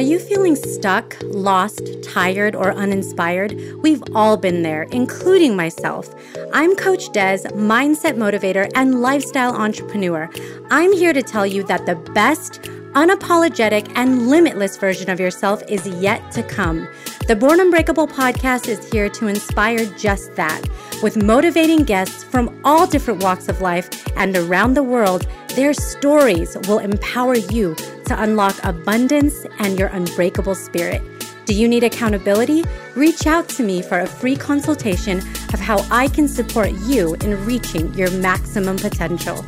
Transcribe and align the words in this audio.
Are 0.00 0.12
you 0.12 0.18
feeling 0.18 0.56
stuck, 0.56 1.14
lost, 1.24 1.82
tired, 2.02 2.54
or 2.54 2.72
uninspired? 2.72 3.54
We've 3.82 4.02
all 4.14 4.38
been 4.38 4.62
there, 4.62 4.84
including 4.84 5.54
myself. 5.54 6.14
I'm 6.54 6.74
Coach 6.74 7.12
Des, 7.12 7.40
mindset 7.50 8.16
motivator 8.16 8.70
and 8.74 9.02
lifestyle 9.02 9.54
entrepreneur. 9.54 10.30
I'm 10.70 10.94
here 10.94 11.12
to 11.12 11.22
tell 11.22 11.46
you 11.46 11.64
that 11.64 11.84
the 11.84 11.96
best, 12.14 12.62
unapologetic, 12.92 13.92
and 13.94 14.28
limitless 14.28 14.78
version 14.78 15.10
of 15.10 15.20
yourself 15.20 15.62
is 15.68 15.86
yet 15.86 16.32
to 16.32 16.42
come. 16.44 16.88
The 17.28 17.36
Born 17.36 17.60
Unbreakable 17.60 18.08
podcast 18.08 18.68
is 18.68 18.90
here 18.90 19.10
to 19.10 19.26
inspire 19.26 19.84
just 19.98 20.34
that. 20.36 20.62
With 21.02 21.22
motivating 21.22 21.84
guests 21.84 22.24
from 22.24 22.58
all 22.64 22.86
different 22.86 23.22
walks 23.22 23.48
of 23.48 23.60
life 23.60 23.90
and 24.16 24.34
around 24.34 24.72
the 24.72 24.82
world, 24.82 25.26
their 25.54 25.74
stories 25.74 26.56
will 26.68 26.78
empower 26.78 27.36
you 27.36 27.74
to 28.06 28.22
unlock 28.22 28.56
abundance 28.62 29.46
and 29.58 29.78
your 29.78 29.88
unbreakable 29.88 30.54
spirit. 30.54 31.02
Do 31.44 31.54
you 31.54 31.66
need 31.66 31.82
accountability? 31.82 32.64
Reach 32.94 33.26
out 33.26 33.48
to 33.50 33.64
me 33.64 33.82
for 33.82 33.98
a 33.98 34.06
free 34.06 34.36
consultation 34.36 35.18
of 35.52 35.58
how 35.58 35.84
I 35.90 36.08
can 36.08 36.28
support 36.28 36.70
you 36.86 37.14
in 37.14 37.44
reaching 37.44 37.92
your 37.94 38.10
maximum 38.12 38.76
potential. 38.76 39.44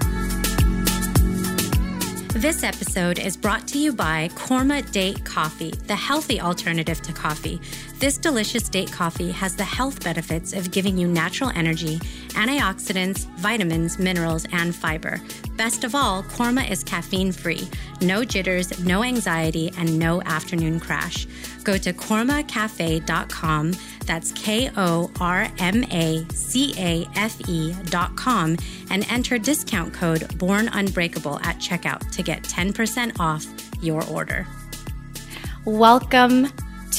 This 2.34 2.64
episode 2.64 3.20
is 3.20 3.36
brought 3.36 3.69
to 3.69 3.78
you 3.78 3.92
by 3.92 4.28
Korma 4.34 4.91
Date 4.91 5.24
Coffee, 5.24 5.70
the 5.86 5.94
healthy 5.94 6.41
alternative 6.41 7.00
to 7.02 7.12
coffee. 7.12 7.60
This 8.02 8.19
delicious 8.19 8.69
date 8.69 8.91
coffee 8.91 9.30
has 9.30 9.55
the 9.55 9.62
health 9.62 10.02
benefits 10.02 10.55
of 10.55 10.73
giving 10.73 10.98
you 10.98 11.06
natural 11.06 11.51
energy, 11.51 12.01
antioxidants, 12.30 13.27
vitamins, 13.37 13.97
minerals, 13.97 14.45
and 14.51 14.75
fiber. 14.75 15.20
Best 15.56 15.84
of 15.84 15.95
all, 15.95 16.25
Korma 16.25 16.69
is 16.69 16.83
caffeine 16.83 17.30
free, 17.30 17.69
no 18.01 18.25
jitters, 18.25 18.77
no 18.84 19.05
anxiety, 19.05 19.73
and 19.78 20.01
no 20.01 20.20
afternoon 20.23 20.80
crash. 20.80 21.28
Go 21.62 21.78
to 21.78 21.92
kormacafe.com, 21.92 23.72
that's 24.05 24.33
K 24.33 24.69
O 24.77 25.09
R 25.20 25.48
M 25.61 25.84
A 25.92 26.27
C 26.34 26.75
A 26.78 27.06
F 27.14 27.41
E.com, 27.48 28.56
and 28.91 29.06
enter 29.12 29.39
discount 29.39 29.94
code 29.94 30.37
Born 30.39 30.66
Unbreakable 30.72 31.39
at 31.44 31.59
checkout 31.59 32.11
to 32.11 32.25
get 32.25 32.42
10% 32.42 33.20
off 33.20 33.47
your 33.81 34.05
order. 34.09 34.44
Welcome 35.64 36.48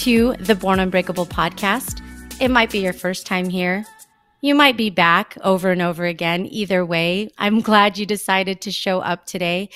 to 0.04 0.36
the 0.38 0.54
Born 0.54 0.82
Unbreakable 0.82 1.26
podcast. 1.28 2.02
It 2.42 2.52
might 2.52 2.70
be 2.70 2.80
your 2.80 2.92
first 2.92 3.26
time 3.26 3.48
here. 3.48 3.86
You 4.42 4.54
might 4.54 4.76
be 4.76 4.90
back 4.90 5.38
over 5.45 5.72
and 5.72 5.82
over 5.82 6.04
again. 6.04 6.45
Either 6.48 6.86
way, 6.86 7.30
I'm 7.38 7.62
glad 7.62 7.98
you 7.98 8.06
decided 8.06 8.60
to 8.64 8.72
show 8.72 9.00
up 9.00 9.26
today. 9.26 9.70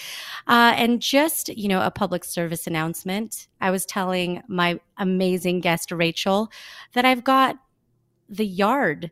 Uh, 0.45 0.73
and 0.75 1.01
just, 1.01 1.47
you 1.47 1.69
know, 1.69 1.81
a 1.81 1.91
public 1.91 2.25
service 2.25 2.67
announcement. 2.67 3.47
I 3.61 3.71
was 3.71 3.85
telling 3.85 4.43
my 4.49 4.81
amazing 4.97 5.61
guest, 5.61 5.93
Rachel, 5.93 6.51
that 6.91 7.05
I've 7.05 7.23
got 7.23 7.55
the 8.27 8.45
yard 8.45 9.11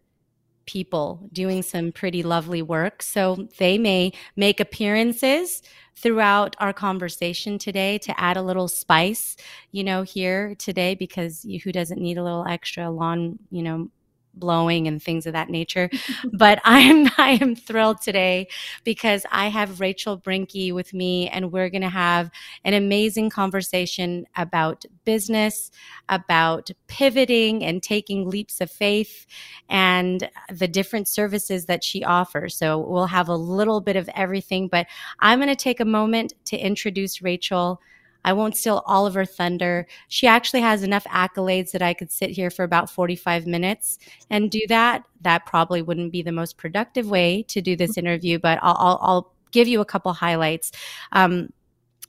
people 0.65 1.29
doing 1.31 1.61
some 1.61 1.93
pretty 1.93 2.23
lovely 2.23 2.61
work. 2.61 3.01
So 3.01 3.47
they 3.57 3.77
may 3.77 4.11
make 4.35 4.59
appearances 4.59 5.61
throughout 5.97 6.55
our 6.59 6.73
conversation 6.73 7.57
today 7.57 7.97
to 7.99 8.19
add 8.19 8.37
a 8.37 8.41
little 8.41 8.67
spice, 8.67 9.37
you 9.71 9.83
know, 9.83 10.03
here 10.03 10.55
today, 10.55 10.95
because 10.95 11.45
who 11.63 11.71
doesn't 11.71 12.01
need 12.01 12.17
a 12.17 12.23
little 12.23 12.45
extra 12.45 12.89
lawn, 12.89 13.39
you 13.49 13.63
know, 13.63 13.89
blowing 14.35 14.87
and 14.87 15.01
things 15.01 15.25
of 15.25 15.33
that 15.33 15.49
nature. 15.49 15.89
but 16.33 16.59
I'm 16.65 17.09
I 17.17 17.37
am 17.41 17.55
thrilled 17.55 18.01
today 18.01 18.47
because 18.83 19.25
I 19.31 19.47
have 19.47 19.79
Rachel 19.79 20.17
Brenke 20.17 20.73
with 20.73 20.93
me 20.93 21.29
and 21.29 21.51
we're 21.51 21.69
going 21.69 21.81
to 21.81 21.89
have 21.89 22.29
an 22.63 22.73
amazing 22.73 23.29
conversation 23.29 24.25
about 24.35 24.85
business, 25.05 25.71
about 26.09 26.69
pivoting 26.87 27.63
and 27.63 27.81
taking 27.81 28.29
leaps 28.29 28.61
of 28.61 28.71
faith 28.71 29.25
and 29.69 30.29
the 30.49 30.67
different 30.67 31.07
services 31.07 31.65
that 31.65 31.83
she 31.83 32.03
offers. 32.03 32.55
So 32.57 32.79
we'll 32.79 33.07
have 33.07 33.29
a 33.29 33.35
little 33.35 33.81
bit 33.81 33.95
of 33.95 34.09
everything, 34.15 34.67
but 34.67 34.87
I'm 35.19 35.39
going 35.39 35.49
to 35.49 35.55
take 35.55 35.79
a 35.79 35.85
moment 35.85 36.33
to 36.45 36.57
introduce 36.57 37.21
Rachel. 37.21 37.81
I 38.25 38.33
won't 38.33 38.57
steal 38.57 38.83
all 38.87 39.05
of 39.05 39.13
her 39.13 39.23
thunder. 39.23 39.85
She 40.07 40.25
actually 40.25 40.61
has 40.61 40.81
enough 40.81 41.05
accolades 41.05 41.71
that 41.71 41.83
I 41.83 41.93
could 41.93 42.11
sit 42.11 42.31
here 42.31 42.49
for 42.49 42.63
about 42.63 42.89
45 42.89 43.45
minutes 43.45 43.99
and 44.31 44.49
do 44.49 44.61
that. 44.67 45.05
That 45.21 45.45
probably 45.45 45.83
wouldn't 45.83 46.11
be 46.11 46.23
the 46.23 46.31
most 46.31 46.57
productive 46.57 47.07
way 47.07 47.43
to 47.43 47.61
do 47.61 47.75
this 47.75 47.97
interview, 47.97 48.39
but 48.39 48.57
I'll, 48.63 48.75
I'll, 48.79 48.99
I'll 49.01 49.33
give 49.51 49.67
you 49.67 49.79
a 49.79 49.85
couple 49.85 50.11
highlights. 50.11 50.71
Um, 51.11 51.53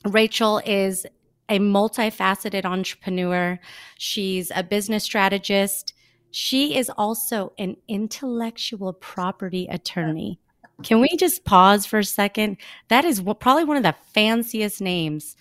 Rachel 0.06 0.62
is 0.65 1.06
a 1.50 1.59
multifaceted 1.59 2.65
entrepreneur. 2.65 3.59
She's 3.98 4.50
a 4.56 4.62
business 4.62 5.04
strategist. 5.04 5.93
She 6.31 6.77
is 6.77 6.91
also 6.97 7.53
an 7.59 7.77
intellectual 7.88 8.94
property 8.94 9.66
attorney. 9.71 10.41
Can 10.83 11.00
we 11.00 11.15
just 11.16 11.44
pause 11.44 11.84
for 11.84 11.98
a 11.98 12.04
second? 12.04 12.56
That 12.88 13.04
is 13.04 13.22
probably 13.38 13.65
one 13.65 13.77
of 13.77 13.83
the 13.83 13.94
fanciest 14.15 14.81
names 14.81 15.37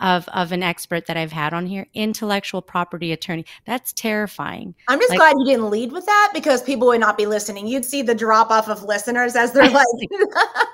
of 0.00 0.28
of 0.28 0.52
an 0.52 0.62
expert 0.62 1.06
that 1.06 1.16
I've 1.16 1.32
had 1.32 1.54
on 1.54 1.66
here, 1.66 1.86
intellectual 1.94 2.60
property 2.60 3.12
attorney. 3.12 3.44
That's 3.64 3.92
terrifying. 3.92 4.74
I'm 4.88 4.98
just 4.98 5.10
like, 5.10 5.18
glad 5.18 5.34
you 5.38 5.44
didn't 5.44 5.70
lead 5.70 5.92
with 5.92 6.06
that 6.06 6.30
because 6.34 6.62
people 6.62 6.88
would 6.88 7.00
not 7.00 7.16
be 7.16 7.26
listening. 7.26 7.66
You'd 7.66 7.84
see 7.84 8.02
the 8.02 8.14
drop 8.14 8.50
off 8.50 8.68
of 8.68 8.82
listeners 8.82 9.36
as 9.36 9.52
they're 9.52 9.70
like, 9.70 9.86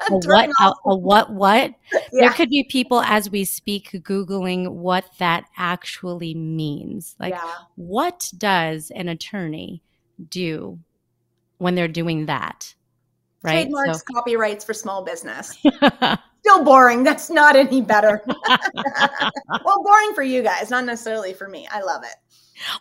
a 0.09 0.11
what, 0.11 0.51
a, 0.61 0.73
a, 0.87 0.97
what, 0.97 1.33
what? 1.33 1.75
Yeah. 1.93 2.01
There 2.13 2.31
could 2.31 2.49
be 2.49 2.65
people 2.65 3.03
as 3.03 3.31
we 3.31 3.45
speak 3.45 3.91
googling 3.93 4.69
what 4.73 5.05
that 5.19 5.45
actually 5.57 6.35
means. 6.35 7.15
Like, 7.19 7.35
yeah. 7.35 7.55
what 7.77 8.31
does 8.37 8.91
an 8.95 9.09
attorney 9.09 9.83
do 10.29 10.79
when 11.59 11.75
they're 11.75 11.89
doing 11.89 12.27
that? 12.27 12.75
Right. 13.43 13.63
Trademarks, 13.63 13.99
so, 13.99 14.15
copyrights 14.15 14.65
for 14.65 14.75
small 14.75 15.03
business. 15.03 15.57
Still 16.41 16.65
boring. 16.65 17.03
That's 17.03 17.31
not 17.31 17.57
any 17.57 17.81
better. 17.83 18.23
well, 19.65 19.83
boring 19.83 20.15
for 20.15 20.23
you 20.23 20.43
guys, 20.43 20.71
not 20.71 20.85
necessarily 20.85 21.35
for 21.35 21.49
me. 21.49 21.69
I 21.71 21.83
love 21.83 22.03
it. 22.03 22.17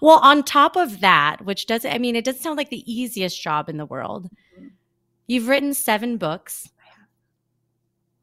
Well, 0.01 0.19
on 0.19 0.43
top 0.43 0.75
of 0.75 0.99
that, 1.01 1.43
which 1.45 1.65
doesn't, 1.65 1.91
I 1.91 1.97
mean, 1.97 2.15
it 2.15 2.25
doesn't 2.25 2.41
sound 2.41 2.57
like 2.57 2.69
the 2.69 2.91
easiest 2.91 3.41
job 3.41 3.69
in 3.69 3.77
the 3.77 3.85
world. 3.85 4.29
Mm-hmm. 4.57 4.67
You've 5.27 5.47
written 5.47 5.73
seven 5.73 6.17
books. 6.17 6.69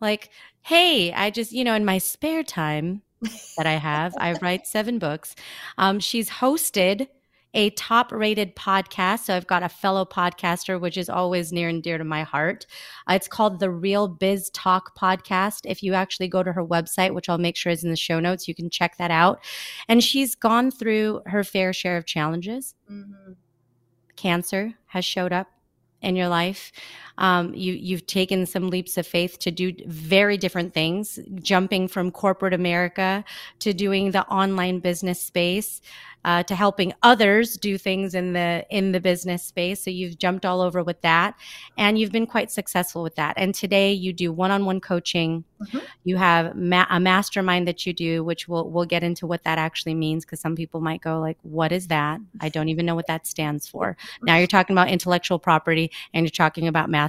Like, 0.01 0.31
hey, 0.63 1.13
I 1.13 1.31
just, 1.31 1.53
you 1.53 1.65
know, 1.65 1.75
in 1.75 1.85
my 1.85 1.99
spare 1.99 2.43
time 2.43 3.03
that 3.57 3.67
I 3.67 3.75
have, 3.75 4.15
I 4.19 4.33
write 4.43 4.67
seven 4.67 4.99
books. 4.99 5.35
Um, 5.79 6.01
she's 6.01 6.29
hosted 6.29 7.09
a 7.57 7.71
top 7.71 8.13
rated 8.13 8.55
podcast. 8.55 9.21
So 9.21 9.35
I've 9.35 9.47
got 9.47 9.63
a 9.63 9.69
fellow 9.69 10.05
podcaster, 10.05 10.79
which 10.79 10.99
is 10.99 11.09
always 11.09 11.53
near 11.53 11.71
and 11.71 11.83
dear 11.83 11.97
to 11.97 12.05
my 12.05 12.23
heart. 12.23 12.67
Uh, 13.09 13.15
it's 13.15 13.27
called 13.27 13.59
the 13.59 13.71
Real 13.71 14.07
Biz 14.07 14.51
Talk 14.51 14.95
Podcast. 14.97 15.63
If 15.65 15.83
you 15.83 15.95
actually 15.95 16.29
go 16.29 16.43
to 16.43 16.53
her 16.53 16.65
website, 16.65 17.15
which 17.15 17.31
I'll 17.31 17.39
make 17.39 17.57
sure 17.57 17.73
is 17.73 17.83
in 17.83 17.91
the 17.91 17.97
show 17.97 18.21
notes, 18.21 18.47
you 18.47 18.55
can 18.55 18.69
check 18.69 18.99
that 18.99 19.11
out. 19.11 19.43
And 19.89 20.05
she's 20.05 20.35
gone 20.35 20.71
through 20.71 21.23
her 21.25 21.43
fair 21.43 21.73
share 21.73 21.97
of 21.97 22.05
challenges. 22.05 22.75
Mm-hmm. 22.91 23.33
Cancer 24.17 24.75
has 24.89 25.07
showed 25.07 25.33
up 25.33 25.49
in 26.03 26.15
your 26.15 26.29
life. 26.29 26.73
Um, 27.19 27.55
you 27.55 27.73
you've 27.73 28.07
taken 28.07 28.47
some 28.47 28.69
leaps 28.69 28.97
of 28.97 29.07
faith 29.07 29.39
to 29.41 29.51
do 29.51 29.73
very 29.87 30.37
different 30.37 30.75
things, 30.75 31.19
jumping 31.37 31.89
from 31.89 32.11
corporate 32.11 32.55
America 32.55 33.25
to 33.61 33.73
doing 33.73 34.11
the 34.11 34.27
online 34.29 34.81
business 34.81 35.21
space 35.21 35.81
uh, 36.27 36.43
to 36.43 36.57
helping 36.57 36.93
others 37.05 37.57
do 37.57 37.79
things 37.79 38.13
in 38.13 38.33
the 38.33 38.67
in 38.69 38.91
the 38.91 39.01
business 39.01 39.45
space. 39.45 39.83
So 39.83 39.91
you've 39.91 40.19
jumped 40.19 40.45
all 40.45 40.61
over 40.61 40.83
with 40.83 41.01
that, 41.03 41.37
and 41.79 41.97
you've 41.97 42.11
been 42.11 42.27
quite 42.27 42.51
successful 42.51 43.05
with 43.05 43.15
that. 43.15 43.35
And 43.37 43.55
today 43.55 43.93
you 43.93 44.13
do 44.13 44.33
one-on-one 44.33 44.81
coaching. 44.81 45.45
Mm-hmm. 45.63 45.79
You 46.03 46.17
have 46.17 46.57
ma- 46.57 46.87
a 46.91 46.99
mastermind 46.99 47.69
that 47.69 47.87
you 47.87 47.93
do, 47.93 48.25
which 48.25 48.49
we'll 48.49 48.69
we'll 48.69 48.87
get 48.87 49.05
into 49.05 49.25
what 49.25 49.45
that 49.45 49.59
actually 49.59 49.95
means 49.95 50.25
because 50.25 50.41
some 50.41 50.57
people 50.57 50.81
might 50.81 51.01
go 51.01 51.21
like, 51.21 51.39
"What 51.43 51.71
is 51.71 51.87
that? 51.87 52.21
I 52.41 52.49
don't 52.49 52.71
even 52.71 52.87
know 52.87 52.97
what 52.97 53.07
that 53.07 53.25
stands 53.25 53.69
for." 53.69 53.97
Now 54.23 54.37
you're 54.37 54.47
talking 54.49 54.75
about 54.75 54.89
intellectual 54.89 55.39
property, 55.39 55.93
and 56.13 56.25
you're 56.25 56.31
talking 56.31 56.67
about 56.67 56.91
mastermind. 56.91 57.06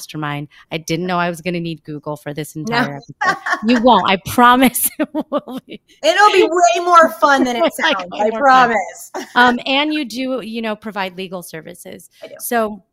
I 0.72 0.78
didn't 0.78 1.06
know 1.06 1.18
I 1.18 1.30
was 1.30 1.42
going 1.42 1.54
to 1.54 1.60
need 1.60 1.84
Google 1.84 2.18
for 2.18 2.34
this 2.34 2.56
entire 2.56 2.94
no. 2.94 3.00
episode. 3.30 3.70
You 3.70 3.82
won't. 3.82 4.10
I 4.10 4.18
promise. 4.28 4.90
It 5.00 5.10
will 5.14 5.62
be. 5.66 5.82
It'll 6.04 6.32
be 6.32 6.44
way 6.44 6.84
more 6.84 7.12
fun 7.14 7.44
than 7.44 7.56
it 7.56 7.74
sounds. 7.74 8.08
I 8.14 8.30
promise 8.32 9.12
um, 9.36 9.60
and 9.66 9.94
you 9.94 10.06
do, 10.06 10.42
you 10.42 10.62
know, 10.62 10.76
provide 10.76 11.18
legal 11.18 11.44
services. 11.44 12.10
I 12.24 12.28
do. 12.28 12.36
So 12.40 12.84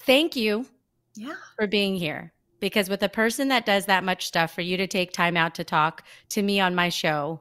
thank 0.00 0.36
you 0.36 0.66
yeah. 1.14 1.34
for 1.56 1.66
being 1.66 1.94
here. 1.94 2.32
Because 2.60 2.88
with 2.88 3.02
a 3.02 3.08
person 3.08 3.48
that 3.48 3.66
does 3.66 3.86
that 3.86 4.04
much 4.04 4.26
stuff, 4.26 4.54
for 4.54 4.62
you 4.62 4.76
to 4.78 4.86
take 4.86 5.12
time 5.12 5.36
out 5.36 5.54
to 5.56 5.64
talk 5.64 6.04
to 6.30 6.42
me 6.42 6.60
on 6.60 6.74
my 6.74 6.88
show 6.88 7.40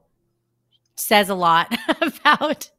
says 0.96 1.30
a 1.30 1.36
lot 1.36 1.74
about 2.02 2.70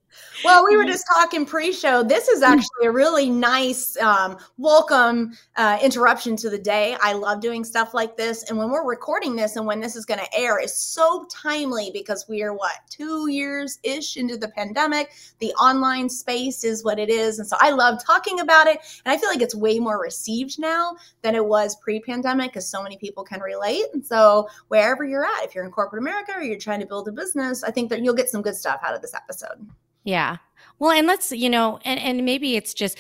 well, 0.45 0.65
we 0.65 0.77
were 0.77 0.85
just 0.85 1.05
talking 1.15 1.47
pre-show. 1.47 2.03
This 2.03 2.29
is 2.29 2.43
actually 2.43 2.87
a 2.87 2.91
really 2.91 3.31
nice, 3.31 3.97
um, 3.99 4.37
welcome 4.59 5.33
uh, 5.57 5.79
interruption 5.83 6.37
to 6.37 6.51
the 6.51 6.59
day. 6.59 6.97
I 7.01 7.13
love 7.13 7.41
doing 7.41 7.65
stuff 7.65 7.95
like 7.95 8.17
this, 8.17 8.49
and 8.51 8.59
when 8.59 8.71
we're 8.71 8.87
recording 8.87 9.37
this 9.37 9.57
and 9.57 9.67
when 9.67 9.81
this 9.81 9.97
is 9.97 10.05
going 10.05 10.21
to 10.21 10.39
air, 10.39 10.59
is 10.59 10.75
so 10.75 11.27
timely 11.31 11.91
because 11.93 12.27
we 12.29 12.43
are 12.43 12.53
what 12.53 12.73
two 12.91 13.31
years 13.31 13.79
ish 13.83 14.17
into 14.17 14.37
the 14.37 14.49
pandemic. 14.49 15.13
The 15.39 15.53
online 15.55 16.09
space 16.09 16.65
is 16.65 16.85
what 16.85 16.99
it 16.99 17.09
is, 17.09 17.39
and 17.39 17.49
so 17.49 17.57
I 17.61 17.71
love 17.71 18.05
talking 18.05 18.41
about 18.41 18.67
it. 18.67 18.79
And 19.05 19.13
I 19.13 19.19
feel 19.19 19.29
like 19.29 19.43
it's 19.43 19.55
way 19.55 19.79
more 19.79 20.01
received 20.01 20.59
now 20.59 20.97
than 21.23 21.35
it 21.35 21.45
was 21.45 21.77
pre-pandemic 21.77 22.53
because 22.53 22.69
so 22.69 22.83
many 22.83 22.97
people 22.97 23.25
can 23.25 23.41
relate. 23.41 23.85
And 23.93 24.05
so 24.05 24.49
wherever 24.69 25.05
you're 25.05 25.25
at, 25.25 25.45
if 25.45 25.55
you're 25.55 25.65
in 25.65 25.71
corporate 25.71 26.03
America 26.03 26.33
or 26.37 26.43
you're 26.43 26.59
trying 26.59 26.81
to 26.81 26.87
build 26.87 27.09
a 27.09 27.13
business, 27.13 27.65
I 27.65 27.71
think 27.71 27.91
that 27.91 28.03
you'll 28.03 28.15
get 28.15 28.29
some 28.29 28.43
good 28.43 28.57
stuff 28.57 28.81
out 28.85 28.95
of 28.95 29.03
this 29.03 29.15
episode. 29.15 29.69
Yeah. 30.05 30.37
Well, 30.79 30.91
and 30.91 31.07
let's, 31.07 31.33
you 31.33 31.51
know, 31.51 31.81
and, 31.85 31.99
and 31.99 32.25
maybe 32.25 32.57
it's 32.57 32.75
just, 32.75 32.99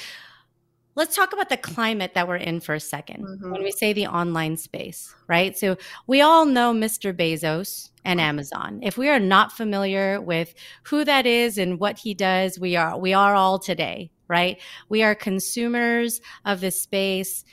let's 0.96 1.16
talk 1.16 1.32
about 1.32 1.48
the 1.48 1.56
climate 1.56 2.14
that 2.14 2.28
we're 2.28 2.36
in 2.36 2.60
for 2.60 2.74
a 2.74 2.78
2nd 2.78 3.20
mm-hmm. 3.20 3.50
when 3.50 3.62
we 3.62 3.70
say 3.70 3.92
the 3.92 4.06
online 4.06 4.56
space, 4.56 5.14
right? 5.26 5.56
So 5.56 5.76
we 6.06 6.20
all 6.20 6.46
know 6.46 6.72
Mr. 6.72 7.12
Bezos 7.12 7.90
and 8.04 8.20
Amazon. 8.20 8.80
If 8.82 8.96
we 8.96 9.08
are 9.08 9.20
not 9.20 9.52
familiar 9.52 10.20
with 10.20 10.54
who 10.84 11.04
that 11.04 11.26
is 11.26 11.58
and 11.58 11.80
what 11.80 11.98
he 11.98 12.14
does, 12.14 12.58
we 12.58 12.76
are 12.76 12.98
we 12.98 13.12
are 13.12 13.34
all 13.34 13.58
today, 13.58 14.10
right? 14.28 14.60
We 14.88 15.02
are 15.02 15.14
consumers 15.14 16.20
of 16.44 16.60
this 16.60 16.80
space. 16.80 17.44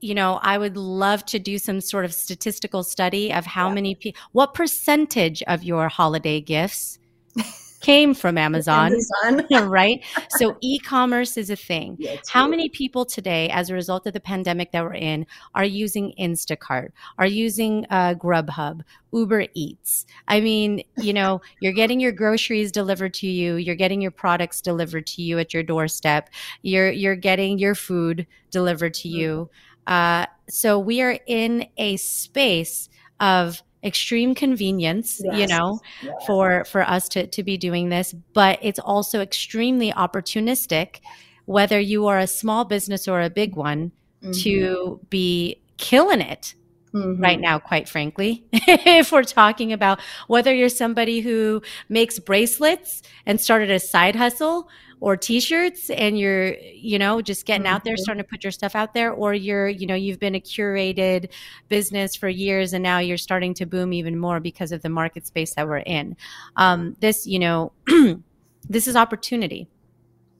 You 0.00 0.14
know, 0.14 0.38
I 0.42 0.58
would 0.58 0.76
love 0.76 1.24
to 1.26 1.38
do 1.38 1.58
some 1.58 1.80
sort 1.80 2.04
of 2.04 2.12
statistical 2.12 2.82
study 2.82 3.32
of 3.32 3.46
how 3.46 3.68
yeah. 3.68 3.74
many 3.74 3.94
people, 3.94 4.20
what 4.32 4.52
percentage 4.52 5.42
of 5.44 5.62
your 5.62 5.88
holiday 5.88 6.40
gifts 6.40 6.98
came 7.84 8.14
from 8.14 8.38
Amazon, 8.38 8.96
Amazon. 9.24 9.68
right? 9.68 10.02
So 10.30 10.56
e-commerce 10.62 11.36
is 11.36 11.50
a 11.50 11.56
thing. 11.56 11.96
Yeah, 11.98 12.16
How 12.28 12.48
many 12.48 12.70
people 12.70 13.04
today, 13.04 13.50
as 13.50 13.68
a 13.68 13.74
result 13.74 14.06
of 14.06 14.14
the 14.14 14.20
pandemic 14.20 14.72
that 14.72 14.82
we're 14.82 14.94
in, 14.94 15.26
are 15.54 15.64
using 15.64 16.14
Instacart, 16.18 16.92
are 17.18 17.26
using 17.26 17.84
uh, 17.90 18.14
Grubhub, 18.14 18.80
Uber 19.12 19.46
Eats? 19.52 20.06
I 20.28 20.40
mean, 20.40 20.82
you 20.96 21.12
know, 21.12 21.42
you're 21.60 21.74
getting 21.74 22.00
your 22.00 22.12
groceries 22.12 22.72
delivered 22.72 23.12
to 23.14 23.26
you, 23.26 23.56
you're 23.56 23.74
getting 23.74 24.00
your 24.00 24.10
products 24.10 24.62
delivered 24.62 25.06
to 25.08 25.22
you 25.22 25.38
at 25.38 25.52
your 25.52 25.62
doorstep, 25.62 26.30
you're 26.62 26.90
you're 26.90 27.16
getting 27.16 27.58
your 27.58 27.74
food 27.74 28.26
delivered 28.50 28.94
to 28.94 29.08
mm-hmm. 29.08 29.18
you. 29.18 29.50
Uh, 29.86 30.24
so 30.48 30.78
we 30.78 31.02
are 31.02 31.18
in 31.26 31.66
a 31.76 31.98
space 31.98 32.88
of 33.20 33.62
extreme 33.84 34.34
convenience 34.34 35.20
yes. 35.22 35.38
you 35.38 35.46
know 35.46 35.80
for 36.26 36.64
for 36.64 36.82
us 36.82 37.08
to 37.08 37.26
to 37.26 37.42
be 37.42 37.56
doing 37.56 37.90
this 37.90 38.14
but 38.32 38.58
it's 38.62 38.78
also 38.78 39.20
extremely 39.20 39.92
opportunistic 39.92 41.00
whether 41.44 41.78
you 41.78 42.06
are 42.06 42.18
a 42.18 42.26
small 42.26 42.64
business 42.64 43.06
or 43.06 43.20
a 43.20 43.28
big 43.28 43.54
one 43.56 43.92
mm-hmm. 44.22 44.32
to 44.32 45.00
be 45.10 45.60
killing 45.76 46.20
it 46.20 46.54
Mm-hmm. 46.94 47.20
right 47.20 47.40
now, 47.40 47.58
quite 47.58 47.88
frankly. 47.88 48.44
if 48.52 49.10
we're 49.10 49.24
talking 49.24 49.72
about 49.72 49.98
whether 50.28 50.54
you're 50.54 50.68
somebody 50.68 51.22
who 51.22 51.60
makes 51.88 52.20
bracelets 52.20 53.02
and 53.26 53.40
started 53.40 53.68
a 53.68 53.80
side 53.80 54.14
hustle 54.14 54.68
or 55.04 55.18
t-shirts 55.18 55.90
and 55.90 56.18
you're 56.18 56.54
you 56.54 56.98
know 56.98 57.20
just 57.20 57.44
getting 57.44 57.66
out 57.66 57.84
there 57.84 57.92
mm-hmm. 57.92 58.02
starting 58.04 58.24
to 58.24 58.26
put 58.26 58.42
your 58.42 58.50
stuff 58.50 58.74
out 58.74 58.94
there 58.94 59.12
or 59.12 59.34
you're 59.34 59.68
you 59.68 59.86
know 59.86 59.94
you've 59.94 60.18
been 60.18 60.34
a 60.34 60.40
curated 60.40 61.30
business 61.68 62.16
for 62.16 62.26
years 62.26 62.72
and 62.72 62.82
now 62.82 62.98
you're 62.98 63.18
starting 63.18 63.52
to 63.52 63.66
boom 63.66 63.92
even 63.92 64.18
more 64.18 64.40
because 64.40 64.72
of 64.72 64.80
the 64.80 64.88
market 64.88 65.26
space 65.26 65.52
that 65.56 65.68
we're 65.68 65.76
in. 65.76 66.16
Um, 66.56 66.96
this 67.00 67.26
you 67.26 67.38
know 67.38 67.72
this 68.70 68.88
is 68.88 68.96
opportunity. 68.96 69.68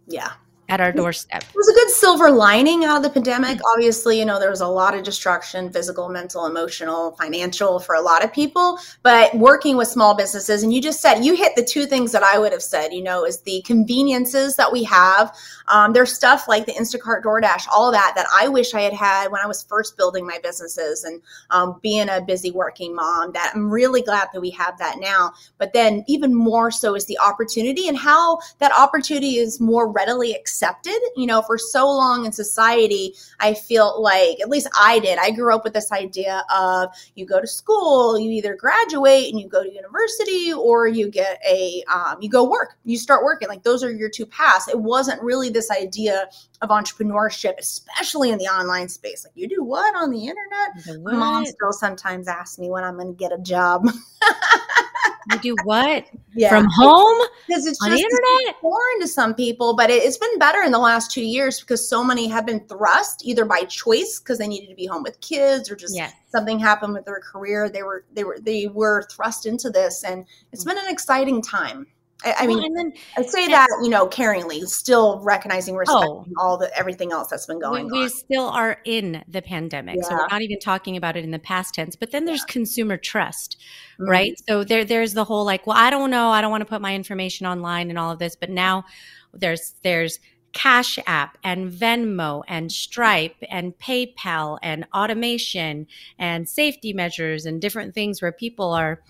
Yeah 0.08 0.32
at 0.68 0.80
our 0.80 0.92
doorstep. 0.92 1.42
It 1.42 1.54
was 1.54 1.68
a 1.68 1.74
good 1.74 1.90
silver 1.90 2.30
lining 2.30 2.84
out 2.84 2.96
of 2.96 3.02
the 3.02 3.10
pandemic. 3.10 3.60
Obviously, 3.74 4.18
you 4.18 4.24
know, 4.24 4.38
there 4.38 4.50
was 4.50 4.62
a 4.62 4.66
lot 4.66 4.94
of 4.94 5.04
destruction, 5.04 5.70
physical, 5.70 6.08
mental, 6.08 6.46
emotional, 6.46 7.12
financial 7.12 7.78
for 7.78 7.94
a 7.94 8.00
lot 8.00 8.24
of 8.24 8.32
people, 8.32 8.78
but 9.02 9.34
working 9.34 9.76
with 9.76 9.88
small 9.88 10.14
businesses 10.14 10.62
and 10.62 10.72
you 10.72 10.80
just 10.80 11.00
said 11.00 11.22
you 11.22 11.34
hit 11.34 11.54
the 11.54 11.64
two 11.64 11.84
things 11.84 12.12
that 12.12 12.22
I 12.22 12.38
would 12.38 12.52
have 12.52 12.62
said, 12.62 12.92
you 12.92 13.02
know, 13.02 13.24
is 13.26 13.42
the 13.42 13.62
conveniences 13.66 14.56
that 14.56 14.72
we 14.72 14.84
have. 14.84 15.36
Um, 15.68 15.92
there's 15.92 16.14
stuff 16.14 16.48
like 16.48 16.64
the 16.64 16.72
Instacart, 16.72 17.22
DoorDash, 17.22 17.66
all 17.70 17.88
of 17.88 17.94
that 17.94 18.14
that 18.16 18.26
I 18.34 18.48
wish 18.48 18.74
I 18.74 18.80
had 18.80 18.92
had 18.92 19.30
when 19.30 19.42
I 19.42 19.46
was 19.46 19.62
first 19.62 19.96
building 19.96 20.26
my 20.26 20.38
businesses 20.42 21.04
and 21.04 21.20
um, 21.50 21.78
being 21.82 22.08
a 22.08 22.22
busy 22.22 22.50
working 22.50 22.94
mom 22.94 23.32
that 23.32 23.52
I'm 23.54 23.70
really 23.70 24.02
glad 24.02 24.28
that 24.32 24.40
we 24.40 24.50
have 24.50 24.78
that 24.78 24.98
now. 24.98 25.32
But 25.58 25.74
then 25.74 26.04
even 26.06 26.34
more 26.34 26.70
so 26.70 26.94
is 26.94 27.04
the 27.06 27.18
opportunity 27.18 27.86
and 27.88 27.98
how 27.98 28.38
that 28.58 28.72
opportunity 28.78 29.36
is 29.36 29.60
more 29.60 29.90
readily 29.90 30.34
accessible 30.34 30.53
accepted. 30.54 30.98
You 31.16 31.26
know, 31.26 31.42
for 31.42 31.58
so 31.58 31.86
long 31.86 32.24
in 32.24 32.32
society, 32.32 33.14
I 33.40 33.54
feel 33.54 34.00
like, 34.00 34.40
at 34.40 34.48
least 34.48 34.68
I 34.78 34.98
did, 35.00 35.18
I 35.18 35.30
grew 35.30 35.54
up 35.54 35.64
with 35.64 35.72
this 35.72 35.90
idea 35.90 36.44
of 36.54 36.90
you 37.14 37.26
go 37.26 37.40
to 37.40 37.46
school, 37.46 38.18
you 38.18 38.30
either 38.30 38.54
graduate 38.54 39.30
and 39.30 39.40
you 39.40 39.48
go 39.48 39.62
to 39.62 39.72
university 39.72 40.52
or 40.52 40.86
you 40.86 41.10
get 41.10 41.40
a, 41.48 41.82
um, 41.92 42.16
you 42.20 42.28
go 42.28 42.48
work, 42.48 42.76
you 42.84 42.96
start 42.96 43.24
working. 43.24 43.48
Like 43.48 43.62
those 43.64 43.82
are 43.82 43.90
your 43.90 44.08
two 44.08 44.26
paths. 44.26 44.68
It 44.68 44.78
wasn't 44.78 45.20
really 45.22 45.50
this 45.50 45.70
idea 45.70 46.28
of 46.62 46.70
entrepreneurship, 46.70 47.54
especially 47.58 48.30
in 48.30 48.38
the 48.38 48.46
online 48.46 48.88
space. 48.88 49.24
Like 49.24 49.32
you 49.34 49.48
do 49.48 49.62
what 49.64 49.94
on 49.96 50.10
the 50.10 50.28
internet? 50.28 51.02
Mom 51.02 51.44
still 51.46 51.72
sometimes 51.72 52.28
asks 52.28 52.58
me 52.58 52.70
when 52.70 52.84
I'm 52.84 52.94
going 52.94 53.08
to 53.08 53.14
get 53.14 53.32
a 53.32 53.38
job. 53.38 53.86
you 55.30 55.38
do 55.38 55.56
what? 55.64 56.06
Yeah. 56.34 56.48
from 56.48 56.68
home? 56.74 57.26
Because 57.46 57.66
it's 57.66 57.78
just 57.78 58.02
internet? 58.02 58.60
foreign 58.60 59.00
to 59.00 59.08
some 59.08 59.34
people 59.34 59.74
but 59.76 59.90
it, 59.90 60.02
has 60.02 60.18
been 60.18 60.38
better 60.38 60.62
in 60.62 60.72
the 60.72 60.78
last 60.78 61.10
two 61.10 61.24
years 61.24 61.60
because 61.60 61.86
so 61.88 62.02
many 62.02 62.28
have 62.28 62.46
been 62.46 62.60
thrust 62.66 63.22
either 63.24 63.44
by 63.44 63.60
choice 63.64 64.18
because 64.18 64.38
they 64.38 64.48
needed 64.48 64.68
to 64.68 64.74
be 64.74 64.86
home 64.86 65.02
with 65.02 65.20
kids 65.20 65.70
or 65.70 65.76
just 65.76 65.94
yes. 65.94 66.12
something 66.28 66.58
happened 66.58 66.92
with 66.94 67.04
their 67.04 67.20
career. 67.20 67.68
They 67.68 67.82
were 67.82 68.04
they 68.12 68.24
were 68.24 68.38
they 68.40 68.66
were 68.68 69.06
thrust 69.10 69.46
into 69.46 69.70
this 69.70 70.04
and 70.04 70.26
it's 70.52 70.64
mm. 70.64 70.68
been 70.68 70.78
an 70.78 70.90
exciting 70.90 71.42
time 71.42 71.86
I, 72.24 72.34
I 72.40 72.46
mean, 72.46 72.58
well, 72.58 72.70
then, 72.74 72.92
I 73.16 73.22
say 73.22 73.48
that 73.48 73.68
you 73.82 73.88
know 73.88 74.06
caringly, 74.06 74.66
still 74.66 75.20
recognizing, 75.22 75.74
respecting 75.74 76.08
oh, 76.08 76.26
all 76.38 76.56
the 76.56 76.76
everything 76.76 77.12
else 77.12 77.28
that's 77.28 77.46
been 77.46 77.60
going 77.60 77.86
we, 77.86 77.98
on. 77.98 78.04
We 78.04 78.08
still 78.08 78.46
are 78.46 78.78
in 78.84 79.24
the 79.28 79.42
pandemic, 79.42 79.96
yeah. 79.96 80.08
so 80.08 80.14
we're 80.14 80.28
not 80.28 80.42
even 80.42 80.58
talking 80.58 80.96
about 80.96 81.16
it 81.16 81.24
in 81.24 81.30
the 81.30 81.38
past 81.38 81.74
tense. 81.74 81.96
But 81.96 82.12
then 82.12 82.24
there's 82.24 82.44
yeah. 82.48 82.52
consumer 82.52 82.96
trust, 82.96 83.56
mm-hmm. 83.94 84.10
right? 84.10 84.34
So 84.48 84.64
there, 84.64 84.84
there's 84.84 85.14
the 85.14 85.24
whole 85.24 85.44
like, 85.44 85.66
well, 85.66 85.76
I 85.76 85.90
don't 85.90 86.10
know, 86.10 86.30
I 86.30 86.40
don't 86.40 86.50
want 86.50 86.62
to 86.62 86.66
put 86.66 86.80
my 86.80 86.94
information 86.94 87.46
online 87.46 87.90
and 87.90 87.98
all 87.98 88.10
of 88.10 88.18
this, 88.18 88.36
but 88.36 88.50
now 88.50 88.84
there's 89.32 89.74
there's 89.82 90.18
Cash 90.54 91.00
App 91.06 91.36
and 91.42 91.70
Venmo 91.70 92.42
and 92.48 92.70
Stripe 92.70 93.36
and 93.50 93.76
PayPal 93.78 94.58
and 94.62 94.86
automation 94.94 95.88
and 96.18 96.48
safety 96.48 96.92
measures 96.92 97.44
and 97.44 97.60
different 97.60 97.92
things 97.92 98.22
where 98.22 98.32
people 98.32 98.72
are 98.72 99.02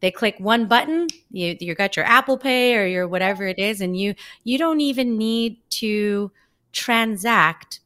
they 0.00 0.10
click 0.10 0.36
one 0.38 0.66
button 0.66 1.06
you 1.30 1.56
you 1.60 1.74
got 1.74 1.96
your 1.96 2.04
apple 2.04 2.38
pay 2.38 2.76
or 2.76 2.86
your 2.86 3.06
whatever 3.06 3.46
it 3.46 3.58
is 3.58 3.80
and 3.80 3.96
you 3.96 4.14
you 4.44 4.58
don't 4.58 4.80
even 4.80 5.16
need 5.16 5.58
to 5.70 6.30
transact 6.72 7.80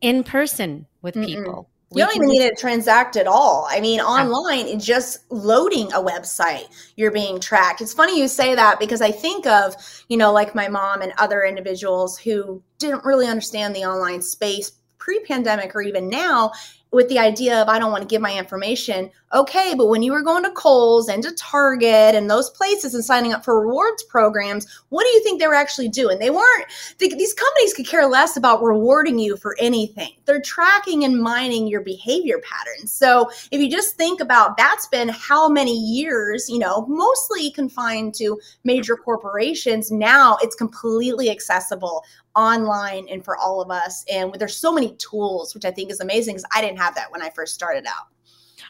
in 0.00 0.24
person 0.24 0.86
with 1.02 1.14
Mm-mm. 1.14 1.26
people 1.26 1.70
you 1.92 2.04
don't 2.04 2.14
even 2.14 2.28
need 2.28 2.48
to 2.48 2.54
transact 2.54 3.16
at 3.16 3.26
all. 3.26 3.66
I 3.68 3.80
mean, 3.80 3.98
online, 4.00 4.66
it's 4.66 4.86
just 4.86 5.30
loading 5.30 5.92
a 5.92 5.96
website, 5.96 6.68
you're 6.94 7.10
being 7.10 7.40
tracked. 7.40 7.80
It's 7.80 7.92
funny 7.92 8.16
you 8.16 8.28
say 8.28 8.54
that 8.54 8.78
because 8.78 9.00
I 9.00 9.10
think 9.10 9.44
of, 9.46 9.74
you 10.08 10.16
know, 10.16 10.32
like 10.32 10.54
my 10.54 10.68
mom 10.68 11.02
and 11.02 11.12
other 11.18 11.42
individuals 11.42 12.16
who 12.16 12.62
didn't 12.78 13.04
really 13.04 13.26
understand 13.26 13.74
the 13.74 13.84
online 13.84 14.22
space 14.22 14.70
pre 14.98 15.18
pandemic 15.20 15.74
or 15.74 15.82
even 15.82 16.08
now 16.08 16.52
with 16.92 17.08
the 17.08 17.18
idea 17.18 17.60
of 17.60 17.68
I 17.68 17.78
don't 17.78 17.92
want 17.92 18.02
to 18.02 18.08
give 18.08 18.20
my 18.22 18.36
information. 18.36 19.10
Okay, 19.32 19.74
but 19.76 19.86
when 19.86 20.02
you 20.02 20.12
were 20.12 20.22
going 20.22 20.42
to 20.42 20.50
Kohl's 20.50 21.08
and 21.08 21.22
to 21.22 21.32
Target 21.36 22.16
and 22.16 22.28
those 22.28 22.50
places 22.50 22.94
and 22.94 23.04
signing 23.04 23.32
up 23.32 23.44
for 23.44 23.60
rewards 23.60 24.02
programs, 24.02 24.66
what 24.88 25.04
do 25.04 25.10
you 25.10 25.22
think 25.22 25.40
they 25.40 25.46
were 25.46 25.54
actually 25.54 25.88
doing? 25.88 26.18
They 26.18 26.30
weren't, 26.30 26.66
they, 26.98 27.08
these 27.08 27.32
companies 27.32 27.72
could 27.72 27.86
care 27.86 28.06
less 28.06 28.36
about 28.36 28.62
rewarding 28.62 29.20
you 29.20 29.36
for 29.36 29.54
anything. 29.60 30.10
They're 30.24 30.40
tracking 30.40 31.04
and 31.04 31.22
mining 31.22 31.68
your 31.68 31.80
behavior 31.80 32.40
patterns. 32.42 32.92
So 32.92 33.30
if 33.52 33.60
you 33.60 33.70
just 33.70 33.96
think 33.96 34.20
about 34.20 34.56
that's 34.56 34.88
been 34.88 35.10
how 35.10 35.48
many 35.48 35.76
years, 35.76 36.48
you 36.48 36.58
know, 36.58 36.86
mostly 36.88 37.52
confined 37.52 38.14
to 38.14 38.40
major 38.64 38.96
corporations. 38.96 39.92
Now 39.92 40.38
it's 40.42 40.56
completely 40.56 41.30
accessible 41.30 42.02
online 42.36 43.08
and 43.10 43.24
for 43.24 43.36
all 43.36 43.60
of 43.60 43.70
us. 43.70 44.04
And 44.12 44.32
there's 44.34 44.56
so 44.56 44.72
many 44.72 44.94
tools, 44.96 45.54
which 45.54 45.64
I 45.64 45.70
think 45.70 45.90
is 45.90 46.00
amazing 46.00 46.34
because 46.34 46.48
I 46.54 46.60
didn't 46.60 46.78
have 46.78 46.94
that 46.94 47.10
when 47.10 47.22
I 47.22 47.30
first 47.30 47.54
started 47.54 47.86
out. 47.86 48.06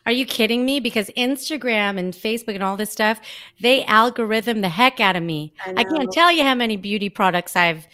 Are 0.06 0.12
you 0.12 0.24
kidding 0.24 0.64
me? 0.64 0.80
Because 0.80 1.10
Instagram 1.16 1.98
and 1.98 2.14
Facebook 2.14 2.54
and 2.54 2.62
all 2.62 2.76
this 2.76 2.90
stuff, 2.90 3.20
they 3.60 3.84
algorithm 3.84 4.60
the 4.62 4.68
heck 4.68 5.00
out 5.00 5.16
of 5.16 5.22
me. 5.22 5.52
I, 5.64 5.74
I 5.78 5.84
can't 5.84 6.10
tell 6.10 6.32
you 6.32 6.42
how 6.42 6.54
many 6.54 6.76
beauty 6.76 7.10
products 7.10 7.54
I've 7.54 7.86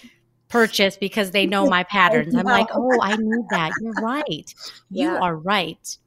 purchased 0.49 1.01
because 1.01 1.33
they 1.33 1.47
know 1.47 1.67
my 1.67 1.83
patterns. 1.85 2.35
I'm 2.35 2.45
like, 2.45 2.69
oh, 2.75 2.99
I 3.03 3.17
need 3.17 3.45
that. 3.51 3.73
You're 3.81 3.93
right. 3.95 4.55
You 4.91 5.11
are 5.11 5.37
right. 5.37 5.99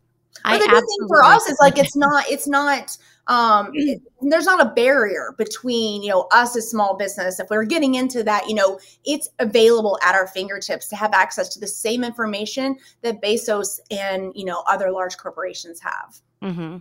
But 0.43 0.59
the 0.59 0.67
good 0.67 0.83
thing 0.83 1.07
for 1.07 1.23
us 1.23 1.45
is 1.47 1.57
like 1.59 1.77
it's 1.77 1.95
not 1.97 2.23
it's 2.29 2.47
not 2.47 2.97
um, 3.29 3.71
there's 4.21 4.45
not 4.45 4.61
a 4.61 4.71
barrier 4.71 5.33
between 5.37 6.03
you 6.03 6.09
know 6.09 6.27
us 6.33 6.55
as 6.57 6.69
small 6.69 6.97
business 6.97 7.39
if 7.39 7.49
we're 7.49 7.63
getting 7.63 7.95
into 7.95 8.23
that 8.23 8.49
you 8.49 8.55
know 8.55 8.77
it's 9.05 9.29
available 9.39 9.97
at 10.03 10.15
our 10.15 10.27
fingertips 10.27 10.87
to 10.89 10.95
have 10.95 11.13
access 11.13 11.47
to 11.49 11.59
the 11.59 11.67
same 11.67 12.03
information 12.03 12.75
that 13.01 13.21
bezos 13.21 13.79
and 13.91 14.33
you 14.35 14.43
know 14.43 14.63
other 14.67 14.91
large 14.91 15.15
corporations 15.17 15.79
have 15.79 16.19
mm-hmm. 16.43 16.77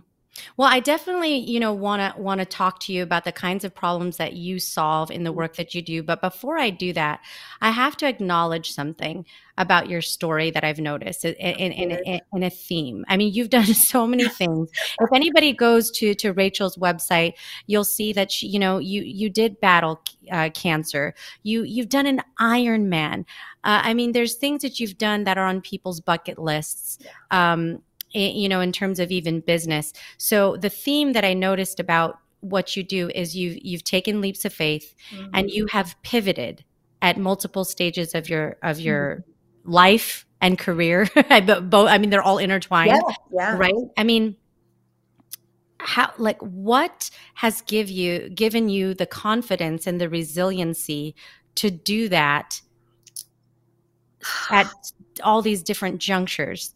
Well, 0.57 0.67
I 0.67 0.79
definitely, 0.79 1.37
you 1.37 1.59
know, 1.59 1.73
want 1.73 2.15
to 2.15 2.21
want 2.21 2.39
to 2.39 2.45
talk 2.45 2.79
to 2.81 2.93
you 2.93 3.03
about 3.03 3.25
the 3.25 3.31
kinds 3.31 3.63
of 3.63 3.73
problems 3.73 4.17
that 4.17 4.33
you 4.33 4.59
solve 4.59 5.11
in 5.11 5.23
the 5.23 5.31
work 5.31 5.55
that 5.55 5.73
you 5.73 5.81
do. 5.81 6.03
But 6.03 6.21
before 6.21 6.57
I 6.57 6.69
do 6.69 6.93
that, 6.93 7.21
I 7.61 7.71
have 7.71 7.97
to 7.97 8.07
acknowledge 8.07 8.71
something 8.71 9.25
about 9.57 9.89
your 9.89 10.01
story 10.01 10.51
that 10.51 10.63
I've 10.63 10.79
noticed 10.79 11.25
in, 11.25 11.33
in, 11.33 11.71
in, 11.71 12.21
in 12.33 12.43
a 12.43 12.49
theme. 12.49 13.03
I 13.09 13.17
mean, 13.17 13.33
you've 13.33 13.49
done 13.59 13.65
so 13.65 14.07
many 14.07 14.27
things. 14.29 14.69
if 14.99 15.09
anybody 15.13 15.53
goes 15.53 15.91
to 15.91 16.13
to 16.15 16.31
Rachel's 16.33 16.77
website, 16.77 17.33
you'll 17.67 17.83
see 17.83 18.13
that 18.13 18.31
she, 18.31 18.47
you 18.47 18.59
know 18.59 18.77
you 18.77 19.01
you 19.01 19.29
did 19.29 19.59
battle 19.59 20.01
uh, 20.31 20.49
cancer. 20.53 21.13
You 21.43 21.63
you've 21.63 21.89
done 21.89 22.05
an 22.05 22.21
Ironman. 22.39 23.25
Uh, 23.63 23.81
I 23.83 23.93
mean, 23.93 24.13
there's 24.13 24.35
things 24.35 24.61
that 24.61 24.79
you've 24.79 24.97
done 24.97 25.25
that 25.25 25.37
are 25.37 25.45
on 25.45 25.59
people's 25.61 25.99
bucket 25.99 26.39
lists. 26.39 26.97
Um, 27.31 27.81
you 28.13 28.49
know 28.49 28.61
in 28.61 28.71
terms 28.71 28.99
of 28.99 29.11
even 29.11 29.39
business 29.39 29.93
so 30.17 30.57
the 30.57 30.69
theme 30.69 31.13
that 31.13 31.23
i 31.23 31.33
noticed 31.33 31.79
about 31.79 32.19
what 32.41 32.75
you 32.75 32.83
do 32.83 33.09
is 33.13 33.35
you've 33.35 33.57
you've 33.61 33.83
taken 33.83 34.21
leaps 34.21 34.45
of 34.45 34.53
faith 34.53 34.95
mm-hmm. 35.11 35.29
and 35.33 35.51
you 35.51 35.65
have 35.67 35.95
pivoted 36.03 36.63
at 37.01 37.17
multiple 37.17 37.63
stages 37.63 38.15
of 38.15 38.29
your 38.29 38.57
of 38.63 38.79
your 38.79 39.17
mm-hmm. 39.17 39.71
life 39.71 40.25
and 40.41 40.57
career 40.57 41.07
both 41.69 41.89
i 41.89 41.97
mean 41.97 42.09
they're 42.09 42.21
all 42.21 42.37
intertwined 42.37 42.91
yeah, 42.91 43.15
yeah. 43.31 43.57
right 43.57 43.73
i 43.97 44.03
mean 44.03 44.35
how 45.79 46.11
like 46.17 46.39
what 46.41 47.09
has 47.35 47.61
give 47.61 47.89
you 47.89 48.29
given 48.29 48.69
you 48.69 48.93
the 48.93 49.05
confidence 49.05 49.87
and 49.87 49.99
the 49.99 50.09
resiliency 50.09 51.15
to 51.55 51.71
do 51.71 52.09
that 52.09 52.61
at 54.49 54.71
all 55.23 55.41
these 55.41 55.63
different 55.63 55.99
junctures 55.99 56.73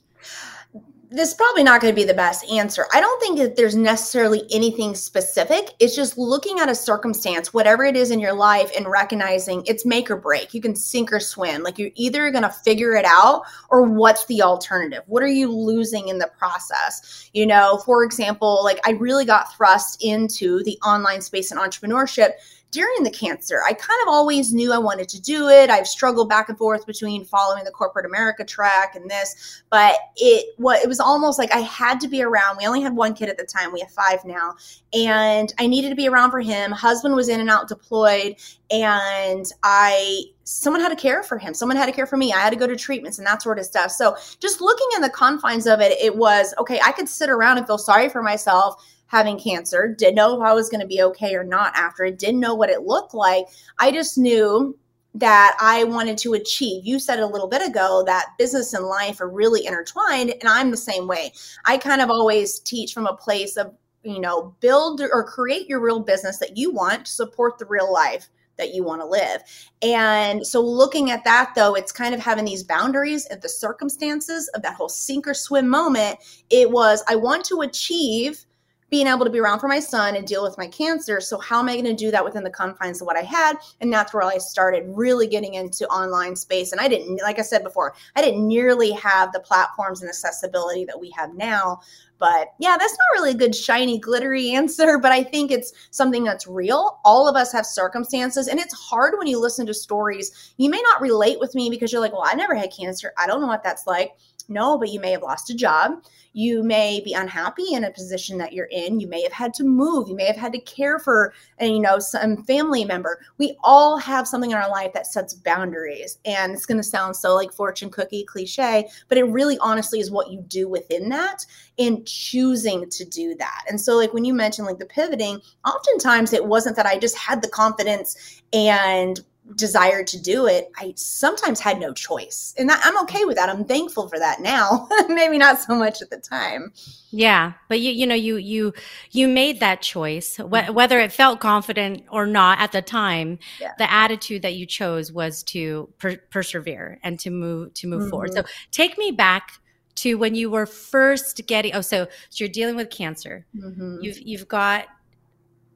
this 1.13 1.29
is 1.29 1.35
probably 1.35 1.63
not 1.63 1.79
going 1.79 1.93
to 1.93 1.95
be 1.95 2.07
the 2.07 2.13
best 2.13 2.43
answer. 2.49 2.87
I 2.91 2.99
don't 2.99 3.21
think 3.21 3.37
that 3.37 3.55
there's 3.55 3.75
necessarily 3.75 4.47
anything 4.51 4.95
specific. 4.95 5.75
It's 5.79 5.95
just 5.95 6.17
looking 6.17 6.59
at 6.59 6.69
a 6.69 6.75
circumstance, 6.75 7.53
whatever 7.53 7.83
it 7.83 7.95
is 7.95 8.09
in 8.09 8.19
your 8.19 8.33
life, 8.33 8.71
and 8.75 8.87
recognizing 8.87 9.63
it's 9.67 9.85
make 9.85 10.09
or 10.09 10.15
break. 10.15 10.55
You 10.55 10.61
can 10.61 10.75
sink 10.75 11.13
or 11.13 11.19
swim. 11.19 11.61
Like 11.61 11.77
you're 11.77 11.91
either 11.93 12.31
going 12.31 12.41
to 12.41 12.49
figure 12.49 12.95
it 12.95 13.05
out 13.05 13.43
or 13.69 13.83
what's 13.83 14.25
the 14.25 14.41
alternative? 14.41 15.03
What 15.05 15.21
are 15.21 15.27
you 15.27 15.51
losing 15.51 16.07
in 16.07 16.17
the 16.17 16.31
process? 16.35 17.29
You 17.31 17.45
know, 17.45 17.77
for 17.85 18.03
example, 18.03 18.61
like 18.63 18.79
I 18.83 18.93
really 18.93 19.25
got 19.25 19.53
thrust 19.55 20.03
into 20.03 20.63
the 20.63 20.79
online 20.83 21.21
space 21.21 21.51
and 21.51 21.59
entrepreneurship 21.59 22.31
during 22.73 23.03
the 23.03 23.11
cancer. 23.11 23.61
I 23.65 23.73
kind 23.73 24.01
of 24.01 24.09
always 24.09 24.51
knew 24.51 24.73
I 24.73 24.79
wanted 24.79 25.07
to 25.09 25.21
do 25.21 25.47
it. 25.47 25.69
I've 25.69 25.87
struggled 25.87 26.27
back 26.27 26.49
and 26.49 26.57
forth 26.57 26.85
between 26.85 27.23
following 27.23 27.63
the 27.63 27.71
corporate 27.71 28.05
America 28.05 28.43
track 28.43 28.95
and 28.95 29.09
this, 29.09 29.63
but 29.69 29.95
it 30.17 30.53
what 30.57 30.83
it 30.83 30.89
was 30.89 30.99
almost 30.99 31.39
like 31.39 31.53
I 31.53 31.59
had 31.59 31.99
to 32.01 32.07
be 32.07 32.23
around. 32.23 32.57
We 32.57 32.65
only 32.65 32.81
had 32.81 32.95
one 32.95 33.13
kid 33.13 33.29
at 33.29 33.37
the 33.37 33.45
time. 33.45 33.71
We 33.71 33.79
have 33.79 33.91
five 33.91 34.25
now, 34.25 34.55
and 34.91 35.53
I 35.59 35.67
needed 35.67 35.89
to 35.89 35.95
be 35.95 36.09
around 36.09 36.31
for 36.31 36.41
him. 36.41 36.71
Husband 36.71 37.15
was 37.15 37.29
in 37.29 37.39
and 37.39 37.49
out 37.49 37.67
deployed, 37.67 38.35
and 38.71 39.45
I 39.61 40.23
someone 40.45 40.81
had 40.81 40.89
to 40.89 40.95
care 40.95 41.23
for 41.23 41.37
him. 41.37 41.53
Someone 41.53 41.77
had 41.77 41.85
to 41.85 41.91
care 41.91 42.05
for 42.05 42.17
me. 42.17 42.33
I 42.33 42.39
had 42.39 42.49
to 42.49 42.55
go 42.57 42.67
to 42.67 42.75
treatments 42.75 43.17
and 43.17 43.27
that 43.27 43.41
sort 43.41 43.59
of 43.59 43.65
stuff. 43.65 43.91
So 43.91 44.17
just 44.39 44.59
looking 44.61 44.87
in 44.95 45.01
the 45.01 45.09
confines 45.09 45.67
of 45.67 45.79
it, 45.79 45.93
it 46.01 46.15
was 46.15 46.53
okay. 46.57 46.81
I 46.83 46.91
could 46.91 47.07
sit 47.07 47.29
around 47.29 47.59
and 47.59 47.67
feel 47.67 47.77
sorry 47.77 48.09
for 48.09 48.21
myself 48.21 48.83
having 49.07 49.39
cancer, 49.39 49.93
didn't 49.97 50.15
know 50.15 50.35
if 50.35 50.41
I 50.41 50.53
was 50.53 50.69
going 50.69 50.81
to 50.81 50.87
be 50.87 51.01
okay 51.03 51.35
or 51.35 51.43
not 51.43 51.75
after 51.75 52.03
it, 52.05 52.17
didn't 52.17 52.39
know 52.39 52.55
what 52.55 52.69
it 52.69 52.81
looked 52.81 53.13
like. 53.13 53.45
I 53.79 53.91
just 53.91 54.17
knew 54.17 54.77
that 55.15 55.55
I 55.59 55.83
wanted 55.83 56.17
to 56.19 56.33
achieve. 56.33 56.85
You 56.85 56.97
said 56.99 57.19
a 57.19 57.27
little 57.27 57.47
bit 57.47 57.67
ago 57.67 58.03
that 58.07 58.33
business 58.37 58.73
and 58.73 58.85
life 58.85 59.21
are 59.21 59.29
really 59.29 59.65
intertwined, 59.65 60.31
and 60.31 60.47
I'm 60.47 60.71
the 60.71 60.77
same 60.77 61.07
way. 61.07 61.33
I 61.65 61.77
kind 61.77 62.01
of 62.01 62.09
always 62.09 62.59
teach 62.59 62.93
from 62.93 63.05
a 63.05 63.15
place 63.15 63.55
of, 63.55 63.73
you 64.03 64.19
know, 64.19 64.55
build 64.59 65.01
or 65.01 65.23
create 65.23 65.67
your 65.67 65.79
real 65.79 65.99
business 65.99 66.39
that 66.39 66.57
you 66.57 66.71
want 66.71 67.05
to 67.05 67.11
support 67.11 67.59
the 67.59 67.65
real 67.65 67.91
life 67.93 68.29
that 68.57 68.73
you 68.73 68.83
want 68.83 69.01
to 69.01 69.07
live. 69.07 69.41
And 69.81 70.45
so 70.45 70.61
looking 70.61 71.11
at 71.11 71.23
that 71.23 71.53
though, 71.55 71.75
it's 71.75 71.91
kind 71.91 72.13
of 72.13 72.19
having 72.19 72.45
these 72.45 72.63
boundaries 72.63 73.25
of 73.27 73.41
the 73.41 73.49
circumstances 73.49 74.47
of 74.49 74.61
that 74.61 74.75
whole 74.75 74.89
sink 74.89 75.27
or 75.27 75.33
swim 75.33 75.67
moment. 75.67 76.17
It 76.49 76.69
was 76.69 77.03
I 77.07 77.15
want 77.15 77.45
to 77.45 77.61
achieve 77.61 78.45
being 78.93 79.07
able 79.07 79.25
to 79.25 79.31
be 79.31 79.39
around 79.39 79.57
for 79.57 79.67
my 79.67 79.79
son 79.79 80.15
and 80.15 80.27
deal 80.27 80.43
with 80.43 80.55
my 80.55 80.67
cancer. 80.67 81.19
So, 81.19 81.39
how 81.39 81.59
am 81.59 81.67
I 81.67 81.73
going 81.73 81.85
to 81.85 81.95
do 81.95 82.11
that 82.11 82.23
within 82.23 82.43
the 82.43 82.51
confines 82.51 83.01
of 83.01 83.07
what 83.07 83.17
I 83.17 83.23
had? 83.23 83.55
And 83.81 83.91
that's 83.91 84.13
where 84.13 84.21
I 84.21 84.37
started 84.37 84.83
really 84.87 85.25
getting 85.25 85.55
into 85.55 85.87
online 85.87 86.35
space. 86.35 86.71
And 86.71 86.79
I 86.79 86.87
didn't, 86.87 87.19
like 87.23 87.39
I 87.39 87.41
said 87.41 87.63
before, 87.63 87.95
I 88.15 88.21
didn't 88.21 88.47
nearly 88.47 88.91
have 88.91 89.33
the 89.33 89.39
platforms 89.39 90.03
and 90.03 90.09
accessibility 90.09 90.85
that 90.85 90.99
we 90.99 91.09
have 91.17 91.33
now. 91.33 91.79
But 92.19 92.49
yeah, 92.59 92.77
that's 92.79 92.93
not 92.93 93.19
really 93.19 93.31
a 93.31 93.37
good, 93.37 93.55
shiny, 93.55 93.97
glittery 93.97 94.51
answer, 94.53 94.99
but 94.99 95.11
I 95.11 95.23
think 95.23 95.49
it's 95.49 95.73
something 95.89 96.23
that's 96.23 96.45
real. 96.45 96.99
All 97.03 97.27
of 97.27 97.35
us 97.35 97.51
have 97.51 97.65
circumstances, 97.65 98.47
and 98.47 98.59
it's 98.59 98.73
hard 98.75 99.15
when 99.17 99.25
you 99.25 99.39
listen 99.39 99.65
to 99.65 99.73
stories. 99.73 100.53
You 100.57 100.69
may 100.69 100.81
not 100.83 101.01
relate 101.01 101.39
with 101.39 101.55
me 101.55 101.71
because 101.71 101.91
you're 101.91 101.99
like, 101.99 102.13
well, 102.13 102.23
I 102.23 102.35
never 102.35 102.53
had 102.53 102.71
cancer. 102.71 103.11
I 103.17 103.25
don't 103.25 103.41
know 103.41 103.47
what 103.47 103.63
that's 103.63 103.87
like. 103.87 104.11
No, 104.49 104.77
but 104.77 104.89
you 104.89 104.99
may 104.99 105.11
have 105.11 105.21
lost 105.21 105.49
a 105.49 105.55
job. 105.55 106.03
You 106.33 106.63
may 106.63 106.99
be 106.99 107.13
unhappy 107.13 107.73
in 107.73 107.83
a 107.83 107.91
position 107.91 108.37
that 108.39 108.53
you're 108.53 108.69
in. 108.71 108.99
You 108.99 109.07
may 109.07 109.21
have 109.21 109.31
had 109.31 109.53
to 109.55 109.63
move. 109.63 110.09
You 110.09 110.15
may 110.15 110.25
have 110.25 110.35
had 110.35 110.53
to 110.53 110.59
care 110.59 110.97
for, 110.99 111.33
and 111.59 111.71
you 111.71 111.79
know, 111.79 111.99
some 111.99 112.43
family 112.43 112.85
member. 112.85 113.19
We 113.37 113.55
all 113.63 113.97
have 113.97 114.27
something 114.27 114.51
in 114.51 114.57
our 114.57 114.69
life 114.69 114.93
that 114.93 115.07
sets 115.07 115.33
boundaries. 115.33 116.17
And 116.25 116.53
it's 116.53 116.65
going 116.65 116.79
to 116.79 116.83
sound 116.83 117.15
so 117.15 117.35
like 117.35 117.53
fortune 117.53 117.91
cookie 117.91 118.25
cliche, 118.25 118.89
but 119.09 119.17
it 119.17 119.25
really 119.25 119.57
honestly 119.59 119.99
is 119.99 120.11
what 120.11 120.31
you 120.31 120.41
do 120.47 120.67
within 120.67 121.09
that 121.09 121.45
and 121.77 122.05
choosing 122.07 122.89
to 122.89 123.05
do 123.05 123.35
that. 123.35 123.63
And 123.69 123.79
so, 123.79 123.95
like 123.95 124.13
when 124.13 124.25
you 124.25 124.33
mentioned 124.33 124.67
like 124.67 124.79
the 124.79 124.85
pivoting, 124.85 125.39
oftentimes 125.65 126.33
it 126.33 126.45
wasn't 126.45 126.75
that 126.77 126.85
I 126.85 126.97
just 126.97 127.17
had 127.17 127.41
the 127.41 127.49
confidence 127.49 128.41
and 128.51 129.19
desire 129.55 130.03
to 130.03 130.21
do 130.21 130.47
it, 130.47 130.71
I 130.77 130.93
sometimes 130.95 131.59
had 131.59 131.79
no 131.79 131.93
choice. 131.93 132.53
And 132.57 132.69
that, 132.69 132.81
I'm 132.83 132.97
okay 133.03 133.25
with 133.25 133.35
that. 133.35 133.49
I'm 133.49 133.65
thankful 133.65 134.07
for 134.07 134.17
that 134.17 134.41
now. 134.41 134.87
Maybe 135.09 135.37
not 135.37 135.59
so 135.59 135.75
much 135.75 136.01
at 136.01 136.09
the 136.09 136.17
time. 136.17 136.71
Yeah, 137.11 137.53
but 137.69 137.79
you 137.79 137.91
you 137.91 138.07
know 138.07 138.15
you 138.15 138.37
you 138.37 138.73
you 139.11 139.27
made 139.27 139.59
that 139.59 139.81
choice 139.81 140.37
wh- 140.37 140.41
mm-hmm. 140.41 140.73
whether 140.73 140.99
it 140.99 141.11
felt 141.11 141.39
confident 141.39 142.03
or 142.09 142.25
not 142.25 142.59
at 142.59 142.71
the 142.71 142.81
time. 142.81 143.39
Yeah. 143.59 143.73
The 143.77 143.91
attitude 143.91 144.41
that 144.43 144.55
you 144.55 144.65
chose 144.65 145.11
was 145.11 145.43
to 145.43 145.89
per- 145.99 146.21
persevere 146.31 146.99
and 147.03 147.19
to 147.19 147.29
move 147.29 147.73
to 147.75 147.87
move 147.87 148.01
mm-hmm. 148.01 148.09
forward. 148.09 148.33
So 148.33 148.43
take 148.71 148.97
me 148.97 149.11
back 149.11 149.51
to 149.95 150.17
when 150.17 150.35
you 150.35 150.49
were 150.49 150.65
first 150.65 151.45
getting 151.45 151.75
oh 151.75 151.81
so, 151.81 152.05
so 152.29 152.43
you're 152.43 152.49
dealing 152.49 152.75
with 152.75 152.89
cancer. 152.89 153.45
Mm-hmm. 153.55 153.97
You've 154.01 154.19
you've 154.21 154.47
got 154.47 154.87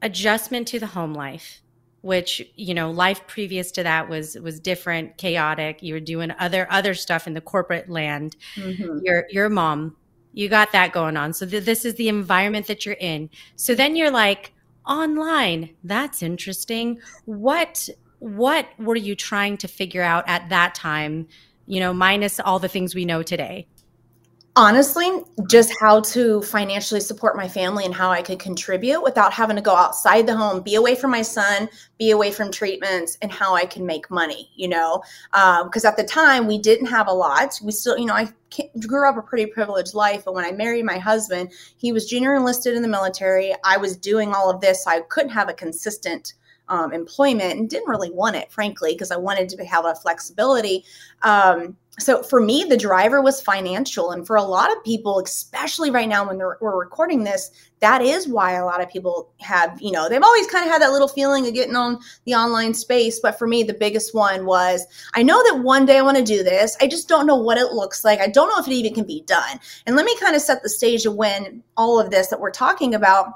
adjustment 0.02 0.68
to 0.68 0.78
the 0.78 0.86
home 0.86 1.12
life 1.12 1.60
which 2.08 2.42
you 2.56 2.72
know 2.72 2.90
life 2.90 3.20
previous 3.26 3.70
to 3.70 3.82
that 3.82 4.08
was 4.08 4.34
was 4.36 4.58
different 4.58 5.18
chaotic. 5.18 5.82
You 5.82 5.92
were 5.92 6.00
doing 6.00 6.32
other 6.38 6.66
other 6.70 6.94
stuff 6.94 7.26
in 7.26 7.34
the 7.34 7.42
corporate 7.42 7.90
land. 7.90 8.34
Mm-hmm. 8.56 9.00
your 9.04 9.26
your 9.28 9.50
mom 9.50 9.94
you 10.32 10.48
got 10.48 10.72
that 10.72 10.92
going 10.92 11.18
on. 11.18 11.34
So 11.34 11.46
th- 11.46 11.64
this 11.64 11.84
is 11.84 11.94
the 11.94 12.08
environment 12.08 12.66
that 12.68 12.86
you're 12.86 12.96
in. 12.98 13.28
So 13.56 13.74
then 13.74 13.94
you're 13.94 14.10
like 14.10 14.54
online 14.86 15.74
that's 15.84 16.22
interesting. 16.22 16.98
What 17.26 17.90
what 18.20 18.66
were 18.78 18.96
you 18.96 19.14
trying 19.14 19.58
to 19.58 19.68
figure 19.68 20.02
out 20.02 20.24
at 20.26 20.48
that 20.48 20.74
time 20.74 21.28
you 21.66 21.78
know 21.78 21.92
minus 21.92 22.40
all 22.40 22.58
the 22.58 22.68
things 22.68 22.94
we 22.94 23.04
know 23.04 23.22
today 23.22 23.66
honestly 24.58 25.22
just 25.48 25.72
how 25.78 26.00
to 26.00 26.42
financially 26.42 27.00
support 27.00 27.36
my 27.36 27.46
family 27.46 27.84
and 27.84 27.94
how 27.94 28.10
i 28.10 28.20
could 28.20 28.40
contribute 28.40 29.00
without 29.00 29.32
having 29.32 29.54
to 29.54 29.62
go 29.62 29.76
outside 29.76 30.26
the 30.26 30.34
home 30.34 30.60
be 30.60 30.74
away 30.74 30.96
from 30.96 31.12
my 31.12 31.22
son 31.22 31.68
be 31.96 32.10
away 32.10 32.32
from 32.32 32.50
treatments 32.50 33.16
and 33.22 33.30
how 33.30 33.54
i 33.54 33.64
can 33.64 33.86
make 33.86 34.10
money 34.10 34.50
you 34.56 34.66
know? 34.66 35.00
Because 35.30 35.84
um, 35.84 35.88
at 35.88 35.96
the 35.96 36.02
time 36.02 36.48
we 36.48 36.58
didn't 36.58 36.86
have 36.86 37.06
a 37.06 37.12
lot. 37.12 37.56
We 37.62 37.70
still 37.70 37.96
you 37.96 38.06
know 38.06 38.14
i 38.14 38.28
grew 38.84 39.08
up 39.08 39.16
a 39.16 39.22
pretty 39.22 39.46
privileged 39.46 39.94
life 39.94 40.24
but 40.24 40.34
when 40.34 40.44
i 40.44 40.50
married 40.50 40.84
my 40.84 40.98
husband 40.98 41.52
he 41.76 41.92
was 41.92 42.06
junior 42.06 42.34
enlisted 42.34 42.74
in 42.74 42.82
the 42.82 42.88
military. 42.88 43.54
I 43.64 43.76
was 43.76 43.96
doing 43.96 44.34
all 44.34 44.50
of 44.50 44.60
this 44.60 44.82
so 44.82 44.90
i 44.90 45.02
couldn't 45.02 45.30
have 45.30 45.48
a 45.48 45.54
consistent 45.54 46.34
um, 46.68 46.92
employment 46.92 47.60
and 47.60 47.70
didn't 47.70 47.88
really 47.88 48.10
want 48.10 48.34
it 48.34 48.50
frankly 48.50 48.92
because 48.92 49.12
i 49.12 49.16
wanted 49.16 49.48
to 49.50 49.64
have 49.64 49.84
a 49.84 49.94
flexibility. 49.94 50.84
Um, 51.22 51.76
so 51.98 52.22
for 52.22 52.40
me 52.40 52.64
the 52.64 52.76
driver 52.76 53.20
was 53.20 53.40
financial 53.40 54.10
and 54.10 54.26
for 54.26 54.36
a 54.36 54.42
lot 54.42 54.70
of 54.70 54.84
people 54.84 55.18
especially 55.20 55.90
right 55.90 56.08
now 56.08 56.26
when 56.26 56.38
we're 56.38 56.78
recording 56.78 57.24
this 57.24 57.50
that 57.80 58.02
is 58.02 58.28
why 58.28 58.52
a 58.52 58.64
lot 58.64 58.80
of 58.80 58.88
people 58.88 59.30
have 59.40 59.80
you 59.80 59.90
know 59.90 60.08
they've 60.08 60.22
always 60.22 60.46
kind 60.48 60.64
of 60.64 60.70
had 60.70 60.82
that 60.82 60.92
little 60.92 61.08
feeling 61.08 61.46
of 61.46 61.54
getting 61.54 61.76
on 61.76 61.98
the 62.24 62.34
online 62.34 62.74
space 62.74 63.20
but 63.20 63.38
for 63.38 63.46
me 63.46 63.62
the 63.62 63.74
biggest 63.74 64.14
one 64.14 64.46
was 64.46 64.86
i 65.14 65.22
know 65.22 65.42
that 65.44 65.62
one 65.62 65.86
day 65.86 65.98
i 65.98 66.02
want 66.02 66.16
to 66.16 66.22
do 66.22 66.42
this 66.42 66.76
i 66.80 66.86
just 66.86 67.08
don't 67.08 67.26
know 67.26 67.36
what 67.36 67.58
it 67.58 67.72
looks 67.72 68.04
like 68.04 68.20
i 68.20 68.28
don't 68.28 68.48
know 68.48 68.58
if 68.58 68.66
it 68.66 68.72
even 68.72 68.94
can 68.94 69.04
be 69.04 69.22
done. 69.22 69.58
And 69.86 69.96
let 69.96 70.04
me 70.04 70.16
kind 70.18 70.36
of 70.36 70.42
set 70.42 70.62
the 70.62 70.68
stage 70.68 71.06
of 71.06 71.14
when 71.14 71.62
all 71.76 71.98
of 71.98 72.10
this 72.10 72.28
that 72.28 72.40
we're 72.40 72.50
talking 72.50 72.94
about 72.94 73.34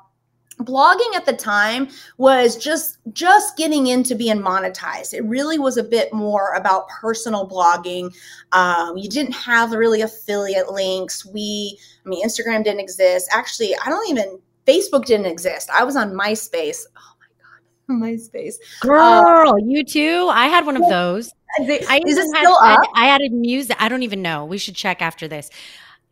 blogging 0.64 1.14
at 1.14 1.26
the 1.26 1.32
time 1.32 1.88
was 2.18 2.56
just 2.56 2.98
just 3.12 3.56
getting 3.56 3.86
into 3.86 4.14
being 4.14 4.38
monetized. 4.38 5.14
It 5.14 5.24
really 5.24 5.58
was 5.58 5.76
a 5.76 5.82
bit 5.82 6.12
more 6.12 6.54
about 6.54 6.88
personal 6.88 7.48
blogging. 7.48 8.14
Um, 8.52 8.96
you 8.96 9.08
didn't 9.08 9.32
have 9.32 9.72
really 9.72 10.02
affiliate 10.02 10.70
links. 10.70 11.24
We 11.24 11.78
i 12.04 12.08
mean 12.08 12.26
instagram 12.26 12.64
didn't 12.64 12.80
exist. 12.80 13.28
Actually 13.32 13.74
i 13.84 13.88
don't 13.88 14.08
even 14.08 14.38
facebook 14.66 15.04
didn't 15.04 15.26
exist. 15.26 15.70
I 15.70 15.84
was 15.84 15.96
on 15.96 16.12
myspace. 16.12 16.84
Oh 16.96 17.12
my 17.20 17.98
god 17.98 18.02
myspace. 18.08 18.54
Girl 18.80 19.54
uh, 19.54 19.56
you 19.56 19.84
too? 19.84 20.28
I 20.30 20.46
had 20.46 20.66
one 20.66 20.76
of 20.76 20.88
those. 20.88 21.32
I 21.58 22.00
is 22.06 22.16
it 22.16 22.28
still 22.28 22.60
had, 22.62 22.74
up? 22.74 22.88
I, 22.94 23.06
I 23.06 23.08
added 23.10 23.30
music 23.30 23.76
i 23.78 23.88
don't 23.88 24.02
even 24.02 24.22
know. 24.22 24.44
We 24.44 24.58
should 24.58 24.74
check 24.74 25.02
after 25.02 25.28
this. 25.28 25.50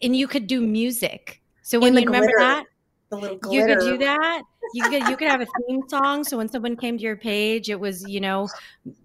And 0.02 0.16
you 0.16 0.28
could 0.28 0.47
do 0.47 0.61
music. 0.61 1.42
So 1.62 1.78
when 1.78 1.95
you 1.95 2.04
remember 2.04 2.33
that 2.38 2.64
the 3.11 3.17
little 3.17 3.37
glitter. 3.37 3.69
You 3.69 3.76
could 3.76 3.85
do 3.85 3.99
that. 3.99 4.43
You 4.73 4.85
could 4.85 5.09
you 5.09 5.17
could 5.17 5.29
have 5.29 5.40
a 5.40 5.47
theme 5.67 5.83
song. 5.88 6.25
So 6.25 6.37
when 6.37 6.49
someone 6.49 6.76
came 6.76 6.97
to 6.97 7.02
your 7.02 7.17
page, 7.17 7.69
it 7.69 7.79
was 7.79 8.09
you 8.09 8.21
know, 8.21 8.49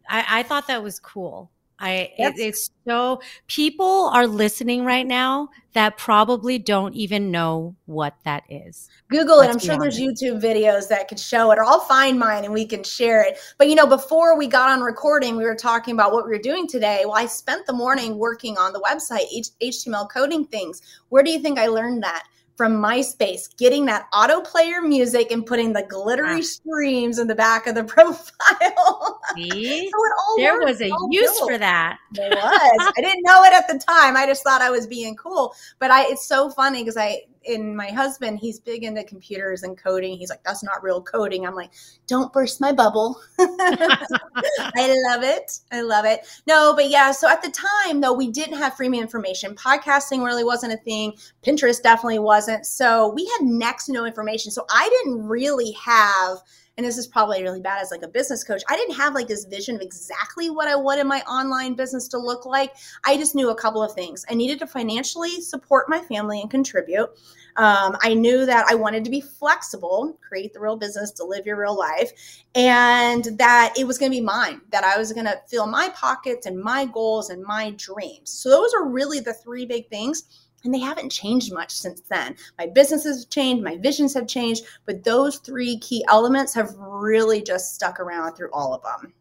I, 0.08 0.40
I 0.40 0.44
thought 0.44 0.68
that 0.68 0.82
was 0.82 1.00
cool. 1.00 1.52
I 1.78 2.14
it, 2.18 2.36
it's 2.38 2.70
so 2.88 3.22
people 3.48 4.10
are 4.14 4.28
listening 4.28 4.86
right 4.86 5.06
now 5.06 5.50
that 5.74 5.98
probably 5.98 6.58
don't 6.58 6.94
even 6.94 7.32
know 7.32 7.76
what 7.86 8.16
that 8.24 8.44
is. 8.50 8.90
Google 9.10 9.42
it. 9.42 9.50
I'm 9.50 9.60
sure 9.60 9.78
there's 9.78 10.00
YouTube 10.00 10.42
videos 10.42 10.88
that 10.88 11.10
could 11.10 11.20
show 11.20 11.52
it, 11.52 11.58
or 11.58 11.66
I'll 11.66 11.82
find 11.82 12.18
mine 12.18 12.46
and 12.46 12.54
we 12.54 12.66
can 12.66 12.84
share 12.84 13.24
it. 13.28 13.38
But 13.58 13.68
you 13.68 13.76
know, 13.76 13.88
before 13.88 14.38
we 14.38 14.48
got 14.48 14.70
on 14.70 14.82
recording, 14.82 15.36
we 15.36 15.44
were 15.44 15.56
talking 15.56 15.94
about 15.94 16.14
what 16.14 16.26
we 16.26 16.32
were 16.32 16.42
doing 16.42 16.66
today. 16.66 17.02
Well, 17.04 17.16
I 17.16 17.26
spent 17.26 17.66
the 17.66 17.74
morning 17.74 18.18
working 18.18 18.58
on 18.58 18.72
the 18.72 18.80
website, 18.80 19.26
HTML 19.62 20.10
coding 20.10 20.46
things. 20.46 20.82
Where 21.10 21.24
do 21.24 21.32
you 21.32 21.40
think 21.40 21.60
I 21.60 21.68
learned 21.68 22.04
that? 22.04 22.24
From 22.56 22.74
MySpace, 22.82 23.56
getting 23.58 23.86
that 23.86 24.08
auto 24.14 24.42
player 24.42 24.82
music 24.82 25.32
and 25.32 25.46
putting 25.46 25.74
the 25.74 25.84
glittery 25.84 26.42
streams 26.42 27.20
in 27.20 27.28
the 27.28 27.36
back 27.36 27.68
of 27.68 27.76
the 27.76 27.84
profile. 27.96 29.20
See? 29.36 29.90
so 29.92 30.38
there 30.38 30.60
was 30.60 30.82
a 30.82 30.90
use 31.10 31.38
for 31.40 31.58
that. 31.58 31.98
There 32.14 32.30
was. 32.30 32.94
I 32.98 33.02
didn't 33.02 33.24
know 33.24 33.44
it 33.44 33.54
at 33.54 33.68
the 33.68 33.78
time. 33.78 34.16
I 34.16 34.26
just 34.26 34.44
thought 34.44 34.62
I 34.62 34.72
was 34.72 34.88
being 34.88 35.16
cool. 35.16 35.54
But 35.80 35.92
I 35.92 36.06
it's 36.06 36.26
so 36.26 36.50
funny 36.50 36.82
because 36.82 36.98
I 36.98 37.24
in 37.46 37.76
my 37.76 37.88
husband, 37.88 38.40
he's 38.40 38.60
big 38.60 38.84
into 38.84 39.04
computers 39.04 39.64
and 39.64 39.78
coding. 39.78 40.18
He's 40.18 40.30
like, 40.30 40.44
that's 40.44 40.64
not 40.64 40.84
real 40.84 41.02
coding. 41.02 41.46
I'm 41.46 41.56
like, 41.56 41.72
don't 42.08 42.34
burst 42.34 42.60
my 42.60 42.72
bubble. 42.72 43.20
I 43.40 44.96
love 45.08 45.24
it. 45.24 45.60
I 45.72 45.82
love 45.82 46.06
it. 46.06 46.22
No, 46.48 46.74
but 46.76 46.90
yeah. 46.90 47.12
So 47.12 47.30
at 47.30 47.42
the 47.42 47.52
time, 47.52 48.02
though, 48.02 48.14
we 48.14 48.32
didn't 48.32 48.58
have 48.58 48.74
freemium 48.74 49.02
information. 49.02 49.56
Podcasting 49.56 50.26
really 50.26 50.44
wasn't 50.44 50.74
a 50.74 50.78
thing. 50.78 51.14
Pinterest 51.46 51.82
definitely 51.82 52.20
wasn't. 52.20 52.66
So 52.66 53.10
we 53.14 53.26
had 53.26 53.46
next 53.46 53.86
to 53.86 53.94
no 53.94 54.06
information. 54.06 54.52
So 54.52 54.66
I 54.70 54.90
didn't 54.90 55.28
really 55.28 55.72
have 55.74 56.40
and 56.78 56.86
this 56.86 56.98
is 56.98 57.08
probably 57.08 57.42
really 57.42 57.62
bad 57.62 57.82
as 57.82 57.92
like 57.92 58.04
a 58.04 58.08
business 58.08 58.44
coach 58.44 58.62
i 58.70 58.76
didn't 58.76 58.96
have 58.96 59.14
like 59.14 59.28
this 59.28 59.46
vision 59.46 59.76
of 59.76 59.82
exactly 59.82 60.50
what 60.50 60.68
i 60.68 60.76
wanted 60.76 61.06
my 61.06 61.22
online 61.22 61.74
business 61.74 62.08
to 62.08 62.18
look 62.18 62.46
like. 62.46 62.74
I 63.06 63.18
just 63.18 63.36
knew 63.36 63.50
a 63.50 63.56
couple 63.56 63.82
of 63.82 63.94
things. 63.94 64.26
I 64.30 64.34
needed 64.34 64.60
to 64.60 64.68
financially 64.68 65.42
support 65.42 65.90
my 65.90 66.00
family 66.00 66.42
and 66.42 66.50
contribute. 66.50 67.10
Um, 67.58 67.96
i 68.02 68.14
knew 68.14 68.46
that 68.46 68.66
i 68.70 68.76
wanted 68.76 69.06
to 69.06 69.10
be 69.10 69.22
flexible 69.22 70.20
create 70.28 70.54
the 70.54 70.60
real 70.60 70.76
business 70.76 71.12
to 71.12 71.24
live 71.24 71.46
your 71.46 71.58
real 71.58 71.78
life 71.78 72.12
and 72.54 73.24
that 73.38 73.74
it 73.78 73.88
was 73.88 73.98
going 73.98 74.12
to 74.12 74.18
be 74.18 74.22
mine 74.22 74.60
that 74.72 74.84
i 74.84 74.98
was 74.98 75.14
going 75.14 75.26
to 75.26 75.40
fill 75.48 75.66
my 75.66 75.88
pockets 75.96 76.46
and 76.46 76.60
my 76.60 76.86
goals 76.86 77.30
and 77.30 77.44
my 77.44 77.72
dreams. 77.72 78.32
So 78.32 78.50
those 78.50 78.74
are 78.74 78.88
really 78.88 79.20
the 79.20 79.34
three 79.34 79.66
big 79.66 79.88
things 79.90 80.24
and 80.66 80.74
they 80.74 80.80
haven't 80.80 81.12
changed 81.12 81.54
much 81.54 81.72
since 81.72 82.02
then. 82.02 82.36
My 82.58 82.68
businesses 82.68 83.24
have 83.24 83.30
changed, 83.30 83.64
my 83.64 83.78
visions 83.78 84.14
have 84.14 84.28
changed, 84.28 84.66
but 84.86 85.04
those 85.04 85.38
three 85.38 85.78
key 85.80 86.04
elements 86.10 86.54
have 86.56 86.76
really 86.78 87.42
just 87.42 87.76
stuck 87.76 88.00
around 88.00 88.36
through 88.36 88.52
all 88.52 88.74
of 88.74 88.82
them. 88.82 89.14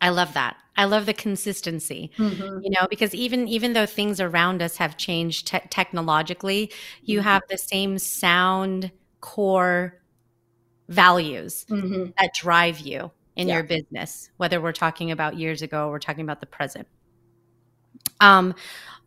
I 0.00 0.10
love 0.10 0.34
that. 0.34 0.56
I 0.76 0.84
love 0.84 1.06
the 1.06 1.14
consistency. 1.14 2.10
Mm-hmm. 2.18 2.60
You 2.62 2.70
know, 2.70 2.86
because 2.90 3.14
even 3.14 3.48
even 3.48 3.72
though 3.72 3.86
things 3.86 4.20
around 4.20 4.60
us 4.60 4.76
have 4.76 4.96
changed 4.96 5.46
te- 5.48 5.60
technologically, 5.70 6.70
you 7.02 7.20
mm-hmm. 7.20 7.28
have 7.28 7.42
the 7.48 7.58
same 7.58 7.98
sound 7.98 8.90
core 9.20 10.00
values 10.88 11.64
mm-hmm. 11.68 12.10
that 12.18 12.34
drive 12.34 12.80
you 12.80 13.10
in 13.36 13.48
yeah. 13.48 13.54
your 13.54 13.62
business, 13.64 14.30
whether 14.36 14.60
we're 14.60 14.72
talking 14.72 15.10
about 15.10 15.36
years 15.36 15.62
ago 15.62 15.88
or 15.88 15.92
we're 15.92 15.98
talking 15.98 16.24
about 16.24 16.40
the 16.40 16.46
present. 16.46 16.86
Um, 18.20 18.54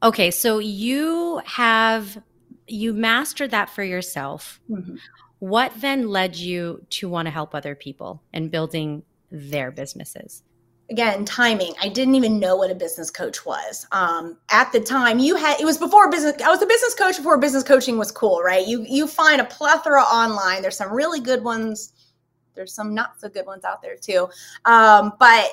okay, 0.03 0.31
so 0.31 0.59
you 0.59 1.41
have 1.45 2.21
you 2.67 2.93
mastered 2.93 3.51
that 3.51 3.69
for 3.69 3.83
yourself. 3.83 4.59
Mm-hmm. 4.69 4.95
What 5.39 5.71
then 5.79 6.09
led 6.09 6.35
you 6.35 6.85
to 6.91 7.09
want 7.09 7.25
to 7.25 7.31
help 7.31 7.55
other 7.55 7.73
people 7.73 8.21
and 8.33 8.51
building 8.51 9.03
their 9.31 9.71
businesses? 9.71 10.43
again 10.89 11.23
timing 11.23 11.73
i 11.81 11.87
didn't 11.87 12.15
even 12.15 12.39
know 12.39 12.55
what 12.55 12.71
a 12.71 12.75
business 12.75 13.11
coach 13.11 13.45
was 13.45 13.85
um, 13.91 14.37
at 14.49 14.71
the 14.71 14.79
time 14.79 15.19
you 15.19 15.35
had 15.35 15.59
it 15.59 15.65
was 15.65 15.77
before 15.77 16.09
business 16.09 16.41
i 16.43 16.49
was 16.49 16.61
a 16.61 16.65
business 16.65 16.95
coach 16.95 17.17
before 17.17 17.37
business 17.37 17.63
coaching 17.63 17.97
was 17.97 18.11
cool 18.11 18.41
right 18.41 18.67
you 18.67 18.83
you 18.87 19.07
find 19.07 19.39
a 19.39 19.45
plethora 19.45 20.01
online 20.01 20.61
there's 20.61 20.77
some 20.77 20.91
really 20.91 21.19
good 21.19 21.43
ones 21.43 21.93
there's 22.55 22.73
some 22.73 22.93
not 22.93 23.19
so 23.19 23.29
good 23.29 23.45
ones 23.45 23.63
out 23.63 23.81
there 23.81 23.95
too 23.95 24.27
um, 24.65 25.13
but 25.19 25.51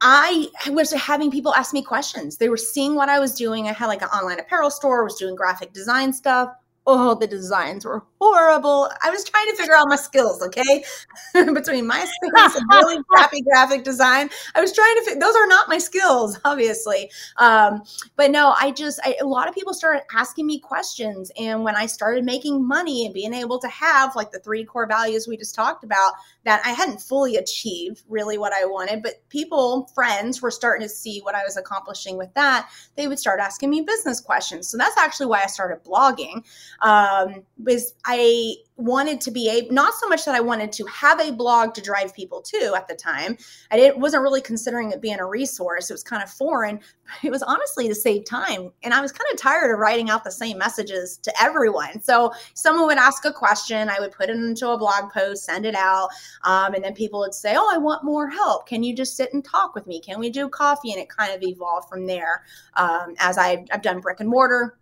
I 0.00 0.48
was 0.68 0.92
having 0.92 1.30
people 1.30 1.54
ask 1.54 1.74
me 1.74 1.82
questions. 1.82 2.38
They 2.38 2.48
were 2.48 2.56
seeing 2.56 2.94
what 2.94 3.08
I 3.08 3.18
was 3.18 3.34
doing. 3.34 3.68
I 3.68 3.72
had 3.72 3.86
like 3.86 4.02
an 4.02 4.08
online 4.08 4.40
apparel 4.40 4.70
store, 4.70 5.04
was 5.04 5.16
doing 5.16 5.34
graphic 5.34 5.72
design 5.72 6.12
stuff 6.12 6.50
oh, 6.86 7.14
the 7.14 7.26
designs 7.26 7.84
were 7.84 8.02
horrible. 8.20 8.90
I 9.02 9.10
was 9.10 9.24
trying 9.24 9.46
to 9.48 9.56
figure 9.56 9.74
out 9.74 9.86
my 9.88 9.96
skills, 9.96 10.42
okay? 10.42 10.84
Between 11.34 11.86
my 11.86 12.04
skills 12.04 12.56
and 12.56 12.66
really 12.70 13.02
crappy 13.08 13.42
graphic 13.42 13.84
design, 13.84 14.30
I 14.54 14.60
was 14.60 14.72
trying 14.72 14.94
to, 14.96 15.02
fi- 15.02 15.18
those 15.18 15.36
are 15.36 15.46
not 15.46 15.68
my 15.68 15.78
skills, 15.78 16.38
obviously. 16.44 17.10
Um, 17.36 17.82
but 18.16 18.30
no, 18.30 18.54
I 18.60 18.70
just, 18.72 18.98
I, 19.04 19.16
a 19.20 19.26
lot 19.26 19.48
of 19.48 19.54
people 19.54 19.74
started 19.74 20.02
asking 20.14 20.46
me 20.46 20.58
questions. 20.58 21.30
And 21.38 21.62
when 21.62 21.76
I 21.76 21.86
started 21.86 22.24
making 22.24 22.66
money 22.66 23.04
and 23.04 23.14
being 23.14 23.34
able 23.34 23.58
to 23.60 23.68
have 23.68 24.16
like 24.16 24.32
the 24.32 24.40
three 24.40 24.64
core 24.64 24.86
values 24.86 25.28
we 25.28 25.36
just 25.36 25.54
talked 25.54 25.84
about, 25.84 26.14
that 26.44 26.62
I 26.64 26.70
hadn't 26.70 27.00
fully 27.00 27.36
achieved 27.36 28.02
really 28.08 28.38
what 28.38 28.52
I 28.52 28.64
wanted, 28.64 29.02
but 29.02 29.26
people, 29.28 29.90
friends 29.94 30.40
were 30.40 30.50
starting 30.50 30.86
to 30.86 30.92
see 30.92 31.20
what 31.20 31.34
I 31.34 31.42
was 31.44 31.56
accomplishing 31.56 32.16
with 32.16 32.32
that. 32.34 32.70
They 32.96 33.08
would 33.08 33.18
start 33.18 33.40
asking 33.40 33.70
me 33.70 33.82
business 33.82 34.20
questions. 34.20 34.68
So 34.68 34.78
that's 34.78 34.96
actually 34.96 35.26
why 35.26 35.42
I 35.42 35.48
started 35.48 35.84
blogging 35.84 36.44
um, 36.80 37.42
was 37.58 37.94
I 38.04 38.54
wanted 38.80 39.20
to 39.22 39.30
be 39.30 39.48
a 39.48 39.72
not 39.72 39.94
so 39.94 40.08
much 40.08 40.24
that 40.24 40.34
I 40.34 40.40
wanted 40.40 40.72
to 40.72 40.84
have 40.86 41.20
a 41.20 41.32
blog 41.32 41.74
to 41.74 41.80
drive 41.80 42.14
people 42.14 42.40
to 42.42 42.74
at 42.74 42.88
the 42.88 42.94
time. 42.94 43.36
I 43.70 43.76
didn't 43.76 44.00
wasn't 44.00 44.22
really 44.22 44.40
considering 44.40 44.90
it 44.90 45.00
being 45.00 45.18
a 45.18 45.26
resource. 45.26 45.90
It 45.90 45.94
was 45.94 46.02
kind 46.02 46.22
of 46.22 46.30
foreign. 46.30 46.80
It 47.24 47.30
was 47.30 47.42
honestly 47.42 47.88
to 47.88 47.94
save 47.94 48.24
time, 48.24 48.70
and 48.84 48.94
I 48.94 49.00
was 49.00 49.10
kind 49.10 49.26
of 49.32 49.38
tired 49.38 49.72
of 49.72 49.80
writing 49.80 50.10
out 50.10 50.22
the 50.22 50.30
same 50.30 50.58
messages 50.58 51.18
to 51.18 51.42
everyone. 51.42 52.00
So 52.00 52.32
someone 52.54 52.86
would 52.86 52.98
ask 52.98 53.24
a 53.24 53.32
question, 53.32 53.88
I 53.88 53.98
would 53.98 54.12
put 54.12 54.30
it 54.30 54.36
into 54.36 54.68
a 54.68 54.78
blog 54.78 55.12
post, 55.12 55.44
send 55.44 55.66
it 55.66 55.74
out, 55.74 56.10
um, 56.44 56.74
and 56.74 56.84
then 56.84 56.94
people 56.94 57.18
would 57.20 57.34
say, 57.34 57.54
"Oh, 57.56 57.68
I 57.72 57.78
want 57.78 58.04
more 58.04 58.28
help. 58.28 58.66
Can 58.68 58.84
you 58.84 58.94
just 58.94 59.16
sit 59.16 59.32
and 59.32 59.44
talk 59.44 59.74
with 59.74 59.86
me? 59.86 60.00
Can 60.00 60.20
we 60.20 60.30
do 60.30 60.48
coffee?" 60.48 60.92
And 60.92 61.00
it 61.00 61.08
kind 61.08 61.32
of 61.32 61.42
evolved 61.42 61.88
from 61.88 62.06
there. 62.06 62.44
Um, 62.74 63.14
as 63.18 63.38
I, 63.38 63.64
I've 63.72 63.82
done 63.82 64.00
brick 64.00 64.20
and 64.20 64.28
mortar 64.28 64.78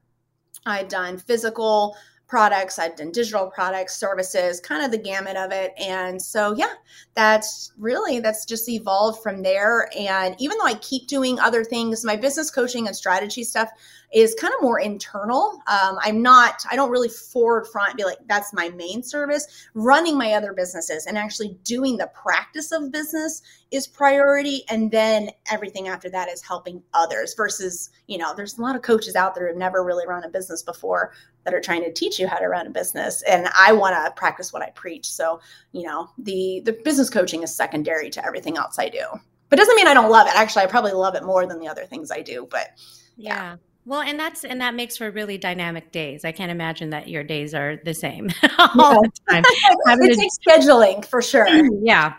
I've 0.66 0.88
done 0.88 1.18
physical 1.18 1.96
products, 2.28 2.78
I've 2.78 2.94
done 2.94 3.10
digital 3.10 3.46
products, 3.46 3.98
services, 3.98 4.60
kind 4.60 4.84
of 4.84 4.90
the 4.90 4.98
gamut 4.98 5.36
of 5.36 5.50
it. 5.50 5.72
And 5.78 6.20
so, 6.20 6.54
yeah, 6.54 6.74
that's 7.14 7.72
really, 7.78 8.20
that's 8.20 8.44
just 8.44 8.68
evolved 8.68 9.22
from 9.22 9.42
there. 9.42 9.88
And 9.98 10.36
even 10.38 10.58
though 10.58 10.66
I 10.66 10.74
keep 10.74 11.08
doing 11.08 11.40
other 11.40 11.64
things, 11.64 12.04
my 12.04 12.16
business 12.16 12.50
coaching 12.50 12.86
and 12.86 12.94
strategy 12.94 13.44
stuff 13.44 13.70
is 14.12 14.34
kind 14.40 14.52
of 14.54 14.62
more 14.62 14.78
internal. 14.78 15.60
Um, 15.66 15.98
I'm 16.02 16.22
not, 16.22 16.64
I 16.70 16.76
don't 16.76 16.90
really 16.90 17.08
forward 17.08 17.66
front 17.66 17.96
be 17.96 18.04
like, 18.04 18.18
that's 18.26 18.52
my 18.52 18.68
main 18.70 19.02
service. 19.02 19.46
Running 19.74 20.16
my 20.16 20.32
other 20.32 20.52
businesses 20.52 21.06
and 21.06 21.16
actually 21.16 21.56
doing 21.64 21.96
the 21.96 22.10
practice 22.14 22.72
of 22.72 22.92
business 22.92 23.42
is 23.70 23.86
priority. 23.86 24.62
And 24.70 24.90
then 24.90 25.30
everything 25.50 25.88
after 25.88 26.08
that 26.10 26.28
is 26.28 26.42
helping 26.42 26.82
others 26.94 27.34
versus, 27.34 27.90
you 28.06 28.16
know, 28.18 28.34
there's 28.34 28.58
a 28.58 28.62
lot 28.62 28.76
of 28.76 28.82
coaches 28.82 29.14
out 29.14 29.34
there 29.34 29.48
who've 29.48 29.56
never 29.56 29.84
really 29.84 30.06
run 30.06 30.24
a 30.24 30.28
business 30.28 30.62
before 30.62 31.12
that 31.44 31.54
are 31.54 31.60
trying 31.60 31.82
to 31.84 31.92
teach 31.92 32.18
you 32.18 32.26
how 32.26 32.38
to 32.38 32.46
run 32.46 32.66
a 32.66 32.70
business. 32.70 33.22
And 33.22 33.48
I 33.58 33.72
want 33.72 33.94
to 33.94 34.12
practice 34.16 34.52
what 34.52 34.62
I 34.62 34.70
preach. 34.70 35.06
So, 35.06 35.40
you 35.72 35.86
know, 35.86 36.08
the, 36.18 36.62
the 36.64 36.72
business 36.72 37.10
coaching 37.10 37.42
is 37.42 37.54
secondary 37.54 38.10
to 38.10 38.24
everything 38.24 38.56
else 38.56 38.78
I 38.78 38.88
do. 38.88 39.04
But 39.50 39.58
doesn't 39.58 39.76
mean 39.76 39.86
I 39.86 39.94
don't 39.94 40.10
love 40.10 40.26
it. 40.26 40.34
Actually, 40.34 40.64
I 40.64 40.66
probably 40.66 40.92
love 40.92 41.14
it 41.14 41.24
more 41.24 41.46
than 41.46 41.58
the 41.58 41.68
other 41.68 41.84
things 41.84 42.10
I 42.10 42.20
do. 42.20 42.46
But 42.50 42.68
yeah. 43.16 43.34
yeah. 43.34 43.56
Well, 43.86 44.02
and 44.02 44.20
that's 44.20 44.44
and 44.44 44.60
that 44.60 44.74
makes 44.74 44.98
for 44.98 45.10
really 45.10 45.38
dynamic 45.38 45.92
days. 45.92 46.22
I 46.22 46.32
can't 46.32 46.50
imagine 46.50 46.90
that 46.90 47.08
your 47.08 47.24
days 47.24 47.54
are 47.54 47.76
the 47.82 47.94
same 47.94 48.28
all 48.58 49.00
the 49.00 49.10
time. 49.30 49.44
it 49.48 50.18
takes 50.18 50.36
scheduling 50.46 51.02
for 51.06 51.22
sure. 51.22 51.48
yeah. 51.82 52.16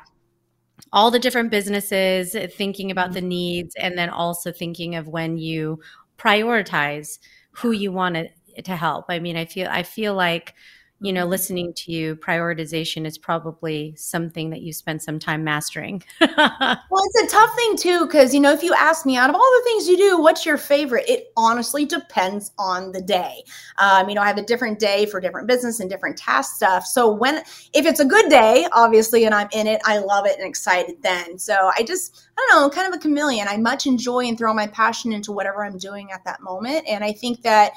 All 0.92 1.12
the 1.12 1.20
different 1.20 1.52
businesses, 1.52 2.36
uh, 2.36 2.48
thinking 2.52 2.92
about 2.92 3.13
the 3.13 3.20
mm-hmm. 3.20 3.30
needs, 3.30 3.76
and 3.76 3.98
then 3.98 4.10
also 4.10 4.52
thinking 4.52 4.96
of 4.96 5.08
when 5.08 5.38
you 5.38 5.80
prioritize 6.18 7.20
who 7.52 7.72
you 7.72 7.92
want 7.92 8.15
to, 8.15 8.62
to 8.62 8.76
help. 8.76 9.06
I 9.10 9.20
mean, 9.20 9.38
I 9.38 9.46
feel 9.46 9.68
I 9.70 9.84
feel 9.84 10.13
like 10.13 10.54
you 11.02 11.14
know, 11.14 11.26
listening 11.26 11.74
to 11.74 11.92
you, 11.92 12.16
prioritization 12.18 13.06
is 13.06 13.18
probably 13.18 13.94
something 13.96 14.50
that 14.50 14.62
you 14.62 14.74
spend 14.74 15.02
some 15.02 15.18
time 15.18 15.46
mastering. 15.46 16.04
well, 16.20 16.78
it's 16.92 17.24
a 17.24 17.36
tough 17.36 17.56
thing 17.56 17.78
too, 17.78 18.06
because, 18.06 18.34
you 18.34 18.42
know, 18.42 18.52
if 18.52 18.64
you 18.64 18.74
ask 18.74 19.06
me 19.06 19.16
out 19.16 19.30
of 19.30 19.36
all 19.36 19.42
the 19.60 19.64
things 19.64 19.88
you 19.88 19.96
do, 19.96 20.22
what's 20.22 20.46
your 20.46 20.58
favorite? 20.58 21.06
It 21.08 21.32
honestly 21.38 21.86
depends 21.86 22.52
on 22.58 22.92
the 22.92 23.02
day. 23.02 23.44
Um, 23.78 24.10
you 24.10 24.16
know, 24.16 24.22
I 24.22 24.28
have 24.28 24.38
a 24.38 24.44
different 24.44 24.78
day 24.78 25.06
for 25.06 25.22
different 25.22 25.48
business 25.48 25.80
and 25.80 25.90
different 25.90 26.18
task 26.18 26.56
stuff. 26.56 26.86
So 26.86 27.10
when, 27.10 27.38
if 27.74 27.86
it's 27.86 28.02
a 28.02 28.06
good 28.06 28.30
day, 28.30 28.68
obviously, 28.74 29.24
and 29.24 29.34
I'm 29.34 29.48
in 29.54 29.68
it, 29.68 29.80
I 29.86 30.00
love 30.00 30.26
it 30.26 30.38
and 30.38 30.48
excited 30.48 30.98
then. 31.02 31.40
So 31.40 31.72
I 31.78 31.84
just, 31.84 32.28
I 32.38 32.46
don't 32.50 32.62
know, 32.62 32.70
kind 32.70 32.94
of 32.94 32.98
a 32.98 33.02
chameleon. 33.02 33.48
I 33.50 33.56
much 33.56 33.88
enjoy 33.88 34.26
and 34.26 34.38
throw 34.38 34.54
my 34.54 34.68
passion 34.68 35.14
into 35.14 35.32
whatever 35.32 35.64
I'm 35.64 35.78
doing 35.78 36.12
at 36.12 36.26
that 36.26 36.42
moment. 36.42 36.86
And 36.90 37.06
I 37.06 37.14
think 37.14 37.42
that 37.44 37.72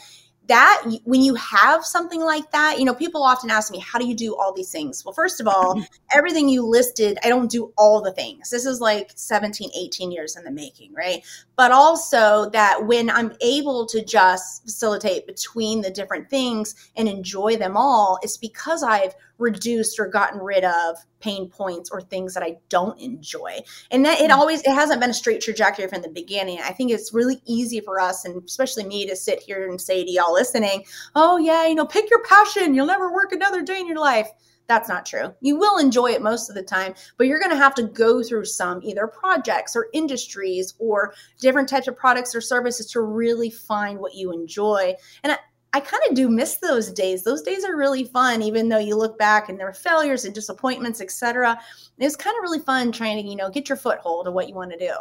that 0.49 0.83
when 1.05 1.23
you 1.23 1.35
have 1.37 1.85
something 1.85 2.21
like 2.21 2.51
that 2.51 2.79
you 2.79 2.85
know 2.85 2.95
people 2.95 3.23
often 3.23 3.51
ask 3.51 3.73
me 3.73 3.79
how 3.79 3.99
do 3.99 4.07
you 4.07 4.15
do 4.15 4.37
all 4.37 4.53
these 4.53 4.71
things? 4.71 5.05
Well 5.05 5.15
first 5.15 5.41
of 5.41 5.47
all 5.47 5.77
mm-hmm. 5.77 5.85
everything 6.13 6.49
you 6.49 6.67
listed 6.67 7.19
i 7.25 7.29
don't 7.29 7.51
do 7.51 7.73
all 7.79 8.01
the 8.01 8.13
things. 8.13 8.51
This 8.51 8.67
is 8.67 8.81
like 8.81 9.13
17 9.15 9.71
18 9.77 10.11
years 10.11 10.37
in 10.37 10.45
the 10.45 10.51
making 10.51 10.93
right? 10.95 11.23
But 11.57 11.71
also 11.71 12.51
that 12.51 12.87
when 12.87 13.11
i'm 13.11 13.33
able 13.41 13.87
to 13.87 14.05
just 14.05 14.63
facilitate 14.65 15.27
between 15.27 15.81
the 15.81 15.91
different 15.91 16.29
things 16.29 16.75
and 16.97 17.09
enjoy 17.09 17.57
them 17.57 17.77
all 17.77 18.19
it's 18.23 18.37
because 18.37 18.83
i've 18.83 19.15
reduced 19.43 19.99
or 20.01 20.07
gotten 20.07 20.41
rid 20.41 20.65
of 20.65 20.97
pain 21.21 21.49
points 21.49 21.91
or 21.91 22.01
things 22.01 22.35
that 22.35 22.43
I 22.43 22.57
don't 22.69 22.99
enjoy. 22.99 23.61
And 23.91 24.05
that 24.05 24.21
it 24.21 24.31
mm. 24.31 24.35
always 24.35 24.61
it 24.63 24.75
hasn't 24.75 25.01
been 25.01 25.11
a 25.11 25.15
straight 25.15 25.41
trajectory 25.41 25.87
from 25.89 26.03
the 26.03 26.09
beginning. 26.09 26.61
I 26.63 26.73
think 26.73 26.91
it's 26.91 27.13
really 27.13 27.43
easy 27.45 27.81
for 27.81 28.01
us 28.01 28.25
and 28.25 28.43
especially 28.45 28.85
me 28.85 29.07
to 29.07 29.17
sit 29.17 29.41
here 29.41 29.69
and 29.69 29.81
say 29.81 30.05
to 30.05 30.11
y'all 30.11 30.33
listening, 30.33 30.85
"Oh 31.15 31.37
yeah, 31.37 31.67
you 31.67 31.75
know, 31.75 31.87
pick 31.87 32.09
your 32.09 32.23
passion. 32.25 32.75
You'll 32.75 32.87
never 32.87 33.13
work 33.13 33.33
another 33.33 33.63
day 33.63 33.81
in 33.81 33.87
your 33.87 33.99
life." 33.99 34.29
That's 34.69 34.89
not 34.89 35.05
true. 35.05 35.35
You 35.41 35.57
will 35.59 35.79
enjoy 35.79 36.13
it 36.13 36.23
most 36.23 36.49
of 36.49 36.55
the 36.55 36.63
time, 36.63 36.95
but 37.19 37.27
you're 37.27 37.41
going 37.41 37.51
to 37.51 37.57
have 37.57 37.75
to 37.75 37.83
go 37.83 38.23
through 38.23 38.45
some 38.45 38.81
either 38.83 39.07
projects 39.07 39.75
or 39.77 39.89
industries 39.93 40.75
or 40.79 41.15
different 41.41 41.69
types 41.69 41.89
of 41.89 41.97
products 41.97 42.35
or 42.35 42.41
services 42.41 42.87
to 42.93 43.01
really 43.03 43.51
find 43.51 43.99
what 43.99 44.15
you 44.15 44.33
enjoy. 44.33 44.95
And 45.25 45.37
I 45.75 45.81
kind 45.81 46.03
of 46.09 46.15
do 46.15 46.29
miss 46.29 46.57
those 46.57 46.91
days. 46.91 47.23
Those 47.23 47.43
days 47.43 47.65
are 47.65 47.77
really 47.77 48.05
fun, 48.05 48.43
even 48.43 48.69
though 48.69 48.79
you 48.79 48.95
look 48.97 49.19
back 49.19 49.49
and 49.49 49.59
there 49.59 49.67
were 49.67 49.73
failures 49.73 50.25
and 50.25 50.35
disappointments, 50.35 51.01
etc. 51.01 51.59
It's 51.99 52.17
kind 52.17 52.37
of 52.37 52.43
really 52.43 52.59
fun 52.59 52.93
trying 52.93 53.23
to, 53.23 53.29
you 53.29 53.37
know, 53.37 53.49
get 53.49 53.69
your 53.69 53.77
foothold 53.77 54.29
of 54.29 54.35
what 54.35 54.49
you 54.49 54.55
want 54.55 54.73
to 54.73 54.79
do. 54.79 54.95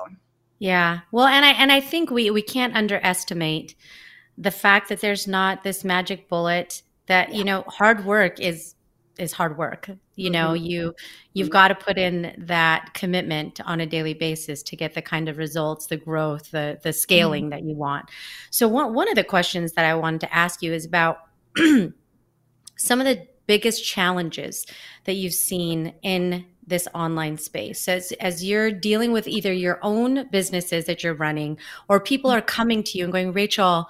Yeah. 0.59 0.99
Well, 1.11 1.25
and 1.25 1.43
I 1.43 1.49
and 1.51 1.71
I 1.71 1.81
think 1.81 2.09
we 2.09 2.29
we 2.29 2.41
can't 2.41 2.75
underestimate 2.75 3.75
the 4.37 4.51
fact 4.51 4.89
that 4.89 5.01
there's 5.01 5.27
not 5.27 5.63
this 5.63 5.83
magic 5.83 6.29
bullet 6.29 6.83
that, 7.07 7.31
yeah. 7.31 7.37
you 7.37 7.43
know, 7.43 7.63
hard 7.63 8.05
work 8.05 8.39
is 8.39 8.75
is 9.17 9.31
hard 9.31 9.57
work 9.57 9.89
you 10.15 10.29
know 10.29 10.49
mm-hmm. 10.49 10.63
you 10.63 10.95
you've 11.33 11.49
got 11.49 11.67
to 11.67 11.75
put 11.75 11.97
in 11.97 12.33
that 12.37 12.93
commitment 12.93 13.59
on 13.65 13.81
a 13.81 13.85
daily 13.85 14.13
basis 14.13 14.63
to 14.63 14.75
get 14.75 14.93
the 14.93 15.01
kind 15.01 15.27
of 15.27 15.37
results 15.37 15.87
the 15.87 15.97
growth 15.97 16.51
the 16.51 16.79
the 16.83 16.93
scaling 16.93 17.43
mm-hmm. 17.43 17.49
that 17.51 17.63
you 17.63 17.75
want 17.75 18.09
so 18.49 18.67
one, 18.67 18.93
one 18.93 19.09
of 19.09 19.15
the 19.15 19.23
questions 19.23 19.73
that 19.73 19.85
i 19.85 19.93
wanted 19.93 20.21
to 20.21 20.33
ask 20.33 20.61
you 20.61 20.73
is 20.73 20.85
about 20.85 21.19
some 22.77 22.99
of 22.99 23.05
the 23.05 23.27
biggest 23.47 23.85
challenges 23.85 24.65
that 25.05 25.13
you've 25.13 25.33
seen 25.33 25.93
in 26.03 26.45
this 26.65 26.87
online 26.93 27.37
space 27.37 27.89
as, 27.89 28.13
as 28.13 28.45
you're 28.45 28.71
dealing 28.71 29.11
with 29.11 29.27
either 29.27 29.51
your 29.51 29.79
own 29.81 30.27
businesses 30.29 30.85
that 30.85 31.03
you're 31.03 31.13
running 31.13 31.57
or 31.89 31.99
people 31.99 32.31
mm-hmm. 32.31 32.37
are 32.37 32.43
coming 32.43 32.81
to 32.81 32.97
you 32.97 33.03
and 33.03 33.11
going 33.11 33.33
rachel 33.33 33.87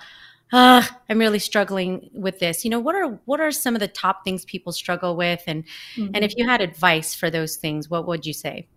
uh, 0.51 0.83
I'm 1.09 1.19
really 1.19 1.39
struggling 1.39 2.09
with 2.13 2.39
this. 2.39 2.63
You 2.63 2.71
know, 2.71 2.79
what 2.79 2.95
are 2.95 3.19
what 3.25 3.39
are 3.39 3.51
some 3.51 3.75
of 3.75 3.79
the 3.79 3.87
top 3.87 4.23
things 4.23 4.45
people 4.45 4.71
struggle 4.71 5.15
with, 5.15 5.41
and 5.47 5.63
mm-hmm. 5.95 6.11
and 6.13 6.23
if 6.23 6.33
you 6.37 6.47
had 6.47 6.61
advice 6.61 7.15
for 7.15 7.29
those 7.29 7.55
things, 7.55 7.89
what 7.89 8.07
would 8.07 8.25
you 8.25 8.33
say? 8.33 8.67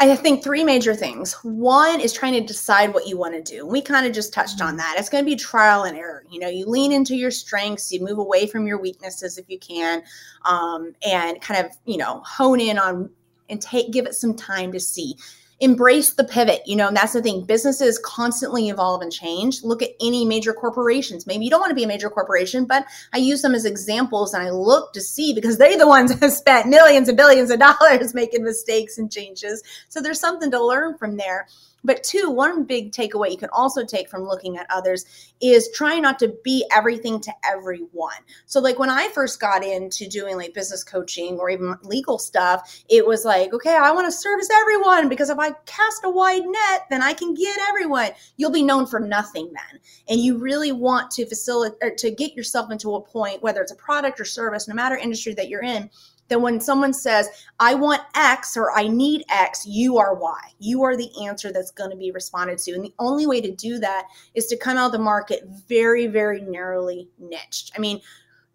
I 0.00 0.14
think 0.14 0.44
three 0.44 0.62
major 0.62 0.94
things. 0.94 1.32
One 1.42 2.00
is 2.00 2.12
trying 2.12 2.34
to 2.34 2.40
decide 2.40 2.94
what 2.94 3.08
you 3.08 3.18
want 3.18 3.34
to 3.34 3.42
do. 3.42 3.66
We 3.66 3.82
kind 3.82 4.06
of 4.06 4.12
just 4.12 4.32
touched 4.32 4.60
on 4.60 4.68
mm-hmm. 4.68 4.76
that. 4.76 4.96
It's 4.96 5.08
going 5.08 5.24
to 5.24 5.28
be 5.28 5.34
trial 5.34 5.82
and 5.82 5.96
error. 5.96 6.24
You 6.30 6.38
know, 6.38 6.48
you 6.48 6.66
lean 6.66 6.92
into 6.92 7.16
your 7.16 7.32
strengths, 7.32 7.90
you 7.90 8.00
move 8.00 8.18
away 8.18 8.46
from 8.46 8.66
your 8.66 8.80
weaknesses 8.80 9.38
if 9.38 9.46
you 9.48 9.58
can, 9.58 10.02
um, 10.44 10.94
and 11.06 11.40
kind 11.40 11.64
of 11.64 11.72
you 11.84 11.96
know 11.96 12.22
hone 12.24 12.60
in 12.60 12.78
on 12.78 13.10
and 13.50 13.60
take 13.60 13.92
give 13.92 14.06
it 14.06 14.14
some 14.14 14.34
time 14.34 14.72
to 14.72 14.80
see 14.80 15.16
embrace 15.60 16.12
the 16.12 16.24
pivot 16.24 16.62
you 16.66 16.76
know 16.76 16.88
and 16.88 16.96
that's 16.96 17.12
the 17.12 17.22
thing. 17.22 17.44
Businesses 17.44 17.98
constantly 18.04 18.68
evolve 18.68 19.02
and 19.02 19.12
change. 19.12 19.62
Look 19.62 19.82
at 19.82 19.90
any 20.00 20.24
major 20.24 20.52
corporations. 20.52 21.26
Maybe 21.26 21.44
you 21.44 21.50
don't 21.50 21.60
want 21.60 21.70
to 21.70 21.76
be 21.76 21.84
a 21.84 21.88
major 21.88 22.10
corporation 22.10 22.64
but 22.64 22.86
i 23.12 23.18
use 23.18 23.42
them 23.42 23.54
as 23.54 23.64
examples 23.64 24.34
and 24.34 24.42
i 24.42 24.50
look 24.50 24.92
to 24.92 25.00
see 25.00 25.32
because 25.32 25.58
they're 25.58 25.78
the 25.78 25.86
ones 25.86 26.14
that 26.20 26.32
spent 26.32 26.68
millions 26.68 27.08
and 27.08 27.16
billions 27.16 27.50
of 27.50 27.58
dollars 27.58 28.14
making 28.14 28.44
mistakes 28.44 28.98
and 28.98 29.10
changes. 29.10 29.62
So 29.88 30.00
there's 30.00 30.20
something 30.20 30.50
to 30.50 30.64
learn 30.64 30.96
from 30.96 31.16
there 31.16 31.48
but 31.84 32.02
two, 32.02 32.30
one 32.30 32.64
big 32.64 32.92
takeaway 32.92 33.30
you 33.30 33.38
can 33.38 33.50
also 33.52 33.84
take 33.84 34.08
from 34.08 34.24
looking 34.24 34.56
at 34.56 34.66
others 34.70 35.04
is 35.40 35.70
trying 35.74 36.02
not 36.02 36.18
to 36.18 36.34
be 36.42 36.64
everything 36.72 37.20
to 37.20 37.32
everyone. 37.44 38.18
So, 38.46 38.60
like 38.60 38.78
when 38.78 38.90
I 38.90 39.08
first 39.08 39.40
got 39.40 39.64
into 39.64 40.08
doing 40.08 40.36
like 40.36 40.54
business 40.54 40.82
coaching 40.82 41.38
or 41.38 41.50
even 41.50 41.76
legal 41.82 42.18
stuff, 42.18 42.82
it 42.88 43.06
was 43.06 43.24
like, 43.24 43.52
okay, 43.52 43.76
I 43.76 43.92
want 43.92 44.06
to 44.06 44.12
service 44.12 44.48
everyone 44.52 45.08
because 45.08 45.30
if 45.30 45.38
I 45.38 45.52
cast 45.66 46.02
a 46.04 46.10
wide 46.10 46.44
net, 46.44 46.86
then 46.90 47.02
I 47.02 47.12
can 47.12 47.34
get 47.34 47.58
everyone. 47.68 48.10
You'll 48.36 48.50
be 48.50 48.62
known 48.62 48.86
for 48.86 49.00
nothing 49.00 49.52
then. 49.52 49.80
And 50.08 50.20
you 50.20 50.38
really 50.38 50.72
want 50.72 51.10
to 51.12 51.26
facilitate 51.26 51.96
to 51.98 52.10
get 52.10 52.34
yourself 52.34 52.70
into 52.70 52.94
a 52.94 53.00
point, 53.00 53.42
whether 53.42 53.62
it's 53.62 53.72
a 53.72 53.76
product 53.76 54.20
or 54.20 54.24
service, 54.24 54.68
no 54.68 54.74
matter 54.74 54.96
industry 54.96 55.34
that 55.34 55.48
you're 55.48 55.62
in, 55.62 55.90
that 56.28 56.40
when 56.40 56.60
someone 56.60 56.92
says, 56.92 57.28
I 57.58 57.74
want 57.74 58.02
X 58.14 58.56
or 58.56 58.76
I 58.76 58.86
need 58.86 59.24
X, 59.30 59.66
you 59.66 59.98
are 59.98 60.14
Y. 60.14 60.40
You 60.58 60.82
are 60.82 60.96
the 60.96 61.10
answer 61.26 61.52
that's 61.52 61.70
going 61.70 61.90
to 61.90 61.96
be 61.96 62.10
responded 62.10 62.58
to. 62.58 62.72
And 62.72 62.84
the 62.84 62.94
only 62.98 63.26
way 63.26 63.40
to 63.40 63.54
do 63.54 63.78
that 63.78 64.06
is 64.34 64.46
to 64.46 64.56
come 64.56 64.76
out 64.76 64.86
of 64.86 64.92
the 64.92 64.98
market 64.98 65.44
very, 65.68 66.06
very 66.06 66.42
narrowly 66.42 67.08
niched. 67.18 67.72
I 67.76 67.80
mean, 67.80 68.00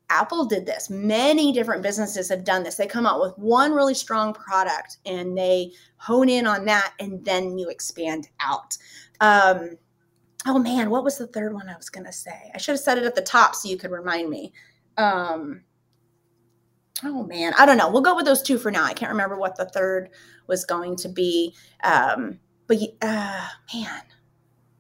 Apple 0.10 0.46
did 0.46 0.66
this. 0.66 0.90
Many 0.90 1.52
different 1.52 1.82
businesses 1.82 2.30
have 2.30 2.44
done 2.44 2.62
this. 2.62 2.76
They 2.76 2.86
come 2.86 3.08
out 3.08 3.20
with 3.20 3.38
one 3.38 3.72
really 3.72 3.96
strong 3.96 4.34
product 4.34 4.98
and 5.06 5.36
they 5.36 5.72
hone 5.98 6.30
in 6.30 6.46
on 6.46 6.66
that 6.66 6.94
and 7.00 7.24
then 7.26 7.58
you 7.58 7.70
expand 7.70 8.28
out. 8.40 8.78
Um, 9.20 9.78
oh 10.46 10.60
man, 10.60 10.92
what 10.92 11.04
was 11.04 11.18
the 11.18 11.28
third 11.28 11.54
one 11.54 11.68
I 11.68 11.76
was 11.76 11.90
going 11.90 12.06
to 12.06 12.14
say? 12.14 12.52
I 12.54 12.58
should 12.60 12.74
have 12.74 12.82
said 12.82 13.00
it 13.00 13.06
at 13.06 13.16
the 13.16 13.22
top 13.22 13.56
so 13.56 13.70
you 13.70 13.78
could 13.78 13.92
remind 13.92 14.30
me. 14.30 14.54
Um, 14.98 15.64
oh 17.04 17.24
man, 17.24 17.54
I 17.58 17.66
don't 17.66 17.78
know. 17.78 17.90
We'll 17.90 18.02
go 18.02 18.16
with 18.16 18.26
those 18.26 18.42
two 18.42 18.58
for 18.58 18.72
now. 18.72 18.84
I 18.84 18.94
can't 18.94 19.12
remember 19.12 19.38
what 19.38 19.56
the 19.56 19.66
third 19.66 20.10
was 20.48 20.66
going 20.66 20.96
to 20.98 21.10
be. 21.10 21.56
Um, 21.84 22.40
but 22.68 22.78
uh, 23.02 23.48
man, 23.74 24.02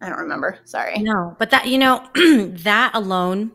I 0.02 0.10
don't 0.10 0.20
remember. 0.20 0.60
Sorry. 0.66 1.00
No, 1.00 1.36
but 1.40 1.50
that 1.52 1.68
you 1.68 1.78
know 1.78 2.08
that 2.16 2.92
alone, 2.94 3.52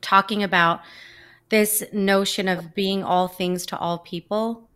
talking 0.00 0.42
about 0.42 0.80
this 1.48 1.82
notion 1.92 2.48
of 2.48 2.74
being 2.74 3.04
all 3.04 3.28
things 3.28 3.66
to 3.66 3.78
all 3.78 3.98
people, 3.98 4.68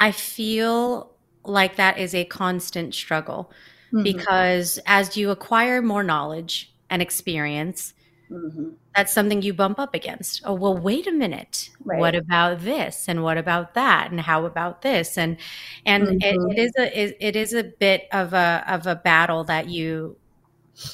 I 0.00 0.12
feel 0.12 1.12
like 1.44 1.76
that 1.76 1.98
is 1.98 2.14
a 2.14 2.24
constant 2.24 2.94
struggle 2.94 3.52
mm-hmm. 3.92 4.02
because 4.02 4.80
as 4.86 5.16
you 5.16 5.30
acquire 5.30 5.82
more 5.82 6.02
knowledge 6.02 6.74
and 6.88 7.02
experience 7.02 7.92
Mm-hmm. 8.30 8.70
That's 8.94 9.12
something 9.12 9.42
you 9.42 9.52
bump 9.52 9.80
up 9.80 9.94
against. 9.94 10.42
Oh, 10.44 10.54
well, 10.54 10.76
wait 10.76 11.06
a 11.06 11.12
minute. 11.12 11.70
Right. 11.84 11.98
What 11.98 12.14
about 12.14 12.60
this? 12.60 13.08
And 13.08 13.24
what 13.24 13.38
about 13.38 13.74
that? 13.74 14.10
And 14.10 14.20
how 14.20 14.44
about 14.44 14.82
this? 14.82 15.18
And 15.18 15.36
and 15.84 16.06
mm-hmm. 16.06 16.52
it, 16.52 16.56
it 16.56 16.58
is 16.58 16.72
a 16.78 17.00
it, 17.02 17.16
it 17.20 17.36
is 17.36 17.52
a 17.54 17.64
bit 17.64 18.08
of 18.12 18.32
a 18.32 18.64
of 18.68 18.86
a 18.86 18.94
battle 18.94 19.44
that 19.44 19.68
you 19.68 20.16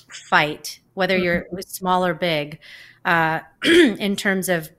fight, 0.08 0.80
whether 0.94 1.16
you're 1.16 1.42
mm-hmm. 1.42 1.60
small 1.60 2.06
or 2.06 2.14
big, 2.14 2.58
uh, 3.04 3.40
in 3.64 4.16
terms 4.16 4.48
of 4.48 4.70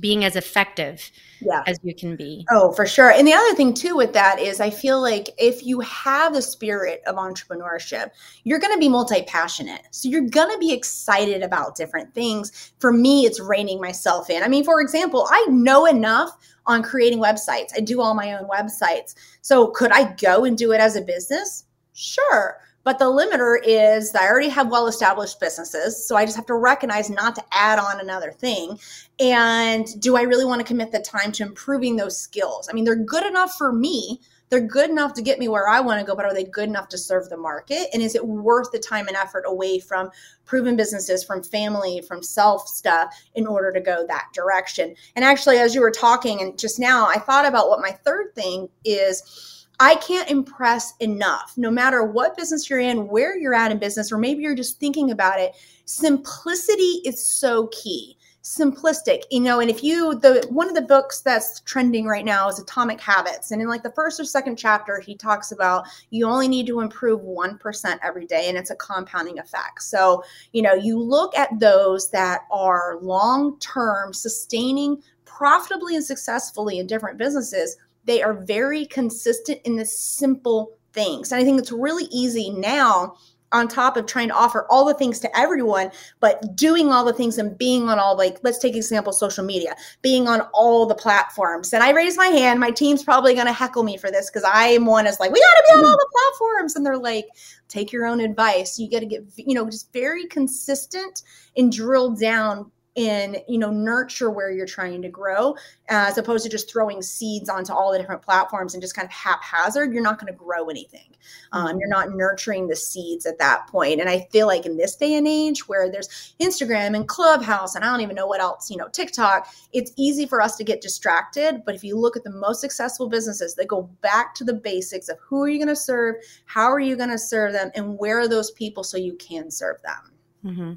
being 0.00 0.24
as 0.24 0.34
effective 0.34 1.10
yeah. 1.40 1.62
as 1.66 1.78
you 1.82 1.94
can 1.94 2.16
be. 2.16 2.44
Oh, 2.50 2.72
for 2.72 2.86
sure. 2.86 3.10
And 3.10 3.26
the 3.26 3.32
other 3.32 3.54
thing 3.54 3.74
too 3.74 3.96
with 3.96 4.12
that 4.14 4.38
is 4.38 4.60
I 4.60 4.70
feel 4.70 5.00
like 5.00 5.28
if 5.38 5.64
you 5.64 5.80
have 5.80 6.34
the 6.34 6.42
spirit 6.42 7.02
of 7.06 7.16
entrepreneurship, 7.16 8.10
you're 8.44 8.58
going 8.58 8.72
to 8.72 8.78
be 8.78 8.88
multi-passionate. 8.88 9.82
So 9.90 10.08
you're 10.08 10.28
going 10.28 10.50
to 10.52 10.58
be 10.58 10.72
excited 10.72 11.42
about 11.42 11.76
different 11.76 12.14
things. 12.14 12.72
For 12.78 12.92
me, 12.92 13.26
it's 13.26 13.40
reining 13.40 13.80
myself 13.80 14.30
in. 14.30 14.42
I 14.42 14.48
mean, 14.48 14.64
for 14.64 14.80
example, 14.80 15.28
I 15.30 15.46
know 15.50 15.86
enough 15.86 16.36
on 16.66 16.82
creating 16.82 17.18
websites. 17.18 17.68
I 17.76 17.80
do 17.80 18.00
all 18.00 18.14
my 18.14 18.34
own 18.34 18.48
websites. 18.48 19.14
So 19.42 19.68
could 19.68 19.92
I 19.92 20.14
go 20.14 20.44
and 20.44 20.56
do 20.56 20.72
it 20.72 20.80
as 20.80 20.96
a 20.96 21.02
business? 21.02 21.64
Sure. 21.92 22.58
But 22.82 22.98
the 22.98 23.04
limiter 23.04 23.56
is 23.62 24.14
I 24.14 24.26
already 24.26 24.48
have 24.48 24.70
well 24.70 24.86
established 24.86 25.38
businesses. 25.38 26.06
So 26.06 26.16
I 26.16 26.24
just 26.24 26.36
have 26.36 26.46
to 26.46 26.54
recognize 26.54 27.10
not 27.10 27.34
to 27.36 27.44
add 27.52 27.78
on 27.78 28.00
another 28.00 28.32
thing. 28.32 28.78
And 29.18 29.86
do 30.00 30.16
I 30.16 30.22
really 30.22 30.44
want 30.44 30.60
to 30.60 30.66
commit 30.66 30.90
the 30.90 31.00
time 31.00 31.32
to 31.32 31.42
improving 31.42 31.96
those 31.96 32.16
skills? 32.16 32.68
I 32.70 32.72
mean, 32.72 32.84
they're 32.84 32.96
good 32.96 33.26
enough 33.26 33.54
for 33.54 33.72
me, 33.72 34.20
they're 34.50 34.60
good 34.60 34.90
enough 34.90 35.14
to 35.14 35.22
get 35.22 35.38
me 35.38 35.48
where 35.48 35.68
I 35.68 35.78
want 35.80 36.00
to 36.00 36.06
go, 36.06 36.16
but 36.16 36.24
are 36.24 36.34
they 36.34 36.44
good 36.44 36.68
enough 36.68 36.88
to 36.88 36.98
serve 36.98 37.28
the 37.28 37.36
market? 37.36 37.86
And 37.92 38.02
is 38.02 38.16
it 38.16 38.26
worth 38.26 38.72
the 38.72 38.80
time 38.80 39.06
and 39.06 39.16
effort 39.16 39.44
away 39.46 39.78
from 39.78 40.10
proven 40.44 40.74
businesses, 40.76 41.22
from 41.22 41.42
family, 41.42 42.02
from 42.02 42.22
self 42.22 42.66
stuff 42.66 43.14
in 43.34 43.46
order 43.46 43.72
to 43.72 43.80
go 43.80 44.04
that 44.08 44.26
direction? 44.34 44.94
And 45.14 45.24
actually, 45.24 45.58
as 45.58 45.74
you 45.74 45.80
were 45.80 45.92
talking 45.92 46.42
and 46.42 46.58
just 46.58 46.80
now, 46.80 47.06
I 47.06 47.18
thought 47.18 47.46
about 47.46 47.68
what 47.68 47.80
my 47.80 47.92
third 47.92 48.34
thing 48.34 48.68
is. 48.84 49.59
I 49.80 49.94
can't 49.96 50.30
impress 50.30 50.92
enough, 51.00 51.54
no 51.56 51.70
matter 51.70 52.04
what 52.04 52.36
business 52.36 52.68
you're 52.68 52.80
in, 52.80 53.08
where 53.08 53.36
you're 53.38 53.54
at 53.54 53.72
in 53.72 53.78
business, 53.78 54.12
or 54.12 54.18
maybe 54.18 54.42
you're 54.42 54.54
just 54.54 54.78
thinking 54.78 55.10
about 55.10 55.40
it. 55.40 55.54
Simplicity 55.86 57.00
is 57.06 57.24
so 57.24 57.68
key 57.68 58.16
simplistic 58.42 59.20
you 59.30 59.38
know 59.38 59.60
and 59.60 59.70
if 59.70 59.84
you 59.84 60.14
the 60.14 60.46
one 60.48 60.66
of 60.66 60.74
the 60.74 60.80
books 60.80 61.20
that's 61.20 61.60
trending 61.60 62.06
right 62.06 62.24
now 62.24 62.48
is 62.48 62.58
atomic 62.58 62.98
habits 62.98 63.50
and 63.50 63.60
in 63.60 63.68
like 63.68 63.82
the 63.82 63.92
first 63.92 64.18
or 64.18 64.24
second 64.24 64.56
chapter 64.56 64.98
he 64.98 65.14
talks 65.14 65.52
about 65.52 65.84
you 66.08 66.26
only 66.26 66.48
need 66.48 66.66
to 66.66 66.80
improve 66.80 67.20
1% 67.20 67.98
every 68.02 68.24
day 68.24 68.48
and 68.48 68.56
it's 68.56 68.70
a 68.70 68.76
compounding 68.76 69.38
effect 69.38 69.82
so 69.82 70.24
you 70.52 70.62
know 70.62 70.72
you 70.72 70.98
look 70.98 71.36
at 71.36 71.50
those 71.60 72.08
that 72.10 72.40
are 72.50 72.96
long 73.02 73.58
term 73.58 74.14
sustaining 74.14 75.02
profitably 75.26 75.94
and 75.94 76.04
successfully 76.04 76.78
in 76.78 76.86
different 76.86 77.18
businesses 77.18 77.76
they 78.04 78.22
are 78.22 78.34
very 78.44 78.86
consistent 78.86 79.60
in 79.64 79.76
the 79.76 79.84
simple 79.84 80.76
things 80.92 81.32
and 81.32 81.40
i 81.40 81.44
think 81.44 81.58
it's 81.58 81.72
really 81.72 82.04
easy 82.10 82.50
now 82.50 83.14
on 83.52 83.68
top 83.68 83.96
of 83.96 84.06
trying 84.06 84.28
to 84.28 84.34
offer 84.34 84.66
all 84.70 84.84
the 84.84 84.94
things 84.94 85.18
to 85.20 85.38
everyone, 85.38 85.90
but 86.20 86.54
doing 86.54 86.92
all 86.92 87.04
the 87.04 87.12
things 87.12 87.38
and 87.38 87.56
being 87.58 87.88
on 87.88 87.98
all 87.98 88.16
like 88.16 88.38
let's 88.42 88.58
take 88.58 88.76
example 88.76 89.12
social 89.12 89.44
media, 89.44 89.74
being 90.02 90.28
on 90.28 90.42
all 90.52 90.86
the 90.86 90.94
platforms. 90.94 91.72
And 91.72 91.82
I 91.82 91.90
raise 91.90 92.16
my 92.16 92.26
hand. 92.26 92.60
My 92.60 92.70
team's 92.70 93.02
probably 93.02 93.34
going 93.34 93.46
to 93.46 93.52
heckle 93.52 93.82
me 93.82 93.96
for 93.96 94.10
this 94.10 94.30
because 94.30 94.44
I 94.44 94.66
am 94.68 94.86
one 94.86 95.06
is 95.06 95.18
like 95.18 95.32
we 95.32 95.40
got 95.40 95.44
to 95.44 95.64
be 95.68 95.78
on 95.78 95.84
all 95.84 95.96
the 95.96 96.30
platforms, 96.38 96.76
and 96.76 96.86
they're 96.86 96.96
like 96.96 97.26
take 97.68 97.92
your 97.92 98.06
own 98.06 98.20
advice. 98.20 98.78
You 98.78 98.90
got 98.90 99.00
to 99.00 99.06
get 99.06 99.24
you 99.36 99.54
know 99.54 99.66
just 99.66 99.92
very 99.92 100.26
consistent 100.26 101.22
and 101.56 101.72
drill 101.72 102.14
down 102.14 102.70
in 102.96 103.36
you 103.48 103.56
know 103.56 103.70
nurture 103.70 104.30
where 104.30 104.50
you're 104.50 104.66
trying 104.66 105.00
to 105.00 105.08
grow 105.08 105.54
as 105.88 106.18
opposed 106.18 106.42
to 106.42 106.50
just 106.50 106.70
throwing 106.70 107.00
seeds 107.00 107.48
onto 107.48 107.72
all 107.72 107.92
the 107.92 107.98
different 107.98 108.20
platforms 108.20 108.74
and 108.74 108.82
just 108.82 108.96
kind 108.96 109.06
of 109.06 109.12
haphazard 109.12 109.92
you're 109.92 110.02
not 110.02 110.18
going 110.18 110.32
to 110.32 110.36
grow 110.36 110.68
anything 110.68 111.14
um, 111.52 111.68
mm-hmm. 111.68 111.78
you're 111.78 111.88
not 111.88 112.10
nurturing 112.10 112.66
the 112.66 112.74
seeds 112.74 113.26
at 113.26 113.38
that 113.38 113.64
point 113.68 114.00
and 114.00 114.10
i 114.10 114.26
feel 114.32 114.48
like 114.48 114.66
in 114.66 114.76
this 114.76 114.96
day 114.96 115.14
and 115.14 115.28
age 115.28 115.68
where 115.68 115.88
there's 115.88 116.34
instagram 116.40 116.96
and 116.96 117.06
clubhouse 117.06 117.76
and 117.76 117.84
i 117.84 117.88
don't 117.88 118.00
even 118.00 118.16
know 118.16 118.26
what 118.26 118.40
else 118.40 118.68
you 118.68 118.76
know 118.76 118.88
tiktok 118.88 119.46
it's 119.72 119.92
easy 119.96 120.26
for 120.26 120.42
us 120.42 120.56
to 120.56 120.64
get 120.64 120.80
distracted 120.80 121.62
but 121.64 121.76
if 121.76 121.84
you 121.84 121.96
look 121.96 122.16
at 122.16 122.24
the 122.24 122.30
most 122.30 122.60
successful 122.60 123.08
businesses 123.08 123.54
they 123.54 123.66
go 123.66 123.82
back 124.02 124.34
to 124.34 124.42
the 124.42 124.54
basics 124.54 125.08
of 125.08 125.16
who 125.20 125.40
are 125.42 125.48
you 125.48 125.58
going 125.58 125.68
to 125.68 125.76
serve 125.76 126.16
how 126.46 126.68
are 126.68 126.80
you 126.80 126.96
going 126.96 127.10
to 127.10 127.18
serve 127.18 127.52
them 127.52 127.70
and 127.76 127.96
where 127.98 128.18
are 128.18 128.28
those 128.28 128.50
people 128.50 128.82
so 128.82 128.96
you 128.96 129.14
can 129.14 129.48
serve 129.48 129.80
them 129.82 130.10
Mm-hmm. 130.44 130.72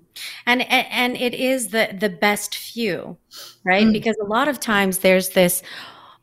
And 0.45 0.61
and 0.69 1.15
it 1.17 1.33
is 1.33 1.69
the 1.69 1.95
the 1.97 2.09
best 2.09 2.55
few, 2.55 3.17
right? 3.63 3.87
Mm. 3.87 3.93
Because 3.93 4.17
a 4.21 4.25
lot 4.25 4.47
of 4.47 4.59
times 4.59 4.99
there's 4.99 5.29
this, 5.29 5.63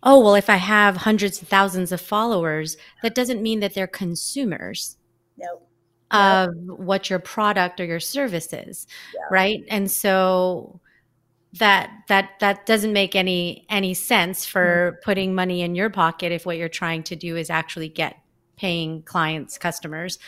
oh 0.03 0.21
well, 0.21 0.35
if 0.35 0.51
I 0.51 0.57
have 0.57 0.97
hundreds 0.97 1.41
of 1.41 1.49
thousands 1.49 1.91
of 1.91 2.01
followers, 2.01 2.77
that 3.03 3.15
doesn't 3.15 3.43
mean 3.43 3.61
that 3.61 3.75
they're 3.75 3.87
consumers. 3.87 4.97
No. 5.39 5.63
Of 6.11 6.51
what 6.67 7.09
your 7.09 7.21
product 7.21 7.81
or 7.81 7.85
your 7.85 8.01
service 8.01 8.53
is, 8.53 8.87
yeah. 9.15 9.21
right? 9.31 9.63
And 9.69 9.89
so 9.91 10.81
that 11.55 11.91
that 12.09 12.31
that 12.41 12.67
doesn't 12.67 12.93
make 12.93 13.17
any 13.17 13.65
any 13.71 13.95
sense 13.95 14.45
for 14.45 14.99
mm. 14.99 15.05
putting 15.05 15.35
money 15.35 15.63
in 15.63 15.75
your 15.75 15.89
pocket 15.89 16.31
if 16.33 16.45
what 16.45 16.59
you're 16.59 16.69
trying 16.69 17.05
to 17.05 17.17
do 17.17 17.37
is 17.37 17.49
actually 17.49 17.89
get 17.89 18.17
paying 18.57 19.03
clients, 19.03 19.57
customers 19.57 20.19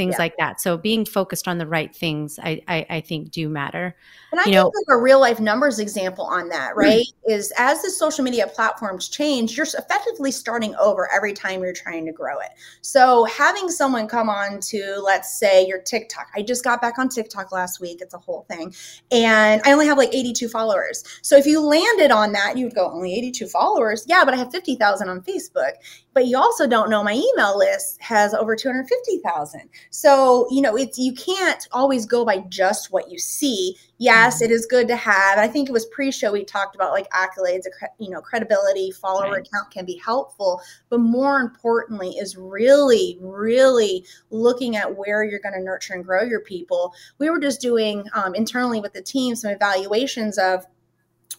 things 0.00 0.14
yeah. 0.14 0.22
like 0.22 0.36
that. 0.38 0.62
So 0.62 0.78
being 0.78 1.04
focused 1.04 1.46
on 1.46 1.58
the 1.58 1.66
right 1.66 1.94
things, 1.94 2.38
I, 2.42 2.62
I, 2.66 2.86
I 2.88 3.00
think 3.02 3.30
do 3.30 3.50
matter. 3.50 3.94
And 4.32 4.40
I 4.40 4.44
you 4.44 4.52
think 4.52 4.54
know, 4.54 4.72
like 4.74 4.96
a 4.96 4.98
real 4.98 5.20
life 5.20 5.40
numbers 5.40 5.78
example 5.78 6.24
on 6.24 6.48
that, 6.48 6.74
right? 6.74 7.04
Mm-hmm. 7.04 7.32
Is 7.32 7.52
as 7.58 7.82
the 7.82 7.90
social 7.90 8.24
media 8.24 8.46
platforms 8.46 9.10
change, 9.10 9.58
you're 9.58 9.66
effectively 9.66 10.30
starting 10.30 10.74
over 10.76 11.12
every 11.12 11.34
time 11.34 11.62
you're 11.62 11.74
trying 11.74 12.06
to 12.06 12.12
grow 12.12 12.38
it. 12.38 12.48
So 12.80 13.24
having 13.24 13.68
someone 13.68 14.08
come 14.08 14.30
on 14.30 14.60
to, 14.60 15.02
let's 15.04 15.38
say, 15.38 15.66
your 15.66 15.82
TikTok. 15.82 16.28
I 16.34 16.40
just 16.40 16.64
got 16.64 16.80
back 16.80 16.98
on 16.98 17.10
TikTok 17.10 17.52
last 17.52 17.78
week. 17.78 17.98
It's 18.00 18.14
a 18.14 18.18
whole 18.18 18.46
thing. 18.48 18.74
And 19.12 19.60
I 19.66 19.72
only 19.72 19.86
have 19.86 19.98
like 19.98 20.14
82 20.14 20.48
followers. 20.48 21.04
So 21.20 21.36
if 21.36 21.44
you 21.44 21.60
landed 21.60 22.10
on 22.10 22.32
that, 22.32 22.56
you 22.56 22.64
would 22.64 22.74
go, 22.74 22.90
only 22.90 23.12
82 23.18 23.48
followers. 23.48 24.06
Yeah, 24.08 24.24
but 24.24 24.32
I 24.32 24.38
have 24.38 24.50
50,000 24.50 25.10
on 25.10 25.20
Facebook. 25.20 25.72
But 26.12 26.26
you 26.26 26.38
also 26.38 26.66
don't 26.66 26.90
know 26.90 27.04
my 27.04 27.12
email 27.12 27.56
list 27.56 28.00
has 28.00 28.34
over 28.34 28.56
250,000. 28.56 29.68
So, 29.92 30.46
you 30.50 30.62
know, 30.62 30.76
it's 30.76 30.98
you 30.98 31.12
can't 31.12 31.66
always 31.72 32.06
go 32.06 32.24
by 32.24 32.38
just 32.48 32.92
what 32.92 33.10
you 33.10 33.18
see. 33.18 33.76
Yes, 33.98 34.36
mm-hmm. 34.36 34.44
it 34.44 34.50
is 34.52 34.64
good 34.66 34.86
to 34.86 34.96
have. 34.96 35.38
I 35.38 35.48
think 35.48 35.68
it 35.68 35.72
was 35.72 35.84
pre-show 35.86 36.32
we 36.32 36.44
talked 36.44 36.76
about 36.76 36.92
like 36.92 37.10
accolades, 37.10 37.64
you 37.98 38.08
know, 38.08 38.20
credibility, 38.20 38.92
follower 38.92 39.32
right. 39.32 39.46
account 39.46 39.72
can 39.72 39.84
be 39.84 40.00
helpful, 40.04 40.62
but 40.90 40.98
more 40.98 41.40
importantly 41.40 42.10
is 42.10 42.36
really 42.36 43.18
really 43.20 44.04
looking 44.30 44.76
at 44.76 44.96
where 44.96 45.24
you're 45.24 45.40
going 45.40 45.54
to 45.54 45.60
nurture 45.60 45.94
and 45.94 46.04
grow 46.04 46.22
your 46.22 46.40
people. 46.40 46.94
We 47.18 47.28
were 47.28 47.40
just 47.40 47.60
doing 47.60 48.04
um, 48.14 48.34
internally 48.36 48.80
with 48.80 48.92
the 48.92 49.02
team 49.02 49.34
some 49.34 49.50
evaluations 49.50 50.38
of 50.38 50.64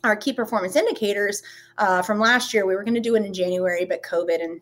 our 0.04 0.16
key 0.16 0.34
performance 0.34 0.76
indicators 0.76 1.42
uh, 1.78 2.02
from 2.02 2.20
last 2.20 2.54
year. 2.54 2.66
We 2.66 2.76
were 2.76 2.84
going 2.84 2.96
to 2.96 3.02
do 3.02 3.16
it 3.16 3.24
in 3.24 3.34
January, 3.34 3.86
but 3.86 4.04
COVID 4.04 4.44
and 4.44 4.62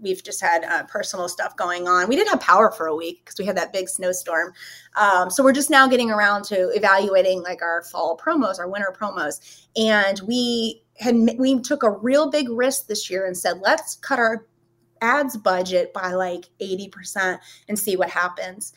we've 0.00 0.22
just 0.22 0.40
had 0.40 0.64
uh, 0.64 0.84
personal 0.84 1.28
stuff 1.28 1.56
going 1.56 1.88
on. 1.88 2.08
We 2.08 2.16
didn't 2.16 2.30
have 2.30 2.40
power 2.40 2.70
for 2.70 2.86
a 2.86 2.94
week 2.94 3.24
because 3.24 3.38
we 3.38 3.44
had 3.44 3.56
that 3.56 3.72
big 3.72 3.88
snowstorm. 3.88 4.52
Um, 4.96 5.30
so 5.30 5.42
we're 5.42 5.52
just 5.52 5.70
now 5.70 5.86
getting 5.88 6.10
around 6.10 6.44
to 6.46 6.70
evaluating 6.74 7.42
like 7.42 7.62
our 7.62 7.82
fall 7.82 8.16
promos, 8.16 8.58
our 8.58 8.68
winter 8.68 8.94
promos, 8.98 9.66
and 9.76 10.20
we 10.26 10.82
had 10.98 11.14
we 11.38 11.60
took 11.60 11.82
a 11.82 11.90
real 11.90 12.30
big 12.30 12.48
risk 12.48 12.86
this 12.86 13.08
year 13.08 13.26
and 13.26 13.36
said 13.36 13.60
let's 13.62 13.96
cut 13.96 14.18
our 14.18 14.46
ads 15.00 15.36
budget 15.36 15.92
by 15.92 16.12
like 16.12 16.46
80% 16.60 17.38
and 17.68 17.78
see 17.78 17.96
what 17.96 18.10
happens. 18.10 18.72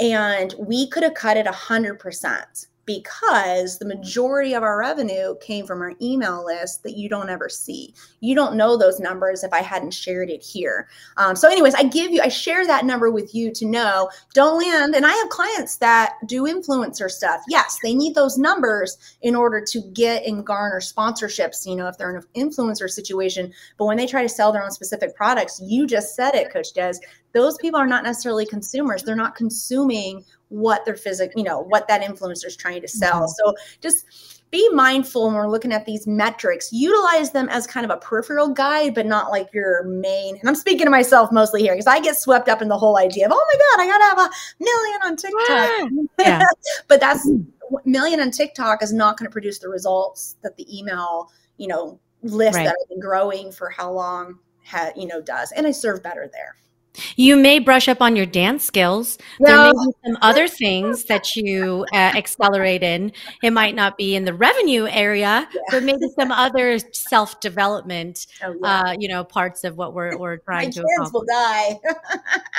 And 0.00 0.54
we 0.58 0.88
could 0.88 1.02
have 1.02 1.14
cut 1.14 1.36
it 1.36 1.46
100% 1.46 2.66
because 2.88 3.78
the 3.78 3.84
majority 3.84 4.54
of 4.54 4.62
our 4.62 4.78
revenue 4.78 5.36
came 5.42 5.66
from 5.66 5.82
our 5.82 5.92
email 6.00 6.42
list 6.42 6.82
that 6.82 6.96
you 6.96 7.06
don't 7.06 7.28
ever 7.28 7.50
see. 7.50 7.94
You 8.20 8.34
don't 8.34 8.56
know 8.56 8.78
those 8.78 8.98
numbers 8.98 9.44
if 9.44 9.52
I 9.52 9.60
hadn't 9.60 9.90
shared 9.90 10.30
it 10.30 10.42
here. 10.42 10.88
Um, 11.18 11.36
so, 11.36 11.50
anyways, 11.50 11.74
I 11.74 11.82
give 11.82 12.12
you, 12.12 12.22
I 12.22 12.28
share 12.28 12.66
that 12.66 12.86
number 12.86 13.10
with 13.10 13.34
you 13.34 13.52
to 13.52 13.66
know 13.66 14.08
don't 14.32 14.58
land. 14.58 14.94
And 14.94 15.04
I 15.04 15.12
have 15.12 15.28
clients 15.28 15.76
that 15.76 16.14
do 16.26 16.44
influencer 16.44 17.10
stuff. 17.10 17.42
Yes, 17.46 17.76
they 17.82 17.94
need 17.94 18.14
those 18.14 18.38
numbers 18.38 18.96
in 19.20 19.36
order 19.36 19.62
to 19.68 19.82
get 19.92 20.24
and 20.24 20.46
garner 20.46 20.80
sponsorships, 20.80 21.66
you 21.66 21.76
know, 21.76 21.88
if 21.88 21.98
they're 21.98 22.16
in 22.16 22.22
an 22.22 22.48
influencer 22.48 22.88
situation. 22.88 23.52
But 23.76 23.84
when 23.84 23.98
they 23.98 24.06
try 24.06 24.22
to 24.22 24.30
sell 24.30 24.50
their 24.50 24.64
own 24.64 24.70
specific 24.70 25.14
products, 25.14 25.60
you 25.62 25.86
just 25.86 26.16
said 26.16 26.34
it, 26.34 26.50
Coach 26.50 26.72
Des, 26.72 26.94
those 27.34 27.58
people 27.58 27.78
are 27.78 27.86
not 27.86 28.04
necessarily 28.04 28.46
consumers. 28.46 29.02
They're 29.02 29.14
not 29.14 29.36
consuming 29.36 30.24
what 30.48 30.84
their 30.84 30.96
physical, 30.96 31.38
you 31.38 31.44
know, 31.44 31.60
what 31.60 31.88
that 31.88 32.02
influencer 32.02 32.46
is 32.46 32.56
trying 32.56 32.80
to 32.80 32.88
sell. 32.88 33.22
Mm-hmm. 33.22 33.44
So 33.44 33.54
just 33.80 34.38
be 34.50 34.68
mindful 34.70 35.26
when 35.26 35.34
we're 35.34 35.48
looking 35.48 35.72
at 35.72 35.84
these 35.84 36.06
metrics. 36.06 36.72
Utilize 36.72 37.32
them 37.32 37.48
as 37.50 37.66
kind 37.66 37.84
of 37.84 37.90
a 37.90 37.98
peripheral 37.98 38.48
guide, 38.48 38.94
but 38.94 39.06
not 39.06 39.30
like 39.30 39.52
your 39.52 39.84
main. 39.84 40.38
And 40.38 40.48
I'm 40.48 40.54
speaking 40.54 40.86
to 40.86 40.90
myself 40.90 41.30
mostly 41.30 41.62
here 41.62 41.74
because 41.74 41.86
I 41.86 42.00
get 42.00 42.16
swept 42.16 42.48
up 42.48 42.62
in 42.62 42.68
the 42.68 42.78
whole 42.78 42.98
idea 42.98 43.26
of, 43.26 43.32
oh 43.34 43.46
my 43.52 43.58
God, 43.58 43.82
I 43.82 43.86
got 43.86 43.98
to 43.98 44.04
have 44.04 44.30
a 44.30 44.64
million 44.64 45.00
on 45.04 45.16
TikTok. 45.16 46.08
Yeah. 46.18 46.42
but 46.88 47.00
that's 47.00 47.28
million 47.84 48.20
on 48.20 48.30
TikTok 48.30 48.82
is 48.82 48.92
not 48.92 49.18
going 49.18 49.28
to 49.28 49.32
produce 49.32 49.58
the 49.58 49.68
results 49.68 50.36
that 50.42 50.56
the 50.56 50.78
email, 50.78 51.30
you 51.58 51.68
know, 51.68 52.00
list 52.22 52.56
right. 52.56 52.64
that 52.64 52.76
I've 52.80 52.88
been 52.88 53.00
growing 53.00 53.52
for 53.52 53.68
how 53.70 53.92
long, 53.92 54.38
ha- 54.64 54.90
you 54.96 55.06
know, 55.06 55.20
does. 55.20 55.52
And 55.52 55.66
I 55.66 55.70
serve 55.70 56.02
better 56.02 56.28
there. 56.32 56.56
You 57.16 57.36
may 57.36 57.58
brush 57.58 57.88
up 57.88 58.00
on 58.00 58.16
your 58.16 58.26
dance 58.26 58.64
skills. 58.64 59.18
No. 59.40 59.46
There 59.46 59.64
may 59.64 59.70
be 59.72 59.92
some 60.06 60.18
other 60.22 60.48
things 60.48 61.04
that 61.04 61.36
you 61.36 61.86
uh, 61.92 61.96
accelerate 61.96 62.82
in. 62.82 63.12
It 63.42 63.52
might 63.52 63.74
not 63.74 63.96
be 63.96 64.14
in 64.14 64.24
the 64.24 64.34
revenue 64.34 64.86
area, 64.86 65.48
yeah. 65.52 65.60
but 65.70 65.82
maybe 65.82 66.08
some 66.18 66.32
other 66.32 66.78
self 66.92 67.40
development, 67.40 68.26
oh, 68.42 68.54
yeah. 68.62 68.82
uh, 68.82 68.96
you 68.98 69.08
know, 69.08 69.24
parts 69.24 69.64
of 69.64 69.76
what 69.76 69.94
we're, 69.94 70.16
we're 70.16 70.38
trying 70.38 70.66
My 70.66 70.70
to 70.72 70.84
accomplish. 70.84 71.12
will 71.12 71.24
die. 71.28 71.80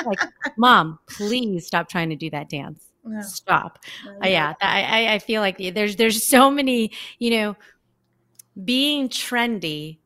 like, 0.05 0.19
mom, 0.57 0.99
please 1.07 1.67
stop 1.67 1.89
trying 1.89 2.09
to 2.09 2.15
do 2.15 2.29
that 2.31 2.49
dance. 2.49 2.85
No. 3.05 3.21
Stop. 3.21 3.79
Uh, 4.23 4.27
yeah, 4.27 4.53
I, 4.61 5.13
I 5.13 5.19
feel 5.19 5.41
like 5.41 5.57
there's 5.73 5.95
there's 5.95 6.27
so 6.27 6.51
many, 6.51 6.91
you 7.17 7.31
know, 7.31 7.55
being 8.63 9.09
trendy 9.09 9.99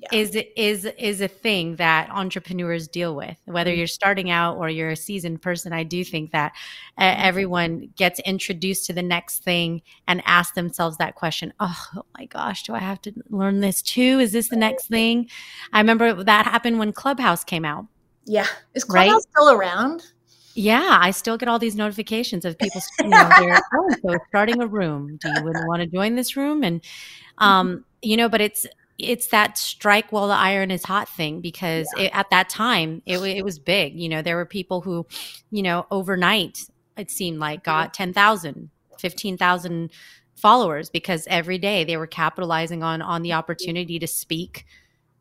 yeah. 0.00 0.18
is 0.18 0.36
is 0.56 0.84
is 0.98 1.20
a 1.20 1.28
thing 1.28 1.76
that 1.76 2.08
entrepreneurs 2.10 2.88
deal 2.88 3.14
with 3.14 3.36
whether 3.44 3.70
mm-hmm. 3.70 3.78
you're 3.78 3.86
starting 3.86 4.30
out 4.30 4.56
or 4.56 4.70
you're 4.70 4.90
a 4.90 4.96
seasoned 4.96 5.42
person 5.42 5.72
i 5.72 5.82
do 5.82 6.02
think 6.04 6.30
that 6.30 6.52
uh, 6.98 7.02
mm-hmm. 7.02 7.22
everyone 7.22 7.90
gets 7.96 8.18
introduced 8.20 8.86
to 8.86 8.92
the 8.92 9.02
next 9.02 9.42
thing 9.42 9.82
and 10.08 10.22
ask 10.24 10.54
themselves 10.54 10.96
that 10.96 11.14
question 11.14 11.52
oh, 11.60 11.86
oh, 11.96 12.04
my 12.18 12.24
gosh 12.26 12.62
do 12.62 12.74
i 12.74 12.78
have 12.78 13.00
to 13.00 13.12
learn 13.28 13.60
this 13.60 13.82
too 13.82 14.18
is 14.20 14.32
this 14.32 14.48
the 14.48 14.56
next 14.56 14.86
thing 14.86 15.28
i 15.72 15.78
remember 15.78 16.24
that 16.24 16.46
happened 16.46 16.78
when 16.78 16.92
clubhouse 16.92 17.44
came 17.44 17.64
out 17.64 17.86
yeah 18.24 18.46
is 18.74 18.84
clubhouse 18.84 19.12
right? 19.12 19.22
still 19.22 19.50
around 19.50 20.02
yeah, 20.54 20.98
I 21.00 21.12
still 21.12 21.38
get 21.38 21.48
all 21.48 21.60
these 21.60 21.76
notifications 21.76 22.44
of 22.44 22.58
people 22.58 22.82
know, 23.04 23.30
they're 23.38 23.62
oh, 23.72 23.94
so 24.02 24.18
starting 24.28 24.60
a 24.60 24.66
room. 24.66 25.16
Do 25.18 25.28
you 25.28 25.44
want 25.44 25.80
to 25.80 25.86
join 25.86 26.16
this 26.16 26.36
room? 26.36 26.64
And 26.64 26.82
mm-hmm. 26.82 27.44
um, 27.44 27.84
you 28.02 28.16
know, 28.16 28.28
but 28.28 28.40
it's 28.40 28.66
it's 29.04 29.28
that 29.28 29.58
strike 29.58 30.12
while 30.12 30.28
the 30.28 30.34
iron 30.34 30.70
is 30.70 30.84
hot 30.84 31.08
thing 31.08 31.40
because 31.40 31.88
yeah. 31.96 32.04
it, 32.04 32.10
at 32.14 32.30
that 32.30 32.48
time 32.48 33.02
it, 33.06 33.18
it 33.18 33.44
was 33.44 33.58
big. 33.58 33.98
You 33.98 34.08
know, 34.08 34.22
there 34.22 34.36
were 34.36 34.46
people 34.46 34.80
who, 34.80 35.06
you 35.50 35.62
know, 35.62 35.86
overnight 35.90 36.58
it 36.96 37.10
seemed 37.10 37.38
like 37.38 37.64
got 37.64 37.94
10,000, 37.94 38.70
15,000 38.98 39.90
followers 40.36 40.90
because 40.90 41.26
every 41.28 41.58
day 41.58 41.84
they 41.84 41.96
were 41.96 42.06
capitalizing 42.06 42.82
on 42.82 43.02
on 43.02 43.22
the 43.22 43.30
mm-hmm. 43.30 43.38
opportunity 43.38 43.98
to 43.98 44.06
speak 44.06 44.64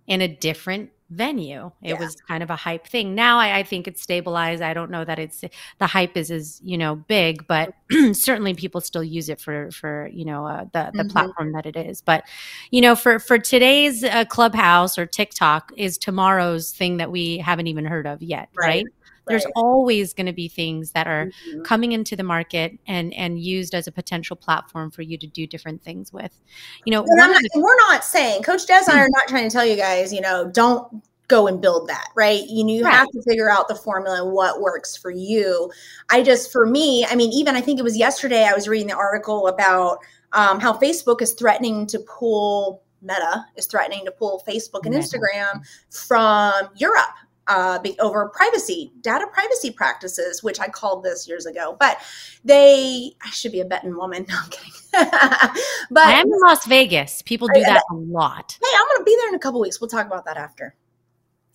in 0.08 0.22
a 0.22 0.28
different 0.28 0.89
venue. 1.10 1.72
It 1.82 1.91
yeah. 1.91 2.00
was 2.00 2.15
kind 2.28 2.43
of 2.43 2.50
a 2.50 2.56
hype 2.56 2.88
thing. 2.88 3.15
Now 3.15 3.39
I, 3.39 3.60
I, 3.60 3.63
think 3.63 3.88
it's 3.88 4.02
stabilized. 4.02 4.62
I 4.62 4.74
don't 4.74 4.91
know 4.91 5.04
that 5.04 5.17
it's 5.19 5.43
the 5.80 5.88
hype 5.88 6.15
is 6.15 6.30
as 6.30 6.62
you 6.63 6.78
know 6.78 6.95
big, 6.95 7.48
but 7.48 7.74
certainly 8.13 8.54
people 8.54 8.82
still 8.82 9.04
use 9.04 9.30
it 9.30 9.39
for 9.41 9.72
for 9.72 10.10
you 10.13 10.26
know 10.26 10.45
uh, 10.45 10.65
the 10.65 10.91
the 10.93 11.04
mm-hmm. 11.04 11.10
platform 11.10 11.52
that 11.54 11.65
it 11.65 11.76
is. 11.76 12.02
But 12.02 12.26
you 12.72 12.82
know 12.82 12.95
for 12.95 13.19
for 13.19 13.38
today's 13.39 14.04
uh, 14.04 14.26
Clubhouse 14.26 14.98
or 14.98 15.06
TikTok 15.06 15.72
is 15.76 15.98
tomorrow's 15.98 16.72
thing 16.72 16.98
that 16.98 17.12
we 17.12 17.38
haven't 17.38 17.67
even 17.67 17.86
heard 17.86 18.06
of 18.06 18.22
yet, 18.22 18.50
right? 18.56 18.67
right? 18.67 18.86
There's 19.27 19.45
always 19.55 20.13
going 20.13 20.25
to 20.25 20.34
be 20.34 20.47
things 20.47 20.91
that 20.91 21.08
are 21.08 21.27
mm-hmm. 21.27 21.62
coming 21.63 21.91
into 21.91 22.15
the 22.15 22.23
market 22.23 22.77
and 22.88 23.13
and 23.13 23.39
used 23.39 23.75
as 23.75 23.88
a 23.88 23.91
potential 23.91 24.36
platform 24.36 24.91
for 24.91 25.01
you 25.01 25.17
to 25.17 25.27
do 25.27 25.45
different 25.45 25.84
things 25.84 26.12
with. 26.12 26.39
You 26.86 26.91
know, 26.91 27.05
not, 27.08 27.29
the- 27.29 27.49
we're 27.55 27.77
not 27.89 28.03
saying 28.03 28.43
Coach 28.43 28.65
Des 28.65 28.84
and 28.88 28.99
I 28.99 29.01
are 29.01 29.10
not 29.10 29.27
trying 29.27 29.47
to 29.47 29.53
tell 29.53 29.65
you 29.65 29.75
guys, 29.75 30.13
you 30.13 30.21
know, 30.21 30.49
don't 30.49 31.03
go 31.27 31.47
and 31.47 31.62
build 31.62 31.88
that, 31.88 32.10
right? 32.15 32.43
You 32.49 32.63
know, 32.63 32.73
you 32.73 32.84
right. 32.84 32.93
have 32.93 33.08
to 33.10 33.21
figure 33.21 33.49
out 33.49 33.67
the 33.67 33.75
formula 33.75 34.23
and 34.23 34.34
what 34.34 34.62
works 34.62 34.97
for 34.97 35.12
you. 35.12 35.71
I 36.10 36.23
just, 36.23 36.51
for 36.51 36.65
me, 36.65 37.05
I 37.05 37.15
mean, 37.15 37.32
even 37.32 37.55
I 37.55 37.62
think 37.62 37.79
it 37.79 37.84
was 37.84 37.95
yesterday 37.95 38.45
I 38.45 38.53
was 38.53 38.67
reading 38.67 38.88
the 38.88 38.95
article 38.95 39.47
about 39.47 39.99
um, 40.34 40.60
how 40.60 40.73
Facebook 40.73 41.21
is 41.21 41.34
threatening 41.34 41.86
to 41.88 41.99
pull 41.99 42.84
Meta 43.01 43.45
is 43.55 43.65
threatening 43.65 44.03
to 44.05 44.12
pull 44.12 44.43
Facebook 44.47 44.86
and 44.86 44.93
Instagram 44.93 45.65
from 45.89 46.67
Europe 46.75 47.15
uh, 47.49 47.79
over 47.99 48.29
privacy, 48.29 48.93
data 49.01 49.25
privacy 49.33 49.71
practices, 49.71 50.43
which 50.43 50.59
I 50.59 50.67
called 50.67 51.03
this 51.03 51.27
years 51.27 51.45
ago. 51.45 51.75
But 51.79 51.97
they, 52.45 53.12
I 53.23 53.29
should 53.31 53.51
be 53.51 53.59
a 53.59 53.65
betting 53.65 53.97
woman. 53.97 54.25
No, 54.29 54.35
I'm 54.43 54.49
kidding. 54.51 54.71
but 55.91 56.03
I 56.03 56.19
am 56.19 56.27
in 56.27 56.39
Las 56.45 56.65
Vegas. 56.67 57.23
People 57.23 57.47
do 57.53 57.62
that 57.62 57.81
a 57.89 57.95
lot. 57.95 58.59
Hey, 58.62 58.77
I'm 58.77 58.85
going 58.88 58.99
to 58.99 59.03
be 59.03 59.15
there 59.19 59.29
in 59.29 59.35
a 59.35 59.39
couple 59.39 59.59
weeks. 59.59 59.81
We'll 59.81 59.89
talk 59.89 60.05
about 60.05 60.25
that 60.25 60.38
after. 60.38 60.75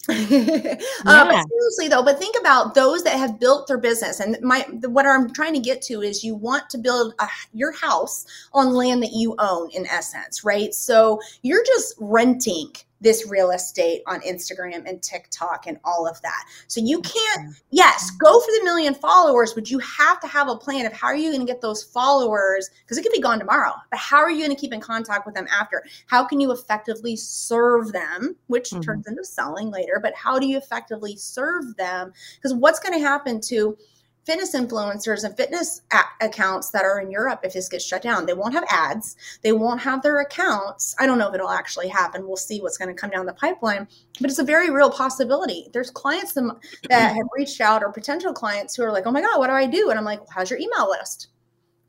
yeah. 0.09 0.76
uh, 1.07 1.24
but 1.24 1.46
seriously 1.48 1.88
though 1.88 2.02
but 2.02 2.18
think 2.18 2.37
about 2.38 2.74
those 2.74 3.02
that 3.04 3.16
have 3.16 3.40
built 3.40 3.66
their 3.66 3.78
business 3.78 4.20
and 4.20 4.37
my 4.42 4.66
the, 4.80 4.90
what 4.90 5.07
i'm 5.07 5.33
trying 5.33 5.54
to 5.54 5.61
get 5.61 5.80
to 5.80 6.02
is 6.02 6.22
you 6.22 6.35
want 6.35 6.68
to 6.68 6.76
build 6.76 7.14
a, 7.20 7.28
your 7.54 7.72
house 7.72 8.26
on 8.52 8.74
land 8.74 9.02
that 9.02 9.12
you 9.14 9.35
own 9.38 9.70
in 9.70 9.87
essence 9.87 10.44
right 10.44 10.74
so 10.74 11.18
you're 11.40 11.64
just 11.64 11.94
renting 11.98 12.70
this 13.00 13.28
real 13.28 13.50
estate 13.50 14.02
on 14.07 14.20
Instagram 14.20 14.88
and 14.88 15.02
TikTok 15.02 15.66
and 15.66 15.78
all 15.85 16.07
of 16.07 16.20
that. 16.22 16.44
So 16.68 16.80
you 16.80 17.00
can't, 17.00 17.54
yes, 17.70 18.11
go 18.12 18.40
for 18.40 18.46
the 18.46 18.64
million 18.64 18.94
followers, 18.94 19.52
but 19.52 19.70
you 19.70 19.78
have 19.80 20.20
to 20.20 20.26
have 20.26 20.48
a 20.48 20.57
plan 20.57 20.87
of 20.87 20.92
how 20.92 21.09
are 21.09 21.16
you 21.16 21.30
going 21.30 21.46
to 21.46 21.52
get 21.52 21.61
those 21.61 21.83
followers 21.83 22.70
because 22.83 22.96
it 22.96 23.02
could 23.02 23.12
be 23.12 23.20
gone 23.20 23.38
tomorrow. 23.38 23.72
But 23.90 23.98
how 23.98 24.18
are 24.18 24.30
you 24.30 24.44
going 24.44 24.54
to 24.54 24.61
keep 24.61 24.72
in 24.72 24.80
contact 24.80 25.26
with 25.26 25.35
them 25.35 25.46
after? 25.52 25.85
How 26.07 26.24
can 26.24 26.40
you 26.40 26.52
effectively 26.52 27.16
serve 27.16 27.92
them, 27.92 28.37
which 28.46 28.70
mm-hmm. 28.70 28.80
turns 28.80 29.07
into 29.07 29.24
selling 29.24 29.70
later, 29.70 30.00
but 30.02 30.14
how 30.14 30.38
do 30.38 30.46
you 30.46 30.57
effectively 30.57 31.16
serve 31.16 31.76
them? 31.76 32.12
Because 32.37 32.54
what's 32.54 32.80
going 32.80 32.94
to 32.94 33.04
happen 33.04 33.40
to 33.42 33.76
fitness 34.25 34.55
influencers 34.55 35.25
and 35.25 35.37
fitness 35.37 35.83
a- 35.93 36.25
accounts 36.25 36.71
that 36.71 36.85
are 36.85 37.01
in 37.01 37.11
Europe 37.11 37.41
if 37.43 37.53
this 37.53 37.69
gets 37.69 37.85
shut 37.85 38.03
down. 38.03 38.27
They 38.27 38.33
won't 38.33 38.55
have 38.55 38.65
ads. 38.71 39.17
They 39.43 39.53
won't 39.53 39.81
have 39.81 40.03
their 40.03 40.21
accounts. 40.21 40.95
I 40.99 41.07
don't 41.07 41.19
know 41.19 41.29
if 41.29 41.35
it'll 41.35 41.51
actually 41.51 41.89
happen. 41.89 42.27
We'll 42.27 42.37
see 42.37 42.61
what's 42.61 42.79
going 42.79 42.95
to 42.95 43.01
come 43.01 43.11
down 43.11 43.27
the 43.27 43.35
pipeline, 43.35 43.87
but 44.21 44.31
it's 44.31 44.39
a 44.39 44.45
very 44.45 44.71
real 44.71 44.91
possibility. 44.91 45.69
There's 45.73 45.91
clients 45.91 46.33
that 46.33 46.53
have 46.91 47.27
reached 47.37 47.61
out 47.61 47.83
or 47.83 47.93
potential 47.93 48.33
clients 48.33 48.75
who 48.75 48.83
are 48.83 48.93
like, 48.93 49.07
"Oh 49.07 49.13
my 49.13 49.21
god, 49.21 49.39
what 49.39 49.49
do 49.49 49.53
I 49.53 49.67
do?" 49.67 49.91
And 49.91 49.99
I'm 49.99 50.05
like, 50.05 50.21
well, 50.21 50.31
"How's 50.35 50.51
your 50.51 50.59
email 50.59 50.89
list?" 50.91 51.29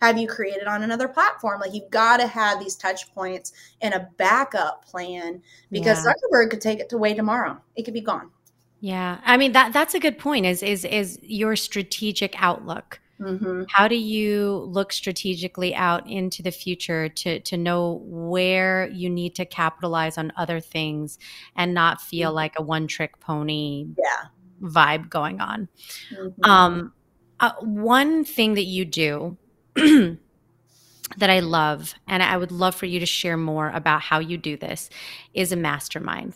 Have 0.01 0.17
you 0.17 0.27
created 0.27 0.67
on 0.67 0.83
another 0.83 1.07
platform? 1.07 1.61
Like 1.61 1.73
you've 1.73 1.89
got 1.89 2.17
to 2.17 2.27
have 2.27 2.59
these 2.59 2.75
touch 2.75 3.13
points 3.15 3.53
and 3.81 3.93
a 3.93 4.09
backup 4.17 4.85
plan 4.85 5.41
because 5.71 6.03
yeah. 6.03 6.11
Zuckerberg 6.11 6.51
could 6.51 6.61
take 6.61 6.79
it 6.79 6.91
away 6.91 7.13
tomorrow. 7.13 7.59
It 7.75 7.83
could 7.83 7.93
be 7.93 8.01
gone. 8.01 8.29
Yeah. 8.85 9.19
I 9.25 9.37
mean 9.37 9.53
that 9.53 9.73
that's 9.73 9.95
a 9.95 9.99
good 9.99 10.19
point 10.19 10.45
is 10.45 10.61
is 10.61 10.85
is 10.85 11.17
your 11.23 11.55
strategic 11.55 12.39
outlook. 12.39 12.99
Mm-hmm. 13.19 13.63
How 13.67 13.87
do 13.87 13.95
you 13.95 14.69
look 14.69 14.93
strategically 14.93 15.73
out 15.73 16.07
into 16.07 16.43
the 16.43 16.51
future 16.51 17.09
to 17.09 17.39
to 17.39 17.57
know 17.57 18.03
where 18.05 18.87
you 18.89 19.09
need 19.09 19.33
to 19.35 19.45
capitalize 19.45 20.19
on 20.19 20.31
other 20.37 20.59
things 20.59 21.17
and 21.55 21.73
not 21.73 21.99
feel 21.99 22.29
mm-hmm. 22.29 22.35
like 22.35 22.53
a 22.59 22.61
one 22.61 22.85
trick 22.85 23.19
pony 23.19 23.87
yeah. 23.97 24.29
vibe 24.61 25.09
going 25.09 25.41
on? 25.41 25.67
Mm-hmm. 26.15 26.43
Um, 26.47 26.93
uh, 27.39 27.53
one 27.61 28.23
thing 28.23 28.53
that 28.53 28.65
you 28.65 28.85
do 28.85 29.35
that 29.75 30.19
I 31.31 31.39
love, 31.39 31.95
and 32.07 32.21
I 32.21 32.37
would 32.37 32.51
love 32.51 32.75
for 32.75 32.85
you 32.85 32.99
to 32.99 33.07
share 33.07 33.35
more 33.35 33.71
about 33.71 34.01
how 34.01 34.19
you 34.19 34.37
do 34.37 34.57
this, 34.57 34.91
is 35.33 35.51
a 35.51 35.55
mastermind. 35.55 36.35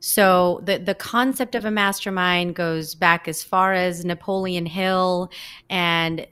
So 0.00 0.60
the 0.64 0.78
the 0.78 0.94
concept 0.94 1.54
of 1.54 1.64
a 1.64 1.70
mastermind 1.70 2.54
goes 2.54 2.94
back 2.94 3.28
as 3.28 3.42
far 3.42 3.72
as 3.72 4.04
Napoleon 4.04 4.66
Hill 4.66 5.30
and 5.68 6.26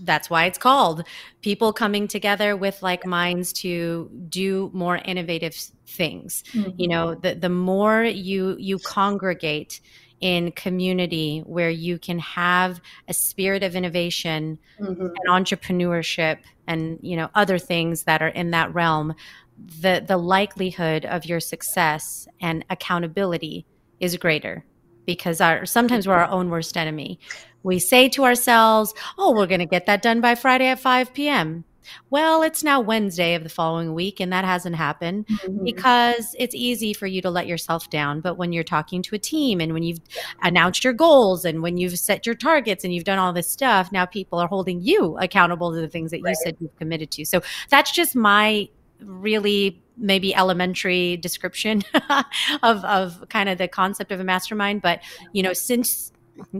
that's 0.00 0.28
why 0.28 0.44
it's 0.44 0.58
called 0.58 1.04
people 1.40 1.72
coming 1.72 2.08
together 2.08 2.56
with 2.56 2.82
like 2.82 3.06
minds 3.06 3.52
to 3.52 4.10
do 4.28 4.70
more 4.74 4.96
innovative 5.04 5.54
things 5.86 6.42
mm-hmm. 6.52 6.70
you 6.76 6.88
know 6.88 7.14
the 7.14 7.34
the 7.34 7.48
more 7.48 8.02
you 8.02 8.56
you 8.58 8.78
congregate 8.78 9.80
in 10.20 10.50
community 10.52 11.40
where 11.40 11.70
you 11.70 11.98
can 11.98 12.18
have 12.18 12.80
a 13.08 13.14
spirit 13.14 13.62
of 13.62 13.76
innovation 13.76 14.58
mm-hmm. 14.80 15.06
and 15.06 15.28
entrepreneurship 15.28 16.38
and 16.66 16.98
you 17.02 17.16
know 17.16 17.28
other 17.34 17.58
things 17.58 18.04
that 18.04 18.22
are 18.22 18.28
in 18.28 18.50
that 18.50 18.72
realm 18.74 19.14
the 19.58 20.04
the 20.06 20.16
likelihood 20.16 21.04
of 21.04 21.24
your 21.24 21.40
success 21.40 22.26
and 22.40 22.64
accountability 22.70 23.66
is 24.00 24.16
greater 24.16 24.64
because 25.06 25.40
our 25.40 25.66
sometimes 25.66 26.06
we're 26.06 26.14
our 26.14 26.30
own 26.30 26.50
worst 26.50 26.76
enemy. 26.76 27.18
We 27.62 27.78
say 27.78 28.08
to 28.10 28.24
ourselves, 28.24 28.94
"Oh, 29.18 29.34
we're 29.34 29.46
going 29.46 29.60
to 29.60 29.66
get 29.66 29.86
that 29.86 30.02
done 30.02 30.20
by 30.20 30.34
Friday 30.34 30.66
at 30.66 30.80
5 30.80 31.14
p.m." 31.14 31.64
Well, 32.10 32.42
it's 32.42 32.64
now 32.64 32.80
Wednesday 32.80 33.34
of 33.34 33.42
the 33.42 33.50
following 33.50 33.94
week, 33.94 34.20
and 34.20 34.32
that 34.32 34.44
hasn't 34.44 34.76
happened 34.76 35.26
mm-hmm. 35.26 35.64
because 35.64 36.34
it's 36.38 36.54
easy 36.54 36.92
for 36.92 37.06
you 37.06 37.20
to 37.22 37.30
let 37.30 37.46
yourself 37.46 37.90
down. 37.90 38.20
But 38.20 38.36
when 38.38 38.52
you're 38.52 38.64
talking 38.64 39.02
to 39.02 39.14
a 39.14 39.18
team 39.18 39.60
and 39.60 39.72
when 39.72 39.82
you've 39.82 40.00
announced 40.42 40.84
your 40.84 40.92
goals 40.92 41.44
and 41.44 41.62
when 41.62 41.76
you've 41.76 41.98
set 41.98 42.26
your 42.26 42.34
targets 42.34 42.84
and 42.84 42.94
you've 42.94 43.04
done 43.04 43.18
all 43.18 43.32
this 43.32 43.50
stuff, 43.50 43.92
now 43.92 44.06
people 44.06 44.38
are 44.38 44.48
holding 44.48 44.80
you 44.80 45.16
accountable 45.18 45.72
to 45.74 45.80
the 45.80 45.88
things 45.88 46.10
that 46.10 46.22
right. 46.22 46.30
you 46.30 46.36
said 46.44 46.56
you've 46.60 46.76
committed 46.76 47.10
to. 47.12 47.24
So 47.24 47.42
that's 47.68 47.92
just 47.92 48.16
my 48.16 48.68
really 49.00 49.82
maybe 49.96 50.34
elementary 50.34 51.16
description 51.16 51.82
of, 52.62 52.84
of 52.84 53.28
kind 53.28 53.48
of 53.48 53.58
the 53.58 53.68
concept 53.68 54.10
of 54.10 54.20
a 54.20 54.24
mastermind 54.24 54.82
but 54.82 55.00
you 55.32 55.42
know 55.42 55.52
since 55.52 56.12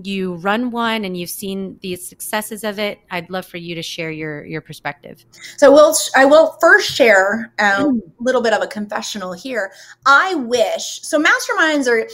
you 0.02 0.34
run 0.36 0.70
one 0.70 1.04
and 1.04 1.16
you've 1.16 1.30
seen 1.30 1.78
the 1.82 1.96
successes 1.96 2.62
of 2.64 2.78
it 2.78 3.00
i'd 3.10 3.28
love 3.28 3.44
for 3.44 3.56
you 3.56 3.74
to 3.74 3.82
share 3.82 4.10
your 4.10 4.44
your 4.44 4.60
perspective. 4.60 5.24
So 5.56 5.72
we'll 5.72 5.94
i 6.16 6.24
will 6.24 6.56
first 6.60 6.90
share 6.90 7.52
um, 7.58 7.84
hmm. 7.84 7.98
a 8.20 8.22
little 8.22 8.42
bit 8.42 8.52
of 8.52 8.62
a 8.62 8.66
confessional 8.66 9.32
here. 9.32 9.72
I 10.06 10.34
wish 10.34 11.00
so 11.02 11.22
masterminds 11.22 11.88
are 11.88 12.08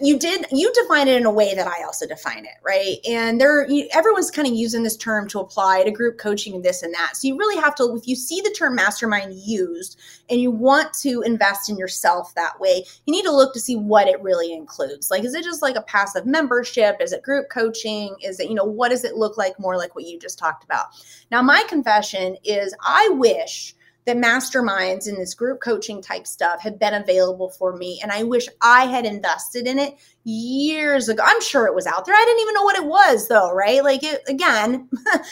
you 0.00 0.18
did 0.18 0.46
you 0.50 0.72
define 0.72 1.08
it 1.08 1.16
in 1.16 1.26
a 1.26 1.30
way 1.30 1.54
that 1.54 1.66
i 1.66 1.82
also 1.84 2.06
define 2.06 2.44
it 2.44 2.56
right? 2.64 2.96
And 3.08 3.40
there 3.40 3.68
you, 3.68 3.88
everyone's 3.92 4.30
kind 4.30 4.48
of 4.48 4.54
using 4.54 4.82
this 4.82 4.96
term 4.96 5.28
to 5.28 5.40
apply 5.40 5.84
to 5.84 5.90
group 5.90 6.18
coaching 6.18 6.54
and 6.54 6.64
this 6.64 6.82
and 6.82 6.92
that. 6.94 7.16
So 7.16 7.28
you 7.28 7.38
really 7.38 7.60
have 7.60 7.74
to 7.76 7.94
if 7.96 8.06
you 8.06 8.16
see 8.16 8.40
the 8.40 8.50
term 8.50 8.74
mastermind 8.74 9.34
used 9.34 9.98
and 10.28 10.40
you 10.40 10.50
want 10.50 10.92
to 10.94 11.22
invest 11.22 11.70
in 11.70 11.76
yourself 11.78 12.34
that 12.34 12.58
way 12.60 12.84
you 13.06 13.12
need 13.12 13.24
to 13.24 13.32
look 13.32 13.54
to 13.54 13.60
see 13.60 13.76
what 13.76 14.08
it 14.08 14.20
really 14.22 14.52
includes. 14.52 15.10
Like 15.10 15.24
is 15.24 15.34
it 15.34 15.44
just 15.44 15.62
like 15.62 15.76
a 15.76 15.82
passive 15.82 16.26
membership 16.26 16.95
is 17.00 17.12
it 17.12 17.22
group 17.22 17.48
coaching? 17.50 18.14
Is 18.22 18.40
it, 18.40 18.48
you 18.48 18.54
know, 18.54 18.64
what 18.64 18.90
does 18.90 19.04
it 19.04 19.16
look 19.16 19.36
like 19.36 19.58
more 19.58 19.76
like 19.76 19.94
what 19.94 20.04
you 20.04 20.18
just 20.18 20.38
talked 20.38 20.64
about? 20.64 20.86
Now, 21.30 21.42
my 21.42 21.64
confession 21.68 22.36
is 22.44 22.74
I 22.86 23.08
wish 23.12 23.74
that 24.06 24.16
masterminds 24.16 25.08
and 25.08 25.18
this 25.18 25.34
group 25.34 25.60
coaching 25.60 26.00
type 26.00 26.26
stuff 26.26 26.60
had 26.60 26.78
been 26.78 26.94
available 26.94 27.50
for 27.50 27.76
me. 27.76 27.98
And 28.02 28.12
I 28.12 28.22
wish 28.22 28.46
I 28.62 28.86
had 28.86 29.04
invested 29.04 29.66
in 29.66 29.80
it 29.80 29.96
years 30.22 31.08
ago. 31.08 31.22
I'm 31.26 31.40
sure 31.40 31.66
it 31.66 31.74
was 31.74 31.86
out 31.86 32.06
there. 32.06 32.14
I 32.14 32.24
didn't 32.24 32.40
even 32.40 32.54
know 32.54 32.62
what 32.62 32.76
it 32.76 32.86
was 32.86 33.28
though, 33.28 33.52
right? 33.52 33.82
Like 33.82 34.04
it 34.04 34.22
again, 34.28 34.88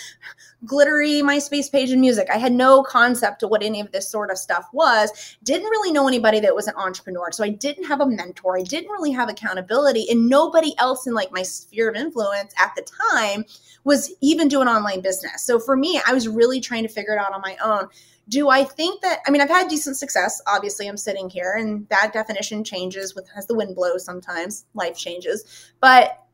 glittery 0.64 1.22
MySpace 1.22 1.70
page 1.70 1.90
and 1.90 2.00
music. 2.00 2.28
I 2.32 2.38
had 2.38 2.52
no 2.52 2.82
concept 2.82 3.44
of 3.44 3.50
what 3.50 3.62
any 3.62 3.80
of 3.80 3.92
this 3.92 4.08
sort 4.10 4.30
of 4.30 4.38
stuff 4.38 4.66
was. 4.72 5.36
Didn't 5.44 5.68
really 5.68 5.92
know 5.92 6.08
anybody 6.08 6.40
that 6.40 6.54
was 6.54 6.66
an 6.66 6.74
entrepreneur. 6.76 7.30
So 7.30 7.44
I 7.44 7.50
didn't 7.50 7.84
have 7.84 8.00
a 8.00 8.06
mentor. 8.06 8.58
I 8.58 8.62
didn't 8.62 8.90
really 8.90 9.12
have 9.12 9.28
accountability. 9.28 10.06
And 10.10 10.28
nobody 10.28 10.74
else 10.78 11.06
in 11.06 11.14
like 11.14 11.30
my 11.30 11.42
sphere 11.42 11.88
of 11.88 11.96
influence 11.96 12.52
at 12.60 12.72
the 12.76 12.86
time 13.10 13.44
was 13.84 14.12
even 14.20 14.48
doing 14.48 14.66
online 14.66 15.00
business. 15.00 15.44
So 15.44 15.60
for 15.60 15.76
me, 15.76 16.00
I 16.06 16.12
was 16.12 16.26
really 16.26 16.60
trying 16.60 16.82
to 16.82 16.88
figure 16.88 17.12
it 17.12 17.18
out 17.18 17.32
on 17.32 17.40
my 17.40 17.56
own. 17.62 17.88
Do 18.28 18.48
I 18.48 18.64
think 18.64 19.02
that 19.02 19.20
I 19.26 19.30
mean 19.30 19.42
I've 19.42 19.48
had 19.48 19.68
decent 19.68 19.96
success. 19.96 20.40
Obviously, 20.46 20.86
I'm 20.86 20.96
sitting 20.96 21.28
here 21.28 21.54
and 21.58 21.86
that 21.88 22.12
definition 22.12 22.64
changes 22.64 23.14
with 23.14 23.28
as 23.36 23.46
the 23.46 23.54
wind 23.54 23.74
blows 23.74 24.04
sometimes, 24.04 24.64
life 24.74 24.96
changes. 24.96 25.72
But 25.80 26.24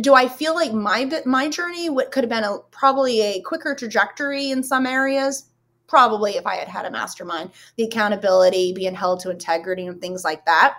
do 0.00 0.14
I 0.14 0.28
feel 0.28 0.54
like 0.54 0.72
my 0.72 1.10
my 1.24 1.48
journey 1.48 1.88
what 1.88 2.10
could 2.10 2.24
have 2.24 2.30
been 2.30 2.44
a 2.44 2.58
probably 2.70 3.20
a 3.20 3.40
quicker 3.42 3.74
trajectory 3.74 4.50
in 4.50 4.62
some 4.62 4.86
areas? 4.86 5.46
Probably 5.86 6.32
if 6.32 6.46
I 6.46 6.56
had 6.56 6.68
had 6.68 6.84
a 6.84 6.90
mastermind, 6.90 7.50
the 7.76 7.84
accountability, 7.84 8.72
being 8.72 8.94
held 8.94 9.20
to 9.20 9.30
integrity, 9.30 9.86
and 9.86 10.00
things 10.00 10.24
like 10.24 10.44
that. 10.46 10.78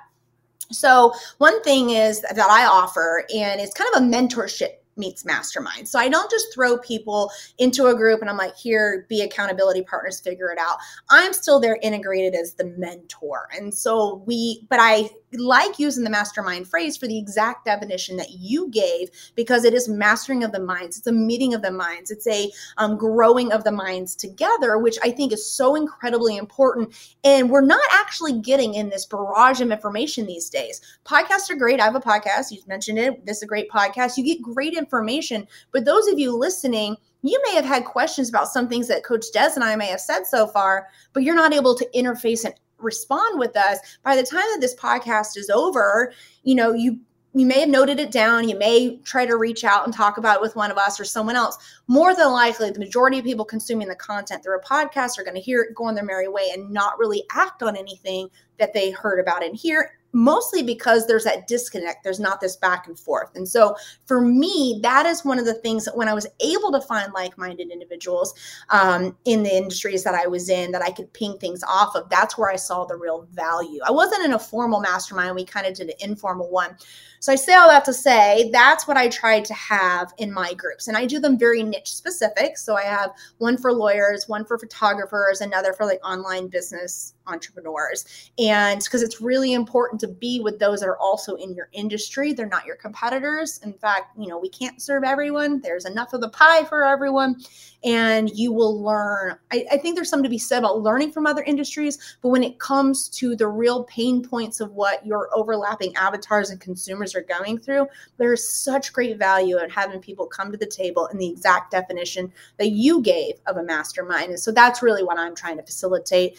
So 0.69 1.13
one 1.37 1.63
thing 1.63 1.91
is 1.91 2.21
that 2.21 2.37
I 2.37 2.65
offer, 2.65 3.25
and 3.33 3.61
it's 3.61 3.73
kind 3.73 3.89
of 3.95 4.01
a 4.01 4.05
mentorship 4.05 4.76
meets 4.97 5.25
mastermind. 5.25 5.87
So 5.87 5.99
I 5.99 6.09
don't 6.09 6.29
just 6.29 6.53
throw 6.53 6.77
people 6.77 7.31
into 7.57 7.87
a 7.87 7.95
group 7.95 8.21
and 8.21 8.29
I'm 8.29 8.37
like, 8.37 8.55
here, 8.55 9.05
be 9.09 9.21
accountability 9.21 9.83
partners, 9.83 10.19
figure 10.19 10.51
it 10.51 10.57
out. 10.57 10.77
I'm 11.09 11.33
still 11.33 11.59
there 11.59 11.79
integrated 11.81 12.35
as 12.35 12.53
the 12.53 12.65
mentor. 12.77 13.47
And 13.55 13.73
so 13.73 14.23
we, 14.25 14.65
but 14.69 14.79
I 14.81 15.09
like 15.33 15.79
using 15.79 16.03
the 16.03 16.09
mastermind 16.09 16.67
phrase 16.67 16.95
for 16.95 17.07
the 17.07 17.17
exact 17.17 17.65
definition 17.65 18.17
that 18.17 18.31
you 18.31 18.69
gave 18.69 19.09
because 19.35 19.65
it 19.65 19.73
is 19.73 19.89
mastering 19.89 20.43
of 20.43 20.51
the 20.51 20.59
minds. 20.59 20.97
It's 20.97 21.07
a 21.07 21.11
meeting 21.11 21.53
of 21.53 21.61
the 21.61 21.71
minds. 21.71 22.11
It's 22.11 22.27
a 22.27 22.51
um, 22.77 22.97
growing 22.97 23.51
of 23.51 23.63
the 23.63 23.71
minds 23.71 24.15
together, 24.15 24.77
which 24.77 24.97
I 25.03 25.11
think 25.11 25.33
is 25.33 25.49
so 25.49 25.75
incredibly 25.75 26.37
important. 26.37 26.93
And 27.23 27.49
we're 27.49 27.61
not 27.61 27.83
actually 27.91 28.39
getting 28.39 28.75
in 28.75 28.89
this 28.89 29.05
barrage 29.05 29.61
of 29.61 29.71
information 29.71 30.25
these 30.25 30.49
days. 30.49 30.81
Podcasts 31.05 31.49
are 31.49 31.55
great. 31.55 31.79
I 31.79 31.85
have 31.85 31.95
a 31.95 31.99
podcast. 31.99 32.51
You 32.51 32.61
mentioned 32.67 32.99
it. 32.99 33.25
This 33.25 33.37
is 33.37 33.43
a 33.43 33.47
great 33.47 33.69
podcast. 33.69 34.17
You 34.17 34.23
get 34.23 34.41
great 34.41 34.73
information. 34.73 35.47
But 35.71 35.85
those 35.85 36.07
of 36.07 36.19
you 36.19 36.35
listening, 36.35 36.95
you 37.23 37.41
may 37.45 37.55
have 37.55 37.65
had 37.65 37.85
questions 37.85 38.29
about 38.29 38.47
some 38.47 38.69
things 38.69 38.87
that 38.87 39.03
Coach 39.03 39.25
Des 39.33 39.51
and 39.55 39.63
I 39.63 39.75
may 39.75 39.87
have 39.87 39.99
said 39.99 40.25
so 40.25 40.47
far, 40.47 40.87
but 41.13 41.23
you're 41.23 41.35
not 41.35 41.53
able 41.53 41.75
to 41.75 41.89
interface 41.95 42.45
and 42.45 42.53
respond 42.79 43.39
with 43.39 43.55
us 43.55 43.79
by 44.03 44.15
the 44.15 44.23
time 44.23 44.45
that 44.53 44.61
this 44.61 44.75
podcast 44.75 45.37
is 45.37 45.49
over 45.49 46.13
you 46.43 46.55
know 46.55 46.73
you 46.73 46.99
you 47.37 47.45
may 47.45 47.59
have 47.59 47.69
noted 47.69 47.99
it 47.99 48.11
down. 48.11 48.49
You 48.49 48.57
may 48.57 48.97
try 49.03 49.25
to 49.25 49.37
reach 49.37 49.63
out 49.63 49.85
and 49.85 49.93
talk 49.93 50.17
about 50.17 50.37
it 50.37 50.41
with 50.41 50.55
one 50.55 50.71
of 50.71 50.77
us 50.77 50.99
or 50.99 51.05
someone 51.05 51.35
else. 51.35 51.57
More 51.87 52.15
than 52.15 52.31
likely 52.31 52.71
the 52.71 52.79
majority 52.79 53.19
of 53.19 53.25
people 53.25 53.45
consuming 53.45 53.87
the 53.87 53.95
content 53.95 54.43
through 54.43 54.57
a 54.57 54.63
podcast 54.63 55.19
are 55.19 55.23
going 55.23 55.35
to 55.35 55.41
hear 55.41 55.61
it 55.61 55.75
go 55.75 55.85
on 55.85 55.93
their 55.93 56.03
merry 56.03 56.27
way 56.27 56.49
and 56.53 56.71
not 56.71 56.97
really 56.97 57.23
act 57.31 57.61
on 57.61 57.77
anything 57.77 58.29
that 58.57 58.73
they 58.73 58.89
heard 58.89 59.19
about 59.19 59.43
in 59.43 59.53
here 59.53 59.91
mostly 60.17 60.63
because 60.63 61.05
there's 61.05 61.23
that 61.25 61.45
disconnect. 61.45 62.03
There's 62.03 62.19
not 62.19 62.41
this 62.41 62.55
back 62.55 62.87
and 62.87 62.97
forth. 62.97 63.29
And 63.35 63.47
so 63.47 63.75
for 64.05 64.19
me, 64.19 64.79
that 64.81 65.05
is 65.05 65.23
one 65.23 65.37
of 65.37 65.45
the 65.45 65.53
things 65.53 65.85
that 65.85 65.95
when 65.95 66.07
I 66.07 66.15
was 66.15 66.25
able 66.39 66.71
to 66.71 66.81
find 66.81 67.13
like 67.13 67.37
minded 67.37 67.69
individuals 67.69 68.33
um, 68.69 69.15
in 69.25 69.43
the 69.43 69.55
industries 69.55 70.03
that 70.03 70.15
I 70.15 70.25
was 70.25 70.49
in 70.49 70.71
that 70.71 70.81
I 70.81 70.89
could 70.89 71.13
ping 71.13 71.37
things 71.37 71.63
off 71.63 71.95
of, 71.95 72.09
that's 72.09 72.35
where 72.35 72.49
I 72.49 72.55
saw 72.55 72.83
the 72.83 72.95
real 72.95 73.27
value. 73.31 73.79
I 73.85 73.91
wasn't 73.91 74.25
in 74.25 74.33
a 74.33 74.39
formal 74.39 74.79
mastermind. 74.79 75.35
We 75.35 75.45
kind 75.45 75.67
of 75.67 75.75
did 75.75 75.89
an 75.89 75.95
informal 75.99 76.49
one. 76.49 76.75
So 77.19 77.31
I 77.31 77.35
say 77.35 77.53
all 77.53 77.69
that 77.69 77.85
to 77.85 77.93
say 77.93 78.49
that's 78.51 78.87
what 78.87 78.97
I 78.97 79.09
tried 79.09 79.45
to 79.45 79.53
have 79.53 80.13
in 80.17 80.33
my 80.33 80.55
groups. 80.55 80.87
And 80.87 80.97
I 80.97 81.05
do 81.05 81.19
them 81.19 81.37
very 81.37 81.61
niche 81.61 81.93
specific. 81.93 82.57
So 82.57 82.75
I 82.75 82.83
have 82.83 83.11
one 83.37 83.55
for 83.55 83.71
lawyers, 83.71 84.27
one 84.27 84.45
for 84.45 84.57
photographers, 84.57 85.41
another 85.41 85.73
for 85.73 85.85
like 85.85 86.03
online 86.03 86.47
business 86.47 87.13
entrepreneurs. 87.27 88.31
And 88.39 88.81
because 88.83 89.03
it's 89.03 89.21
really 89.21 89.53
important 89.53 89.99
to 90.01 90.07
be 90.07 90.39
with 90.39 90.59
those 90.59 90.79
that 90.79 90.87
are 90.87 90.97
also 90.97 91.35
in 91.35 91.53
your 91.53 91.69
industry. 91.73 92.33
They're 92.33 92.47
not 92.47 92.65
your 92.65 92.75
competitors. 92.75 93.59
In 93.63 93.73
fact, 93.73 94.17
you 94.17 94.27
know, 94.27 94.39
we 94.39 94.49
can't 94.49 94.81
serve 94.81 95.03
everyone. 95.03 95.61
There's 95.61 95.85
enough 95.85 96.13
of 96.13 96.21
the 96.21 96.29
pie 96.29 96.63
for 96.65 96.83
everyone. 96.83 97.35
And 97.83 98.29
you 98.31 98.51
will 98.51 98.81
learn. 98.81 99.37
I, 99.51 99.65
I 99.71 99.77
think 99.77 99.95
there's 99.95 100.09
something 100.09 100.23
to 100.23 100.29
be 100.29 100.39
said 100.39 100.59
about 100.59 100.81
learning 100.81 101.11
from 101.11 101.27
other 101.27 101.43
industries. 101.43 102.17
But 102.21 102.29
when 102.29 102.43
it 102.43 102.59
comes 102.59 103.07
to 103.09 103.35
the 103.35 103.47
real 103.47 103.83
pain 103.83 104.23
points 104.23 104.59
of 104.59 104.71
what 104.71 105.05
your 105.05 105.29
overlapping 105.35 105.95
avatars 105.95 106.49
and 106.49 106.59
consumers 106.59 107.15
are 107.15 107.21
going 107.21 107.59
through, 107.59 107.87
there's 108.17 108.47
such 108.47 108.93
great 108.93 109.17
value 109.17 109.59
in 109.59 109.69
having 109.69 109.99
people 109.99 110.25
come 110.25 110.51
to 110.51 110.57
the 110.57 110.65
table 110.65 111.05
in 111.07 111.17
the 111.17 111.29
exact 111.29 111.71
definition 111.71 112.31
that 112.57 112.69
you 112.69 113.01
gave 113.01 113.35
of 113.45 113.57
a 113.57 113.63
mastermind. 113.63 114.29
And 114.31 114.39
so 114.39 114.51
that's 114.51 114.81
really 114.81 115.03
what 115.03 115.19
I'm 115.19 115.35
trying 115.35 115.57
to 115.57 115.63
facilitate 115.63 116.37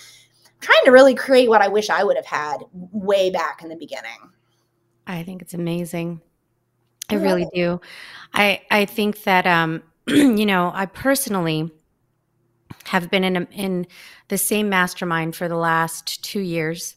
trying 0.60 0.84
to 0.84 0.90
really 0.90 1.14
create 1.14 1.48
what 1.48 1.62
I 1.62 1.68
wish 1.68 1.90
I 1.90 2.04
would 2.04 2.16
have 2.16 2.26
had 2.26 2.58
way 2.72 3.30
back 3.30 3.62
in 3.62 3.68
the 3.68 3.76
beginning. 3.76 4.18
I 5.06 5.22
think 5.22 5.42
it's 5.42 5.54
amazing. 5.54 6.20
I 7.10 7.14
really 7.14 7.46
do. 7.54 7.80
I 8.34 8.60
I 8.70 8.84
think 8.84 9.22
that 9.22 9.46
um 9.46 9.82
you 10.06 10.46
know, 10.46 10.70
I 10.74 10.86
personally 10.86 11.70
have 12.84 13.10
been 13.10 13.24
in 13.24 13.36
a, 13.36 13.48
in 13.52 13.86
the 14.28 14.38
same 14.38 14.68
mastermind 14.68 15.36
for 15.36 15.48
the 15.48 15.56
last 15.56 16.24
2 16.24 16.40
years. 16.40 16.96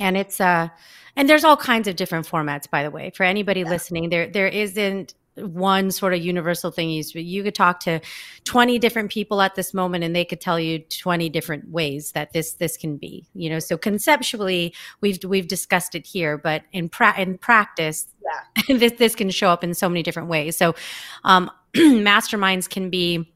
And 0.00 0.16
it's 0.16 0.40
uh 0.40 0.68
and 1.16 1.28
there's 1.28 1.44
all 1.44 1.56
kinds 1.56 1.86
of 1.88 1.96
different 1.96 2.26
formats 2.26 2.68
by 2.68 2.82
the 2.82 2.90
way. 2.90 3.10
For 3.10 3.24
anybody 3.24 3.60
yeah. 3.60 3.70
listening, 3.70 4.08
there 4.08 4.26
there 4.26 4.48
isn't 4.48 5.14
one 5.36 5.90
sort 5.90 6.14
of 6.14 6.20
universal 6.20 6.70
thing 6.70 6.90
you 6.90 7.02
you 7.14 7.42
could 7.42 7.54
talk 7.54 7.80
to 7.80 8.00
20 8.44 8.78
different 8.78 9.10
people 9.10 9.40
at 9.40 9.54
this 9.56 9.74
moment 9.74 10.04
and 10.04 10.14
they 10.14 10.24
could 10.24 10.40
tell 10.40 10.60
you 10.60 10.78
20 10.78 11.28
different 11.28 11.68
ways 11.68 12.12
that 12.12 12.32
this 12.32 12.54
this 12.54 12.76
can 12.76 12.96
be 12.96 13.26
you 13.34 13.50
know? 13.50 13.58
So 13.58 13.76
conceptually 13.76 14.74
we've 15.00 15.18
we've 15.24 15.48
discussed 15.48 15.94
it 15.94 16.06
here 16.06 16.38
but 16.38 16.62
in 16.72 16.88
pra- 16.88 17.18
in 17.18 17.38
practice 17.38 18.06
yeah. 18.22 18.76
this 18.78 18.92
this 18.92 19.14
can 19.14 19.30
show 19.30 19.48
up 19.48 19.64
in 19.64 19.74
so 19.74 19.88
many 19.88 20.02
different 20.02 20.28
ways. 20.28 20.56
So 20.56 20.74
um, 21.24 21.50
masterminds 21.74 22.68
can 22.68 22.90
be 22.90 23.32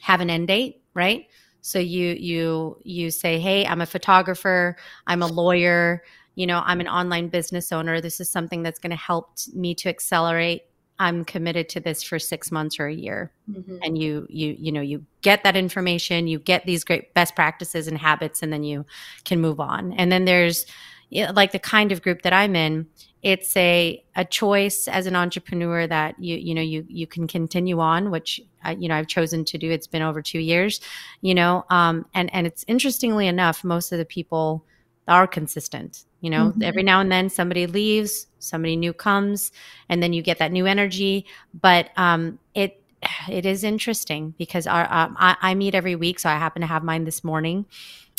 have 0.00 0.20
an 0.20 0.30
end 0.30 0.48
date 0.48 0.82
right? 0.94 1.26
So 1.60 1.78
you 1.78 2.16
you 2.18 2.78
you 2.84 3.10
say 3.10 3.38
hey 3.40 3.66
i'm 3.66 3.80
a 3.80 3.86
photographer 3.86 4.76
i'm 5.08 5.20
a 5.20 5.26
lawyer 5.26 6.04
you 6.36 6.46
know 6.46 6.62
i'm 6.64 6.80
an 6.80 6.86
online 6.88 7.28
business 7.28 7.72
owner. 7.72 8.00
This 8.00 8.20
is 8.20 8.30
something 8.30 8.62
that's 8.62 8.78
going 8.78 8.90
to 8.90 8.96
help 8.96 9.36
me 9.52 9.74
to 9.76 9.88
accelerate 9.88 10.62
I'm 10.98 11.24
committed 11.24 11.68
to 11.70 11.80
this 11.80 12.02
for 12.02 12.18
six 12.18 12.50
months 12.50 12.80
or 12.80 12.86
a 12.86 12.94
year. 12.94 13.30
Mm-hmm. 13.50 13.78
And 13.82 13.98
you, 13.98 14.26
you, 14.30 14.56
you 14.58 14.72
know, 14.72 14.80
you 14.80 15.04
get 15.22 15.44
that 15.44 15.56
information, 15.56 16.26
you 16.26 16.38
get 16.38 16.64
these 16.64 16.84
great 16.84 17.12
best 17.14 17.34
practices 17.34 17.86
and 17.86 17.98
habits, 17.98 18.42
and 18.42 18.52
then 18.52 18.64
you 18.64 18.86
can 19.24 19.40
move 19.40 19.60
on. 19.60 19.92
And 19.92 20.10
then 20.10 20.24
there's 20.24 20.66
like 21.10 21.52
the 21.52 21.58
kind 21.58 21.92
of 21.92 22.02
group 22.02 22.22
that 22.22 22.32
I'm 22.32 22.56
in. 22.56 22.86
It's 23.22 23.56
a 23.56 24.02
a 24.14 24.24
choice 24.24 24.88
as 24.88 25.06
an 25.06 25.16
entrepreneur 25.16 25.86
that 25.86 26.14
you 26.18 26.36
you 26.36 26.54
know 26.54 26.62
you 26.62 26.84
you 26.88 27.06
can 27.06 27.26
continue 27.26 27.80
on, 27.80 28.10
which 28.10 28.40
I, 28.62 28.72
you 28.72 28.88
know 28.88 28.96
I've 28.96 29.06
chosen 29.06 29.44
to 29.46 29.58
do. 29.58 29.70
It's 29.70 29.86
been 29.86 30.02
over 30.02 30.22
two 30.22 30.38
years, 30.38 30.80
you 31.22 31.34
know, 31.34 31.64
um, 31.70 32.06
and 32.14 32.32
and 32.32 32.46
it's 32.46 32.64
interestingly 32.68 33.26
enough, 33.26 33.64
most 33.64 33.92
of 33.92 33.98
the 33.98 34.04
people 34.04 34.64
are 35.08 35.26
consistent. 35.26 36.05
You 36.26 36.30
know, 36.30 36.46
mm-hmm. 36.46 36.62
every 36.64 36.82
now 36.82 36.98
and 36.98 37.12
then 37.12 37.30
somebody 37.30 37.68
leaves, 37.68 38.26
somebody 38.40 38.74
new 38.74 38.92
comes, 38.92 39.52
and 39.88 40.02
then 40.02 40.12
you 40.12 40.22
get 40.22 40.40
that 40.40 40.50
new 40.50 40.66
energy. 40.66 41.24
But 41.54 41.90
um, 41.96 42.40
it 42.52 42.82
it 43.30 43.46
is 43.46 43.62
interesting 43.62 44.34
because 44.36 44.66
our, 44.66 44.92
um, 44.92 45.16
I, 45.20 45.36
I, 45.40 45.54
meet 45.54 45.76
every 45.76 45.94
week, 45.94 46.18
so 46.18 46.28
I 46.28 46.32
happen 46.32 46.62
to 46.62 46.66
have 46.66 46.82
mine 46.82 47.04
this 47.04 47.22
morning 47.22 47.64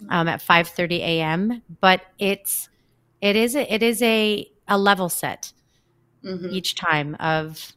um, 0.07 0.29
at 0.29 0.41
five 0.41 0.69
thirty 0.69 1.01
a.m. 1.01 1.61
But 1.81 2.03
it's 2.17 2.69
it 3.19 3.35
is 3.35 3.57
a, 3.57 3.73
it 3.73 3.83
is 3.83 4.01
a 4.01 4.49
a 4.69 4.77
level 4.77 5.09
set 5.09 5.51
mm-hmm. 6.23 6.47
each 6.49 6.75
time 6.75 7.17
of 7.19 7.73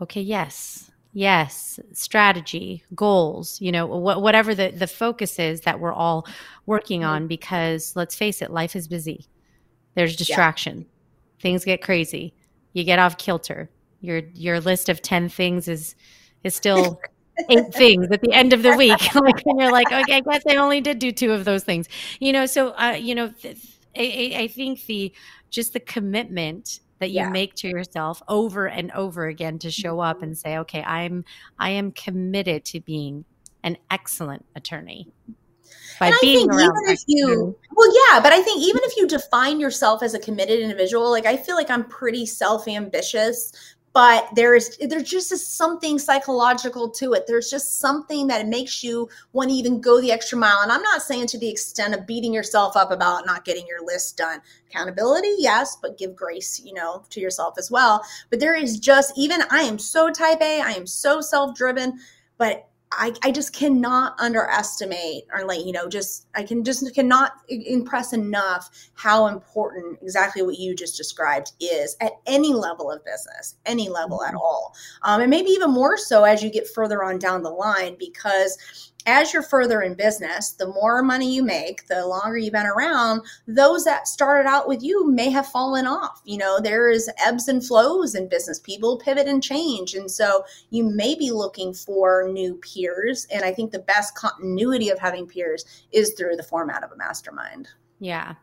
okay, 0.00 0.22
yes, 0.22 0.90
Yes, 1.14 1.80
strategy, 1.92 2.84
goals, 2.94 3.60
you 3.60 3.72
know, 3.72 3.86
wh- 3.86 4.20
whatever 4.20 4.54
the, 4.54 4.70
the 4.70 4.86
focus 4.86 5.38
is 5.38 5.62
that 5.62 5.80
we're 5.80 5.92
all 5.92 6.26
working 6.66 7.02
on, 7.02 7.26
because 7.26 7.96
let's 7.96 8.14
face 8.14 8.42
it, 8.42 8.50
life 8.50 8.76
is 8.76 8.86
busy. 8.86 9.26
There's 9.98 10.14
distraction. 10.14 10.78
Yeah. 10.78 11.42
Things 11.42 11.64
get 11.64 11.82
crazy. 11.82 12.32
You 12.72 12.84
get 12.84 13.00
off 13.00 13.18
kilter. 13.18 13.68
Your 14.00 14.18
your 14.32 14.60
list 14.60 14.88
of 14.88 15.02
10 15.02 15.28
things 15.28 15.66
is 15.66 15.96
is 16.44 16.54
still 16.54 17.00
eight 17.50 17.74
things 17.74 18.06
at 18.12 18.20
the 18.20 18.32
end 18.32 18.52
of 18.52 18.62
the 18.62 18.76
week. 18.76 19.12
like 19.16 19.44
when 19.44 19.58
you're 19.58 19.72
like, 19.72 19.90
okay, 19.90 20.18
I 20.18 20.20
guess 20.20 20.44
I 20.48 20.54
only 20.54 20.80
did 20.80 21.00
do 21.00 21.10
two 21.10 21.32
of 21.32 21.44
those 21.44 21.64
things. 21.64 21.88
You 22.20 22.32
know, 22.32 22.46
so 22.46 22.68
uh, 22.78 22.92
you 22.92 23.16
know, 23.16 23.30
th- 23.30 23.56
I, 23.96 24.34
I 24.36 24.46
think 24.46 24.86
the 24.86 25.12
just 25.50 25.72
the 25.72 25.80
commitment 25.80 26.78
that 27.00 27.10
you 27.10 27.16
yeah. 27.16 27.30
make 27.30 27.54
to 27.54 27.68
yourself 27.68 28.22
over 28.28 28.68
and 28.68 28.92
over 28.92 29.26
again 29.26 29.58
to 29.58 29.70
show 29.72 29.98
up 30.00 30.20
and 30.20 30.36
say 30.36 30.58
okay 30.58 30.82
i'm 30.82 31.24
i 31.60 31.70
am 31.70 31.92
committed 31.92 32.64
to 32.64 32.80
being 32.80 33.24
an 33.62 33.76
excellent 33.88 34.44
attorney 34.56 35.06
by 35.98 36.08
and 36.08 36.16
being 36.20 36.50
around. 36.50 36.60
Even 36.60 36.94
if 36.94 37.00
you, 37.06 37.56
well, 37.74 38.10
yeah, 38.10 38.20
but 38.20 38.32
I 38.32 38.42
think 38.42 38.62
even 38.62 38.80
if 38.84 38.96
you 38.96 39.06
define 39.06 39.60
yourself 39.60 40.02
as 40.02 40.14
a 40.14 40.18
committed 40.18 40.60
individual, 40.60 41.10
like 41.10 41.26
I 41.26 41.36
feel 41.36 41.56
like 41.56 41.70
I'm 41.70 41.84
pretty 41.84 42.26
self 42.26 42.68
ambitious, 42.68 43.52
but 43.98 44.28
there 44.34 44.54
is 44.54 44.76
there's 44.78 45.10
just 45.10 45.56
something 45.56 45.98
psychological 45.98 46.88
to 46.90 47.14
it. 47.14 47.26
There's 47.26 47.50
just 47.50 47.80
something 47.80 48.26
that 48.28 48.46
makes 48.46 48.84
you 48.84 49.08
want 49.32 49.50
to 49.50 49.56
even 49.56 49.80
go 49.80 50.00
the 50.00 50.12
extra 50.12 50.38
mile. 50.38 50.60
And 50.62 50.70
i'm 50.70 50.82
not 50.82 51.02
saying 51.02 51.26
to 51.28 51.38
the 51.38 51.48
extent 51.48 51.94
of 51.94 52.06
beating 52.06 52.32
yourself 52.32 52.76
up 52.76 52.90
about 52.90 53.26
not 53.26 53.44
getting 53.44 53.66
your 53.66 53.84
list 53.84 54.16
done. 54.16 54.40
Accountability 54.70 55.34
yes 55.38 55.76
but 55.80 55.98
give 55.98 56.14
grace 56.14 56.60
you 56.60 56.74
know 56.74 57.02
to 57.10 57.20
yourself 57.20 57.54
as 57.58 57.70
well. 57.70 58.04
But 58.30 58.40
there 58.40 58.54
is 58.54 58.78
just 58.78 59.14
even 59.16 59.40
i 59.50 59.62
am 59.62 59.78
so 59.78 60.10
type 60.10 60.40
a 60.42 60.60
i 60.60 60.70
am 60.70 60.86
so 60.86 61.20
self-driven 61.20 61.98
but 62.36 62.68
I, 62.92 63.12
I 63.22 63.30
just 63.30 63.52
cannot 63.52 64.18
underestimate 64.18 65.24
or 65.32 65.44
like 65.44 65.64
you 65.64 65.72
know 65.72 65.88
just 65.88 66.26
i 66.34 66.42
can 66.42 66.64
just 66.64 66.94
cannot 66.94 67.32
impress 67.48 68.12
enough 68.12 68.70
how 68.94 69.26
important 69.26 69.98
exactly 70.02 70.42
what 70.42 70.58
you 70.58 70.74
just 70.74 70.96
described 70.96 71.52
is 71.60 71.96
at 72.00 72.12
any 72.26 72.54
level 72.54 72.90
of 72.90 73.04
business 73.04 73.56
any 73.66 73.88
level 73.88 74.22
at 74.22 74.28
mm-hmm. 74.28 74.38
all 74.38 74.74
um, 75.02 75.20
and 75.20 75.30
maybe 75.30 75.50
even 75.50 75.70
more 75.70 75.96
so 75.96 76.24
as 76.24 76.42
you 76.42 76.50
get 76.50 76.66
further 76.68 77.02
on 77.04 77.18
down 77.18 77.42
the 77.42 77.50
line 77.50 77.94
because 77.98 78.92
as 79.06 79.32
you're 79.32 79.42
further 79.42 79.82
in 79.82 79.94
business, 79.94 80.52
the 80.52 80.66
more 80.66 81.02
money 81.02 81.34
you 81.34 81.42
make, 81.42 81.86
the 81.86 82.06
longer 82.06 82.36
you've 82.36 82.52
been 82.52 82.66
around, 82.66 83.22
those 83.46 83.84
that 83.84 84.06
started 84.06 84.48
out 84.48 84.68
with 84.68 84.82
you 84.82 85.10
may 85.10 85.30
have 85.30 85.46
fallen 85.46 85.86
off. 85.86 86.20
You 86.24 86.38
know, 86.38 86.60
there 86.60 86.90
is 86.90 87.10
ebbs 87.24 87.48
and 87.48 87.64
flows 87.64 88.14
in 88.14 88.28
business. 88.28 88.58
People 88.58 88.98
pivot 88.98 89.26
and 89.26 89.42
change. 89.42 89.94
And 89.94 90.10
so 90.10 90.44
you 90.70 90.84
may 90.84 91.14
be 91.14 91.30
looking 91.30 91.72
for 91.72 92.28
new 92.30 92.56
peers. 92.56 93.26
And 93.32 93.44
I 93.44 93.52
think 93.52 93.72
the 93.72 93.78
best 93.78 94.14
continuity 94.14 94.90
of 94.90 94.98
having 94.98 95.26
peers 95.26 95.64
is 95.92 96.14
through 96.14 96.36
the 96.36 96.42
format 96.42 96.84
of 96.84 96.92
a 96.92 96.96
mastermind. 96.96 97.68
Yeah, 98.00 98.34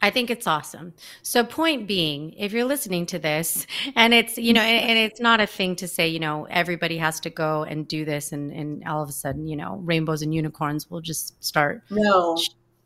I 0.00 0.10
think 0.10 0.30
it's 0.30 0.46
awesome. 0.46 0.94
So, 1.22 1.44
point 1.44 1.88
being, 1.88 2.32
if 2.34 2.52
you're 2.52 2.64
listening 2.64 3.06
to 3.06 3.18
this, 3.18 3.66
and 3.96 4.14
it's 4.14 4.38
you 4.38 4.52
know, 4.52 4.60
and, 4.60 4.90
and, 4.90 4.98
it's 4.98 5.20
not 5.20 5.40
a 5.40 5.46
thing 5.46 5.76
to 5.76 5.88
say, 5.88 6.08
you 6.08 6.20
know, 6.20 6.46
everybody 6.50 6.98
has 6.98 7.20
to 7.20 7.30
go 7.30 7.64
and 7.64 7.86
do 7.86 8.04
this, 8.04 8.32
and 8.32 8.52
and 8.52 8.84
all 8.86 9.02
of 9.02 9.08
a 9.08 9.12
sudden, 9.12 9.46
you 9.46 9.56
know, 9.56 9.80
rainbows 9.82 10.22
and 10.22 10.34
unicorns 10.34 10.90
will 10.90 11.00
just 11.00 11.42
start 11.42 11.82
no. 11.90 12.36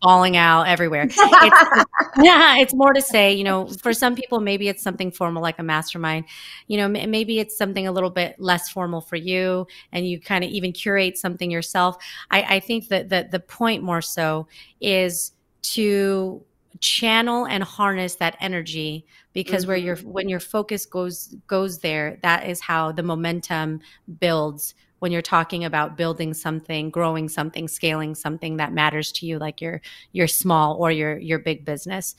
falling 0.03 0.37
out 0.37 0.69
everywhere. 0.69 1.03
It's, 1.03 1.17
yeah, 2.23 2.57
it's 2.59 2.75
more 2.75 2.93
to 2.93 3.03
say, 3.03 3.33
you 3.33 3.45
know, 3.45 3.67
for 3.67 3.93
some 3.93 4.15
people, 4.15 4.41
maybe 4.41 4.69
it's 4.69 4.83
something 4.83 5.11
formal 5.11 5.43
like 5.43 5.59
a 5.59 5.63
mastermind. 5.63 6.25
You 6.67 6.79
know, 6.79 6.89
maybe 6.89 7.39
it's 7.39 7.57
something 7.57 7.87
a 7.87 7.93
little 7.93 8.11
bit 8.11 8.37
less 8.39 8.71
formal 8.71 9.03
for 9.03 9.17
you, 9.17 9.67
and 9.93 10.09
you 10.09 10.19
kind 10.21 10.45
of 10.45 10.51
even 10.51 10.73
curate 10.73 11.19
something 11.19 11.51
yourself. 11.51 11.97
I, 12.31 12.57
I 12.57 12.61
think 12.61 12.89
that 12.89 13.11
the 13.11 13.29
the 13.31 13.41
point 13.41 13.83
more 13.83 14.03
so 14.03 14.47
is 14.81 15.33
to 15.63 16.43
channel 16.81 17.47
and 17.47 17.63
harness 17.63 18.17
that 18.17 18.37
energy 18.41 19.07
because 19.33 19.63
mm-hmm. 19.63 19.69
where 19.69 19.77
your 19.77 19.97
when 19.99 20.29
your 20.29 20.41
focus 20.41 20.87
goes 20.87 21.35
goes 21.47 21.79
there 21.79 22.19
that 22.23 22.49
is 22.49 22.61
how 22.61 22.93
the 22.93 23.03
momentum 23.03 23.81
builds 24.21 24.75
when 24.99 25.11
you're 25.11 25.23
talking 25.23 25.65
about 25.65 25.97
building 25.97 26.33
something 26.35 26.91
growing 26.91 27.29
something 27.29 27.69
scaling 27.69 28.15
something 28.15 28.57
that 28.57 28.73
matters 28.73 29.13
to 29.13 29.27
you 29.27 29.39
like 29.39 29.61
your 29.61 29.81
your 30.13 30.27
small 30.27 30.77
or 30.77 30.91
your 30.91 31.19
your 31.19 31.39
big 31.39 31.65
business 31.65 32.15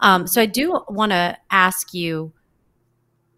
um, 0.00 0.26
so 0.26 0.40
i 0.40 0.46
do 0.46 0.80
want 0.88 1.12
to 1.12 1.36
ask 1.50 1.94
you 1.94 2.32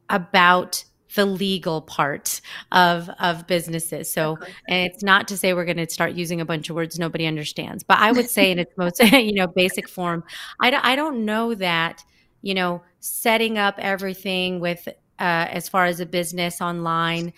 about 0.08 0.84
the 1.16 1.26
legal 1.26 1.82
part 1.82 2.40
of 2.70 3.10
of 3.18 3.46
businesses. 3.48 4.10
So, 4.12 4.38
and 4.68 4.86
it's 4.86 5.02
not 5.02 5.26
to 5.28 5.36
say 5.36 5.52
we're 5.52 5.64
going 5.64 5.78
to 5.78 5.90
start 5.90 6.12
using 6.12 6.40
a 6.40 6.44
bunch 6.44 6.70
of 6.70 6.76
words 6.76 6.98
nobody 6.98 7.26
understands, 7.26 7.82
but 7.82 7.98
I 7.98 8.12
would 8.12 8.30
say 8.36 8.52
in 8.52 8.60
its 8.60 8.72
most 8.76 9.00
you 9.12 9.34
know 9.34 9.48
basic 9.48 9.88
form, 9.88 10.22
I 10.60 10.70
don't, 10.70 10.84
I 10.84 10.94
don't 10.94 11.24
know 11.24 11.54
that 11.54 12.04
you 12.42 12.54
know 12.54 12.82
setting 13.00 13.58
up 13.58 13.74
everything 13.78 14.60
with 14.60 14.86
uh, 14.86 14.92
as 15.18 15.68
far 15.68 15.86
as 15.86 15.98
a 15.98 16.06
business 16.06 16.60
online. 16.60 17.32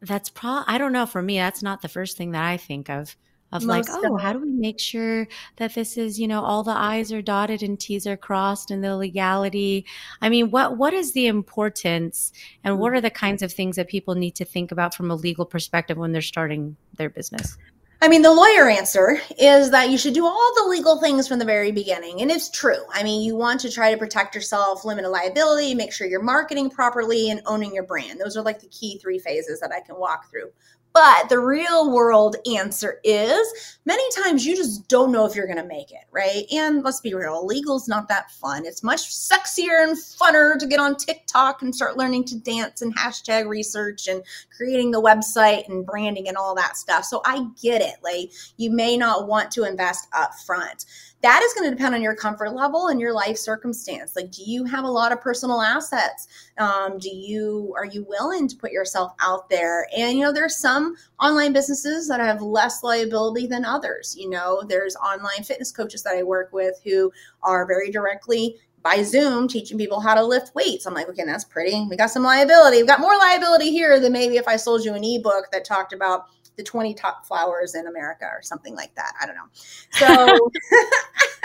That's 0.00 0.30
pro. 0.30 0.62
I 0.66 0.78
don't 0.78 0.92
know. 0.92 1.06
For 1.06 1.22
me, 1.22 1.38
that's 1.38 1.62
not 1.62 1.82
the 1.82 1.88
first 1.88 2.16
thing 2.16 2.32
that 2.32 2.44
I 2.44 2.56
think 2.56 2.88
of 2.88 3.16
of 3.52 3.64
Most 3.64 3.88
like, 3.88 4.04
oh, 4.04 4.16
how 4.16 4.32
do 4.32 4.38
we 4.38 4.50
make 4.50 4.80
sure 4.80 5.28
that 5.56 5.74
this 5.74 5.96
is, 5.98 6.18
you 6.18 6.26
know, 6.26 6.42
all 6.42 6.62
the 6.62 6.72
I's 6.72 7.12
are 7.12 7.22
dotted 7.22 7.62
and 7.62 7.78
T's 7.78 8.06
are 8.06 8.16
crossed 8.16 8.70
and 8.70 8.82
the 8.82 8.96
legality. 8.96 9.84
I 10.20 10.28
mean, 10.28 10.50
what 10.50 10.78
what 10.78 10.94
is 10.94 11.12
the 11.12 11.26
importance 11.26 12.32
and 12.64 12.78
what 12.78 12.92
mm. 12.92 12.96
are 12.96 13.00
the 13.00 13.10
kinds 13.10 13.42
of 13.42 13.52
things 13.52 13.76
that 13.76 13.88
people 13.88 14.14
need 14.14 14.34
to 14.36 14.44
think 14.44 14.72
about 14.72 14.94
from 14.94 15.10
a 15.10 15.14
legal 15.14 15.44
perspective 15.44 15.98
when 15.98 16.12
they're 16.12 16.22
starting 16.22 16.76
their 16.96 17.10
business? 17.10 17.58
I 18.02 18.08
mean, 18.08 18.22
the 18.22 18.32
lawyer 18.32 18.68
answer 18.68 19.20
is 19.38 19.70
that 19.70 19.90
you 19.90 19.96
should 19.96 20.14
do 20.14 20.26
all 20.26 20.52
the 20.56 20.68
legal 20.68 20.98
things 20.98 21.28
from 21.28 21.38
the 21.38 21.44
very 21.44 21.70
beginning. 21.70 22.20
And 22.20 22.32
it's 22.32 22.50
true. 22.50 22.84
I 22.92 23.04
mean, 23.04 23.22
you 23.22 23.36
want 23.36 23.60
to 23.60 23.70
try 23.70 23.92
to 23.92 23.96
protect 23.96 24.34
yourself, 24.34 24.84
limit 24.84 25.08
liability, 25.08 25.76
make 25.76 25.92
sure 25.92 26.08
you're 26.08 26.20
marketing 26.20 26.68
properly, 26.68 27.30
and 27.30 27.40
owning 27.46 27.72
your 27.72 27.84
brand. 27.84 28.20
Those 28.20 28.36
are 28.36 28.42
like 28.42 28.58
the 28.58 28.66
key 28.66 28.98
three 28.98 29.20
phases 29.20 29.60
that 29.60 29.70
I 29.70 29.78
can 29.78 30.00
walk 30.00 30.28
through. 30.28 30.50
But 30.92 31.28
the 31.30 31.38
real 31.38 31.90
world 31.90 32.36
answer 32.54 33.00
is 33.02 33.78
many 33.86 34.02
times 34.12 34.44
you 34.44 34.54
just 34.54 34.88
don't 34.88 35.10
know 35.10 35.24
if 35.24 35.34
you're 35.34 35.46
going 35.46 35.58
to 35.58 35.64
make 35.64 35.90
it, 35.90 36.04
right? 36.10 36.44
And 36.52 36.82
let's 36.82 37.00
be 37.00 37.14
real, 37.14 37.46
legal's 37.46 37.88
not 37.88 38.08
that 38.08 38.30
fun. 38.32 38.66
It's 38.66 38.82
much 38.82 39.00
sexier 39.00 39.82
and 39.82 39.96
funner 39.96 40.58
to 40.58 40.66
get 40.66 40.80
on 40.80 40.96
TikTok 40.96 41.62
and 41.62 41.74
start 41.74 41.96
learning 41.96 42.24
to 42.26 42.38
dance 42.38 42.82
and 42.82 42.94
hashtag 42.96 43.48
research 43.48 44.06
and 44.06 44.22
creating 44.54 44.90
the 44.90 45.00
website 45.00 45.68
and 45.68 45.86
branding 45.86 46.28
and 46.28 46.36
all 46.36 46.54
that 46.56 46.76
stuff. 46.76 47.04
So 47.04 47.22
I 47.24 47.46
get 47.62 47.80
it. 47.80 47.96
Like 48.02 48.30
you 48.58 48.70
may 48.70 48.96
not 48.96 49.26
want 49.26 49.50
to 49.52 49.64
invest 49.64 50.08
up 50.12 50.32
front 50.46 50.84
that 51.22 51.42
is 51.42 51.54
going 51.54 51.70
to 51.70 51.74
depend 51.74 51.94
on 51.94 52.02
your 52.02 52.14
comfort 52.14 52.52
level 52.52 52.88
and 52.88 53.00
your 53.00 53.12
life 53.12 53.36
circumstance 53.36 54.14
like 54.16 54.30
do 54.30 54.42
you 54.42 54.64
have 54.64 54.84
a 54.84 54.90
lot 54.90 55.12
of 55.12 55.20
personal 55.20 55.60
assets 55.60 56.28
um, 56.58 56.98
do 56.98 57.08
you 57.08 57.72
are 57.76 57.86
you 57.86 58.04
willing 58.08 58.46
to 58.46 58.56
put 58.56 58.72
yourself 58.72 59.12
out 59.20 59.48
there 59.48 59.86
and 59.96 60.18
you 60.18 60.24
know 60.24 60.32
there's 60.32 60.56
some 60.56 60.94
online 61.20 61.52
businesses 61.52 62.08
that 62.08 62.20
have 62.20 62.42
less 62.42 62.82
liability 62.82 63.46
than 63.46 63.64
others 63.64 64.16
you 64.18 64.28
know 64.28 64.62
there's 64.68 64.96
online 64.96 65.42
fitness 65.42 65.72
coaches 65.72 66.02
that 66.02 66.16
i 66.16 66.22
work 66.22 66.52
with 66.52 66.80
who 66.84 67.10
are 67.42 67.66
very 67.66 67.90
directly 67.90 68.56
by 68.82 69.02
Zoom 69.02 69.46
teaching 69.46 69.78
people 69.78 70.00
how 70.00 70.14
to 70.14 70.24
lift 70.24 70.54
weights. 70.54 70.86
I'm 70.86 70.94
like, 70.94 71.08
okay, 71.08 71.24
that's 71.24 71.44
pretty. 71.44 71.86
We 71.88 71.96
got 71.96 72.10
some 72.10 72.24
liability. 72.24 72.78
We've 72.78 72.86
got 72.86 73.00
more 73.00 73.16
liability 73.16 73.70
here 73.70 74.00
than 74.00 74.12
maybe 74.12 74.36
if 74.36 74.48
I 74.48 74.56
sold 74.56 74.84
you 74.84 74.94
an 74.94 75.04
ebook 75.04 75.46
that 75.52 75.64
talked 75.64 75.92
about 75.92 76.26
the 76.56 76.62
20 76.62 76.94
top 76.94 77.26
flowers 77.26 77.74
in 77.74 77.86
America 77.86 78.24
or 78.24 78.42
something 78.42 78.74
like 78.74 78.94
that. 78.94 79.12
I 79.20 79.26
don't 79.26 79.36
know. 79.36 79.48
So 79.92 80.06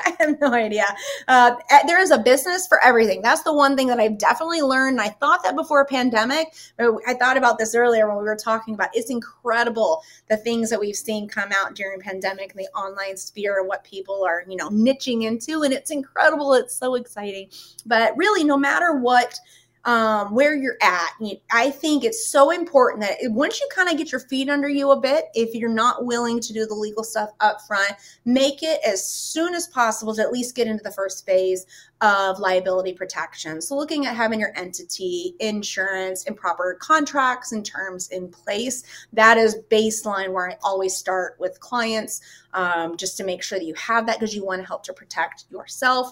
I 0.05 0.15
have 0.19 0.39
no 0.39 0.53
idea. 0.53 0.85
Uh, 1.27 1.55
eh, 1.69 1.81
there 1.87 1.99
is 1.99 2.11
a 2.11 2.17
business 2.17 2.67
for 2.67 2.83
everything. 2.83 3.21
That's 3.21 3.43
the 3.43 3.53
one 3.53 3.75
thing 3.75 3.87
that 3.87 3.99
I've 3.99 4.17
definitely 4.17 4.61
learned. 4.61 5.01
I 5.01 5.09
thought 5.09 5.43
that 5.43 5.55
before 5.55 5.85
pandemic. 5.85 6.53
I 6.79 7.13
thought 7.13 7.37
about 7.37 7.57
this 7.57 7.75
earlier 7.75 8.07
when 8.07 8.17
we 8.17 8.23
were 8.23 8.35
talking 8.35 8.73
about 8.73 8.89
it's 8.93 9.09
incredible 9.09 10.01
the 10.27 10.37
things 10.37 10.69
that 10.69 10.79
we've 10.79 10.95
seen 10.95 11.27
come 11.27 11.49
out 11.53 11.75
during 11.75 11.99
pandemic 11.99 12.51
in 12.51 12.57
the 12.57 12.67
online 12.77 13.17
sphere 13.17 13.59
and 13.59 13.67
what 13.67 13.83
people 13.83 14.23
are, 14.25 14.43
you 14.47 14.55
know, 14.55 14.69
niching 14.69 15.23
into. 15.23 15.63
And 15.63 15.73
it's 15.73 15.91
incredible. 15.91 16.53
It's 16.53 16.75
so 16.75 16.95
exciting. 16.95 17.49
But 17.85 18.15
really, 18.17 18.43
no 18.43 18.57
matter 18.57 18.93
what 18.93 19.39
um, 19.85 20.33
where 20.33 20.55
you're 20.55 20.77
at. 20.81 21.11
I 21.51 21.69
think 21.69 22.03
it's 22.03 22.29
so 22.29 22.51
important 22.51 23.01
that 23.03 23.17
once 23.31 23.59
you 23.59 23.67
kind 23.73 23.89
of 23.89 23.97
get 23.97 24.11
your 24.11 24.21
feet 24.21 24.49
under 24.49 24.67
you 24.67 24.91
a 24.91 24.99
bit, 24.99 25.25
if 25.33 25.55
you're 25.55 25.69
not 25.69 26.05
willing 26.05 26.39
to 26.41 26.53
do 26.53 26.65
the 26.65 26.73
legal 26.73 27.03
stuff 27.03 27.29
up 27.39 27.61
front, 27.67 27.93
make 28.25 28.63
it 28.63 28.79
as 28.85 29.05
soon 29.05 29.55
as 29.55 29.67
possible 29.67 30.13
to 30.15 30.21
at 30.21 30.31
least 30.31 30.55
get 30.55 30.67
into 30.67 30.83
the 30.83 30.91
first 30.91 31.25
phase 31.25 31.65
of 32.01 32.39
liability 32.39 32.93
protection. 32.93 33.61
So, 33.61 33.75
looking 33.75 34.05
at 34.05 34.15
having 34.15 34.39
your 34.39 34.51
entity, 34.55 35.33
insurance, 35.39 36.25
and 36.25 36.35
proper 36.35 36.77
contracts 36.79 37.51
and 37.51 37.65
terms 37.65 38.09
in 38.09 38.29
place, 38.29 38.83
that 39.13 39.37
is 39.37 39.57
baseline 39.71 40.31
where 40.31 40.51
I 40.51 40.57
always 40.63 40.95
start 40.95 41.37
with 41.39 41.59
clients 41.59 42.21
um, 42.53 42.97
just 42.97 43.17
to 43.17 43.23
make 43.23 43.41
sure 43.41 43.57
that 43.57 43.65
you 43.65 43.73
have 43.75 44.05
that 44.05 44.19
because 44.19 44.35
you 44.35 44.45
want 44.45 44.61
to 44.61 44.67
help 44.67 44.83
to 44.83 44.93
protect 44.93 45.45
yourself 45.49 46.11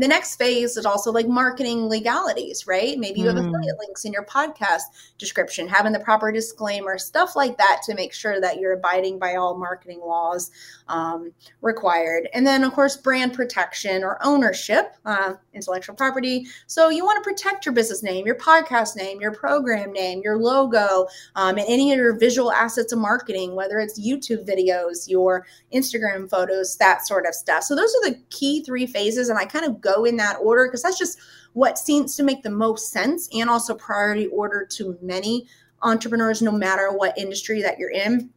the 0.00 0.08
next 0.08 0.36
phase 0.36 0.76
is 0.78 0.86
also 0.86 1.12
like 1.12 1.28
marketing 1.28 1.88
legalities, 1.88 2.66
right? 2.66 2.98
Maybe 2.98 3.20
you 3.20 3.26
have 3.26 3.36
mm. 3.36 3.48
affiliate 3.48 3.78
links 3.78 4.06
in 4.06 4.12
your 4.12 4.24
podcast 4.24 4.82
description, 5.18 5.68
having 5.68 5.92
the 5.92 6.00
proper 6.00 6.32
disclaimer, 6.32 6.96
stuff 6.96 7.36
like 7.36 7.58
that 7.58 7.82
to 7.84 7.94
make 7.94 8.14
sure 8.14 8.40
that 8.40 8.58
you're 8.58 8.72
abiding 8.72 9.18
by 9.18 9.34
all 9.34 9.58
marketing 9.58 10.00
laws 10.00 10.50
um, 10.88 11.32
required. 11.60 12.28
And 12.32 12.46
then, 12.46 12.64
of 12.64 12.72
course, 12.72 12.96
brand 12.96 13.34
protection 13.34 14.02
or 14.02 14.18
ownership, 14.24 14.96
uh, 15.04 15.34
intellectual 15.52 15.94
property. 15.94 16.46
So 16.66 16.88
you 16.88 17.04
want 17.04 17.22
to 17.22 17.28
protect 17.28 17.66
your 17.66 17.74
business 17.74 18.02
name, 18.02 18.24
your 18.24 18.36
podcast 18.36 18.96
name, 18.96 19.20
your 19.20 19.32
program 19.32 19.92
name, 19.92 20.22
your 20.24 20.38
logo, 20.38 21.08
um, 21.36 21.58
and 21.58 21.66
any 21.68 21.92
of 21.92 21.98
your 21.98 22.18
visual 22.18 22.52
assets 22.52 22.92
of 22.92 22.98
marketing, 22.98 23.54
whether 23.54 23.78
it's 23.78 24.00
YouTube 24.00 24.48
videos, 24.48 25.08
your 25.08 25.46
Instagram 25.74 26.28
photos, 26.30 26.76
that 26.76 27.06
sort 27.06 27.26
of 27.26 27.34
stuff. 27.34 27.64
So 27.64 27.76
those 27.76 27.94
are 27.96 28.10
the 28.10 28.18
key 28.30 28.62
three 28.64 28.86
phases. 28.86 29.28
And 29.28 29.38
I 29.38 29.44
kind 29.44 29.66
of 29.66 29.80
go 29.80 29.89
in 30.04 30.16
that 30.16 30.36
order 30.42 30.66
because 30.66 30.82
that's 30.82 30.98
just 30.98 31.18
what 31.52 31.78
seems 31.78 32.16
to 32.16 32.22
make 32.22 32.42
the 32.42 32.50
most 32.50 32.92
sense 32.92 33.28
and 33.32 33.50
also 33.50 33.74
priority 33.74 34.26
order 34.28 34.64
to 34.64 34.96
many 35.02 35.46
entrepreneurs, 35.82 36.42
no 36.42 36.52
matter 36.52 36.90
what 36.92 37.16
industry 37.18 37.62
that 37.62 37.78
you're 37.78 37.90
in. 37.90 38.30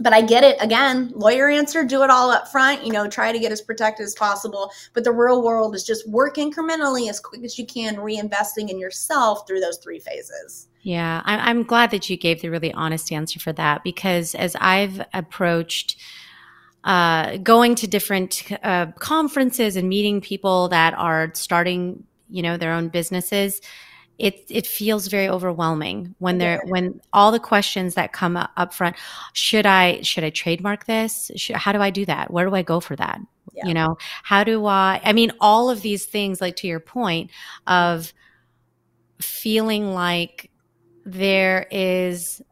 but 0.00 0.12
I 0.12 0.22
get 0.22 0.42
it. 0.42 0.56
Again, 0.60 1.12
lawyer 1.14 1.48
answer, 1.48 1.84
do 1.84 2.02
it 2.02 2.10
all 2.10 2.30
up 2.30 2.48
front, 2.48 2.84
you 2.84 2.92
know, 2.92 3.08
try 3.08 3.30
to 3.30 3.38
get 3.38 3.52
as 3.52 3.60
protected 3.60 4.04
as 4.04 4.14
possible. 4.14 4.72
But 4.92 5.04
the 5.04 5.12
real 5.12 5.42
world 5.42 5.74
is 5.74 5.84
just 5.84 6.08
work 6.08 6.36
incrementally 6.36 7.08
as 7.08 7.20
quick 7.20 7.44
as 7.44 7.58
you 7.58 7.66
can, 7.66 7.96
reinvesting 7.96 8.70
in 8.70 8.78
yourself 8.78 9.46
through 9.46 9.60
those 9.60 9.78
three 9.78 10.00
phases. 10.00 10.68
Yeah, 10.82 11.22
I'm 11.24 11.62
glad 11.62 11.90
that 11.92 12.10
you 12.10 12.16
gave 12.16 12.42
the 12.42 12.50
really 12.50 12.72
honest 12.72 13.10
answer 13.10 13.40
for 13.40 13.52
that 13.54 13.82
because 13.84 14.34
as 14.34 14.54
I've 14.60 15.00
approached 15.14 15.96
uh, 16.84 17.38
going 17.38 17.74
to 17.76 17.86
different 17.86 18.50
uh, 18.62 18.86
conferences 18.98 19.76
and 19.76 19.88
meeting 19.88 20.20
people 20.20 20.68
that 20.68 20.94
are 20.94 21.30
starting, 21.34 22.04
you 22.28 22.42
know, 22.42 22.56
their 22.56 22.72
own 22.72 22.88
businesses, 22.88 23.60
it 24.18 24.44
it 24.48 24.66
feels 24.66 25.08
very 25.08 25.28
overwhelming 25.28 26.14
when 26.18 26.38
there 26.38 26.62
when 26.66 27.00
all 27.12 27.32
the 27.32 27.40
questions 27.40 27.94
that 27.94 28.12
come 28.12 28.36
up 28.36 28.72
front 28.72 28.94
should 29.32 29.66
i 29.66 30.00
should 30.02 30.22
i 30.22 30.30
trademark 30.30 30.86
this? 30.86 31.32
Should, 31.34 31.56
how 31.56 31.72
do 31.72 31.80
i 31.80 31.90
do 31.90 32.04
that? 32.06 32.30
Where 32.30 32.46
do 32.48 32.54
i 32.54 32.62
go 32.62 32.78
for 32.80 32.94
that? 32.96 33.20
Yeah. 33.52 33.66
you 33.66 33.74
know 33.74 33.96
how 34.24 34.42
do 34.42 34.66
i 34.66 35.00
i 35.04 35.12
mean 35.12 35.30
all 35.40 35.70
of 35.70 35.82
these 35.82 36.06
things 36.06 36.40
like 36.40 36.56
to 36.56 36.66
your 36.66 36.80
point 36.80 37.30
of 37.68 38.12
feeling 39.20 39.92
like 39.92 40.50
there 41.04 41.66
is 41.70 42.42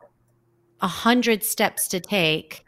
a 0.80 0.86
hundred 0.86 1.42
steps 1.42 1.88
to 1.88 1.98
take 2.00 2.64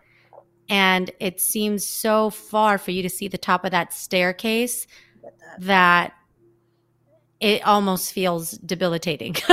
and 0.68 1.10
it 1.20 1.40
seems 1.40 1.86
so 1.86 2.30
far 2.30 2.78
for 2.78 2.90
you 2.90 3.02
to 3.02 3.10
see 3.10 3.28
the 3.28 3.38
top 3.38 3.64
of 3.64 3.70
that 3.70 3.92
staircase 3.92 4.86
that 5.58 6.14
it 7.40 7.66
almost 7.66 8.12
feels 8.12 8.52
debilitating. 8.52 9.34
so. 9.46 9.50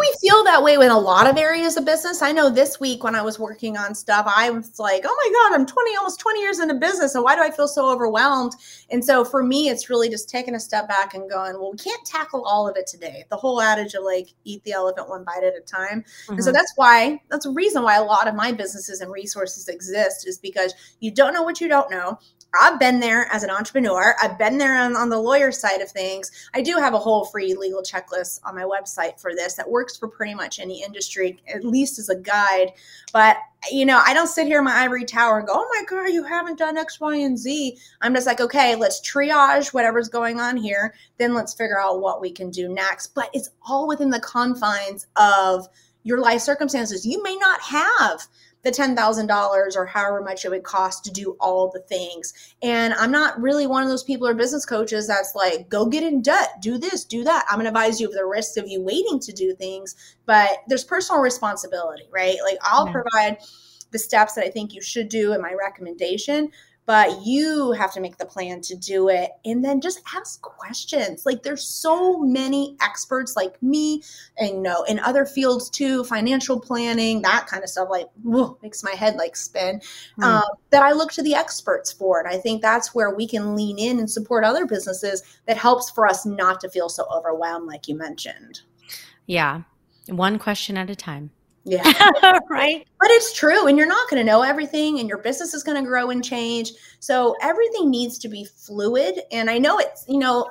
We 0.00 0.14
feel 0.20 0.42
that 0.44 0.62
way 0.62 0.78
with 0.78 0.90
a 0.90 0.98
lot 0.98 1.26
of 1.26 1.36
areas 1.36 1.76
of 1.76 1.84
business. 1.84 2.22
I 2.22 2.32
know 2.32 2.50
this 2.50 2.80
week 2.80 3.04
when 3.04 3.14
I 3.14 3.22
was 3.22 3.38
working 3.38 3.76
on 3.76 3.94
stuff, 3.94 4.26
I 4.26 4.50
was 4.50 4.78
like, 4.78 5.04
oh 5.06 5.16
my 5.24 5.50
God, 5.50 5.60
I'm 5.60 5.66
20, 5.66 5.96
almost 5.96 6.20
20 6.20 6.40
years 6.40 6.58
into 6.60 6.74
business. 6.74 7.14
And 7.14 7.22
why 7.22 7.36
do 7.36 7.42
I 7.42 7.50
feel 7.50 7.68
so 7.68 7.90
overwhelmed? 7.90 8.54
And 8.90 9.04
so 9.04 9.24
for 9.24 9.42
me, 9.42 9.68
it's 9.68 9.90
really 9.90 10.08
just 10.08 10.28
taking 10.28 10.54
a 10.54 10.60
step 10.60 10.88
back 10.88 11.14
and 11.14 11.30
going, 11.30 11.54
well, 11.54 11.70
we 11.70 11.78
can't 11.78 12.04
tackle 12.06 12.42
all 12.44 12.66
of 12.66 12.76
it 12.76 12.86
today. 12.86 13.24
The 13.28 13.36
whole 13.36 13.60
adage 13.60 13.94
of 13.94 14.02
like, 14.02 14.28
eat 14.44 14.64
the 14.64 14.72
elephant 14.72 15.08
one 15.08 15.22
bite 15.24 15.44
at 15.44 15.54
a 15.56 15.60
time. 15.60 16.02
Mm-hmm. 16.02 16.32
And 16.32 16.44
so 16.44 16.48
mm-hmm. 16.48 16.56
that's 16.56 16.72
why, 16.76 17.20
that's 17.30 17.46
a 17.46 17.50
reason 17.50 17.82
why 17.82 17.96
a 17.96 18.04
lot 18.04 18.26
of 18.26 18.34
my 18.34 18.52
businesses 18.52 19.00
and 19.00 19.12
resources 19.12 19.68
exist 19.68 20.26
is 20.26 20.38
because 20.38 20.74
you 21.00 21.10
don't 21.10 21.34
know 21.34 21.42
what 21.42 21.60
you 21.60 21.68
don't 21.68 21.90
know. 21.90 22.18
I've 22.60 22.78
been 22.78 23.00
there 23.00 23.26
as 23.32 23.42
an 23.42 23.50
entrepreneur. 23.50 24.14
I've 24.22 24.38
been 24.38 24.58
there 24.58 24.78
on, 24.78 24.96
on, 24.96 25.08
the 25.08 25.18
lawyer 25.18 25.52
side 25.52 25.80
of 25.80 25.90
things. 25.90 26.30
I 26.54 26.62
do 26.64 26.78
have 26.78 26.94
a 26.94 26.98
whole 26.98 27.26
free 27.26 27.54
legal 27.54 27.82
checklist 27.82 28.40
on 28.42 28.56
my 28.56 28.64
website 28.64 29.20
for 29.20 29.32
this 29.34 29.54
that 29.54 29.70
works 29.70 29.96
for 29.96 30.08
pretty 30.08 30.34
much 30.34 30.58
any 30.58 30.82
industry, 30.82 31.40
at 31.46 31.64
least 31.64 32.00
as 32.00 32.08
a 32.08 32.16
guide. 32.16 32.72
But, 33.12 33.36
you 33.70 33.86
know, 33.86 34.02
I 34.04 34.12
don't 34.12 34.26
sit 34.26 34.48
here 34.48 34.58
in 34.58 34.64
my 34.64 34.76
ivory 34.76 35.04
tower 35.04 35.38
and 35.38 35.46
go, 35.46 35.52
oh 35.54 35.68
my 35.72 35.84
God, 35.88 36.12
you 36.12 36.24
haven't 36.24 36.58
done 36.58 36.76
X, 36.76 36.98
Y, 36.98 37.16
and 37.16 37.38
Z. 37.38 37.78
I'm 38.00 38.14
just 38.14 38.26
like, 38.26 38.40
okay, 38.40 38.74
let's 38.74 39.00
triage 39.00 39.72
whatever's 39.72 40.08
going 40.08 40.40
on 40.40 40.56
here. 40.56 40.94
Then 41.18 41.34
let's 41.34 41.54
figure 41.54 41.80
out 41.80 42.00
what 42.00 42.20
we 42.20 42.32
can 42.32 42.50
do 42.50 42.68
next. 42.68 43.14
But 43.14 43.30
it's 43.32 43.50
all 43.68 43.86
within 43.86 44.10
the 44.10 44.20
confines 44.20 45.06
of 45.16 45.68
your 46.02 46.20
life 46.20 46.40
circumstances. 46.40 47.06
You 47.06 47.22
may 47.22 47.36
not 47.36 47.60
have 47.60 48.26
the 48.64 48.70
$10,000 48.70 49.76
or 49.76 49.86
however 49.86 50.22
much 50.22 50.44
it 50.44 50.50
would 50.50 50.62
cost 50.62 51.04
to 51.04 51.12
do 51.12 51.36
all 51.38 51.70
the 51.70 51.80
things. 51.80 52.32
And 52.62 52.94
I'm 52.94 53.10
not 53.10 53.40
really 53.40 53.66
one 53.66 53.82
of 53.82 53.88
those 53.88 54.02
people 54.02 54.26
or 54.26 54.34
business 54.34 54.64
coaches 54.64 55.06
that's 55.06 55.34
like, 55.34 55.68
go 55.68 55.86
get 55.86 56.02
in 56.02 56.22
debt, 56.22 56.60
do 56.60 56.78
this, 56.78 57.04
do 57.04 57.24
that. 57.24 57.44
I'm 57.48 57.56
going 57.56 57.64
to 57.64 57.68
advise 57.68 58.00
you 58.00 58.08
of 58.08 58.14
the 58.14 58.24
risk 58.24 58.56
of 58.56 58.66
you 58.66 58.80
waiting 58.80 59.20
to 59.20 59.32
do 59.32 59.54
things, 59.54 59.94
but 60.26 60.62
there's 60.66 60.84
personal 60.84 61.20
responsibility, 61.20 62.04
right? 62.10 62.36
Like 62.42 62.58
I'll 62.62 62.86
yeah. 62.86 62.92
provide 62.92 63.38
the 63.90 63.98
steps 63.98 64.34
that 64.34 64.44
I 64.44 64.50
think 64.50 64.74
you 64.74 64.82
should 64.82 65.08
do 65.08 65.32
and 65.32 65.42
my 65.42 65.52
recommendation, 65.52 66.50
but 66.86 67.24
you 67.24 67.72
have 67.72 67.92
to 67.94 68.00
make 68.00 68.18
the 68.18 68.26
plan 68.26 68.60
to 68.62 68.76
do 68.76 69.08
it. 69.08 69.30
And 69.44 69.64
then 69.64 69.80
just 69.80 70.00
ask 70.14 70.40
questions. 70.42 71.24
Like 71.24 71.42
there's 71.42 71.66
so 71.66 72.18
many 72.20 72.76
experts 72.82 73.36
like 73.36 73.62
me 73.62 74.02
and 74.38 74.50
you 74.50 74.60
know 74.60 74.82
in 74.84 74.98
other 75.00 75.24
fields 75.24 75.70
too 75.70 76.04
financial 76.04 76.58
planning 76.60 77.22
that 77.22 77.46
kind 77.46 77.62
of 77.62 77.70
stuff 77.70 77.88
like 77.90 78.08
whoa, 78.22 78.58
makes 78.62 78.82
my 78.82 78.92
head 78.92 79.16
like 79.16 79.36
spin. 79.36 79.80
Mm. 80.18 80.24
um, 80.24 80.44
that 80.70 80.82
i 80.82 80.92
look 80.92 81.12
to 81.12 81.22
the 81.22 81.34
experts 81.34 81.92
for 81.92 82.18
and 82.18 82.28
i 82.28 82.36
think 82.36 82.60
that's 82.60 82.94
where 82.94 83.14
we 83.14 83.26
can 83.26 83.54
lean 83.56 83.78
in 83.78 83.98
and 83.98 84.10
support 84.10 84.44
other 84.44 84.66
businesses 84.66 85.22
that 85.46 85.56
helps 85.56 85.90
for 85.90 86.06
us 86.06 86.26
not 86.26 86.60
to 86.60 86.68
feel 86.68 86.88
so 86.88 87.06
overwhelmed 87.10 87.66
like 87.66 87.88
you 87.88 87.96
mentioned. 87.96 88.60
Yeah. 89.26 89.62
One 90.08 90.38
question 90.38 90.76
at 90.76 90.90
a 90.90 90.96
time 90.96 91.30
yeah. 91.64 91.82
right. 92.50 92.86
But 93.00 93.10
it's 93.10 93.32
true. 93.32 93.66
And 93.66 93.78
you're 93.78 93.86
not 93.86 94.08
going 94.10 94.20
to 94.20 94.30
know 94.30 94.42
everything, 94.42 95.00
and 95.00 95.08
your 95.08 95.18
business 95.18 95.54
is 95.54 95.62
going 95.62 95.82
to 95.82 95.88
grow 95.88 96.10
and 96.10 96.22
change. 96.22 96.72
So 97.00 97.34
everything 97.40 97.90
needs 97.90 98.18
to 98.18 98.28
be 98.28 98.44
fluid. 98.44 99.20
And 99.32 99.50
I 99.50 99.58
know 99.58 99.78
it's, 99.78 100.04
you 100.08 100.18
know, 100.18 100.50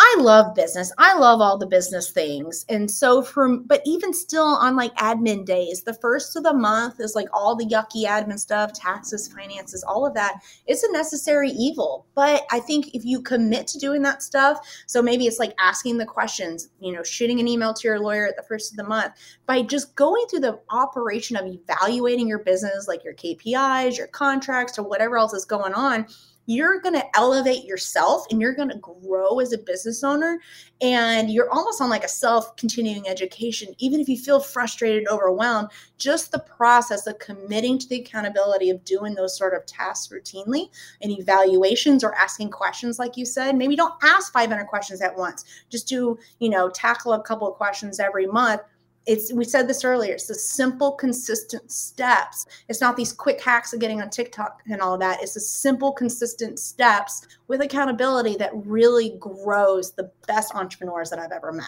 I 0.00 0.16
love 0.20 0.54
business. 0.54 0.92
I 0.96 1.18
love 1.18 1.40
all 1.40 1.58
the 1.58 1.66
business 1.66 2.12
things. 2.12 2.64
And 2.68 2.88
so 2.88 3.20
from 3.20 3.64
but 3.64 3.82
even 3.84 4.14
still 4.14 4.44
on 4.44 4.76
like 4.76 4.94
admin 4.94 5.44
days, 5.44 5.82
the 5.82 5.94
first 5.94 6.36
of 6.36 6.44
the 6.44 6.54
month 6.54 7.00
is 7.00 7.16
like 7.16 7.26
all 7.32 7.56
the 7.56 7.66
yucky 7.66 8.06
admin 8.06 8.38
stuff, 8.38 8.72
taxes, 8.72 9.26
finances, 9.26 9.82
all 9.82 10.06
of 10.06 10.14
that. 10.14 10.40
It's 10.68 10.84
a 10.84 10.92
necessary 10.92 11.50
evil. 11.50 12.06
But 12.14 12.44
I 12.52 12.60
think 12.60 12.94
if 12.94 13.04
you 13.04 13.20
commit 13.20 13.66
to 13.68 13.78
doing 13.80 14.02
that 14.02 14.22
stuff, 14.22 14.60
so 14.86 15.02
maybe 15.02 15.26
it's 15.26 15.40
like 15.40 15.52
asking 15.58 15.98
the 15.98 16.06
questions, 16.06 16.68
you 16.78 16.92
know, 16.92 17.02
shooting 17.02 17.40
an 17.40 17.48
email 17.48 17.74
to 17.74 17.88
your 17.88 17.98
lawyer 17.98 18.28
at 18.28 18.36
the 18.36 18.44
first 18.44 18.70
of 18.70 18.76
the 18.76 18.84
month, 18.84 19.14
by 19.46 19.62
just 19.62 19.96
going 19.96 20.24
through 20.30 20.40
the 20.40 20.60
operation 20.70 21.36
of 21.36 21.44
evaluating 21.44 22.28
your 22.28 22.38
business, 22.38 22.86
like 22.86 23.02
your 23.02 23.14
KPIs, 23.14 23.98
your 23.98 24.06
contracts, 24.06 24.78
or 24.78 24.84
whatever 24.84 25.18
else 25.18 25.34
is 25.34 25.44
going 25.44 25.74
on 25.74 26.06
you're 26.48 26.80
going 26.80 26.94
to 26.94 27.04
elevate 27.14 27.64
yourself 27.64 28.24
and 28.30 28.40
you're 28.40 28.54
going 28.54 28.70
to 28.70 28.78
grow 28.78 29.38
as 29.38 29.52
a 29.52 29.58
business 29.58 30.02
owner. 30.02 30.40
And 30.80 31.30
you're 31.30 31.50
almost 31.50 31.82
on 31.82 31.90
like 31.90 32.04
a 32.04 32.08
self 32.08 32.56
continuing 32.56 33.06
education. 33.06 33.74
Even 33.78 34.00
if 34.00 34.08
you 34.08 34.16
feel 34.16 34.40
frustrated, 34.40 35.06
overwhelmed, 35.08 35.68
just 35.98 36.32
the 36.32 36.38
process 36.38 37.06
of 37.06 37.18
committing 37.18 37.78
to 37.78 37.88
the 37.88 38.00
accountability 38.00 38.70
of 38.70 38.82
doing 38.84 39.14
those 39.14 39.36
sort 39.36 39.54
of 39.54 39.66
tasks 39.66 40.10
routinely 40.10 40.70
and 41.02 41.12
evaluations 41.12 42.02
or 42.02 42.14
asking 42.14 42.50
questions, 42.50 42.98
like 42.98 43.18
you 43.18 43.26
said, 43.26 43.54
maybe 43.54 43.76
don't 43.76 43.94
ask 44.02 44.32
500 44.32 44.64
questions 44.68 45.02
at 45.02 45.14
once. 45.14 45.44
Just 45.68 45.86
do, 45.86 46.18
you 46.38 46.48
know, 46.48 46.70
tackle 46.70 47.12
a 47.12 47.22
couple 47.22 47.46
of 47.46 47.56
questions 47.56 48.00
every 48.00 48.26
month 48.26 48.62
it's 49.08 49.32
we 49.32 49.42
said 49.42 49.66
this 49.66 49.84
earlier 49.84 50.12
it's 50.12 50.26
the 50.26 50.34
simple 50.34 50.92
consistent 50.92 51.72
steps. 51.72 52.46
It's 52.68 52.80
not 52.80 52.96
these 52.96 53.12
quick 53.12 53.40
hacks 53.40 53.72
of 53.72 53.80
getting 53.80 54.02
on 54.02 54.10
tiktok 54.10 54.62
and 54.70 54.80
all 54.82 54.98
that. 54.98 55.22
It's 55.22 55.34
the 55.34 55.40
simple 55.40 55.92
consistent 55.92 56.58
steps 56.58 57.26
with 57.48 57.62
accountability 57.62 58.36
that 58.36 58.50
really 58.52 59.16
grows 59.18 59.92
the 59.92 60.12
best 60.26 60.54
entrepreneurs 60.54 61.08
that 61.10 61.18
i've 61.18 61.32
ever 61.32 61.52
met. 61.52 61.66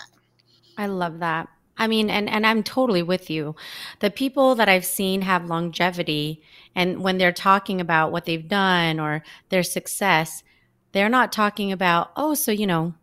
I 0.76 0.86
love 0.86 1.18
that. 1.20 1.48
I 1.78 1.86
mean 1.86 2.10
and 2.10 2.28
and 2.28 2.46
i'm 2.46 2.62
totally 2.62 3.02
with 3.02 3.30
you. 3.30 3.56
The 4.00 4.10
people 4.10 4.54
that 4.56 4.68
i've 4.68 4.84
seen 4.84 5.22
have 5.22 5.48
longevity 5.48 6.42
and 6.74 7.02
when 7.02 7.16
they're 7.16 7.32
talking 7.32 7.80
about 7.80 8.12
what 8.12 8.26
they've 8.26 8.46
done 8.48 9.00
or 9.00 9.24
their 9.48 9.62
success 9.62 10.42
they're 10.92 11.08
not 11.08 11.32
talking 11.32 11.72
about 11.72 12.10
oh 12.16 12.34
so 12.34 12.52
you 12.52 12.66
know 12.66 12.94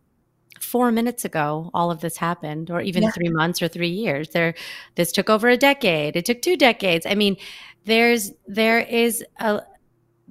four 0.59 0.91
minutes 0.91 1.25
ago 1.25 1.69
all 1.73 1.91
of 1.91 2.01
this 2.01 2.17
happened 2.17 2.69
or 2.69 2.81
even 2.81 3.03
yeah. 3.03 3.11
three 3.11 3.29
months 3.29 3.61
or 3.61 3.67
three 3.67 3.89
years. 3.89 4.29
There 4.29 4.53
this 4.95 5.11
took 5.11 5.29
over 5.29 5.49
a 5.49 5.57
decade. 5.57 6.15
It 6.15 6.25
took 6.25 6.41
two 6.41 6.57
decades. 6.57 7.05
I 7.05 7.15
mean 7.15 7.37
there's 7.85 8.31
there 8.47 8.79
is 8.79 9.23
a 9.39 9.61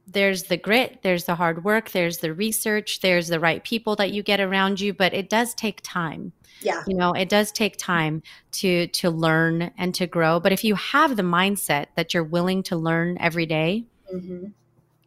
there's 0.07 0.45
the 0.45 0.57
grit 0.57 1.01
there's 1.03 1.25
the 1.25 1.35
hard 1.35 1.65
work 1.65 1.91
there's 1.91 2.19
the 2.19 2.33
research 2.33 3.01
there's 3.01 3.29
the 3.29 3.41
right 3.41 3.65
people 3.65 3.97
that 3.97 4.13
you 4.13 4.23
get 4.23 4.41
around 4.41 4.81
you 4.81 4.93
but 4.93 5.13
it 5.13 5.29
does 5.29 5.55
take 5.55 5.81
time. 5.83 6.33
Yeah. 6.61 6.83
You 6.87 6.97
know 6.97 7.13
it 7.13 7.29
does 7.29 7.53
take 7.53 7.77
time 7.77 8.23
to 8.53 8.87
to 8.89 9.11
learn 9.11 9.71
and 9.79 9.95
to 9.95 10.07
grow. 10.07 10.41
But 10.41 10.53
if 10.53 10.65
you 10.65 10.75
have 10.77 11.17
the 11.17 11.23
mindset 11.23 11.87
that 11.97 12.15
you're 12.15 12.25
willing 12.25 12.63
to 12.65 12.77
learn 12.77 13.19
every 13.21 13.47
day, 13.47 13.85
mm-hmm. 14.13 14.47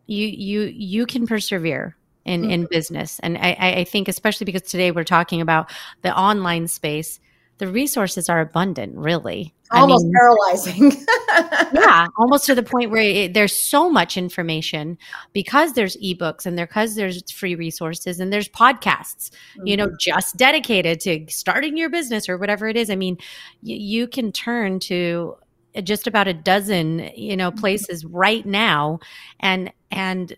you 0.06 0.28
you 0.28 0.62
you 0.62 1.06
can 1.06 1.26
persevere 1.26 1.96
in 2.30 2.42
mm-hmm. 2.42 2.52
in 2.52 2.68
business 2.70 3.20
and 3.20 3.38
I, 3.38 3.76
I 3.80 3.84
think 3.84 4.08
especially 4.08 4.46
because 4.46 4.62
today 4.62 4.92
we're 4.92 5.04
talking 5.04 5.42
about 5.42 5.72
the 6.04 6.18
online 6.18 6.68
space 6.68 7.20
the 7.58 7.68
resources 7.68 8.30
are 8.30 8.40
abundant 8.40 8.96
really 8.96 9.54
almost 9.72 10.04
I 10.04 10.06
mean, 10.06 10.14
paralyzing 10.14 11.06
yeah 11.74 12.08
almost 12.18 12.46
to 12.46 12.56
the 12.56 12.64
point 12.64 12.92
where 12.92 13.02
it, 13.02 13.34
there's 13.34 13.56
so 13.56 13.90
much 13.90 14.16
information 14.16 14.98
because 15.34 15.74
there's 15.74 15.98
ebooks 15.98 16.46
and 16.46 16.56
because 16.56 16.96
there's 16.96 17.30
free 17.32 17.56
resources 17.56 18.20
and 18.20 18.32
there's 18.32 18.48
podcasts 18.48 19.32
mm-hmm. 19.32 19.68
you 19.68 19.78
know 19.78 19.88
mm-hmm. 19.88 19.96
just 20.00 20.38
dedicated 20.38 21.00
to 21.02 21.26
starting 21.30 21.78
your 21.78 21.90
business 21.90 22.30
or 22.30 22.38
whatever 22.38 22.68
it 22.68 22.78
is 22.78 22.90
i 22.90 22.96
mean 22.96 23.18
y- 23.64 23.74
you 23.74 24.08
can 24.08 24.32
turn 24.32 24.80
to 24.80 25.36
just 25.84 26.08
about 26.08 26.28
a 26.28 26.34
dozen 26.34 27.12
you 27.16 27.36
know 27.36 27.50
mm-hmm. 27.50 27.60
places 27.60 28.06
right 28.06 28.46
now 28.46 29.00
and 29.40 29.72
and 29.92 30.38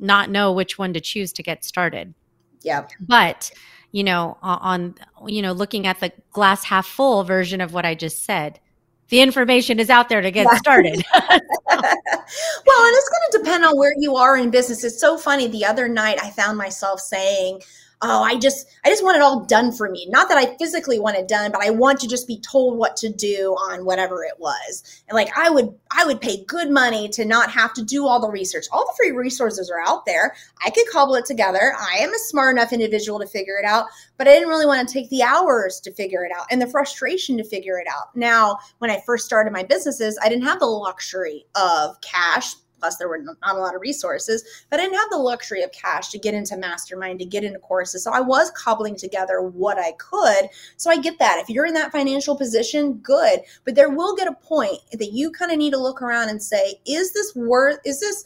not 0.00 0.30
know 0.30 0.52
which 0.52 0.78
one 0.78 0.92
to 0.94 1.00
choose 1.00 1.32
to 1.34 1.42
get 1.42 1.64
started. 1.64 2.14
Yeah. 2.62 2.86
But, 3.00 3.50
you 3.92 4.04
know, 4.04 4.38
on, 4.42 4.94
you 5.26 5.42
know, 5.42 5.52
looking 5.52 5.86
at 5.86 6.00
the 6.00 6.12
glass 6.32 6.64
half 6.64 6.86
full 6.86 7.24
version 7.24 7.60
of 7.60 7.72
what 7.72 7.84
I 7.86 7.94
just 7.94 8.24
said, 8.24 8.60
the 9.08 9.20
information 9.20 9.78
is 9.80 9.90
out 9.90 10.08
there 10.08 10.20
to 10.20 10.30
get 10.30 10.46
yeah. 10.50 10.58
started. 10.58 11.04
well, 11.14 11.30
and 11.32 11.42
it's 11.86 13.08
going 13.08 13.30
to 13.30 13.38
depend 13.38 13.64
on 13.64 13.76
where 13.76 13.94
you 13.98 14.16
are 14.16 14.36
in 14.36 14.50
business. 14.50 14.84
It's 14.84 15.00
so 15.00 15.18
funny. 15.18 15.48
The 15.48 15.64
other 15.64 15.88
night, 15.88 16.18
I 16.22 16.30
found 16.30 16.56
myself 16.56 17.00
saying, 17.00 17.60
oh 18.02 18.22
i 18.22 18.36
just 18.36 18.66
i 18.84 18.88
just 18.88 19.02
want 19.02 19.16
it 19.16 19.22
all 19.22 19.44
done 19.44 19.72
for 19.72 19.90
me. 19.90 20.06
Not 20.08 20.28
that 20.28 20.38
i 20.38 20.56
physically 20.56 20.98
want 20.98 21.16
it 21.16 21.28
done 21.28 21.52
but 21.52 21.62
i 21.62 21.70
want 21.70 22.00
to 22.00 22.08
just 22.08 22.26
be 22.26 22.40
told 22.40 22.78
what 22.78 22.96
to 22.98 23.08
do 23.10 23.54
on 23.70 23.84
whatever 23.84 24.24
it 24.24 24.38
was. 24.38 25.02
And 25.08 25.14
like 25.14 25.36
i 25.36 25.50
would 25.50 25.74
i 25.96 26.04
would 26.04 26.20
pay 26.20 26.44
good 26.44 26.70
money 26.70 27.08
to 27.10 27.24
not 27.24 27.50
have 27.50 27.72
to 27.74 27.84
do 27.84 28.06
all 28.06 28.20
the 28.20 28.30
research. 28.30 28.66
All 28.72 28.84
the 28.84 28.94
free 28.96 29.12
resources 29.12 29.70
are 29.70 29.80
out 29.80 30.06
there. 30.06 30.34
I 30.64 30.70
could 30.70 30.88
cobble 30.90 31.14
it 31.14 31.24
together. 31.24 31.74
I 31.78 31.98
am 31.98 32.12
a 32.12 32.18
smart 32.18 32.56
enough 32.56 32.72
individual 32.72 33.18
to 33.20 33.26
figure 33.26 33.58
it 33.58 33.64
out 33.64 33.86
but 34.16 34.28
i 34.28 34.32
didn't 34.32 34.48
really 34.48 34.66
want 34.66 34.86
to 34.86 34.92
take 34.92 35.08
the 35.10 35.22
hours 35.22 35.80
to 35.80 35.92
figure 35.92 36.24
it 36.24 36.32
out 36.36 36.46
and 36.50 36.60
the 36.60 36.66
frustration 36.66 37.36
to 37.38 37.44
figure 37.44 37.78
it 37.78 37.86
out. 37.88 38.14
Now 38.16 38.58
when 38.78 38.90
i 38.90 39.02
first 39.06 39.26
started 39.26 39.52
my 39.52 39.62
businesses 39.62 40.18
i 40.22 40.28
didn't 40.28 40.44
have 40.44 40.60
the 40.60 40.66
luxury 40.66 41.46
of 41.54 42.00
cash 42.00 42.54
Plus, 42.80 42.96
there 42.96 43.08
were 43.08 43.18
not 43.18 43.56
a 43.56 43.58
lot 43.58 43.74
of 43.74 43.80
resources, 43.80 44.42
but 44.70 44.80
I 44.80 44.84
didn't 44.84 44.98
have 44.98 45.10
the 45.10 45.18
luxury 45.18 45.62
of 45.62 45.70
cash 45.72 46.08
to 46.10 46.18
get 46.18 46.34
into 46.34 46.56
mastermind, 46.56 47.18
to 47.20 47.24
get 47.24 47.44
into 47.44 47.58
courses. 47.58 48.02
So 48.02 48.12
I 48.12 48.20
was 48.20 48.50
cobbling 48.52 48.96
together 48.96 49.42
what 49.42 49.78
I 49.78 49.92
could. 49.92 50.48
So 50.76 50.90
I 50.90 50.98
get 50.98 51.18
that. 51.18 51.38
If 51.38 51.48
you're 51.48 51.66
in 51.66 51.74
that 51.74 51.92
financial 51.92 52.36
position, 52.36 52.94
good. 52.94 53.40
But 53.64 53.74
there 53.74 53.90
will 53.90 54.16
get 54.16 54.28
a 54.28 54.34
point 54.34 54.78
that 54.92 55.12
you 55.12 55.30
kind 55.30 55.52
of 55.52 55.58
need 55.58 55.72
to 55.72 55.78
look 55.78 56.02
around 56.02 56.30
and 56.30 56.42
say, 56.42 56.80
is 56.86 57.12
this 57.12 57.34
worth, 57.36 57.78
is 57.84 58.00
this, 58.00 58.24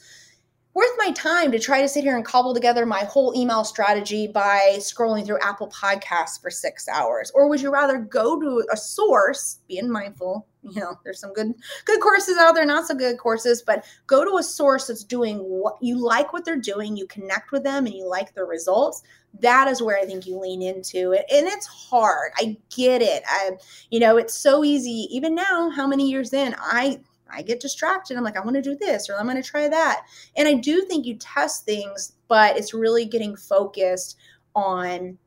worth 0.75 0.91
my 0.99 1.12
time 1.12 1.53
to 1.53 1.59
try 1.59 1.81
to 1.81 1.89
sit 1.89 2.03
here 2.03 2.16
and 2.16 2.25
cobble 2.25 2.53
together 2.53 2.85
my 2.85 3.05
whole 3.05 3.33
email 3.37 3.64
strategy 3.64 4.27
by 4.27 4.75
scrolling 4.79 5.25
through 5.25 5.39
Apple 5.41 5.68
Podcasts 5.68 6.41
for 6.41 6.51
six 6.51 6.89
hours? 6.89 7.31
Or 7.35 7.49
would 7.49 7.61
you 7.61 7.72
rather 7.72 7.99
go 7.99 8.41
to 8.41 8.66
a 8.72 8.77
source, 8.77 9.61
being 9.68 9.91
mindful, 9.91 10.47
you 10.62 10.81
know, 10.81 10.99
there's 11.05 11.20
some 11.20 11.33
good 11.33 11.53
good 11.85 12.01
courses 12.01 12.39
out 12.39 12.55
there, 12.55 12.64
not 12.64 12.87
so 12.87 12.95
good 12.95 13.18
courses, 13.18 13.62
but 13.62 13.85
go 14.07 14.25
to 14.25 14.39
a 14.39 14.43
source 14.43 14.87
that's 14.87 15.05
doing 15.05 15.39
what 15.39 15.77
you 15.81 15.97
like 15.97 16.33
what 16.33 16.45
they're 16.45 16.57
doing, 16.57 16.97
you 16.97 17.07
connect 17.07 17.53
with 17.53 17.62
them 17.62 17.87
and 17.87 17.95
you 17.95 18.09
like 18.09 18.35
the 18.35 18.45
results. 18.45 19.03
That 19.41 19.68
is 19.68 19.83
where 19.83 19.99
I 19.99 20.07
think 20.07 20.27
you 20.27 20.39
lean 20.39 20.62
into 20.62 21.12
it. 21.12 21.25
And 21.31 21.47
it's 21.47 21.66
hard. 21.66 22.33
I 22.37 22.57
get 22.75 23.03
it. 23.03 23.22
I 23.29 23.53
you 23.91 24.01
know, 24.01 24.16
it's 24.16 24.35
so 24.35 24.64
easy. 24.64 25.07
Even 25.11 25.35
now, 25.35 25.70
how 25.70 25.87
many 25.87 26.11
years 26.11 26.33
in, 26.33 26.55
I 26.59 27.01
I 27.31 27.43
get 27.43 27.61
distracted. 27.61 28.16
I'm 28.16 28.25
like, 28.25 28.37
I 28.37 28.41
want 28.41 28.57
to 28.57 28.62
do 28.62 28.77
this 28.77 29.09
or 29.09 29.18
I'm 29.18 29.27
going 29.27 29.41
to 29.41 29.49
try 29.49 29.68
that. 29.68 30.07
And 30.37 30.47
I 30.47 30.55
do 30.55 30.83
think 30.83 31.07
you 31.07 31.16
test 31.16 31.64
things, 31.64 32.12
but 32.29 32.57
it's 32.57 32.75
really 32.75 33.05
getting 33.07 33.37
focused 33.37 34.16
on 34.55 35.18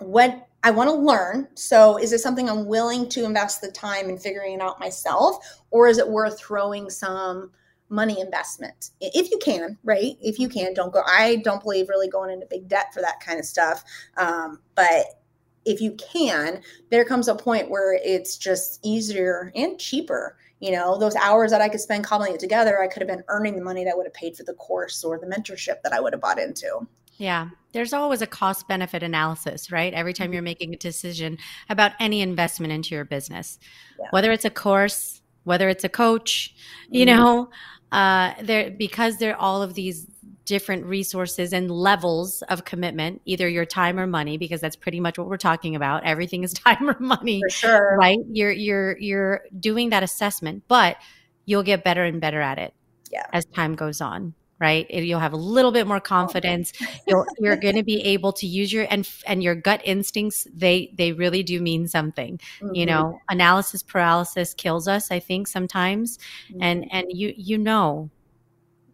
what 0.00 0.48
I 0.64 0.70
want 0.70 0.88
to 0.90 0.94
learn. 0.94 1.48
So, 1.54 1.98
is 1.98 2.12
it 2.12 2.20
something 2.20 2.48
I'm 2.48 2.66
willing 2.66 3.08
to 3.10 3.24
invest 3.24 3.60
the 3.60 3.70
time 3.70 4.08
in 4.08 4.18
figuring 4.18 4.54
it 4.54 4.60
out 4.60 4.80
myself, 4.80 5.62
or 5.70 5.88
is 5.88 5.98
it 5.98 6.08
worth 6.08 6.38
throwing 6.38 6.88
some 6.88 7.50
money 7.88 8.20
investment 8.20 8.90
if 9.00 9.30
you 9.30 9.38
can? 9.38 9.76
Right? 9.82 10.16
If 10.20 10.38
you 10.38 10.48
can, 10.48 10.74
don't 10.74 10.92
go. 10.92 11.02
I 11.06 11.36
don't 11.44 11.62
believe 11.62 11.88
really 11.88 12.08
going 12.08 12.30
into 12.30 12.46
big 12.46 12.68
debt 12.68 12.94
for 12.94 13.00
that 13.00 13.20
kind 13.20 13.38
of 13.38 13.44
stuff. 13.44 13.82
Um, 14.16 14.60
but 14.74 15.04
if 15.64 15.80
you 15.80 15.92
can, 15.92 16.60
there 16.90 17.04
comes 17.04 17.28
a 17.28 17.34
point 17.34 17.70
where 17.70 17.94
it's 17.94 18.36
just 18.36 18.80
easier 18.84 19.52
and 19.54 19.78
cheaper 19.78 20.36
you 20.62 20.70
know 20.70 20.96
those 20.96 21.16
hours 21.16 21.50
that 21.50 21.60
i 21.60 21.68
could 21.68 21.80
spend 21.80 22.04
cobbling 22.04 22.32
it 22.32 22.40
together 22.40 22.80
i 22.80 22.86
could 22.86 23.02
have 23.02 23.08
been 23.08 23.24
earning 23.28 23.56
the 23.56 23.62
money 23.62 23.84
that 23.84 23.96
would 23.96 24.06
have 24.06 24.14
paid 24.14 24.34
for 24.36 24.44
the 24.44 24.54
course 24.54 25.04
or 25.04 25.18
the 25.18 25.26
mentorship 25.26 25.82
that 25.82 25.92
i 25.92 26.00
would 26.00 26.12
have 26.12 26.22
bought 26.22 26.38
into 26.38 26.86
yeah 27.18 27.48
there's 27.72 27.92
always 27.92 28.22
a 28.22 28.26
cost 28.26 28.66
benefit 28.68 29.02
analysis 29.02 29.72
right 29.72 29.92
every 29.92 30.12
time 30.12 30.26
mm-hmm. 30.26 30.34
you're 30.34 30.42
making 30.42 30.72
a 30.72 30.76
decision 30.76 31.36
about 31.68 31.92
any 31.98 32.22
investment 32.22 32.72
into 32.72 32.94
your 32.94 33.04
business 33.04 33.58
yeah. 33.98 34.06
whether 34.10 34.30
it's 34.30 34.44
a 34.44 34.50
course 34.50 35.20
whether 35.44 35.68
it's 35.68 35.84
a 35.84 35.88
coach 35.88 36.54
you 36.88 37.04
mm-hmm. 37.04 37.16
know 37.18 37.50
uh 37.90 38.32
there 38.40 38.70
because 38.70 39.18
there 39.18 39.32
are 39.34 39.40
all 39.40 39.62
of 39.62 39.74
these 39.74 40.06
different 40.52 40.84
resources 40.84 41.54
and 41.54 41.70
levels 41.70 42.42
of 42.50 42.66
commitment, 42.66 43.22
either 43.24 43.48
your 43.48 43.64
time 43.64 43.98
or 43.98 44.06
money, 44.06 44.36
because 44.36 44.60
that's 44.60 44.76
pretty 44.76 45.00
much 45.00 45.16
what 45.16 45.26
we're 45.26 45.38
talking 45.38 45.74
about. 45.74 46.04
Everything 46.04 46.44
is 46.44 46.52
time 46.66 46.90
or 46.90 46.96
money. 47.00 47.40
For 47.46 47.50
sure. 47.50 47.96
Right? 47.98 48.18
You're 48.30 48.52
you're 48.52 48.98
you're 48.98 49.40
doing 49.58 49.88
that 49.90 50.02
assessment, 50.02 50.64
but 50.68 50.98
you'll 51.46 51.62
get 51.62 51.84
better 51.84 52.04
and 52.04 52.20
better 52.20 52.42
at 52.42 52.58
it 52.58 52.74
yeah. 53.10 53.24
as 53.32 53.46
time 53.46 53.74
goes 53.76 54.02
on. 54.02 54.34
Right, 54.60 54.88
you'll 54.90 55.18
have 55.18 55.32
a 55.32 55.44
little 55.56 55.72
bit 55.72 55.88
more 55.88 55.98
confidence. 55.98 56.72
You'll, 57.08 57.26
you're 57.40 57.56
going 57.56 57.74
to 57.74 57.82
be 57.82 58.00
able 58.00 58.32
to 58.34 58.46
use 58.46 58.72
your 58.72 58.86
and 58.90 59.10
and 59.26 59.42
your 59.42 59.56
gut 59.56 59.80
instincts. 59.82 60.46
They 60.54 60.92
they 60.94 61.10
really 61.10 61.42
do 61.42 61.60
mean 61.60 61.88
something. 61.88 62.38
Mm-hmm. 62.60 62.74
You 62.76 62.86
know, 62.86 63.18
analysis 63.28 63.82
paralysis 63.82 64.54
kills 64.54 64.86
us. 64.86 65.10
I 65.10 65.18
think 65.18 65.48
sometimes, 65.48 66.16
mm-hmm. 66.48 66.62
and 66.62 66.86
and 66.92 67.06
you 67.10 67.34
you 67.36 67.58
know 67.58 68.08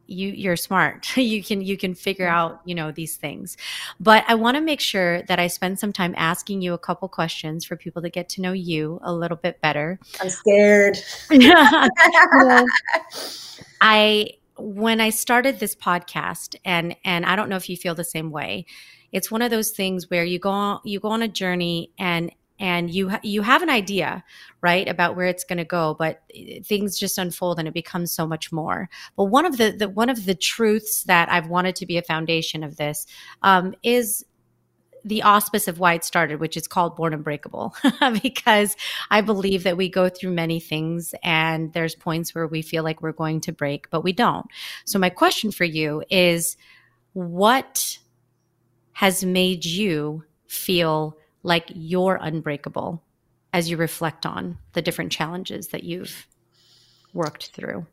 you 0.09 0.31
you're 0.31 0.57
smart. 0.57 1.17
You 1.29 1.45
can 1.45 1.61
you 1.61 1.77
can 1.77 1.95
figure 1.95 2.27
out 2.27 2.63
you 2.65 2.75
know 2.75 2.91
these 2.91 3.17
things. 3.17 3.57
But 4.01 4.25
i 4.27 4.35
want 4.35 4.57
to 4.57 4.61
make 4.61 4.81
sure 4.81 5.23
that 5.23 5.39
i 5.39 5.47
spend 5.47 5.79
some 5.79 5.93
time 5.93 6.15
asking 6.17 6.63
you 6.63 6.73
a 6.73 6.79
couple 6.79 7.09
questions 7.09 7.65
for 7.65 7.77
people 7.77 8.03
to 8.03 8.09
get 8.09 8.29
to 8.31 8.41
know 8.41 8.53
you 8.53 8.99
a 9.03 9.13
little 9.13 9.37
bit 9.37 9.61
better. 9.61 10.01
I'm 10.21 10.31
scared. 10.31 10.99
I 13.81 14.31
when 14.57 15.01
i 15.01 15.09
started 15.09 15.61
this 15.61 15.77
podcast 15.77 16.57
and 16.65 16.97
and 17.05 17.25
i 17.25 17.37
don't 17.37 17.49
know 17.49 17.55
if 17.55 17.71
you 17.71 17.77
feel 17.77 17.95
the 17.95 18.03
same 18.03 18.33
way 18.33 18.67
it's 19.13 19.31
one 19.31 19.41
of 19.41 19.51
those 19.51 19.71
things 19.71 20.11
where 20.11 20.25
you 20.25 20.39
go 20.39 20.51
on 20.51 20.81
you 20.85 20.99
go 20.99 21.09
on 21.09 21.23
a 21.23 21.29
journey 21.29 21.91
and 21.99 22.33
and 22.59 22.91
you 22.91 23.11
you 23.23 23.43
have 23.43 23.63
an 23.63 23.71
idea 23.71 24.25
right 24.61 24.89
about 24.89 25.17
where 25.17 25.27
it's 25.27 25.45
going 25.45 25.59
to 25.59 25.65
go 25.65 25.95
but 25.99 26.23
eh, 26.35 26.61
things 26.65 26.99
just 26.99 27.19
unfold 27.19 27.59
and 27.59 27.69
it 27.69 27.75
becomes 27.75 28.13
so 28.13 28.27
much 28.27 28.51
more 28.53 28.89
but 29.17 29.25
one 29.25 29.47
of 29.47 29.57
the, 29.57 29.71
the 29.73 29.89
one 29.89 30.09
of 30.09 30.25
the 30.25 30.35
truths 30.35 31.05
that 31.05 31.31
i've 31.31 31.49
wanted 31.49 31.77
to 31.77 31.87
be 31.87 31.97
a 31.97 32.03
foundation 32.03 32.63
of 32.63 32.77
this 32.77 33.07
um, 33.43 33.75
is 33.83 34.25
the 35.05 35.23
auspice 35.23 35.69
of 35.69 35.79
why 35.79 35.95
it 35.95 36.05
started, 36.05 36.41
which 36.41 36.57
is 36.57 36.69
called 36.69 36.97
Born 36.97 37.15
Unbreakable, 37.15 37.75
because 38.23 38.77
I 39.11 39.21
believe 39.21 39.63
that 39.63 39.77
we 39.77 39.89
go 39.89 40.09
through 40.09 40.33
many 40.33 40.61
things 40.61 41.15
and 41.23 41.73
there's 41.73 41.95
points 41.95 42.35
where 42.35 42.47
we 42.47 42.63
feel 42.63 42.85
like 42.85 43.01
we're 43.01 43.13
going 43.13 43.41
to 43.43 43.53
break, 43.53 43.89
but 43.91 44.03
we 44.03 44.13
don't. 44.13 44.47
So, 44.85 44.99
my 44.99 45.09
question 45.09 45.51
for 45.51 45.65
you 45.65 46.03
is 46.11 46.57
what 47.15 47.99
has 48.93 49.25
made 49.25 49.65
you 49.65 50.25
feel 50.47 51.17
like 51.49 51.73
you're 51.75 52.19
unbreakable 52.21 53.03
as 53.55 53.71
you 53.71 53.79
reflect 53.79 54.27
on 54.27 54.59
the 54.75 54.83
different 54.83 55.11
challenges 55.11 55.69
that 55.69 55.83
you've 55.83 56.27
worked 57.15 57.51
through? 57.55 57.87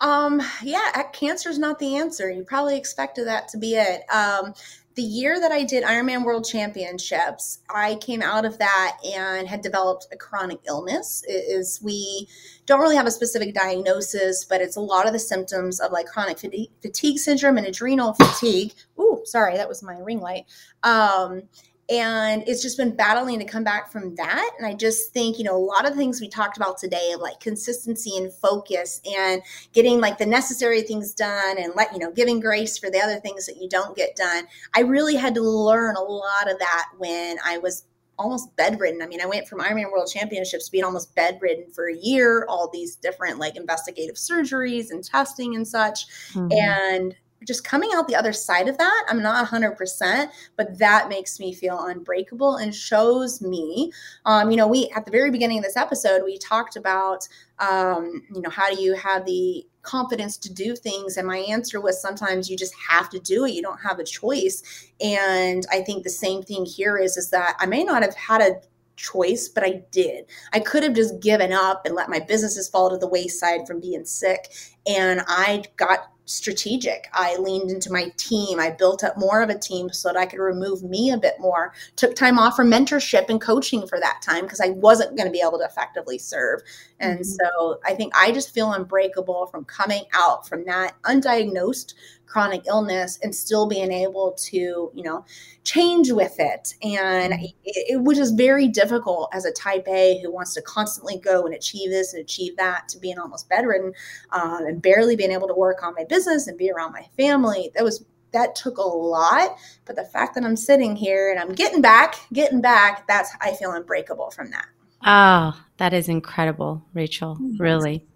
Um, 0.00 0.40
yeah, 0.62 1.02
cancer 1.12 1.50
is 1.50 1.58
not 1.58 1.80
the 1.80 1.96
answer. 1.96 2.30
You 2.30 2.44
probably 2.44 2.76
expected 2.76 3.26
that 3.26 3.48
to 3.48 3.58
be 3.58 3.74
it. 3.74 4.02
Um, 4.12 4.54
the 4.94 5.02
year 5.02 5.40
that 5.40 5.50
I 5.50 5.64
did 5.64 5.84
Ironman 5.84 6.24
World 6.24 6.44
Championships, 6.44 7.60
I 7.70 7.96
came 7.96 8.22
out 8.22 8.44
of 8.44 8.58
that 8.58 8.98
and 9.04 9.48
had 9.48 9.62
developed 9.62 10.06
a 10.12 10.16
chronic 10.16 10.60
illness. 10.66 11.24
It 11.26 11.44
is 11.48 11.80
we 11.82 12.28
don't 12.66 12.80
really 12.80 12.96
have 12.96 13.06
a 13.06 13.10
specific 13.10 13.54
diagnosis, 13.54 14.44
but 14.44 14.60
it's 14.60 14.76
a 14.76 14.80
lot 14.80 15.06
of 15.06 15.12
the 15.12 15.18
symptoms 15.18 15.80
of 15.80 15.92
like 15.92 16.06
chronic 16.06 16.38
fatigue, 16.38 16.70
fatigue 16.82 17.18
syndrome 17.18 17.58
and 17.58 17.66
adrenal 17.66 18.12
fatigue. 18.12 18.72
Ooh, 19.00 19.22
sorry, 19.24 19.56
that 19.56 19.68
was 19.68 19.82
my 19.82 19.98
ring 19.98 20.20
light. 20.20 20.44
Um, 20.82 21.44
and 21.92 22.42
it's 22.46 22.62
just 22.62 22.78
been 22.78 22.96
battling 22.96 23.38
to 23.38 23.44
come 23.44 23.64
back 23.64 23.92
from 23.92 24.14
that. 24.14 24.50
And 24.58 24.66
i 24.66 24.74
just 24.74 25.12
think 25.12 25.38
you 25.38 25.44
know 25.44 25.56
a 25.56 25.58
lot 25.58 25.88
of 25.88 25.94
things 25.94 26.20
we 26.20 26.28
talked 26.28 26.56
about 26.56 26.78
today 26.78 27.12
of 27.12 27.20
like 27.20 27.38
consistency 27.40 28.16
and 28.16 28.32
focus 28.32 29.00
and 29.04 29.42
getting 29.72 30.00
like 30.00 30.18
the 30.18 30.26
necessary 30.26 30.82
things 30.82 31.12
done 31.12 31.58
and 31.58 31.74
let 31.76 31.92
you 31.92 31.98
know 31.98 32.10
giving 32.10 32.40
grace 32.40 32.78
for 32.78 32.90
the 32.90 32.98
other 32.98 33.20
things 33.20 33.46
that 33.46 33.56
you 33.56 33.68
don't 33.68 33.96
get 33.96 34.16
done 34.16 34.44
i 34.74 34.80
really 34.80 35.16
had 35.16 35.34
to 35.34 35.42
learn 35.42 35.96
a 35.96 36.00
lot 36.00 36.50
of 36.50 36.58
that 36.58 36.88
when 36.98 37.36
i 37.44 37.58
was 37.58 37.84
almost 38.18 38.54
bedridden. 38.56 39.02
I 39.02 39.06
mean 39.06 39.20
i 39.20 39.26
went 39.26 39.48
from 39.48 39.60
ironman 39.60 39.90
world 39.90 40.10
championships 40.12 40.66
to 40.66 40.72
being 40.72 40.84
almost 40.84 41.14
bedridden 41.14 41.72
for 41.72 41.88
a 41.88 41.96
year 41.96 42.46
all 42.48 42.68
these 42.72 42.96
different 42.96 43.38
like 43.38 43.56
investigative 43.56 44.16
surgeries 44.16 44.90
and 44.90 45.02
testing 45.04 45.56
and 45.56 45.66
such. 45.66 46.06
Mm-hmm. 46.32 46.52
and 46.52 47.16
just 47.46 47.64
coming 47.64 47.90
out 47.94 48.08
the 48.08 48.14
other 48.14 48.32
side 48.32 48.68
of 48.68 48.78
that, 48.78 49.04
I'm 49.08 49.22
not 49.22 49.46
100%, 49.46 50.28
but 50.56 50.78
that 50.78 51.08
makes 51.08 51.40
me 51.40 51.52
feel 51.52 51.84
unbreakable 51.86 52.56
and 52.56 52.74
shows 52.74 53.40
me, 53.40 53.92
um, 54.24 54.50
you 54.50 54.56
know, 54.56 54.66
we 54.66 54.90
at 54.94 55.04
the 55.04 55.10
very 55.10 55.30
beginning 55.30 55.58
of 55.58 55.64
this 55.64 55.76
episode, 55.76 56.22
we 56.24 56.38
talked 56.38 56.76
about, 56.76 57.26
um, 57.58 58.22
you 58.34 58.40
know, 58.40 58.50
how 58.50 58.72
do 58.72 58.80
you 58.80 58.94
have 58.94 59.24
the 59.24 59.66
confidence 59.82 60.36
to 60.38 60.52
do 60.52 60.74
things? 60.76 61.16
And 61.16 61.26
my 61.26 61.38
answer 61.38 61.80
was 61.80 62.00
sometimes 62.00 62.48
you 62.48 62.56
just 62.56 62.74
have 62.88 63.10
to 63.10 63.18
do 63.18 63.44
it. 63.44 63.52
You 63.52 63.62
don't 63.62 63.80
have 63.80 63.98
a 63.98 64.04
choice. 64.04 64.62
And 65.00 65.64
I 65.70 65.82
think 65.82 66.04
the 66.04 66.10
same 66.10 66.42
thing 66.42 66.64
here 66.64 66.98
is, 66.98 67.16
is 67.16 67.30
that 67.30 67.56
I 67.58 67.66
may 67.66 67.84
not 67.84 68.02
have 68.02 68.14
had 68.14 68.40
a 68.40 68.60
choice, 68.96 69.48
but 69.48 69.64
I 69.64 69.82
did. 69.90 70.26
I 70.52 70.60
could 70.60 70.82
have 70.82 70.94
just 70.94 71.20
given 71.20 71.52
up 71.52 71.84
and 71.84 71.94
let 71.94 72.08
my 72.08 72.20
businesses 72.20 72.68
fall 72.68 72.90
to 72.90 72.96
the 72.96 73.08
wayside 73.08 73.66
from 73.66 73.80
being 73.80 74.04
sick. 74.04 74.52
And 74.86 75.22
I 75.26 75.64
got 75.76 76.10
strategic. 76.32 77.08
I 77.12 77.36
leaned 77.36 77.70
into 77.70 77.92
my 77.92 78.12
team. 78.16 78.58
I 78.58 78.70
built 78.70 79.04
up 79.04 79.16
more 79.16 79.42
of 79.42 79.50
a 79.50 79.58
team 79.58 79.90
so 79.90 80.08
that 80.08 80.16
I 80.16 80.26
could 80.26 80.40
remove 80.40 80.82
me 80.82 81.10
a 81.10 81.18
bit 81.18 81.34
more. 81.38 81.72
Took 81.96 82.14
time 82.14 82.38
off 82.38 82.56
from 82.56 82.70
mentorship 82.70 83.28
and 83.28 83.40
coaching 83.40 83.86
for 83.86 84.00
that 84.00 84.22
time 84.22 84.42
because 84.44 84.60
I 84.60 84.70
wasn't 84.70 85.16
going 85.16 85.26
to 85.26 85.32
be 85.32 85.42
able 85.46 85.58
to 85.58 85.64
effectively 85.64 86.18
serve. 86.18 86.60
And 87.02 87.20
mm-hmm. 87.20 87.24
so 87.24 87.80
I 87.84 87.94
think 87.94 88.14
I 88.16 88.32
just 88.32 88.54
feel 88.54 88.72
unbreakable 88.72 89.48
from 89.48 89.64
coming 89.64 90.04
out 90.14 90.48
from 90.48 90.64
that 90.64 90.94
undiagnosed 91.02 91.94
chronic 92.26 92.62
illness 92.66 93.18
and 93.22 93.34
still 93.34 93.66
being 93.68 93.92
able 93.92 94.32
to, 94.38 94.90
you 94.94 95.02
know, 95.02 95.24
change 95.64 96.10
with 96.10 96.36
it. 96.38 96.74
And 96.82 97.34
mm-hmm. 97.34 97.44
it, 97.64 97.92
it 97.92 98.00
which 98.00 98.18
is 98.18 98.30
very 98.30 98.68
difficult 98.68 99.28
as 99.34 99.44
a 99.44 99.52
type 99.52 99.86
A 99.88 100.18
who 100.22 100.32
wants 100.32 100.54
to 100.54 100.62
constantly 100.62 101.18
go 101.18 101.44
and 101.44 101.54
achieve 101.54 101.90
this 101.90 102.14
and 102.14 102.22
achieve 102.22 102.56
that 102.56 102.88
to 102.88 102.98
being 102.98 103.18
almost 103.18 103.48
bedridden 103.48 103.92
um, 104.30 104.64
and 104.64 104.80
barely 104.80 105.16
being 105.16 105.32
able 105.32 105.48
to 105.48 105.54
work 105.54 105.82
on 105.82 105.94
my 105.94 106.04
business 106.04 106.46
and 106.46 106.56
be 106.56 106.70
around 106.70 106.92
my 106.92 107.06
family. 107.18 107.70
That 107.74 107.84
was 107.84 108.04
that 108.32 108.54
took 108.54 108.78
a 108.78 108.82
lot 108.82 109.56
but 109.84 109.94
the 109.94 110.04
fact 110.06 110.34
that 110.34 110.42
i'm 110.42 110.56
sitting 110.56 110.96
here 110.96 111.30
and 111.30 111.38
i'm 111.38 111.54
getting 111.54 111.82
back 111.82 112.14
getting 112.32 112.62
back 112.62 113.06
that's 113.06 113.30
i 113.42 113.52
feel 113.52 113.72
unbreakable 113.72 114.30
from 114.30 114.50
that 114.50 114.66
oh 115.04 115.58
that 115.78 115.92
is 115.92 116.08
incredible 116.08 116.84
rachel 116.94 117.36
mm-hmm. 117.36 117.62
really 117.62 118.06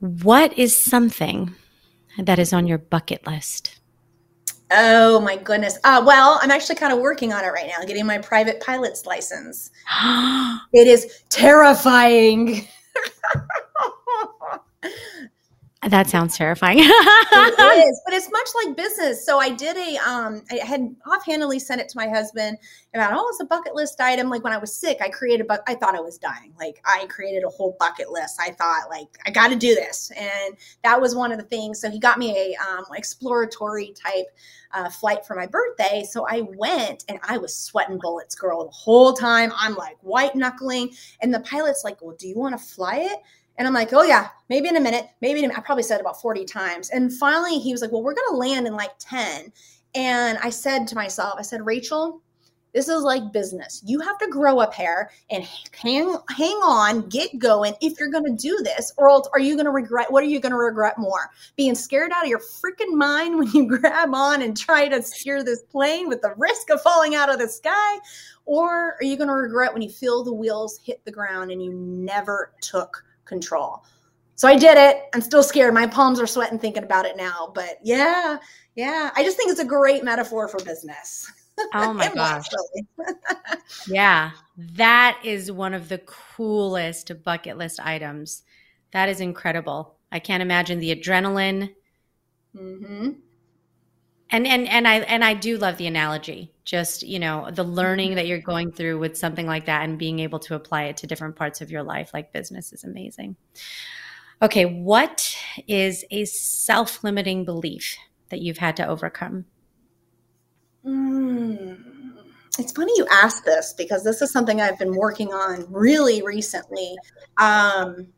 what 0.00 0.56
is 0.56 0.80
something 0.80 1.54
that 2.18 2.38
is 2.38 2.52
on 2.52 2.66
your 2.66 2.78
bucket 2.78 3.26
list? 3.26 3.80
Oh 4.70 5.18
my 5.20 5.36
goodness. 5.36 5.78
Uh, 5.82 6.02
well, 6.04 6.38
I'm 6.42 6.50
actually 6.50 6.76
kind 6.76 6.92
of 6.92 6.98
working 6.98 7.32
on 7.32 7.42
it 7.44 7.48
right 7.48 7.66
now, 7.66 7.84
getting 7.84 8.06
my 8.06 8.18
private 8.18 8.60
pilot's 8.60 9.06
license. 9.06 9.70
it 10.72 10.86
is 10.86 11.22
terrifying. 11.30 12.66
That 15.86 16.08
sounds 16.08 16.36
terrifying. 16.36 16.78
it 16.80 16.82
is, 17.88 18.02
but 18.04 18.12
it's 18.12 18.28
much 18.32 18.48
like 18.64 18.76
business. 18.76 19.24
So 19.24 19.38
I 19.38 19.50
did 19.50 19.76
a, 19.76 19.96
um, 19.98 20.42
I 20.50 20.56
had 20.64 20.94
offhandedly 21.06 21.60
sent 21.60 21.80
it 21.80 21.88
to 21.90 21.96
my 21.96 22.08
husband 22.08 22.58
about, 22.94 23.12
oh, 23.14 23.24
it's 23.30 23.40
a 23.40 23.44
bucket 23.44 23.76
list 23.76 24.00
item. 24.00 24.28
Like 24.28 24.42
when 24.42 24.52
I 24.52 24.58
was 24.58 24.74
sick, 24.74 24.98
I 25.00 25.08
created, 25.08 25.46
but 25.46 25.62
I 25.68 25.76
thought 25.76 25.94
I 25.94 26.00
was 26.00 26.18
dying. 26.18 26.52
Like 26.58 26.80
I 26.84 27.06
created 27.08 27.44
a 27.44 27.48
whole 27.48 27.76
bucket 27.78 28.10
list. 28.10 28.40
I 28.40 28.50
thought 28.50 28.90
like, 28.90 29.06
I 29.24 29.30
got 29.30 29.48
to 29.48 29.56
do 29.56 29.76
this. 29.76 30.10
And 30.16 30.56
that 30.82 31.00
was 31.00 31.14
one 31.14 31.30
of 31.30 31.38
the 31.38 31.44
things. 31.44 31.80
So 31.80 31.88
he 31.88 32.00
got 32.00 32.18
me 32.18 32.36
a 32.36 32.56
um, 32.68 32.84
exploratory 32.96 33.94
type 33.94 34.26
uh, 34.72 34.90
flight 34.90 35.24
for 35.24 35.36
my 35.36 35.46
birthday. 35.46 36.04
So 36.08 36.26
I 36.28 36.42
went 36.56 37.04
and 37.08 37.20
I 37.22 37.38
was 37.38 37.54
sweating 37.54 37.98
bullets, 37.98 38.34
girl, 38.34 38.64
the 38.64 38.70
whole 38.70 39.12
time. 39.12 39.52
I'm 39.56 39.76
like 39.76 39.96
white 40.00 40.34
knuckling. 40.34 40.90
And 41.22 41.32
the 41.32 41.40
pilot's 41.40 41.84
like, 41.84 42.02
well, 42.02 42.16
do 42.18 42.26
you 42.26 42.36
want 42.36 42.58
to 42.58 42.64
fly 42.64 42.96
it? 42.96 43.18
And 43.58 43.66
I'm 43.66 43.74
like, 43.74 43.92
oh 43.92 44.04
yeah, 44.04 44.28
maybe 44.48 44.68
in 44.68 44.76
a 44.76 44.80
minute, 44.80 45.08
maybe 45.20 45.42
in 45.42 45.50
a, 45.50 45.54
I 45.54 45.60
probably 45.60 45.82
said 45.82 46.00
about 46.00 46.20
40 46.20 46.44
times. 46.44 46.90
And 46.90 47.12
finally 47.12 47.58
he 47.58 47.72
was 47.72 47.82
like, 47.82 47.92
well, 47.92 48.02
we're 48.02 48.14
going 48.14 48.30
to 48.30 48.36
land 48.36 48.66
in 48.66 48.74
like 48.74 48.92
10. 49.00 49.52
And 49.94 50.38
I 50.38 50.50
said 50.50 50.86
to 50.88 50.94
myself, 50.94 51.34
I 51.38 51.42
said, 51.42 51.66
Rachel, 51.66 52.22
this 52.74 52.88
is 52.88 53.02
like 53.02 53.32
business. 53.32 53.82
You 53.86 53.98
have 54.00 54.18
to 54.18 54.28
grow 54.28 54.60
up 54.60 54.74
here 54.74 55.10
and 55.30 55.42
hang 55.72 56.16
hang 56.28 56.56
on, 56.56 57.08
get 57.08 57.38
going 57.38 57.74
if 57.80 57.98
you're 57.98 58.10
going 58.10 58.26
to 58.26 58.40
do 58.40 58.56
this 58.62 58.92
or 58.98 59.08
else 59.08 59.26
are 59.32 59.40
you 59.40 59.54
going 59.54 59.64
to 59.64 59.72
regret 59.72 60.12
what 60.12 60.22
are 60.22 60.26
you 60.26 60.38
going 60.38 60.52
to 60.52 60.58
regret 60.58 60.98
more? 60.98 61.30
Being 61.56 61.74
scared 61.74 62.12
out 62.12 62.24
of 62.24 62.28
your 62.28 62.40
freaking 62.40 62.94
mind 62.94 63.38
when 63.38 63.50
you 63.52 63.66
grab 63.78 64.14
on 64.14 64.42
and 64.42 64.56
try 64.56 64.86
to 64.86 65.02
steer 65.02 65.42
this 65.42 65.62
plane 65.62 66.08
with 66.08 66.20
the 66.20 66.34
risk 66.36 66.70
of 66.70 66.82
falling 66.82 67.14
out 67.14 67.30
of 67.30 67.38
the 67.38 67.48
sky 67.48 67.98
or 68.44 68.94
are 68.94 69.04
you 69.04 69.16
going 69.16 69.28
to 69.28 69.34
regret 69.34 69.72
when 69.72 69.82
you 69.82 69.90
feel 69.90 70.22
the 70.22 70.32
wheels 70.32 70.78
hit 70.84 71.04
the 71.04 71.10
ground 71.10 71.50
and 71.50 71.62
you 71.62 71.72
never 71.72 72.52
took 72.60 73.02
control. 73.28 73.84
So 74.34 74.48
I 74.48 74.56
did 74.56 74.76
it. 74.76 75.04
I'm 75.14 75.20
still 75.20 75.42
scared. 75.42 75.74
My 75.74 75.86
palms 75.86 76.20
are 76.20 76.26
sweating 76.26 76.58
thinking 76.58 76.84
about 76.84 77.06
it 77.06 77.16
now. 77.16 77.52
But 77.54 77.78
yeah, 77.82 78.38
yeah. 78.76 79.10
I 79.14 79.24
just 79.24 79.36
think 79.36 79.50
it's 79.50 79.60
a 79.60 79.64
great 79.64 80.04
metaphor 80.04 80.48
for 80.48 80.62
business. 80.64 81.30
Oh 81.74 81.92
my 81.94 82.12
gosh. 82.12 82.46
yeah. 83.88 84.30
That 84.56 85.20
is 85.24 85.52
one 85.52 85.74
of 85.74 85.88
the 85.88 85.98
coolest 85.98 87.12
bucket 87.24 87.58
list 87.58 87.80
items. 87.80 88.42
That 88.92 89.08
is 89.08 89.20
incredible. 89.20 89.96
I 90.10 90.18
can't 90.18 90.42
imagine 90.42 90.78
the 90.78 90.94
adrenaline. 90.94 91.74
Mm-hmm 92.56 93.10
and 94.30 94.46
and 94.46 94.68
and 94.68 94.86
i 94.86 94.96
and 95.00 95.24
i 95.24 95.34
do 95.34 95.56
love 95.56 95.76
the 95.76 95.86
analogy 95.86 96.52
just 96.68 97.02
you 97.02 97.18
know 97.18 97.48
the 97.50 97.64
learning 97.64 98.14
that 98.14 98.26
you're 98.26 98.42
going 98.42 98.70
through 98.70 98.98
with 98.98 99.16
something 99.16 99.46
like 99.46 99.64
that 99.64 99.88
and 99.88 99.98
being 99.98 100.18
able 100.18 100.38
to 100.38 100.54
apply 100.54 100.82
it 100.84 100.98
to 100.98 101.06
different 101.06 101.34
parts 101.34 101.62
of 101.62 101.70
your 101.70 101.82
life 101.82 102.10
like 102.12 102.30
business 102.30 102.74
is 102.74 102.84
amazing. 102.84 103.34
Okay 104.42 104.66
what 104.66 105.34
is 105.66 106.04
a 106.10 106.26
self-limiting 106.26 107.46
belief 107.46 107.96
that 108.28 108.42
you've 108.42 108.58
had 108.58 108.76
to 108.76 108.86
overcome? 108.86 109.46
Mm, 110.84 111.78
it's 112.58 112.72
funny 112.72 112.92
you 112.96 113.06
ask 113.10 113.46
this 113.46 113.72
because 113.72 114.04
this 114.04 114.20
is 114.20 114.30
something 114.30 114.60
i've 114.60 114.78
been 114.78 114.94
working 114.94 115.28
on 115.28 115.64
really 115.72 116.20
recently. 116.20 116.94
Um, 117.38 118.08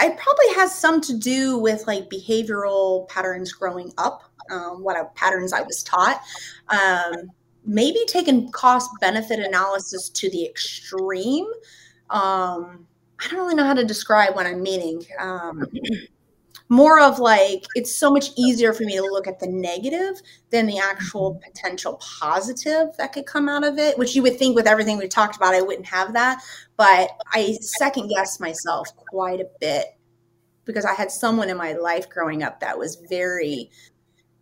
it 0.00 0.16
probably 0.16 0.54
has 0.54 0.74
some 0.74 1.02
to 1.02 1.18
do 1.18 1.58
with 1.58 1.86
like 1.86 2.08
behavioral 2.08 3.06
patterns 3.10 3.52
growing 3.52 3.92
up 3.98 4.22
um, 4.50 4.82
what 4.82 5.14
patterns 5.14 5.52
I 5.52 5.60
was 5.60 5.82
taught. 5.82 6.22
Um, 6.68 7.30
maybe 7.68 8.00
taking 8.08 8.50
cost 8.50 8.90
benefit 9.00 9.38
analysis 9.38 10.08
to 10.08 10.30
the 10.30 10.44
extreme. 10.44 11.46
Um, 12.10 12.86
I 13.20 13.28
don't 13.30 13.38
really 13.38 13.54
know 13.54 13.64
how 13.64 13.74
to 13.74 13.84
describe 13.84 14.34
what 14.34 14.46
I'm 14.46 14.62
meaning. 14.62 15.04
Um, 15.20 15.64
more 16.70 17.00
of 17.00 17.18
like 17.18 17.64
it's 17.74 17.94
so 17.94 18.10
much 18.10 18.30
easier 18.36 18.72
for 18.72 18.84
me 18.84 18.96
to 18.96 19.02
look 19.02 19.26
at 19.26 19.38
the 19.38 19.46
negative 19.46 20.20
than 20.50 20.66
the 20.66 20.78
actual 20.78 21.32
mm-hmm. 21.32 21.42
potential 21.42 21.94
positive 21.94 22.88
that 22.98 23.12
could 23.12 23.26
come 23.26 23.48
out 23.48 23.64
of 23.64 23.78
it 23.78 23.96
which 23.98 24.14
you 24.14 24.22
would 24.22 24.38
think 24.38 24.54
with 24.54 24.66
everything 24.66 24.98
we 24.98 25.08
talked 25.08 25.34
about 25.36 25.54
i 25.54 25.62
wouldn't 25.62 25.86
have 25.86 26.12
that 26.12 26.42
but 26.76 27.10
i 27.32 27.56
second 27.60 28.08
guess 28.08 28.38
myself 28.38 28.94
quite 28.96 29.40
a 29.40 29.48
bit 29.60 29.86
because 30.66 30.84
i 30.84 30.92
had 30.92 31.10
someone 31.10 31.48
in 31.48 31.56
my 31.56 31.72
life 31.72 32.08
growing 32.10 32.42
up 32.42 32.60
that 32.60 32.78
was 32.78 32.96
very 33.08 33.70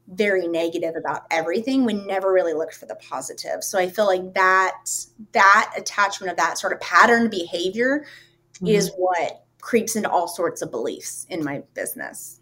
very 0.09 0.47
negative 0.47 0.95
about 0.97 1.23
everything 1.31 1.85
we 1.85 1.93
never 1.93 2.33
really 2.33 2.55
looked 2.55 2.75
for 2.75 2.87
the 2.87 2.95
positive. 2.97 3.63
So 3.63 3.79
i 3.79 3.89
feel 3.89 4.07
like 4.07 4.35
that 4.35 4.77
that 5.33 5.73
attachment 5.77 6.31
of 6.31 6.37
that 6.37 6.59
sort 6.59 6.73
of 6.73 6.81
pattern 6.81 7.29
behavior 7.29 8.07
mm-hmm. 8.55 8.67
is 8.69 8.93
what 8.97 9.45
creeps 9.61 9.97
into 9.97 10.09
all 10.09 10.29
sorts 10.29 10.63
of 10.63 10.71
beliefs 10.71 11.27
in 11.29 11.45
my 11.45 11.63
business. 11.75 12.41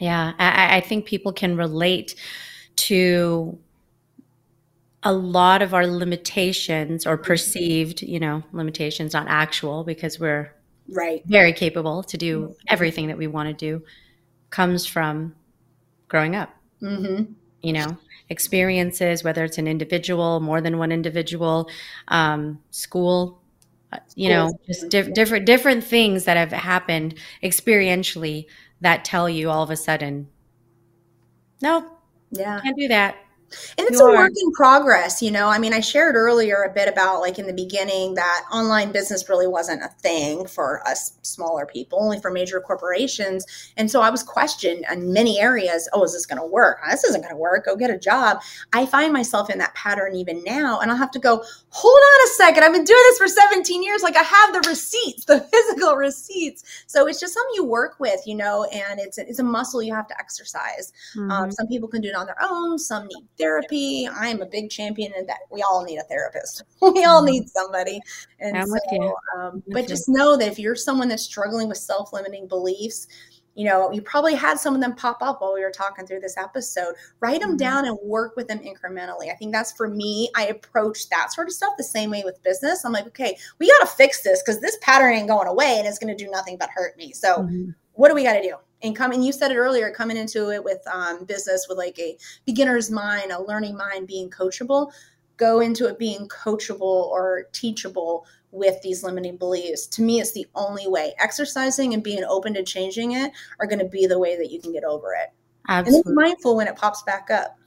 Yeah 0.00 0.32
I, 0.38 0.76
I 0.76 0.80
think 0.80 1.06
people 1.06 1.32
can 1.32 1.56
relate 1.56 2.14
to 2.76 3.58
a 5.02 5.12
lot 5.12 5.62
of 5.62 5.74
our 5.74 5.86
limitations 5.86 7.06
or 7.06 7.16
perceived 7.16 8.02
you 8.02 8.18
know 8.18 8.42
limitations 8.52 9.12
not 9.12 9.26
actual 9.28 9.84
because 9.84 10.18
we're 10.18 10.50
right. 10.88 11.22
very 11.26 11.52
capable 11.52 12.02
to 12.04 12.16
do 12.16 12.40
mm-hmm. 12.40 12.52
everything 12.68 13.08
that 13.08 13.18
we 13.18 13.26
want 13.26 13.48
to 13.48 13.54
do 13.54 13.84
comes 14.48 14.86
from 14.86 15.34
growing 16.08 16.34
up 16.34 16.55
Mm-hmm. 16.82 17.32
You 17.62 17.72
know, 17.72 17.98
experiences, 18.28 19.24
whether 19.24 19.44
it's 19.44 19.58
an 19.58 19.66
individual, 19.66 20.40
more 20.40 20.60
than 20.60 20.78
one 20.78 20.92
individual, 20.92 21.68
um, 22.08 22.60
school, 22.70 23.40
uh, 23.92 23.98
you 24.14 24.28
know, 24.28 24.58
just 24.66 24.88
di- 24.88 25.10
different 25.12 25.46
different 25.46 25.84
things 25.84 26.24
that 26.24 26.36
have 26.36 26.52
happened 26.52 27.14
experientially 27.42 28.46
that 28.80 29.04
tell 29.04 29.28
you 29.28 29.50
all 29.50 29.62
of 29.62 29.70
a 29.70 29.76
sudden, 29.76 30.28
no, 31.62 31.90
yeah, 32.30 32.60
can't 32.60 32.76
do 32.76 32.88
that. 32.88 33.16
And 33.78 33.86
it's 33.88 34.00
a 34.00 34.04
work 34.04 34.32
in 34.34 34.52
progress, 34.52 35.22
you 35.22 35.30
know. 35.30 35.48
I 35.48 35.58
mean, 35.58 35.72
I 35.72 35.80
shared 35.80 36.16
earlier 36.16 36.62
a 36.62 36.72
bit 36.72 36.88
about 36.88 37.20
like 37.20 37.38
in 37.38 37.46
the 37.46 37.52
beginning 37.52 38.14
that 38.14 38.44
online 38.52 38.92
business 38.92 39.28
really 39.28 39.46
wasn't 39.46 39.82
a 39.82 39.88
thing 39.88 40.46
for 40.46 40.86
us 40.86 41.18
smaller 41.22 41.66
people, 41.66 42.02
only 42.02 42.20
for 42.20 42.30
major 42.30 42.60
corporations. 42.60 43.44
And 43.76 43.90
so 43.90 44.02
I 44.02 44.10
was 44.10 44.22
questioned 44.22 44.84
in 44.90 45.12
many 45.12 45.40
areas 45.40 45.88
oh, 45.92 46.04
is 46.04 46.12
this 46.12 46.26
going 46.26 46.40
to 46.40 46.46
work? 46.46 46.78
This 46.90 47.04
isn't 47.04 47.22
going 47.22 47.34
to 47.34 47.38
work. 47.38 47.66
Go 47.66 47.76
get 47.76 47.90
a 47.90 47.98
job. 47.98 48.40
I 48.72 48.86
find 48.86 49.12
myself 49.12 49.50
in 49.50 49.58
that 49.58 49.74
pattern 49.74 50.14
even 50.14 50.42
now. 50.44 50.80
And 50.80 50.90
I'll 50.90 50.96
have 50.96 51.10
to 51.12 51.18
go, 51.18 51.42
hold 51.68 51.98
on 51.98 52.26
a 52.26 52.30
second. 52.34 52.64
I've 52.64 52.72
been 52.72 52.84
doing 52.84 53.02
this 53.08 53.18
for 53.18 53.28
17 53.28 53.82
years. 53.82 54.02
Like 54.02 54.16
I 54.16 54.22
have 54.22 54.52
the 54.52 54.68
receipts, 54.68 55.24
the 55.24 55.40
physical 55.52 55.96
receipts. 55.96 56.84
So 56.86 57.06
it's 57.06 57.20
just 57.20 57.34
something 57.34 57.54
you 57.54 57.64
work 57.64 57.96
with, 58.00 58.20
you 58.26 58.34
know, 58.34 58.64
and 58.64 59.00
it's, 59.00 59.18
it's 59.18 59.38
a 59.38 59.44
muscle 59.44 59.82
you 59.82 59.94
have 59.94 60.08
to 60.08 60.18
exercise. 60.18 60.92
Um, 61.16 61.22
mm-hmm. 61.22 61.30
Um, 61.30 61.52
some 61.52 61.66
people 61.68 61.88
can 61.88 62.00
do 62.00 62.08
it 62.08 62.14
on 62.14 62.26
their 62.26 62.42
own, 62.42 62.78
some 62.78 63.06
need 63.06 63.26
therapy. 63.38 64.08
I 64.08 64.28
am 64.28 64.42
a 64.42 64.46
big 64.46 64.70
champion 64.70 65.12
in 65.16 65.26
that 65.26 65.40
we 65.50 65.62
all 65.62 65.84
need 65.84 65.98
a 65.98 66.04
therapist. 66.04 66.62
we 66.82 67.04
all 67.04 67.22
mm-hmm. 67.22 67.32
need 67.32 67.48
somebody. 67.48 68.00
And 68.40 68.56
I'm 68.56 68.66
so, 68.66 69.16
um, 69.36 69.62
but 69.68 69.88
just 69.88 70.08
know 70.08 70.36
that 70.36 70.48
if 70.48 70.58
you're 70.58 70.76
someone 70.76 71.08
that's 71.08 71.22
struggling 71.22 71.68
with 71.68 71.78
self-limiting 71.78 72.48
beliefs, 72.48 73.08
you 73.56 73.64
know, 73.64 73.90
you 73.90 74.02
probably 74.02 74.34
had 74.34 74.60
some 74.60 74.74
of 74.74 74.82
them 74.82 74.94
pop 74.94 75.22
up 75.22 75.40
while 75.40 75.54
we 75.54 75.62
were 75.62 75.70
talking 75.70 76.06
through 76.06 76.20
this 76.20 76.36
episode. 76.36 76.94
Write 77.20 77.40
them 77.40 77.50
mm-hmm. 77.50 77.56
down 77.56 77.86
and 77.86 77.98
work 78.02 78.36
with 78.36 78.48
them 78.48 78.58
incrementally. 78.58 79.32
I 79.32 79.34
think 79.34 79.52
that's 79.52 79.72
for 79.72 79.88
me. 79.88 80.28
I 80.36 80.48
approach 80.48 81.08
that 81.08 81.32
sort 81.32 81.48
of 81.48 81.54
stuff 81.54 81.72
the 81.78 81.84
same 81.84 82.10
way 82.10 82.22
with 82.22 82.42
business. 82.42 82.84
I'm 82.84 82.92
like, 82.92 83.06
okay, 83.06 83.36
we 83.58 83.68
got 83.68 83.80
to 83.80 83.96
fix 83.96 84.22
this 84.22 84.42
because 84.42 84.60
this 84.60 84.76
pattern 84.82 85.14
ain't 85.14 85.28
going 85.28 85.48
away 85.48 85.76
and 85.78 85.88
it's 85.88 85.98
going 85.98 86.14
to 86.14 86.24
do 86.24 86.30
nothing 86.30 86.58
but 86.58 86.68
hurt 86.68 86.98
me. 86.98 87.12
So, 87.12 87.38
mm-hmm. 87.38 87.70
what 87.94 88.10
do 88.10 88.14
we 88.14 88.24
got 88.24 88.34
to 88.34 88.42
do? 88.42 88.56
And 88.82 88.94
coming 88.94 89.22
you 89.22 89.32
said 89.32 89.50
it 89.50 89.56
earlier 89.56 89.90
coming 89.90 90.16
into 90.16 90.50
it 90.50 90.62
with 90.62 90.86
um, 90.86 91.24
business 91.24 91.66
with 91.68 91.78
like 91.78 91.98
a 91.98 92.16
beginner's 92.44 92.90
mind 92.90 93.32
a 93.32 93.42
learning 93.42 93.76
mind 93.76 94.06
being 94.06 94.30
coachable 94.30 94.92
go 95.36 95.60
into 95.60 95.86
it 95.86 95.98
being 95.98 96.28
coachable 96.28 96.80
or 96.80 97.44
teachable 97.52 98.26
with 98.52 98.80
these 98.82 99.02
limiting 99.02 99.36
beliefs. 99.36 99.86
To 99.88 100.02
me 100.02 100.20
it's 100.20 100.32
the 100.32 100.46
only 100.54 100.86
way. 100.88 101.14
Exercising 101.18 101.94
and 101.94 102.02
being 102.02 102.24
open 102.24 102.54
to 102.54 102.62
changing 102.62 103.12
it 103.12 103.32
are 103.60 103.66
going 103.66 103.78
to 103.78 103.84
be 103.86 104.06
the 104.06 104.18
way 104.18 104.36
that 104.36 104.50
you 104.50 104.60
can 104.60 104.72
get 104.72 104.84
over 104.84 105.14
it. 105.14 105.30
Absolutely. 105.68 106.10
and 106.10 106.16
be 106.16 106.22
mindful 106.22 106.56
when 106.56 106.68
it 106.68 106.76
pops 106.76 107.02
back 107.02 107.30
up. 107.30 107.58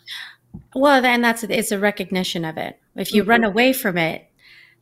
Well 0.73 1.01
then 1.01 1.21
that's 1.21 1.43
it's 1.43 1.71
a 1.71 1.79
recognition 1.79 2.45
of 2.45 2.57
it. 2.57 2.79
If 2.95 3.13
you 3.13 3.21
mm-hmm. 3.21 3.29
run 3.29 3.43
away 3.43 3.73
from 3.73 3.97
it 3.97 4.25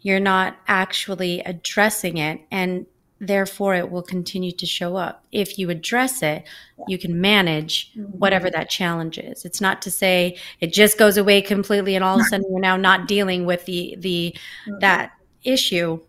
you're 0.02 0.20
not 0.20 0.56
actually 0.68 1.42
addressing 1.42 2.18
it 2.18 2.40
and 2.52 2.86
therefore 3.20 3.76
it 3.76 3.90
will 3.90 4.04
continue 4.04 4.52
to 4.52 4.66
show 4.66 4.96
up 4.96 5.26
if 5.32 5.58
you 5.58 5.70
address 5.70 6.22
it 6.22 6.44
you 6.88 6.98
can 6.98 7.20
manage 7.20 7.92
mm-hmm. 7.94 8.04
whatever 8.18 8.50
that 8.50 8.70
challenge 8.70 9.18
is 9.18 9.44
it's 9.46 9.62
not 9.62 9.82
to 9.82 9.90
say 9.90 10.38
it 10.60 10.72
just 10.72 10.98
goes 10.98 11.18
away 11.18 11.42
completely 11.42 11.96
and 11.96 12.04
all 12.04 12.16
of 12.20 12.22
a 12.22 12.30
sudden 12.30 12.46
you're 12.50 12.60
now 12.60 12.78
not 12.78 13.08
dealing 13.08 13.46
with 13.46 13.66
the 13.66 13.96
the 14.00 14.36
mm-hmm. 14.68 14.80
that 14.80 15.12
issue 15.44 16.00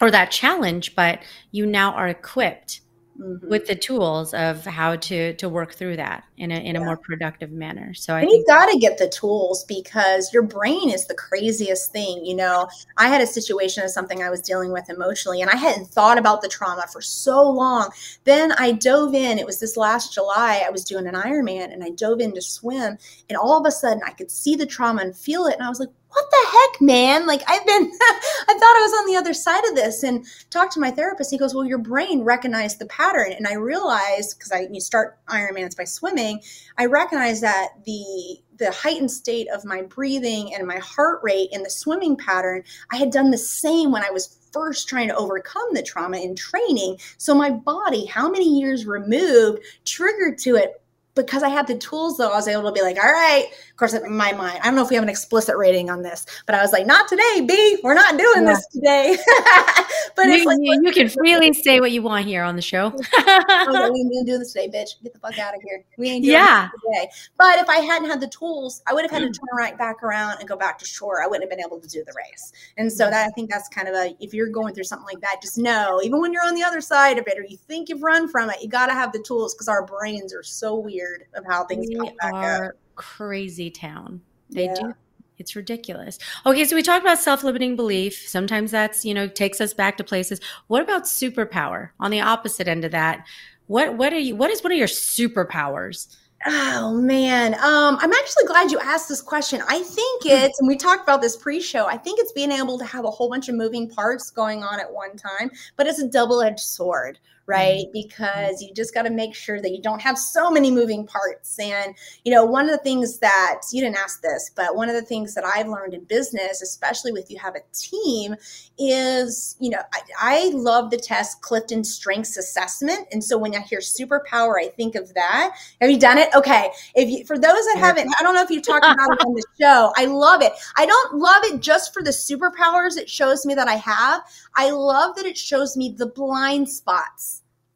or 0.00 0.10
that 0.10 0.30
challenge 0.30 0.94
but 0.94 1.20
you 1.52 1.64
now 1.64 1.92
are 1.92 2.08
equipped 2.08 2.80
mm-hmm. 3.18 3.48
with 3.48 3.66
the 3.66 3.74
tools 3.74 4.34
of 4.34 4.64
how 4.64 4.96
to 4.96 5.34
to 5.34 5.48
work 5.48 5.74
through 5.74 5.96
that 5.96 6.24
in 6.36 6.50
a 6.50 6.56
in 6.56 6.74
yeah. 6.74 6.80
a 6.80 6.84
more 6.84 6.96
productive 6.96 7.50
manner. 7.50 7.94
So 7.94 8.14
I 8.14 8.22
and 8.22 8.30
you 8.30 8.44
got 8.46 8.70
to 8.70 8.78
get 8.78 8.98
the 8.98 9.08
tools 9.08 9.64
because 9.64 10.32
your 10.32 10.42
brain 10.42 10.90
is 10.90 11.06
the 11.06 11.14
craziest 11.14 11.92
thing. 11.92 12.24
You 12.24 12.36
know, 12.36 12.68
I 12.96 13.08
had 13.08 13.20
a 13.20 13.26
situation 13.26 13.84
of 13.84 13.90
something 13.90 14.22
I 14.22 14.30
was 14.30 14.40
dealing 14.40 14.72
with 14.72 14.90
emotionally, 14.90 15.40
and 15.40 15.50
I 15.50 15.56
hadn't 15.56 15.86
thought 15.86 16.18
about 16.18 16.42
the 16.42 16.48
trauma 16.48 16.86
for 16.92 17.00
so 17.00 17.48
long. 17.48 17.90
Then 18.24 18.52
I 18.52 18.72
dove 18.72 19.14
in. 19.14 19.38
It 19.38 19.46
was 19.46 19.60
this 19.60 19.76
last 19.76 20.12
July. 20.14 20.62
I 20.66 20.70
was 20.70 20.84
doing 20.84 21.06
an 21.06 21.14
Ironman, 21.14 21.72
and 21.72 21.84
I 21.84 21.90
dove 21.90 22.20
in 22.20 22.34
to 22.34 22.42
swim, 22.42 22.98
and 23.28 23.36
all 23.38 23.58
of 23.58 23.66
a 23.66 23.70
sudden 23.70 24.02
I 24.06 24.12
could 24.12 24.30
see 24.30 24.56
the 24.56 24.66
trauma 24.66 25.02
and 25.02 25.16
feel 25.16 25.46
it, 25.46 25.54
and 25.54 25.62
I 25.62 25.68
was 25.68 25.80
like, 25.80 25.90
what 26.14 26.30
the 26.30 26.48
heck, 26.50 26.80
man? 26.80 27.26
Like 27.26 27.42
I've 27.48 27.66
been, 27.66 27.90
I 28.00 28.54
thought 28.54 28.62
I 28.62 28.82
was 28.82 29.00
on 29.00 29.06
the 29.06 29.16
other 29.16 29.34
side 29.34 29.64
of 29.68 29.74
this 29.74 30.02
and 30.04 30.24
talked 30.50 30.72
to 30.74 30.80
my 30.80 30.90
therapist. 30.90 31.30
He 31.30 31.38
goes, 31.38 31.54
well, 31.54 31.64
your 31.64 31.78
brain 31.78 32.22
recognized 32.22 32.78
the 32.78 32.86
pattern. 32.86 33.32
And 33.32 33.48
I 33.48 33.54
realized, 33.54 34.38
because 34.38 34.52
I 34.52 34.68
you 34.70 34.80
start 34.80 35.18
it's 35.28 35.74
by 35.74 35.84
swimming, 35.84 36.40
I 36.78 36.86
recognize 36.86 37.40
that 37.40 37.70
the, 37.84 38.38
the 38.58 38.70
heightened 38.70 39.10
state 39.10 39.48
of 39.52 39.64
my 39.64 39.82
breathing 39.82 40.54
and 40.54 40.66
my 40.66 40.78
heart 40.78 41.20
rate 41.22 41.48
in 41.50 41.62
the 41.62 41.70
swimming 41.70 42.16
pattern, 42.16 42.62
I 42.92 42.96
had 42.96 43.10
done 43.10 43.30
the 43.30 43.38
same 43.38 43.90
when 43.90 44.04
I 44.04 44.10
was 44.10 44.38
first 44.52 44.88
trying 44.88 45.08
to 45.08 45.16
overcome 45.16 45.74
the 45.74 45.82
trauma 45.82 46.18
in 46.18 46.36
training. 46.36 46.98
So 47.18 47.34
my 47.34 47.50
body, 47.50 48.06
how 48.06 48.30
many 48.30 48.60
years 48.60 48.86
removed, 48.86 49.62
triggered 49.84 50.38
to 50.38 50.54
it 50.54 50.80
because 51.14 51.42
I 51.42 51.48
had 51.48 51.66
the 51.66 51.76
tools 51.76 52.16
though, 52.16 52.30
I 52.30 52.36
was 52.36 52.48
able 52.48 52.64
to 52.64 52.72
be 52.72 52.82
like, 52.82 52.96
all 52.96 53.10
right, 53.10 53.46
of 53.70 53.76
course, 53.76 53.94
in 53.94 54.16
my 54.16 54.32
mind, 54.32 54.58
I 54.62 54.66
don't 54.66 54.74
know 54.74 54.82
if 54.82 54.90
we 54.90 54.96
have 54.96 55.02
an 55.02 55.08
explicit 55.08 55.56
rating 55.56 55.90
on 55.90 56.02
this, 56.02 56.26
but 56.46 56.54
I 56.54 56.62
was 56.62 56.72
like, 56.72 56.86
not 56.86 57.08
today, 57.08 57.44
B, 57.46 57.78
we're 57.82 57.94
not 57.94 58.18
doing 58.18 58.42
yeah. 58.42 58.54
this 58.54 58.66
today. 58.68 59.16
but 60.16 60.26
you, 60.26 60.44
like, 60.44 60.58
you, 60.60 60.80
you 60.84 60.92
can 60.92 61.08
freely 61.08 61.52
say 61.52 61.80
what 61.80 61.92
you 61.92 62.02
want 62.02 62.26
here 62.26 62.42
on 62.42 62.56
the 62.56 62.62
show. 62.62 62.92
oh, 63.16 63.90
we 63.92 64.00
ain't 64.00 64.26
do 64.26 64.38
this 64.38 64.52
today, 64.52 64.68
bitch. 64.68 65.02
Get 65.02 65.12
the 65.12 65.20
fuck 65.20 65.38
out 65.38 65.54
of 65.54 65.62
here. 65.62 65.84
We 65.98 66.10
ain't 66.10 66.24
doing 66.24 66.34
yeah. 66.34 66.70
this 66.72 66.80
today. 66.82 67.10
But 67.38 67.58
if 67.58 67.68
I 67.68 67.76
hadn't 67.76 68.10
had 68.10 68.20
the 68.20 68.28
tools, 68.28 68.82
I 68.86 68.92
would 68.92 69.02
have 69.02 69.10
had 69.10 69.20
to 69.20 69.26
mm. 69.26 69.34
turn 69.34 69.56
right 69.56 69.78
back 69.78 70.02
around 70.02 70.38
and 70.40 70.48
go 70.48 70.56
back 70.56 70.78
to 70.80 70.84
shore. 70.84 71.22
I 71.22 71.26
wouldn't 71.26 71.44
have 71.44 71.56
been 71.56 71.64
able 71.64 71.80
to 71.80 71.88
do 71.88 72.04
the 72.04 72.12
race. 72.16 72.52
And 72.76 72.92
so 72.92 73.06
mm. 73.06 73.10
that 73.10 73.26
I 73.26 73.30
think 73.30 73.50
that's 73.50 73.68
kind 73.68 73.86
of 73.86 73.94
a, 73.94 74.16
if 74.18 74.34
you're 74.34 74.48
going 74.48 74.74
through 74.74 74.84
something 74.84 75.06
like 75.06 75.20
that, 75.20 75.40
just 75.42 75.58
know, 75.58 76.00
even 76.02 76.20
when 76.20 76.32
you're 76.32 76.46
on 76.46 76.54
the 76.54 76.64
other 76.64 76.80
side 76.80 77.18
of 77.18 77.26
it, 77.28 77.38
or 77.38 77.44
you 77.44 77.56
think 77.56 77.88
you've 77.88 78.02
run 78.02 78.28
from 78.28 78.50
it, 78.50 78.56
you 78.60 78.68
got 78.68 78.86
to 78.86 78.92
have 78.92 79.12
the 79.12 79.20
tools 79.20 79.54
because 79.54 79.68
our 79.68 79.86
brains 79.86 80.34
are 80.34 80.42
so 80.42 80.74
weird 80.74 81.03
weird 81.04 81.24
of 81.34 81.44
how 81.46 81.64
things 81.64 81.86
we 81.88 82.12
are 82.22 82.66
up. 82.66 82.72
Crazy 82.96 83.70
town. 83.70 84.20
They 84.50 84.64
yeah. 84.64 84.74
do. 84.74 84.94
It's 85.38 85.56
ridiculous. 85.56 86.18
Okay, 86.46 86.64
so 86.64 86.76
we 86.76 86.82
talked 86.82 87.04
about 87.04 87.18
self-limiting 87.18 87.74
belief. 87.74 88.28
Sometimes 88.28 88.70
that's, 88.70 89.04
you 89.04 89.12
know, 89.12 89.26
takes 89.26 89.60
us 89.60 89.74
back 89.74 89.96
to 89.96 90.04
places. 90.04 90.40
What 90.68 90.82
about 90.82 91.04
superpower? 91.04 91.90
On 91.98 92.12
the 92.12 92.20
opposite 92.20 92.68
end 92.68 92.84
of 92.84 92.92
that, 92.92 93.26
what 93.66 93.96
what 93.96 94.12
are 94.12 94.18
you 94.18 94.36
what 94.36 94.50
is 94.50 94.62
one 94.62 94.72
of 94.72 94.78
your 94.78 94.86
superpowers? 94.86 96.14
Oh 96.46 96.92
man, 96.94 97.54
um, 97.54 97.96
I'm 98.00 98.12
actually 98.12 98.44
glad 98.46 98.70
you 98.70 98.78
asked 98.78 99.08
this 99.08 99.22
question. 99.22 99.62
I 99.66 99.80
think 99.80 100.22
hmm. 100.24 100.28
it's, 100.28 100.60
and 100.60 100.68
we 100.68 100.76
talked 100.76 101.02
about 101.02 101.22
this 101.22 101.36
pre-show. 101.36 101.86
I 101.86 101.96
think 101.96 102.20
it's 102.20 102.32
being 102.32 102.52
able 102.52 102.78
to 102.78 102.84
have 102.84 103.06
a 103.06 103.10
whole 103.10 103.30
bunch 103.30 103.48
of 103.48 103.54
moving 103.54 103.88
parts 103.88 104.30
going 104.30 104.62
on 104.62 104.78
at 104.78 104.92
one 104.92 105.16
time, 105.16 105.50
but 105.76 105.86
it's 105.86 106.00
a 106.00 106.08
double-edged 106.08 106.60
sword, 106.60 107.18
right? 107.46 107.84
Mm-hmm. 107.86 107.92
Because 107.92 108.62
you 108.62 108.72
just 108.72 108.94
got 108.94 109.02
to 109.02 109.10
make 109.10 109.34
sure 109.34 109.60
that 109.60 109.70
you 109.70 109.80
don't 109.80 110.00
have 110.00 110.18
so 110.18 110.50
many 110.50 110.70
moving 110.70 111.06
parts. 111.06 111.58
And, 111.58 111.94
you 112.24 112.32
know, 112.32 112.44
one 112.44 112.66
of 112.66 112.70
the 112.70 112.82
things 112.82 113.18
that 113.18 113.62
you 113.72 113.82
didn't 113.82 113.96
ask 113.96 114.22
this, 114.22 114.50
but 114.54 114.76
one 114.76 114.88
of 114.88 114.94
the 114.94 115.02
things 115.02 115.34
that 115.34 115.44
I've 115.44 115.68
learned 115.68 115.94
in 115.94 116.04
business, 116.04 116.62
especially 116.62 117.12
with 117.12 117.30
you 117.30 117.38
have 117.38 117.54
a 117.54 117.60
team, 117.72 118.34
is, 118.78 119.56
you 119.60 119.70
know, 119.70 119.82
I, 119.92 120.00
I 120.20 120.50
love 120.54 120.90
the 120.90 120.96
test 120.96 121.42
Clifton 121.42 121.84
Strengths 121.84 122.36
Assessment. 122.36 123.06
And 123.12 123.22
so 123.22 123.36
when 123.38 123.54
I 123.54 123.60
hear 123.60 123.80
superpower, 123.80 124.54
I 124.58 124.68
think 124.68 124.94
of 124.94 125.12
that. 125.14 125.56
Have 125.80 125.90
you 125.90 125.98
done 125.98 126.18
it? 126.18 126.28
Okay. 126.34 126.70
If 126.94 127.08
you, 127.08 127.24
for 127.24 127.38
those 127.38 127.64
that 127.66 127.76
haven't, 127.78 128.12
I 128.18 128.22
don't 128.22 128.34
know 128.34 128.42
if 128.42 128.50
you've 128.50 128.66
talked 128.66 128.84
about 128.84 129.12
it 129.12 129.24
on 129.24 129.34
the 129.34 129.44
show. 129.60 129.92
I 129.96 130.06
love 130.06 130.42
it. 130.42 130.52
I 130.76 130.86
don't 130.86 131.14
love 131.14 131.44
it 131.44 131.60
just 131.60 131.92
for 131.92 132.02
the 132.02 132.10
superpowers 132.10 132.96
it 132.96 133.08
shows 133.08 133.44
me 133.44 133.54
that 133.54 133.68
I 133.68 133.74
have. 133.74 134.22
I 134.56 134.70
love 134.70 135.16
that 135.16 135.26
it 135.26 135.36
shows 135.36 135.76
me 135.76 135.94
the 135.96 136.06
blind 136.06 136.68
spots 136.68 137.33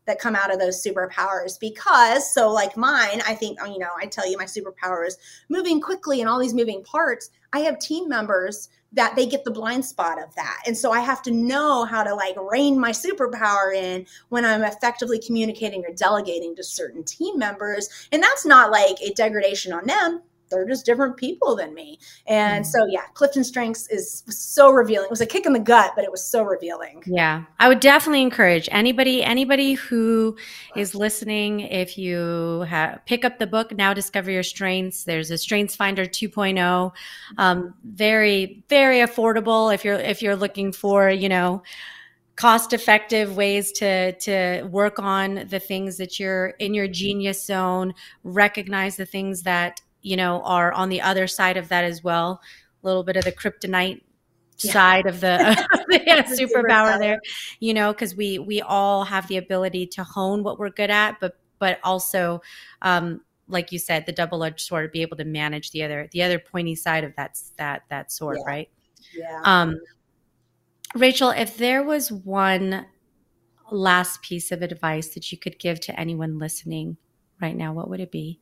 that 0.09 0.18
come 0.18 0.34
out 0.34 0.52
of 0.52 0.59
those 0.59 0.82
superpowers 0.82 1.61
because 1.61 2.32
so 2.34 2.50
like 2.50 2.76
mine 2.76 3.20
i 3.26 3.34
think 3.34 3.59
you 3.66 3.78
know 3.78 3.90
i 4.00 4.06
tell 4.06 4.28
you 4.28 4.36
my 4.36 4.44
superpower 4.44 5.06
is 5.06 5.18
moving 5.48 5.80
quickly 5.80 6.20
and 6.20 6.28
all 6.28 6.38
these 6.38 6.54
moving 6.54 6.82
parts. 6.82 7.30
I 7.52 7.61
have 7.61 7.78
team 7.78 8.09
members 8.09 8.68
that 8.92 9.14
they 9.16 9.26
get 9.26 9.44
the 9.44 9.50
blind 9.50 9.84
spot 9.84 10.22
of 10.22 10.34
that. 10.34 10.62
And 10.66 10.76
so 10.76 10.92
i 10.92 11.00
have 11.00 11.22
to 11.22 11.30
know 11.30 11.84
how 11.84 12.02
to 12.02 12.14
like 12.14 12.36
rein 12.50 12.80
my 12.80 12.90
superpower 12.90 13.74
in 13.74 14.06
when 14.30 14.44
i'm 14.44 14.62
effectively 14.62 15.18
communicating 15.18 15.84
or 15.84 15.94
delegating 15.94 16.56
to 16.56 16.64
certain 16.64 17.04
team 17.04 17.38
members. 17.38 18.09
And 18.11 18.22
that's 18.22 18.46
not 18.46 18.70
like 18.70 18.96
a 19.00 19.12
degradation 19.12 19.72
on 19.72 19.86
them 19.86 20.22
they're 20.51 20.66
just 20.66 20.86
different 20.86 21.16
people 21.16 21.57
than 21.57 21.74
me. 21.74 21.99
And 22.26 22.64
mm-hmm. 22.64 22.70
so, 22.70 22.86
yeah, 22.86 23.03
Clifton 23.14 23.44
Strengths 23.44 23.88
is 23.88 24.22
so 24.28 24.70
revealing. 24.70 25.07
It 25.07 25.11
was 25.11 25.20
a 25.20 25.26
kick 25.26 25.46
in 25.46 25.53
the 25.53 25.59
gut, 25.59 25.92
but 25.94 26.05
it 26.05 26.11
was 26.11 26.24
so 26.24 26.42
revealing. 26.42 27.03
Yeah, 27.07 27.44
I 27.59 27.68
would 27.68 27.80
definitely 27.80 28.22
encourage 28.22 28.68
anybody, 28.72 29.22
anybody 29.22 29.74
who 29.74 30.36
is 30.76 30.94
listening, 30.94 31.61
if 31.61 31.99
you 31.99 32.64
have, 32.68 33.05
pick 33.07 33.24
up 33.24 33.38
the 33.38 33.46
book 33.46 33.76
now, 33.76 33.92
discover 33.94 34.30
your 34.30 34.42
strengths. 34.42 35.05
There's 35.05 35.30
a 35.30 35.38
Strengths 35.38 35.76
Finder 35.76 36.05
2.0, 36.05 36.92
um, 37.38 37.74
very, 37.84 38.64
very 38.68 38.99
affordable 38.99 39.72
if 39.72 39.84
you're 39.84 39.94
if 39.94 40.22
you're 40.22 40.36
looking 40.36 40.72
for, 40.72 41.11
you 41.11 41.28
know 41.28 41.62
cost 42.38 42.72
effective 42.72 43.36
ways 43.36 43.72
to 43.72 44.12
to 44.12 44.62
work 44.70 45.01
on 45.01 45.44
the 45.49 45.59
things 45.59 45.96
that 45.96 46.20
you're 46.20 46.51
in 46.61 46.72
your 46.72 46.86
genius 46.86 47.44
zone 47.44 47.92
recognize 48.22 48.96
the 48.96 49.05
things 49.05 49.42
that 49.42 49.80
you 50.09 50.16
know, 50.16 50.40
are 50.42 50.72
on 50.72 50.88
the 50.88 51.02
other 51.02 51.26
side 51.26 51.59
of 51.59 51.68
that 51.68 51.84
as 51.84 52.02
well. 52.02 52.40
A 52.82 52.86
little 52.86 53.04
bit 53.04 53.16
of 53.16 53.24
the 53.24 53.32
kryptonite 53.32 54.00
yeah. 54.61 54.72
side 54.72 55.06
of 55.06 55.20
the, 55.20 55.36
yeah, 56.06 56.22
superpower 56.22 56.98
there, 56.98 57.20
you 57.61 57.74
know, 57.74 57.92
because 57.92 58.16
we 58.16 58.38
we 58.38 58.62
all 58.62 59.04
have 59.04 59.28
the 59.28 59.36
ability 59.36 59.86
to 59.88 60.04
hone 60.04 60.42
what 60.42 60.59
we're 60.59 60.70
good 60.70 60.90
at, 60.90 61.20
but 61.20 61.36
but 61.59 61.78
also, 61.84 62.40
um, 62.80 63.20
like 63.48 63.70
you 63.70 63.78
said, 63.78 64.06
the 64.06 64.12
double 64.12 64.42
edged 64.44 64.61
sword, 64.61 64.92
be 64.92 65.02
able 65.02 65.18
to 65.18 65.26
manage 65.26 65.72
the 65.72 65.82
other 65.82 66.09
the 66.12 66.22
other 66.22 66.38
pointy 66.38 66.74
side 66.74 67.04
of 67.04 67.14
that 67.16 67.38
that 67.59 67.82
that 67.90 68.11
sword, 68.11 68.38
yeah. 68.40 68.46
right? 68.46 68.70
Yeah. 69.14 69.42
Um, 69.44 69.78
Rachel, 70.94 71.30
if 71.30 71.59
there 71.59 71.82
was 71.82 72.11
one 72.11 72.86
last 73.70 74.22
piece 74.22 74.52
of 74.52 74.62
advice 74.62 75.09
that 75.09 75.30
you 75.30 75.36
could 75.36 75.59
give 75.59 75.80
to 75.80 76.00
anyone 76.00 76.38
listening 76.38 76.96
right 77.42 77.54
now, 77.54 77.74
what 77.74 77.90
would 77.90 78.00
it 78.00 78.11
be? 78.11 78.40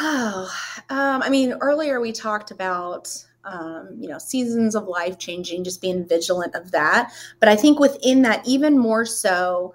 Oh, 0.00 0.50
um, 0.90 1.22
I 1.22 1.28
mean, 1.28 1.54
earlier 1.60 2.00
we 2.00 2.12
talked 2.12 2.50
about 2.50 3.14
um, 3.44 3.96
you 3.98 4.08
know 4.08 4.18
seasons 4.18 4.74
of 4.74 4.86
life 4.86 5.18
changing, 5.18 5.64
just 5.64 5.80
being 5.80 6.06
vigilant 6.06 6.54
of 6.54 6.70
that. 6.72 7.12
But 7.40 7.48
I 7.48 7.56
think 7.56 7.78
within 7.78 8.22
that, 8.22 8.46
even 8.46 8.78
more 8.78 9.06
so, 9.06 9.74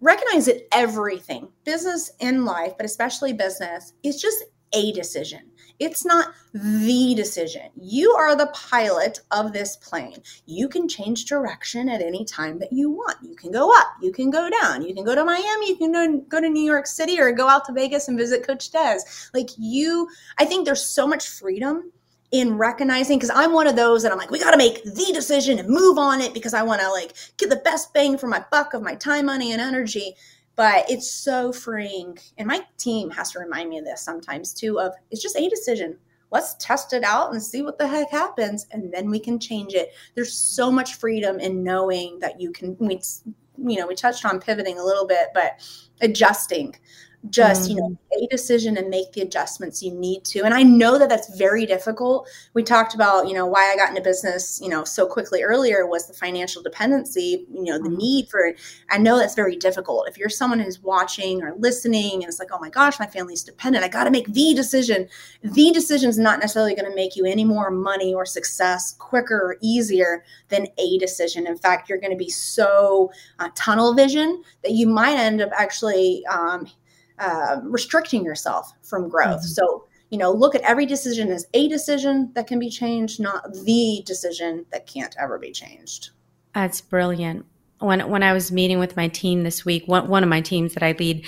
recognize 0.00 0.46
that 0.46 0.66
everything, 0.72 1.48
business 1.64 2.10
and 2.20 2.44
life, 2.44 2.72
but 2.76 2.86
especially 2.86 3.32
business, 3.32 3.92
is 4.02 4.20
just 4.20 4.44
a 4.72 4.92
decision. 4.92 5.49
It's 5.80 6.04
not 6.04 6.34
the 6.52 7.14
decision. 7.14 7.70
You 7.80 8.12
are 8.12 8.36
the 8.36 8.48
pilot 8.48 9.20
of 9.30 9.52
this 9.52 9.76
plane. 9.76 10.18
You 10.44 10.68
can 10.68 10.86
change 10.88 11.24
direction 11.24 11.88
at 11.88 12.02
any 12.02 12.24
time 12.26 12.58
that 12.58 12.72
you 12.72 12.90
want. 12.90 13.16
You 13.22 13.34
can 13.34 13.50
go 13.50 13.72
up, 13.72 13.86
you 14.02 14.12
can 14.12 14.30
go 14.30 14.50
down, 14.60 14.82
you 14.82 14.94
can 14.94 15.04
go 15.04 15.14
to 15.14 15.24
Miami, 15.24 15.70
you 15.70 15.76
can 15.76 16.24
go, 16.28 16.40
to 16.40 16.48
New 16.48 16.62
York 16.62 16.86
City 16.86 17.18
or 17.18 17.32
go 17.32 17.48
out 17.48 17.64
to 17.64 17.72
Vegas 17.72 18.08
and 18.08 18.18
visit 18.18 18.46
Coach 18.46 18.70
Des. 18.70 18.98
Like 19.32 19.48
you, 19.56 20.08
I 20.38 20.44
think 20.44 20.66
there's 20.66 20.84
so 20.84 21.06
much 21.06 21.28
freedom 21.28 21.90
in 22.30 22.56
recognizing 22.56 23.18
because 23.18 23.30
I'm 23.34 23.52
one 23.52 23.66
of 23.66 23.74
those 23.74 24.02
that 24.02 24.12
I'm 24.12 24.18
like, 24.18 24.30
we 24.30 24.38
got 24.38 24.52
to 24.52 24.58
make 24.58 24.84
the 24.84 25.10
decision 25.12 25.58
and 25.58 25.68
move 25.68 25.98
on 25.98 26.20
it 26.20 26.32
because 26.34 26.54
I 26.54 26.62
want 26.62 26.80
to 26.80 26.90
like 26.90 27.14
get 27.38 27.50
the 27.50 27.56
best 27.56 27.92
bang 27.92 28.18
for 28.18 28.28
my 28.28 28.44
buck 28.50 28.74
of 28.74 28.82
my 28.82 28.94
time, 28.94 29.26
money, 29.26 29.52
and 29.52 29.60
energy. 29.60 30.14
But 30.60 30.84
it's 30.90 31.10
so 31.10 31.54
freeing. 31.54 32.18
And 32.36 32.46
my 32.46 32.60
team 32.76 33.08
has 33.12 33.32
to 33.32 33.38
remind 33.38 33.70
me 33.70 33.78
of 33.78 33.86
this 33.86 34.02
sometimes 34.02 34.52
too 34.52 34.78
of 34.78 34.92
it's 35.10 35.22
just 35.22 35.36
a 35.36 35.48
decision. 35.48 35.96
Let's 36.30 36.54
test 36.58 36.92
it 36.92 37.02
out 37.02 37.32
and 37.32 37.42
see 37.42 37.62
what 37.62 37.78
the 37.78 37.88
heck 37.88 38.10
happens 38.10 38.66
and 38.70 38.92
then 38.92 39.08
we 39.08 39.20
can 39.20 39.38
change 39.38 39.72
it. 39.72 39.94
There's 40.14 40.34
so 40.34 40.70
much 40.70 40.96
freedom 40.96 41.40
in 41.40 41.64
knowing 41.64 42.18
that 42.18 42.38
you 42.38 42.52
can 42.52 42.76
we 42.78 43.00
you 43.56 43.78
know, 43.78 43.86
we 43.86 43.94
touched 43.94 44.26
on 44.26 44.38
pivoting 44.38 44.78
a 44.78 44.84
little 44.84 45.06
bit, 45.06 45.28
but 45.32 45.66
adjusting 46.02 46.76
just 47.28 47.64
mm-hmm. 47.64 47.72
you 47.72 47.76
know 47.76 47.88
mm-hmm. 47.88 48.24
a 48.24 48.28
decision 48.28 48.78
and 48.78 48.88
make 48.88 49.12
the 49.12 49.20
adjustments 49.20 49.82
you 49.82 49.92
need 49.92 50.24
to 50.24 50.40
and 50.40 50.54
i 50.54 50.62
know 50.62 50.98
that 50.98 51.10
that's 51.10 51.36
very 51.36 51.66
difficult 51.66 52.26
we 52.54 52.62
talked 52.62 52.94
about 52.94 53.28
you 53.28 53.34
know 53.34 53.44
why 53.44 53.70
i 53.70 53.76
got 53.76 53.90
into 53.90 54.00
business 54.00 54.58
you 54.62 54.68
know 54.70 54.84
so 54.84 55.06
quickly 55.06 55.42
earlier 55.42 55.86
was 55.86 56.06
the 56.06 56.14
financial 56.14 56.62
dependency 56.62 57.46
you 57.52 57.64
know 57.64 57.76
the 57.76 57.90
mm-hmm. 57.90 57.98
need 57.98 58.28
for 58.28 58.46
it 58.46 58.58
i 58.90 58.96
know 58.96 59.18
that's 59.18 59.34
very 59.34 59.54
difficult 59.54 60.08
if 60.08 60.16
you're 60.16 60.30
someone 60.30 60.58
who's 60.58 60.80
watching 60.80 61.42
or 61.42 61.54
listening 61.58 62.14
and 62.14 62.24
it's 62.24 62.38
like 62.38 62.48
oh 62.52 62.58
my 62.58 62.70
gosh 62.70 62.98
my 62.98 63.06
family's 63.06 63.44
dependent 63.44 63.84
i 63.84 63.88
got 63.88 64.04
to 64.04 64.10
make 64.10 64.32
the 64.32 64.54
decision 64.54 65.06
the 65.42 65.70
decision 65.72 66.08
is 66.08 66.18
not 66.18 66.40
necessarily 66.40 66.74
going 66.74 66.88
to 66.88 66.96
make 66.96 67.16
you 67.16 67.26
any 67.26 67.44
more 67.44 67.70
money 67.70 68.14
or 68.14 68.24
success 68.24 68.94
quicker 68.98 69.36
or 69.36 69.56
easier 69.60 70.24
than 70.48 70.66
a 70.78 70.96
decision 70.96 71.46
in 71.46 71.56
fact 71.56 71.88
you're 71.90 72.00
going 72.00 72.10
to 72.10 72.16
be 72.16 72.30
so 72.30 73.12
uh, 73.40 73.50
tunnel 73.54 73.92
vision 73.92 74.42
that 74.62 74.72
you 74.72 74.86
might 74.86 75.18
end 75.18 75.42
up 75.42 75.50
actually 75.54 76.24
um, 76.26 76.66
uh, 77.20 77.60
restricting 77.62 78.24
yourself 78.24 78.72
from 78.82 79.08
growth. 79.08 79.40
Mm-hmm. 79.40 79.46
So, 79.46 79.84
you 80.10 80.18
know, 80.18 80.32
look 80.32 80.54
at 80.54 80.62
every 80.62 80.86
decision 80.86 81.30
as 81.30 81.46
a 81.54 81.68
decision 81.68 82.32
that 82.34 82.46
can 82.46 82.58
be 82.58 82.70
changed, 82.70 83.20
not 83.20 83.52
the 83.52 84.02
decision 84.04 84.66
that 84.72 84.86
can't 84.86 85.14
ever 85.20 85.38
be 85.38 85.52
changed. 85.52 86.10
That's 86.54 86.80
brilliant. 86.80 87.46
When 87.78 88.08
when 88.10 88.22
I 88.22 88.32
was 88.32 88.50
meeting 88.50 88.78
with 88.78 88.96
my 88.96 89.08
team 89.08 89.44
this 89.44 89.64
week, 89.64 89.84
one 89.86 90.08
one 90.08 90.22
of 90.22 90.28
my 90.28 90.40
teams 90.40 90.74
that 90.74 90.82
I 90.82 90.92
lead, 90.92 91.24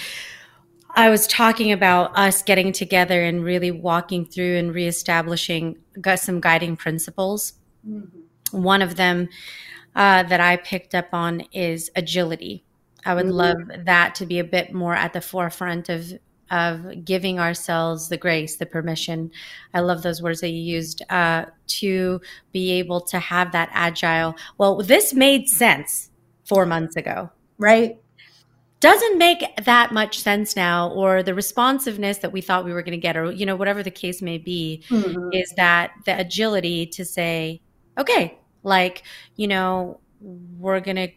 I 0.95 1.09
was 1.09 1.27
talking 1.27 1.73
about 1.73 2.17
us 2.19 2.43
getting 2.43 2.73
together 2.73 3.23
and 3.23 3.45
really 3.45 3.71
walking 3.71 4.27
through 4.27 4.59
and 4.59 4.75
reestablishing 4.75 5.79
some 6.17 6.41
guiding 6.41 6.77
principles. 6.77 7.55
Mm-hmm. 7.89 8.63
One 8.63 8.83
of 8.83 8.97
them 8.97 9.29
uh, 9.95 10.25
that 10.25 10.41
I 10.41 10.57
picked 10.57 10.95
up 10.95 11.09
on 11.13 11.43
is 11.53 11.91
agility. 11.97 12.65
I 13.05 13.15
would 13.15 13.27
mm-hmm. 13.27 13.35
love 13.35 13.85
that 13.85 14.15
to 14.17 14.27
be 14.27 14.39
a 14.39 14.45
bit 14.45 14.73
more 14.73 14.95
at 14.95 15.13
the 15.13 15.21
forefront 15.21 15.89
of 15.89 16.13
of 16.53 17.03
giving 17.07 17.41
ourselves 17.41 18.11
the 18.11 18.17
grace, 18.19 18.57
the 18.57 18.67
permission. 18.67 19.31
I 19.73 19.81
love 19.81 20.03
those 20.03 20.21
words 20.21 20.43
that 20.43 20.51
you 20.51 20.61
used 20.61 21.03
uh, 21.09 21.47
to 21.67 22.21
be 22.53 22.73
able 22.73 23.01
to 23.01 23.19
have 23.19 23.53
that 23.53 23.71
agile. 23.73 24.37
Well, 24.59 24.83
this 24.83 25.15
made 25.15 25.49
sense 25.49 26.11
four 26.45 26.67
months 26.67 26.95
ago, 26.95 27.31
right? 27.57 27.99
Doesn't 28.81 29.17
make 29.17 29.45
that 29.65 29.93
much 29.93 30.19
sense 30.19 30.55
now, 30.55 30.91
or 30.91 31.23
the 31.23 31.35
responsiveness 31.35 32.19
that 32.19 32.33
we 32.33 32.43
thought 32.43 32.67
we 32.67 32.75
were 32.75 32.83
going 32.83 32.93
to 32.93 32.99
get, 32.99 33.17
or 33.17 33.33
you 33.33 33.47
know, 33.47 33.57
whatever 33.57 33.83
the 33.83 33.91
case 33.91 34.21
may 34.21 34.37
be, 34.37 34.83
mm-hmm. 34.91 35.31
is 35.33 35.51
that 35.57 35.93
the 36.05 36.19
agility 36.19 36.85
to 36.87 37.05
say, 37.05 37.63
okay, 37.97 38.39
like 38.63 39.05
you 39.37 39.49
know, 39.49 40.01
we're 40.21 40.81
going 40.81 40.97
to 40.97 41.09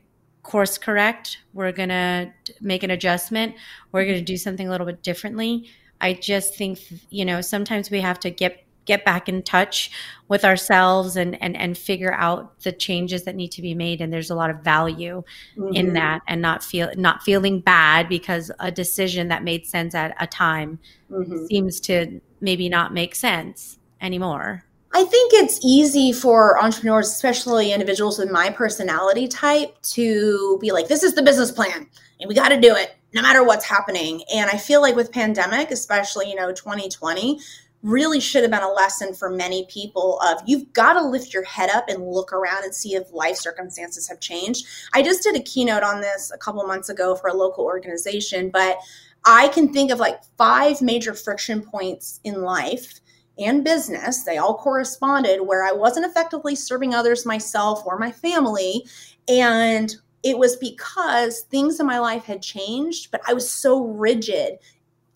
course 0.46 0.78
correct. 0.78 1.40
We're 1.54 1.74
going 1.74 1.90
to 1.90 2.32
make 2.62 2.84
an 2.84 2.92
adjustment. 2.92 3.56
We're 3.92 4.06
going 4.06 4.20
to 4.20 4.24
do 4.24 4.38
something 4.38 4.68
a 4.68 4.72
little 4.72 4.88
bit 4.88 5.04
differently. 5.04 5.70
I 6.00 6.14
just 6.14 6.56
think, 6.56 6.80
you 7.10 7.26
know, 7.26 7.42
sometimes 7.42 7.92
we 7.92 8.00
have 8.02 8.20
to 8.22 8.30
get 8.30 8.62
get 8.86 9.04
back 9.04 9.28
in 9.28 9.42
touch 9.42 9.90
with 10.28 10.46
ourselves 10.46 11.16
and 11.16 11.42
and 11.42 11.58
and 11.58 11.76
figure 11.76 12.14
out 12.14 12.60
the 12.62 12.72
changes 12.72 13.24
that 13.24 13.36
need 13.36 13.52
to 13.52 13.62
be 13.64 13.74
made 13.74 14.00
and 14.00 14.14
there's 14.14 14.30
a 14.30 14.36
lot 14.36 14.52
of 14.52 14.60
value 14.60 15.24
mm-hmm. 15.58 15.74
in 15.74 15.94
that 15.94 16.22
and 16.28 16.40
not 16.40 16.64
feel 16.64 16.92
not 16.96 17.24
feeling 17.24 17.60
bad 17.60 18.08
because 18.08 18.52
a 18.60 18.72
decision 18.72 19.30
that 19.30 19.44
made 19.44 19.66
sense 19.66 19.96
at 19.96 20.16
a 20.20 20.28
time 20.28 20.78
mm-hmm. 21.10 21.46
seems 21.48 21.80
to 21.80 22.22
maybe 22.42 22.70
not 22.70 22.94
make 22.94 23.16
sense 23.16 23.80
anymore 24.02 24.64
I 24.96 25.04
think 25.04 25.34
it's 25.34 25.60
easy 25.62 26.14
for 26.14 26.58
entrepreneurs, 26.58 27.10
especially 27.10 27.74
individuals 27.74 28.18
with 28.18 28.32
my 28.32 28.50
personality 28.50 29.28
type, 29.28 29.76
to 29.82 30.58
be 30.62 30.72
like, 30.72 30.88
this 30.88 31.04
is 31.04 31.16
the 31.16 31.22
business 31.22 31.52
plan 31.52 31.88
and 32.22 32.30
we 32.30 32.34
got 32.34 32.48
to 32.48 32.62
do 32.62 32.74
it 32.74 32.96
no 33.14 33.22
matter 33.22 33.44
what's 33.44 33.66
happening. 33.66 34.24
And 34.34 34.50
I 34.50 34.56
feel 34.56 34.82
like 34.82 34.96
with 34.96 35.12
pandemic, 35.12 35.70
especially, 35.70 36.30
you 36.30 36.36
know, 36.36 36.54
2020, 36.54 37.42
really 37.84 38.22
should 38.22 38.44
have 38.44 38.52
been 38.52 38.64
a 38.64 38.72
lesson 38.72 39.14
for 39.14 39.30
many 39.30 39.66
people 39.70 40.18
of 40.22 40.42
you've 40.46 40.72
got 40.72 40.94
to 40.94 41.02
lift 41.02 41.34
your 41.34 41.44
head 41.44 41.70
up 41.70 41.90
and 41.90 42.08
look 42.08 42.32
around 42.32 42.64
and 42.64 42.74
see 42.74 42.96
if 42.96 43.12
life 43.12 43.36
circumstances 43.36 44.08
have 44.08 44.22
changed. 44.22 44.66
I 44.94 45.04
just 45.04 45.24
did 45.24 45.36
a 45.36 45.44
keynote 45.44 45.84
on 45.84 46.00
this 46.00 46.32
a 46.34 46.38
couple 46.38 46.66
months 46.66 46.88
ago 46.88 47.18
for 47.18 47.28
a 47.28 47.34
local 47.34 47.66
organization, 47.66 48.50
but 48.50 48.78
I 49.26 49.50
can 49.50 49.74
think 49.74 49.92
of 49.92 50.00
like 50.00 50.22
five 50.38 50.82
major 50.82 51.14
friction 51.14 51.62
points 51.62 52.22
in 52.24 52.44
life 52.44 53.02
and 53.38 53.64
business, 53.64 54.24
they 54.24 54.38
all 54.38 54.58
corresponded 54.58 55.42
where 55.42 55.64
I 55.64 55.72
wasn't 55.72 56.06
effectively 56.06 56.56
serving 56.56 56.94
others 56.94 57.26
myself 57.26 57.84
or 57.86 57.98
my 57.98 58.12
family. 58.12 58.86
And 59.28 59.94
it 60.24 60.38
was 60.38 60.56
because 60.56 61.42
things 61.42 61.80
in 61.80 61.86
my 61.86 62.00
life 62.00 62.24
had 62.26 62.42
changed, 62.42 63.12
but 63.12 63.22
I 63.28 63.34
was 63.34 63.50
so 63.50 63.86
rigid 63.86 64.58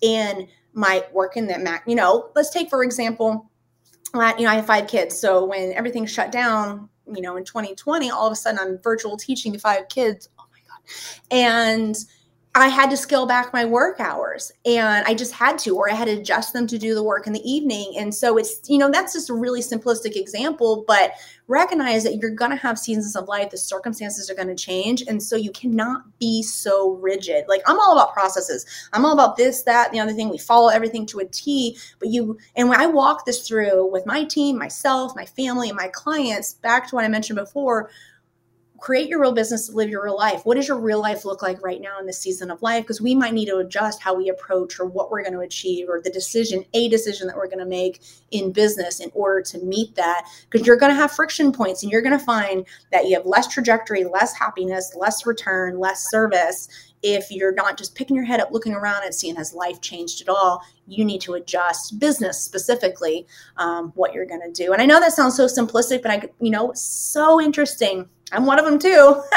in 0.02 0.48
my 0.74 1.04
work 1.12 1.36
in 1.36 1.48
that 1.48 1.62
Mac. 1.62 1.84
You 1.88 1.96
know, 1.96 2.30
let's 2.36 2.52
take, 2.52 2.70
for 2.70 2.84
example, 2.84 3.50
you 4.14 4.20
know, 4.20 4.50
I 4.50 4.56
have 4.56 4.66
five 4.66 4.88
kids. 4.88 5.18
So 5.18 5.46
when 5.46 5.74
everything 5.74 6.06
shut 6.06 6.32
down, 6.32 6.90
you 7.08 7.22
know, 7.22 7.38
in 7.38 7.44
2020, 7.44 8.12
all 8.12 8.28
of 8.28 8.34
a 8.34 8.36
sudden 8.36 8.60
I'm 8.60 8.80
virtual 8.80 9.18
teaching 9.18 9.58
five 9.58 9.90
kids. 9.90 10.30
Oh 10.38 10.46
my 10.52 10.60
God. 10.68 10.82
And 11.32 11.96
I 12.56 12.68
had 12.68 12.90
to 12.90 12.98
scale 12.98 13.28
back 13.28 13.54
my 13.54 13.64
work 13.64 14.00
hours 14.00 14.52
and 14.66 15.06
I 15.06 15.14
just 15.14 15.34
had 15.34 15.60
to, 15.60 15.78
or 15.78 15.90
I 15.90 15.94
had 15.94 16.06
to 16.06 16.20
adjust 16.20 16.52
them 16.52 16.66
to 16.68 16.80
do 16.80 16.96
the 16.96 17.04
work 17.04 17.28
in 17.28 17.34
the 17.34 17.48
evening. 17.50 17.94
And 17.98 18.14
so 18.14 18.38
it's, 18.38 18.68
you 18.68 18.80
know, 18.80 18.90
that's 18.90 19.14
just 19.14 19.30
a 19.30 19.36
really 19.36 19.62
simplistic 19.62 20.16
example, 20.16 20.84
but 20.88 21.12
recognize 21.48 22.04
that 22.04 22.16
you're 22.16 22.32
going 22.32 22.50
to 22.50 22.58
have 22.58 22.80
seasons 22.80 23.16
of 23.16 23.28
life, 23.28 23.52
the 23.52 23.58
circumstances 23.58 24.32
are 24.32 24.36
going 24.36 24.48
to 24.48 24.56
change. 24.56 25.04
And 25.08 25.22
so 25.22 25.36
you 25.36 25.52
cannot 25.52 26.02
be 26.20 26.42
so 26.42 26.94
rigid. 26.96 27.46
Like 27.48 27.62
I'm 27.68 27.80
all 27.80 27.94
about 27.94 28.14
processes. 28.14 28.66
I'm 28.94 29.06
all 29.06 29.14
about 29.14 29.38
this, 29.38 29.62
that, 29.64 29.92
the 29.92 30.00
other 30.00 30.14
thing. 30.14 30.30
We 30.30 30.40
follow 30.40 30.70
everything 30.70 31.06
to 31.08 31.20
a 31.20 31.26
T, 31.26 31.78
but 32.00 32.10
you, 32.10 32.36
and 32.56 32.68
when 32.68 32.82
I 32.82 32.88
walk 32.88 33.26
this 33.26 33.48
through 33.48 33.92
with 33.92 34.08
my 34.08 34.24
team, 34.24 34.58
myself, 34.58 35.16
my 35.16 35.26
family, 35.26 35.70
and 35.70 35.78
my 35.78 35.90
clients, 35.90 36.56
back 36.56 36.90
to 36.90 36.96
what 36.96 37.06
I 37.06 37.10
mentioned 37.10 37.38
before, 37.38 37.92
create 38.80 39.10
your 39.10 39.22
real 39.22 39.32
business 39.32 39.68
to 39.68 39.74
live 39.74 39.90
your 39.90 40.04
real 40.04 40.18
life. 40.18 40.46
What 40.46 40.56
does 40.56 40.68
your 40.68 40.80
real 40.80 41.00
life 41.00 41.26
look 41.26 41.42
like 41.42 41.64
right 41.64 41.82
now 41.82 42.00
in 42.00 42.06
this 42.06 42.20
season 42.20 42.50
of 42.52 42.62
life? 42.62 42.84
Because 42.84 43.02
we 43.02 43.16
might 43.16 43.34
need 43.34 43.48
to 43.48 43.58
adjust 43.58 44.02
how 44.02 44.14
we 44.14 44.30
approach 44.30 44.80
or 44.80 44.86
what 44.86 45.12
we're 45.12 45.22
going 45.22 45.34
to 45.34 45.40
achieve 45.40 45.88
or 45.90 46.02
the 46.02 46.10
decision, 46.10 46.64
a 46.74 46.90
decision 46.90 47.28
that 47.28 47.36
we're 47.36 47.48
going 47.48 47.60
to 47.60 47.66
make 47.66 48.02
in 48.32 48.52
business 48.52 49.00
in 49.00 49.12
order 49.14 49.42
to 49.42 49.60
meet 49.60 49.96
that. 49.96 50.26
Because 50.50 50.66
you're 50.66 50.78
going 50.78 50.92
to 50.92 51.00
have 51.00 51.12
friction 51.12 51.52
points 51.52 51.84
and 51.84 51.92
you're 51.92 52.02
going 52.02 52.18
to 52.18 52.24
find 52.24 52.66
that 52.92 53.08
you 53.08 53.16
have 53.16 53.26
less 53.26 53.48
trajectory, 53.48 54.04
less 54.04 54.34
happiness, 54.34 54.96
less 54.96 55.26
return, 55.26 55.80
less 55.80 56.10
service. 56.10 56.68
If 57.02 57.32
you're 57.32 57.54
not 57.54 57.78
just 57.78 57.96
picking 57.96 58.16
your 58.16 58.26
head 58.26 58.42
up, 58.42 58.52
looking 58.52 58.74
around 58.74 59.04
and 59.06 59.16
seeing 59.16 59.36
has 59.38 59.54
life 59.54 59.80
changed 59.80 60.22
at 60.22 60.28
all, 60.28 60.62
you 60.86 61.06
need 61.06 61.22
to 61.22 61.36
adjust 61.36 61.98
business 61.98 62.40
specifically 62.40 63.26
um, 63.58 63.94
what 63.96 64.14
you're 64.14 64.26
going 64.26 64.42
to 64.42 64.52
do. 64.52 64.74
And 64.74 64.82
I 64.82 64.86
know 64.86 65.00
that 65.00 65.14
sounds 65.14 65.38
so 65.38 65.46
simplistic, 65.46 66.02
but 66.02 66.12
I, 66.12 66.24
you 66.42 66.52
know, 66.52 66.74
so 66.76 67.40
interesting 67.40 68.10
I'm 68.32 68.46
one 68.46 68.60
of 68.60 68.66
them 68.66 68.80
too. 68.80 69.22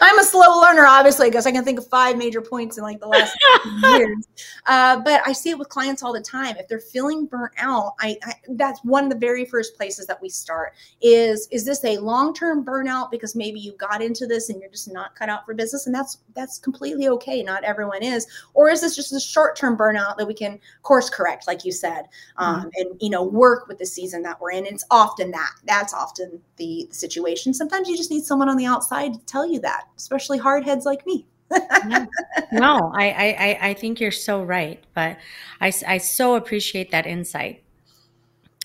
I'm 0.00 0.18
a 0.18 0.24
slow 0.24 0.60
learner, 0.60 0.86
obviously, 0.86 1.28
because 1.28 1.46
I 1.46 1.52
can 1.52 1.64
think 1.64 1.78
of 1.78 1.86
five 1.88 2.16
major 2.16 2.40
points 2.40 2.78
in 2.78 2.84
like 2.84 3.00
the 3.00 3.06
last 3.06 3.36
years. 3.82 4.28
Uh, 4.66 5.00
but 5.00 5.22
I 5.26 5.32
see 5.32 5.50
it 5.50 5.58
with 5.58 5.68
clients 5.68 6.02
all 6.02 6.12
the 6.12 6.20
time. 6.20 6.56
If 6.56 6.68
they're 6.68 6.80
feeling 6.80 7.26
burnt 7.26 7.52
out, 7.58 7.94
I, 8.00 8.16
I, 8.24 8.34
that's 8.50 8.82
one 8.84 9.04
of 9.04 9.10
the 9.10 9.18
very 9.18 9.44
first 9.44 9.76
places 9.76 10.06
that 10.06 10.20
we 10.20 10.28
start. 10.28 10.72
Is 11.00 11.46
is 11.50 11.64
this 11.64 11.84
a 11.84 11.98
long 11.98 12.34
term 12.34 12.64
burnout 12.64 13.10
because 13.10 13.36
maybe 13.36 13.60
you 13.60 13.72
got 13.72 14.02
into 14.02 14.26
this 14.26 14.48
and 14.48 14.60
you're 14.60 14.70
just 14.70 14.92
not 14.92 15.14
cut 15.14 15.28
out 15.28 15.44
for 15.44 15.54
business, 15.54 15.86
and 15.86 15.94
that's 15.94 16.18
that's 16.34 16.58
completely 16.58 17.08
okay. 17.08 17.42
Not 17.42 17.64
everyone 17.64 18.02
is, 18.02 18.26
or 18.54 18.70
is 18.70 18.80
this 18.80 18.96
just 18.96 19.12
a 19.12 19.20
short 19.20 19.56
term 19.56 19.76
burnout 19.76 20.16
that 20.16 20.26
we 20.26 20.34
can 20.34 20.58
course 20.82 21.10
correct, 21.10 21.46
like 21.46 21.64
you 21.64 21.72
said, 21.72 22.06
um, 22.36 22.56
mm-hmm. 22.56 22.68
and 22.76 23.02
you 23.02 23.10
know 23.10 23.22
work 23.22 23.68
with 23.68 23.78
the 23.78 23.86
season 23.86 24.22
that 24.22 24.40
we're 24.40 24.52
in? 24.52 24.66
It's 24.66 24.84
often 24.90 25.30
that. 25.32 25.50
That's 25.64 25.92
often 25.92 26.40
the, 26.56 26.62
the 26.62 26.94
situation. 26.94 27.52
Sometimes 27.52 27.88
you 27.88 27.96
just 27.96 28.10
need 28.10 28.21
need 28.22 28.26
someone 28.26 28.48
on 28.48 28.56
the 28.56 28.66
outside 28.66 29.14
to 29.14 29.20
tell 29.20 29.46
you 29.46 29.60
that, 29.60 29.84
especially 29.96 30.38
hard 30.38 30.64
heads 30.64 30.86
like 30.86 31.04
me. 31.06 31.26
no, 31.86 32.06
no 32.52 32.92
I, 32.94 33.10
I, 33.10 33.68
I 33.68 33.74
think 33.74 34.00
you're 34.00 34.10
so 34.10 34.42
right. 34.42 34.82
But 34.94 35.18
I, 35.60 35.72
I 35.86 35.98
so 35.98 36.36
appreciate 36.36 36.90
that 36.92 37.06
insight. 37.06 37.62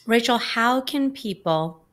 Rachel, 0.06 0.38
how 0.38 0.82
can 0.82 1.12
people 1.12 1.84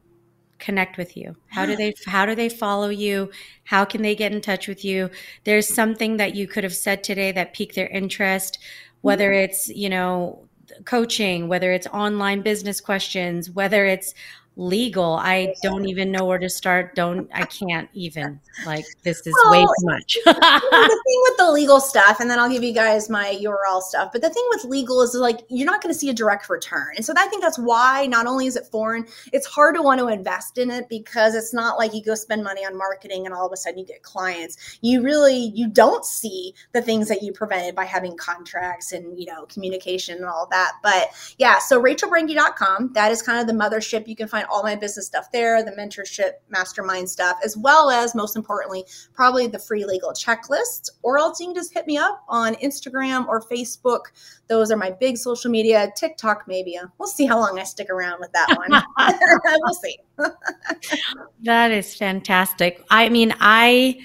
connect 0.58 0.96
with 0.96 1.16
you? 1.16 1.36
How 1.48 1.66
do 1.66 1.74
they 1.74 1.94
how 2.06 2.26
do 2.26 2.34
they 2.34 2.48
follow 2.48 2.90
you? 2.90 3.30
How 3.64 3.84
can 3.84 4.02
they 4.02 4.14
get 4.14 4.32
in 4.32 4.40
touch 4.40 4.68
with 4.68 4.84
you? 4.84 5.10
There's 5.44 5.66
something 5.66 6.18
that 6.18 6.34
you 6.34 6.46
could 6.46 6.64
have 6.64 6.74
said 6.74 7.02
today 7.02 7.32
that 7.32 7.54
piqued 7.54 7.74
their 7.74 7.88
interest, 7.88 8.58
whether 9.00 9.30
mm-hmm. 9.30 9.44
it's, 9.44 9.68
you 9.68 9.88
know, 9.88 10.46
coaching, 10.84 11.48
whether 11.48 11.72
it's 11.72 11.86
online 11.88 12.42
business 12.42 12.80
questions, 12.80 13.50
whether 13.50 13.84
it's 13.84 14.14
legal. 14.56 15.14
I 15.14 15.54
don't 15.62 15.86
even 15.86 16.12
know 16.12 16.24
where 16.24 16.38
to 16.38 16.48
start. 16.48 16.94
Don't 16.94 17.28
i 17.34 17.44
can't 17.44 17.88
even. 17.92 18.40
Like 18.64 18.84
this 19.02 19.26
is 19.26 19.34
well, 19.44 19.52
way 19.52 19.62
too 19.62 19.86
much. 19.86 20.18
the 20.24 20.32
thing 20.32 21.20
with 21.22 21.36
the 21.38 21.50
legal 21.50 21.80
stuff 21.80 22.20
and 22.20 22.30
then 22.30 22.38
i'll 22.38 22.48
give 22.48 22.62
you 22.62 22.72
guys 22.72 23.10
my 23.10 23.36
url 23.42 23.82
stuff 23.82 24.10
but 24.12 24.22
the 24.22 24.30
thing 24.30 24.44
with 24.50 24.64
legal 24.64 25.02
is 25.02 25.14
like 25.14 25.40
you're 25.48 25.66
not 25.66 25.82
going 25.82 25.92
to 25.92 25.98
see 25.98 26.08
a 26.08 26.14
direct 26.14 26.48
return. 26.48 26.92
And 26.96 27.04
so 27.04 27.12
i 27.16 27.26
think 27.26 27.42
that's 27.42 27.58
why 27.58 28.06
not 28.06 28.26
only 28.26 28.46
is 28.46 28.56
it 28.56 28.66
foreign 28.66 29.06
it's 29.32 29.46
hard 29.46 29.74
to 29.74 29.82
want 29.82 30.00
to 30.00 30.08
invest 30.08 30.58
in 30.58 30.70
it 30.70 30.88
because 30.88 31.34
it's 31.34 31.52
not 31.52 31.78
like 31.78 31.94
you 31.94 32.02
go 32.02 32.14
spend 32.14 32.44
money 32.44 32.64
on 32.64 32.76
marketing 32.76 33.26
and 33.26 33.34
all 33.34 33.46
of 33.46 33.52
a 33.52 33.56
sudden 33.56 33.78
you 33.78 33.84
get 33.84 34.02
clients. 34.02 34.78
You 34.80 35.02
really 35.02 35.52
you 35.54 35.68
don't 35.68 36.04
see 36.04 36.54
the 36.72 36.82
things 36.82 37.08
that 37.08 37.22
you 37.22 37.32
prevented 37.32 37.74
by 37.74 37.84
having 37.84 38.16
contracts 38.16 38.92
and 38.92 39.18
you 39.18 39.26
know 39.26 39.46
communication 39.46 40.16
and 40.16 40.26
all 40.26 40.46
that. 40.50 40.72
But 40.82 41.08
yeah 41.38 41.58
so 41.58 41.82
rachelbrenke.com 41.82 42.92
that 42.94 43.10
is 43.10 43.22
kind 43.22 43.40
of 43.40 43.46
the 43.46 43.52
mothership 43.52 44.06
you 44.06 44.16
can 44.16 44.28
find 44.28 44.43
all 44.50 44.62
my 44.62 44.76
business 44.76 45.06
stuff 45.06 45.30
there, 45.32 45.62
the 45.62 45.72
mentorship 45.72 46.32
mastermind 46.48 47.08
stuff, 47.08 47.38
as 47.44 47.56
well 47.56 47.90
as 47.90 48.14
most 48.14 48.36
importantly, 48.36 48.84
probably 49.12 49.46
the 49.46 49.58
free 49.58 49.84
legal 49.84 50.10
checklist. 50.10 50.90
Or 51.02 51.18
else 51.18 51.40
you 51.40 51.46
can 51.46 51.54
just 51.54 51.72
hit 51.72 51.86
me 51.86 51.96
up 51.96 52.24
on 52.28 52.54
Instagram 52.56 53.26
or 53.26 53.40
Facebook. 53.42 54.06
Those 54.48 54.70
are 54.70 54.76
my 54.76 54.90
big 54.90 55.16
social 55.16 55.50
media. 55.50 55.92
TikTok, 55.96 56.44
maybe. 56.46 56.78
We'll 56.98 57.08
see 57.08 57.26
how 57.26 57.38
long 57.38 57.58
I 57.58 57.64
stick 57.64 57.90
around 57.90 58.20
with 58.20 58.32
that 58.32 58.48
one. 58.56 58.82
we'll 59.62 59.74
see. 59.74 59.98
that 61.42 61.70
is 61.70 61.94
fantastic. 61.94 62.84
I 62.90 63.08
mean, 63.08 63.34
I 63.40 63.98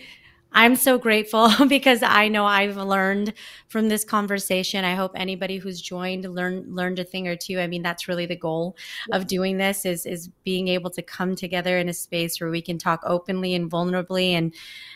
I'm 0.52 0.76
so 0.76 0.98
grateful 0.98 1.50
because 1.68 2.02
I 2.02 2.28
know 2.28 2.46
I've 2.46 2.76
learned 2.76 3.34
from 3.68 3.88
this 3.88 4.04
conversation. 4.04 4.84
I 4.84 4.96
hope 4.96 5.12
anybody 5.16 5.58
who's 5.58 5.80
joined 5.80 6.26
learned 6.26 6.76
learned 6.76 7.00
a 7.00 7.04
thing 7.04 7.28
or 7.28 7.36
two. 7.36 7.60
I 7.60 7.68
mean, 7.68 7.84
that's 7.84 8.08
really 8.08 8.26
the 8.26 8.36
goal 8.36 8.76
of 9.12 9.28
doing 9.28 9.58
this 9.58 9.86
is 9.86 10.06
is 10.06 10.28
being 10.44 10.68
able 10.68 10.90
to 10.92 11.02
come 11.04 11.36
together 11.36 11.78
in 11.78 11.88
a 11.88 11.94
space 11.94 12.42
where 12.42 12.50
we 12.50 12.62
can 12.62 12.78
talk 12.80 13.02
openly 13.06 13.54
and 13.54 13.70
vulnerably 13.70 14.32
and 14.32 14.54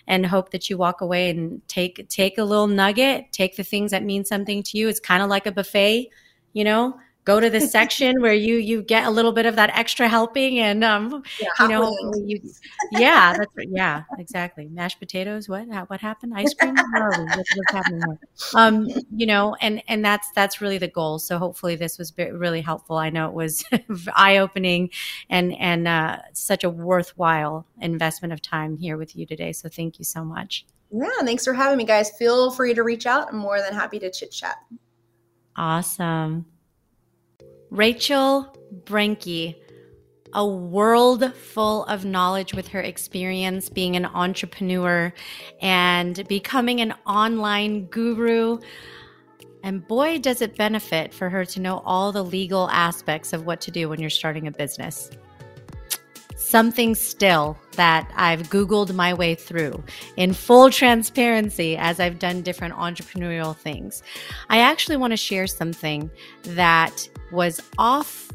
and 0.08 0.26
hope 0.26 0.52
that 0.52 0.70
you 0.70 0.78
walk 0.78 1.02
away 1.02 1.30
and 1.30 1.62
take 1.68 2.08
take 2.10 2.38
a 2.38 2.44
little 2.44 2.68
nugget, 2.68 3.32
take 3.32 3.56
the 3.56 3.64
things 3.64 3.92
that 3.92 4.04
mean 4.04 4.26
something 4.26 4.64
to 4.64 4.78
you. 4.78 4.90
It's 4.90 5.00
kind 5.00 5.22
of 5.22 5.30
like 5.30 5.46
a 5.46 5.52
buffet, 5.52 6.10
you 6.54 6.64
know, 6.64 6.96
go 7.26 7.40
to 7.40 7.50
the 7.50 7.62
section 7.76 8.22
where 8.22 8.34
you 8.34 8.56
you 8.56 8.82
get 8.82 9.06
a 9.06 9.10
little 9.10 9.32
bit 9.32 9.46
of 9.46 9.56
that 9.56 9.70
extra 9.78 10.08
helping 10.08 10.60
and 10.60 10.84
um 10.84 11.24
yeah, 11.40 11.48
you 11.60 11.68
know 11.68 12.14
you, 12.26 12.40
yeah 12.92 13.34
that's 13.38 13.54
yeah 13.70 14.04
exactly. 14.18 14.68
Mashed 14.70 15.00
potatoes 15.00 15.48
what 15.50 15.68
what 15.90 16.00
happened? 16.00 16.34
Ice 16.36 16.54
cream? 16.54 16.76
What's 16.76 17.72
happening 17.72 18.18
um 18.56 18.88
you 19.16 19.26
know 19.26 19.56
and 19.62 19.82
and 19.88 20.04
that's 20.04 20.32
that's 20.32 20.62
really 20.62 20.78
the 20.78 20.88
goal. 20.88 21.20
So 21.20 21.38
hopefully 21.38 21.76
this 21.76 21.98
was 21.98 22.14
really 22.18 22.62
helpful. 22.62 22.98
I 22.98 23.10
know 23.10 23.28
it 23.28 23.34
was 23.34 23.64
eye-opening 24.16 24.90
and 25.30 25.54
and 25.54 25.88
uh, 25.88 26.18
such 26.34 26.64
a 26.64 26.70
worthwhile 26.70 27.66
investment 27.82 28.34
of 28.34 28.42
time 28.42 28.78
here 28.78 28.98
with 28.98 29.16
you 29.16 29.26
today. 29.26 29.52
So 29.54 29.70
thank 29.70 30.00
you 30.00 30.06
so 30.06 30.24
much. 30.24 30.66
Yeah 30.92 31.10
thanks 31.22 31.44
for 31.46 31.54
having 31.54 31.78
me 31.78 31.86
guys. 31.86 32.12
Feel 32.12 32.52
free 32.52 32.74
to 32.74 32.84
reach 32.84 33.06
out. 33.06 33.30
I'm 33.30 33.38
more 33.38 33.62
than 33.62 33.74
happy 33.74 34.00
to 34.00 34.12
chit 34.12 34.32
chat. 34.32 34.58
Awesome 35.56 36.46
Rachel 37.74 38.56
Brenke, 38.84 39.56
a 40.32 40.46
world 40.46 41.34
full 41.34 41.86
of 41.86 42.06
knowledge 42.06 42.54
with 42.54 42.68
her 42.68 42.80
experience 42.80 43.68
being 43.68 43.96
an 43.96 44.06
entrepreneur 44.06 45.12
and 45.60 46.28
becoming 46.28 46.82
an 46.82 46.94
online 47.08 47.88
guru. 47.88 48.60
And 49.64 49.88
boy, 49.88 50.20
does 50.20 50.44
it 50.44 50.56
benefit 50.56 51.16
for 51.16 51.30
her 51.32 51.46
to 51.46 51.60
know 51.60 51.82
all 51.84 52.12
the 52.12 52.24
legal 52.24 52.70
aspects 52.70 53.34
of 53.34 53.48
what 53.48 53.60
to 53.62 53.72
do 53.72 53.90
when 53.90 54.00
you're 54.00 54.12
starting 54.12 54.46
a 54.46 54.52
business 54.52 55.10
something 56.54 56.94
still 56.94 57.58
that 57.72 58.08
I've 58.16 58.44
Googled 58.52 58.94
my 58.94 59.12
way 59.12 59.34
through 59.34 59.84
in 60.18 60.34
full 60.34 60.70
transparency 60.70 61.76
as 61.76 62.00
I've 62.00 62.20
done 62.20 62.44
different 62.44 62.76
entrepreneurial 62.76 63.58
things. 63.58 64.04
I 64.52 64.60
actually 64.60 64.98
want 64.98 65.14
to 65.14 65.18
share 65.18 65.48
something 65.48 66.12
that 66.44 67.10
was 67.32 67.60
off 67.80 68.32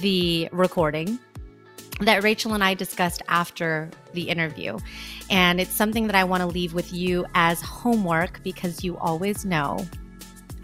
the 0.00 0.48
recording 0.50 1.20
that 2.00 2.24
Rachel 2.24 2.54
and 2.54 2.64
I 2.64 2.74
discussed 2.74 3.22
after 3.28 3.88
the 4.12 4.28
interview. 4.28 4.76
And 5.30 5.60
it's 5.60 5.70
something 5.70 6.08
that 6.08 6.16
I 6.16 6.24
want 6.24 6.40
to 6.40 6.48
leave 6.48 6.74
with 6.74 6.92
you 6.92 7.26
as 7.36 7.62
homework 7.62 8.42
because 8.42 8.82
you 8.82 8.96
always 8.96 9.44
know, 9.44 9.86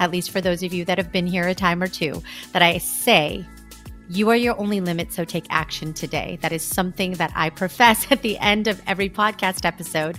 at 0.01 0.11
least 0.11 0.33
for 0.33 0.41
those 0.41 0.65
of 0.65 0.73
you 0.73 0.85
that 0.87 0.99
have 0.99 1.13
been 1.13 1.29
here 1.29 1.47
a 1.47 1.55
time 1.55 1.81
or 1.81 1.87
two, 1.87 2.25
that 2.51 2.63
I 2.63 2.79
say 2.79 3.47
you 4.09 4.31
are 4.31 4.37
your 4.37 4.59
only 4.59 4.81
limit, 4.81 5.13
so 5.13 5.25
take 5.25 5.47
action 5.51 5.93
today. 5.93 6.39
That 6.43 6.53
is 6.53 6.63
something 6.63 7.13
that 7.15 7.33
I 7.35 7.51
profess 7.51 8.07
at 8.11 8.23
the 8.23 8.39
end 8.39 8.69
of 8.69 8.81
every 8.87 9.09
podcast 9.09 9.65
episode. 9.65 10.19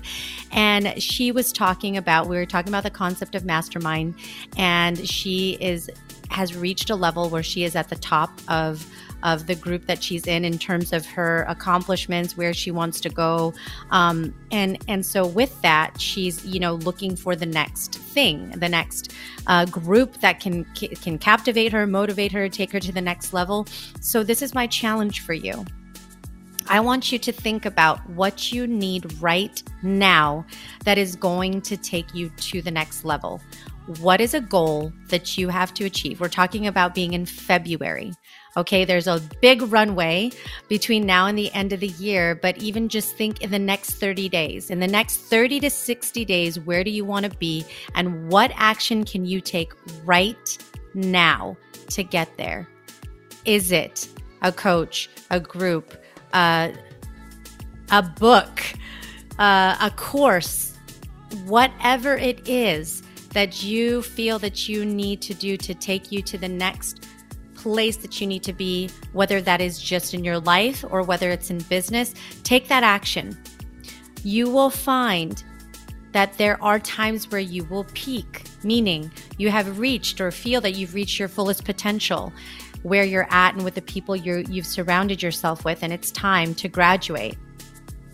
And 0.52 1.02
she 1.02 1.32
was 1.32 1.52
talking 1.52 1.98
about, 1.98 2.28
we 2.28 2.38
were 2.38 2.46
talking 2.46 2.70
about 2.70 2.84
the 2.84 2.90
concept 2.90 3.36
of 3.36 3.46
mastermind, 3.46 4.16
and 4.58 5.08
she 5.08 5.58
is 5.62 5.90
has 6.30 6.56
reached 6.56 6.90
a 6.90 6.96
level 6.96 7.30
where 7.30 7.44
she 7.44 7.64
is 7.64 7.76
at 7.76 7.88
the 7.88 7.96
top 7.96 8.30
of 8.50 8.86
of 9.24 9.48
the 9.48 9.56
group 9.56 9.88
that 9.88 10.02
she's 10.04 10.28
in 10.28 10.46
in 10.46 10.58
terms 10.58 10.94
of 10.94 11.06
her 11.06 11.46
accomplishments, 11.48 12.38
where 12.38 12.54
she 12.54 12.72
wants 12.72 13.00
to 13.02 13.10
go, 13.10 13.54
um, 13.92 14.34
and 14.52 14.78
and 14.88 15.06
so 15.06 15.26
with 15.26 15.62
that, 15.62 16.00
she's 16.00 16.46
you 16.46 16.60
know 16.60 16.76
looking 16.76 17.16
for 17.16 17.36
the 17.36 17.46
next 17.46 17.96
thing, 17.96 18.50
the 18.52 18.70
next 18.70 19.14
uh, 19.48 19.66
group 19.66 20.20
that 20.22 20.40
can 20.40 20.64
can 20.74 21.18
captivate 21.18 21.72
her, 21.72 21.88
motivate 21.88 22.32
her, 22.32 22.48
take 22.50 22.72
her 22.72 22.80
to 22.80 22.92
the 22.92 23.02
next 23.02 23.34
level. 23.34 23.68
So 24.02 24.24
this 24.24 24.42
is 24.42 24.54
my 24.54 24.68
challenge 24.68 25.22
for 25.22 25.34
you. 25.34 25.66
I 26.70 26.82
want 26.82 27.14
you 27.14 27.20
to 27.20 27.32
think 27.32 27.66
about 27.66 28.08
what 28.10 28.52
you 28.52 28.68
need 28.68 29.22
right 29.22 29.64
now 29.84 30.46
that 30.84 30.98
is 30.98 31.16
going 31.16 31.62
to 31.62 31.78
take 31.78 32.14
you 32.14 32.30
to 32.30 32.62
the 32.62 32.72
next 32.72 33.06
level. 33.06 33.42
What 34.02 34.20
is 34.20 34.34
a 34.34 34.42
goal 34.42 34.92
that 35.08 35.38
you 35.38 35.48
have 35.48 35.74
to 35.76 35.86
achieve? 35.86 36.20
We're 36.20 36.28
talking 36.28 36.68
about 36.68 36.94
being 36.94 37.14
in 37.14 37.26
February. 37.26 38.12
Okay, 38.58 38.86
there's 38.86 39.06
a 39.06 39.22
big 39.40 39.62
runway 39.62 40.32
between 40.68 41.06
now 41.06 41.28
and 41.28 41.38
the 41.38 41.54
end 41.54 41.74
of 41.74 41.80
the 41.80 41.90
year, 41.90 42.34
but 42.34 42.58
even 42.58 42.90
just 42.90 43.16
think 43.16 43.44
in 43.44 43.52
the 43.52 43.60
next 43.60 43.92
30 43.92 44.30
days. 44.30 44.72
In 44.72 44.80
the 44.80 44.88
next 44.88 45.18
30 45.18 45.60
to 45.60 45.70
60 45.70 46.26
days, 46.26 46.60
where 46.60 46.84
do 46.84 46.90
you 46.90 47.06
want 47.06 47.32
to 47.32 47.38
be? 47.38 47.64
And 47.94 48.30
what 48.30 48.52
action 48.56 49.06
can 49.06 49.26
you 49.26 49.42
take 49.42 49.74
right 50.04 50.58
now 50.96 51.56
to 51.92 52.02
get 52.02 52.36
there? 52.36 52.68
Is 53.46 53.72
it 53.72 54.08
a 54.42 54.52
coach, 54.52 55.08
a 55.30 55.40
group, 55.40 55.94
uh, 56.34 56.72
a 57.92 58.02
book, 58.02 58.64
uh, 59.38 59.78
a 59.80 59.92
course, 59.92 60.76
whatever 61.46 62.18
it 62.18 62.50
is 62.50 63.04
that 63.34 63.62
you 63.62 64.02
feel 64.02 64.40
that 64.40 64.68
you 64.68 64.84
need 64.84 65.22
to 65.22 65.36
do 65.36 65.58
to 65.58 65.76
take 65.76 66.12
you 66.12 66.24
to 66.24 66.40
the 66.40 66.50
next 66.50 67.07
place 67.58 67.98
that 67.98 68.22
you 68.22 68.28
need 68.28 68.44
to 68.44 68.54
be, 68.54 68.90
whether 69.14 69.42
that 69.42 69.60
is 69.60 69.80
just 69.80 70.14
in 70.14 70.24
your 70.24 70.40
life 70.40 70.86
or 70.90 71.02
whether 71.02 71.30
it's 71.30 71.50
in 71.50 71.60
business, 71.60 72.14
take 72.44 72.68
that 72.70 72.84
action. 72.84 73.38
You 74.24 74.50
will 74.50 74.70
find 74.70 75.44
that 76.14 76.38
there 76.38 76.62
are 76.64 76.80
times 76.80 77.30
where 77.32 77.42
you 77.42 77.64
will 77.66 77.86
peak, 77.94 78.44
meaning 78.64 79.12
you 79.38 79.50
have 79.50 79.80
reached 79.80 80.22
or 80.22 80.32
feel 80.32 80.62
that 80.62 80.76
you've 80.76 80.94
reached 80.94 81.20
your 81.20 81.28
fullest 81.28 81.66
potential, 81.66 82.32
where 82.84 83.04
you're 83.04 83.28
at 83.30 83.54
and 83.54 83.64
with 83.64 83.76
the 83.76 83.82
people 83.82 84.16
you 84.16 84.44
you've 84.50 84.66
surrounded 84.66 85.22
yourself 85.22 85.66
with, 85.66 85.84
and 85.84 85.92
it's 85.92 86.12
time 86.12 86.56
to 86.56 86.68
graduate. 86.68 87.38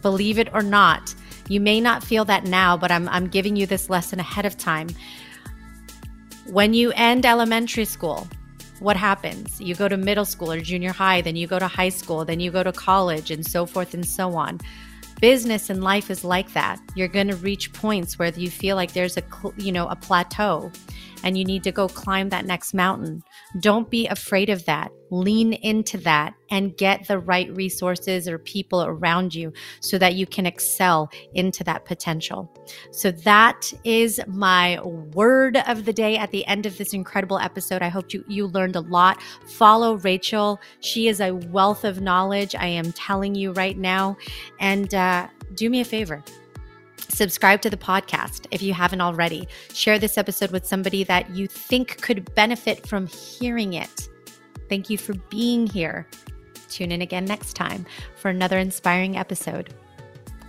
Believe 0.02 0.40
it 0.40 0.54
or 0.54 0.62
not, 0.64 1.14
you 1.48 1.60
may 1.60 1.80
not 1.80 2.04
feel 2.04 2.26
that 2.26 2.46
now, 2.46 2.76
but 2.76 2.92
I'm, 2.92 3.08
I'm 3.10 3.28
giving 3.28 3.56
you 3.56 3.66
this 3.66 3.90
lesson 3.90 4.20
ahead 4.20 4.46
of 4.46 4.58
time. 4.58 4.90
When 6.48 6.74
you 6.74 6.92
end 6.94 7.26
elementary 7.26 7.86
school, 7.86 8.28
what 8.84 8.98
happens? 8.98 9.62
You 9.62 9.76
go 9.76 9.88
to 9.88 9.96
middle 9.96 10.26
school 10.26 10.52
or 10.52 10.60
junior 10.60 10.92
high, 10.92 11.22
then 11.22 11.38
you 11.38 11.48
go 11.48 11.58
to 11.58 11.68
high 11.68 11.90
school, 11.90 12.26
then 12.26 12.40
you 12.42 12.52
go 12.52 12.64
to 12.64 12.74
college, 12.74 13.32
and 13.32 13.46
so 13.46 13.66
forth 13.66 13.94
and 13.94 14.06
so 14.06 14.36
on. 14.36 14.60
Business 15.22 15.70
and 15.70 15.82
life 15.82 16.12
is 16.12 16.26
like 16.26 16.52
that. 16.52 16.82
You're 16.94 17.08
going 17.08 17.30
to 17.30 17.38
reach 17.38 17.72
points 17.72 18.20
where 18.20 18.30
you 18.30 18.52
feel 18.52 18.76
like 18.76 18.92
there's 18.92 19.18
a 19.18 19.24
you 19.58 19.72
know 19.72 19.88
a 19.88 19.96
plateau 19.96 20.70
and 21.24 21.38
you 21.38 21.46
need 21.46 21.64
to 21.64 21.72
go 21.72 21.88
climb 21.88 22.30
that 22.30 22.46
next 22.46 22.74
mountain. 22.74 23.24
Don't 23.60 23.90
be 23.90 24.08
afraid 24.08 24.50
of 24.50 24.66
that. 24.66 24.92
Lean 25.10 25.54
into 25.54 25.98
that 26.00 26.34
and 26.50 26.76
get 26.76 27.08
the 27.08 27.20
right 27.20 27.56
resources 27.56 28.28
or 28.28 28.40
people 28.40 28.84
around 28.84 29.34
you 29.34 29.54
so 29.80 29.98
that 29.98 30.16
you 30.16 30.26
can 30.26 30.46
excel 30.46 31.10
into 31.34 31.64
that 31.64 31.86
potential. 31.86 32.52
So, 32.92 33.12
that 33.12 33.72
is 33.84 34.20
my 34.28 34.82
word 34.82 35.58
of 35.68 35.86
the 35.86 35.94
day 35.94 36.18
at 36.18 36.32
the 36.32 36.46
end 36.48 36.66
of 36.66 36.78
this 36.78 36.94
incredible 36.94 37.38
episode. 37.38 37.82
I 37.82 37.90
hope 37.90 38.14
you, 38.14 38.24
you 38.28 38.48
learned 38.48 38.76
a 38.76 38.82
lot. 38.82 39.22
Follow 39.48 39.98
Rachel. 39.98 40.60
She 40.80 41.08
is 41.08 41.22
a 41.22 41.32
wealth 41.32 41.84
of 41.84 42.02
knowledge. 42.02 42.56
I 42.56 42.68
am 42.68 42.92
telling 42.94 43.36
you 43.36 43.52
right 43.52 43.78
now. 43.78 44.18
And 44.60 44.94
uh, 44.96 45.28
do 45.54 45.70
me 45.70 45.82
a 45.82 45.86
favor 45.86 46.24
Subscribe 47.14 47.62
to 47.62 47.70
the 47.70 47.78
podcast 47.78 48.48
if 48.50 48.64
you 48.64 48.74
haven't 48.74 49.02
already. 49.02 49.48
Share 49.72 50.00
this 50.00 50.18
episode 50.18 50.50
with 50.50 50.66
somebody 50.66 51.04
that 51.04 51.30
you 51.30 51.48
think 51.48 52.02
could 52.02 52.34
benefit 52.34 52.88
from 52.88 53.06
hearing 53.06 53.74
it. 53.74 54.10
Thank 54.68 54.90
you 54.90 54.98
for 54.98 55.14
being 55.30 55.68
here. 55.68 56.08
Tune 56.70 56.92
in 56.92 57.04
again 57.04 57.26
next 57.26 57.54
time 57.54 57.86
for 58.16 58.30
another 58.30 58.58
inspiring 58.58 59.16
episode 59.16 59.76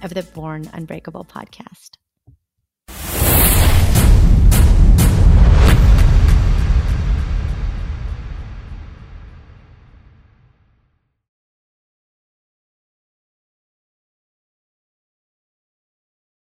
of 0.02 0.14
the 0.14 0.22
Born 0.22 0.70
Unbreakable 0.72 1.26
podcast. 1.26 1.98